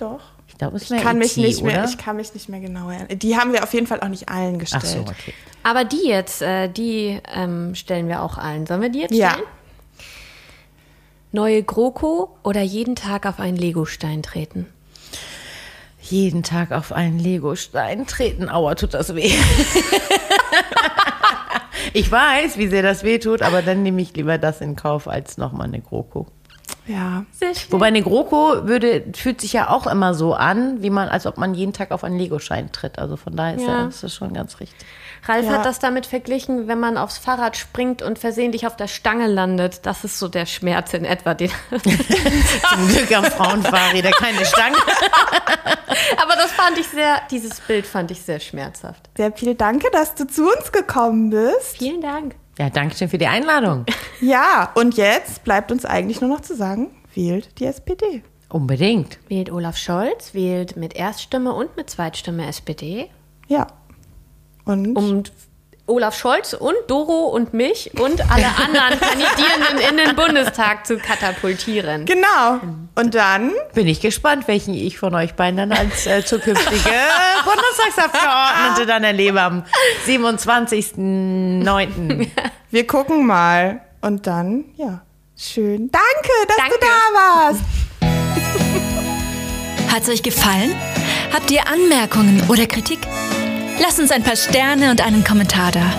doch. 0.00 0.20
Ich 0.48 0.58
glaube, 0.58 0.76
es 0.76 0.90
Ich 0.90 1.02
kann, 1.02 1.18
mich 1.18 1.36
ET, 1.38 1.44
nicht 1.44 1.62
mehr, 1.62 1.80
oder? 1.80 1.88
ich 1.88 1.98
kann 1.98 2.16
mich 2.16 2.34
nicht 2.34 2.48
mehr 2.48 2.60
genau 2.60 2.90
erinnern. 2.90 3.18
Die 3.18 3.36
haben 3.36 3.52
wir 3.52 3.62
auf 3.62 3.72
jeden 3.72 3.86
Fall 3.86 4.00
auch 4.00 4.08
nicht 4.08 4.28
allen 4.28 4.58
gestellt. 4.58 4.82
Ach 4.84 4.88
so, 4.88 5.00
okay. 5.00 5.32
Aber 5.62 5.84
die 5.84 6.06
jetzt, 6.08 6.42
äh, 6.42 6.68
die 6.68 7.18
ähm, 7.34 7.74
stellen 7.74 8.08
wir 8.08 8.22
auch 8.22 8.38
allen. 8.38 8.66
Sollen 8.66 8.82
wir 8.82 8.88
die 8.90 9.00
jetzt 9.00 9.14
Ja. 9.14 9.30
stellen? 9.32 9.44
Neue 11.32 11.62
GroKo 11.62 12.36
oder 12.42 12.60
jeden 12.62 12.96
Tag 12.96 13.24
auf 13.26 13.38
einen 13.38 13.56
Legostein 13.56 14.22
treten? 14.22 14.66
Jeden 16.02 16.42
Tag 16.42 16.72
auf 16.72 16.92
einen 16.92 17.18
Legostein 17.20 18.06
treten. 18.06 18.48
Aua, 18.48 18.74
tut 18.74 18.94
das 18.94 19.14
weh. 19.14 19.30
ich 21.92 22.10
weiß, 22.10 22.58
wie 22.58 22.66
sehr 22.68 22.82
das 22.82 23.04
weh 23.04 23.18
tut, 23.18 23.42
aber 23.42 23.62
dann 23.62 23.82
nehme 23.84 24.02
ich 24.02 24.14
lieber 24.16 24.38
das 24.38 24.60
in 24.60 24.74
Kauf 24.76 25.06
als 25.06 25.36
nochmal 25.38 25.68
eine 25.68 25.80
GroKo. 25.80 26.26
Ja. 26.90 27.24
Sehr 27.32 27.54
schön. 27.54 27.72
Wobei 27.72 27.86
eine 27.86 28.02
GroKo 28.02 28.66
würde, 28.66 29.04
fühlt 29.14 29.40
sich 29.40 29.52
ja 29.52 29.70
auch 29.70 29.86
immer 29.86 30.14
so 30.14 30.34
an, 30.34 30.82
wie 30.82 30.90
man, 30.90 31.08
als 31.08 31.26
ob 31.26 31.38
man 31.38 31.54
jeden 31.54 31.72
Tag 31.72 31.92
auf 31.92 32.02
einen 32.04 32.18
Legoschein 32.18 32.72
tritt. 32.72 32.98
Also 32.98 33.16
von 33.16 33.36
daher 33.36 33.54
ist, 33.56 33.62
Ja. 33.62 33.68
ja. 33.82 33.86
ist 33.86 34.02
das 34.02 34.14
schon 34.14 34.32
ganz 34.32 34.58
richtig. 34.60 34.86
Ralf 35.26 35.44
Ja. 35.46 35.52
hat 35.52 35.66
das 35.66 35.78
damit 35.78 36.06
verglichen, 36.06 36.66
wenn 36.66 36.80
man 36.80 36.96
aufs 36.96 37.18
Fahrrad 37.18 37.56
springt 37.56 38.00
und 38.02 38.18
versehentlich 38.18 38.66
auf 38.66 38.74
der 38.76 38.88
Stange 38.88 39.26
landet. 39.26 39.84
Das 39.84 40.02
ist 40.02 40.18
so 40.18 40.28
der 40.28 40.46
Schmerz 40.46 40.94
in 40.94 41.04
etwa. 41.04 41.34
Den 41.34 41.50
Zum 41.70 42.88
Glück 42.88 43.14
haben 43.14 43.26
Frauenfahrräder 43.26 44.10
keine 44.12 44.44
Stange. 44.46 44.76
Aber 46.22 46.34
das 46.36 46.50
fand 46.52 46.78
ich 46.78 46.88
sehr, 46.88 47.20
dieses 47.30 47.60
Bild 47.60 47.86
fand 47.86 48.10
ich 48.10 48.22
sehr 48.22 48.40
schmerzhaft. 48.40 49.10
Sehr 49.16 49.32
viel 49.32 49.54
danke, 49.54 49.88
dass 49.92 50.14
du 50.14 50.26
zu 50.26 50.42
uns 50.50 50.72
gekommen 50.72 51.30
bist. 51.30 51.76
Vielen 51.78 52.00
Dank. 52.00 52.34
Ja, 52.60 52.68
danke 52.68 52.94
schön 52.94 53.08
für 53.08 53.16
die 53.16 53.26
Einladung. 53.26 53.86
Ja, 54.20 54.70
und 54.74 54.98
jetzt 54.98 55.44
bleibt 55.44 55.72
uns 55.72 55.86
eigentlich 55.86 56.20
nur 56.20 56.28
noch 56.28 56.42
zu 56.42 56.54
sagen, 56.54 56.90
wählt 57.14 57.58
die 57.58 57.64
SPD. 57.64 58.22
Unbedingt. 58.50 59.18
Wählt 59.28 59.50
Olaf 59.50 59.78
Scholz, 59.78 60.34
wählt 60.34 60.76
mit 60.76 60.94
Erststimme 60.94 61.54
und 61.54 61.74
mit 61.78 61.88
Zweitstimme 61.88 62.46
SPD. 62.46 63.08
Ja. 63.48 63.66
Und 64.66 64.94
Und 64.94 65.32
Olaf 65.90 66.16
Scholz 66.16 66.52
und 66.54 66.76
Doro 66.86 67.24
und 67.26 67.52
mich 67.52 67.90
und 67.98 68.20
alle 68.30 68.46
anderen 68.46 68.98
Kandidierenden 69.00 69.78
in 69.90 69.96
den 69.96 70.14
Bundestag 70.16 70.86
zu 70.86 70.96
katapultieren. 70.98 72.06
Genau. 72.06 72.60
Und 72.94 73.14
dann 73.14 73.52
Bin 73.74 73.86
ich 73.88 74.00
gespannt, 74.00 74.46
welchen 74.48 74.72
ich 74.74 74.96
von 74.98 75.14
euch 75.14 75.34
beiden 75.34 75.58
dann 75.58 75.72
als 75.72 76.06
äh, 76.06 76.24
zukünftige 76.24 76.78
Bundestagsabgeordnete 77.44 78.86
dann 78.86 79.04
erlebe 79.04 79.42
am 79.42 79.64
27.09. 80.06 82.28
wir 82.70 82.86
gucken 82.86 83.26
mal. 83.26 83.80
Und 84.00 84.26
dann, 84.26 84.64
ja, 84.76 85.02
schön. 85.36 85.90
Danke, 85.90 86.30
dass 86.48 86.56
Danke. 86.56 86.78
du 86.80 86.86
da 86.86 87.12
warst. 87.18 87.60
Hat's 89.92 90.08
euch 90.08 90.22
gefallen? 90.22 90.74
Habt 91.32 91.50
ihr 91.50 91.66
Anmerkungen 91.68 92.42
oder 92.48 92.64
Kritik? 92.66 93.00
Lasst 93.80 93.98
uns 93.98 94.10
ein 94.10 94.22
paar 94.22 94.36
Sterne 94.36 94.90
und 94.90 95.00
einen 95.00 95.24
Kommentar 95.24 95.72
da. 95.72 95.92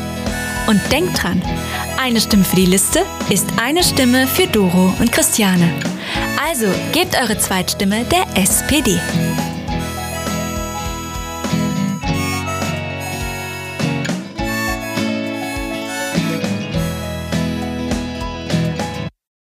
Und 0.68 0.80
denkt 0.92 1.22
dran, 1.22 1.42
eine 2.00 2.22
Stimme 2.22 2.44
für 2.44 2.56
die 2.56 2.68
Liste 2.68 3.04
ist 3.30 3.48
eine 3.60 3.84
Stimme 3.84 4.28
für 4.28 4.46
Doro 4.46 4.94
und 5.00 5.12
Christiane. 5.12 5.68
Also 6.48 6.68
gebt 6.92 7.20
eure 7.20 7.40
Zweitstimme 7.40 8.06
der 8.06 8.42
SPD. 8.42 9.00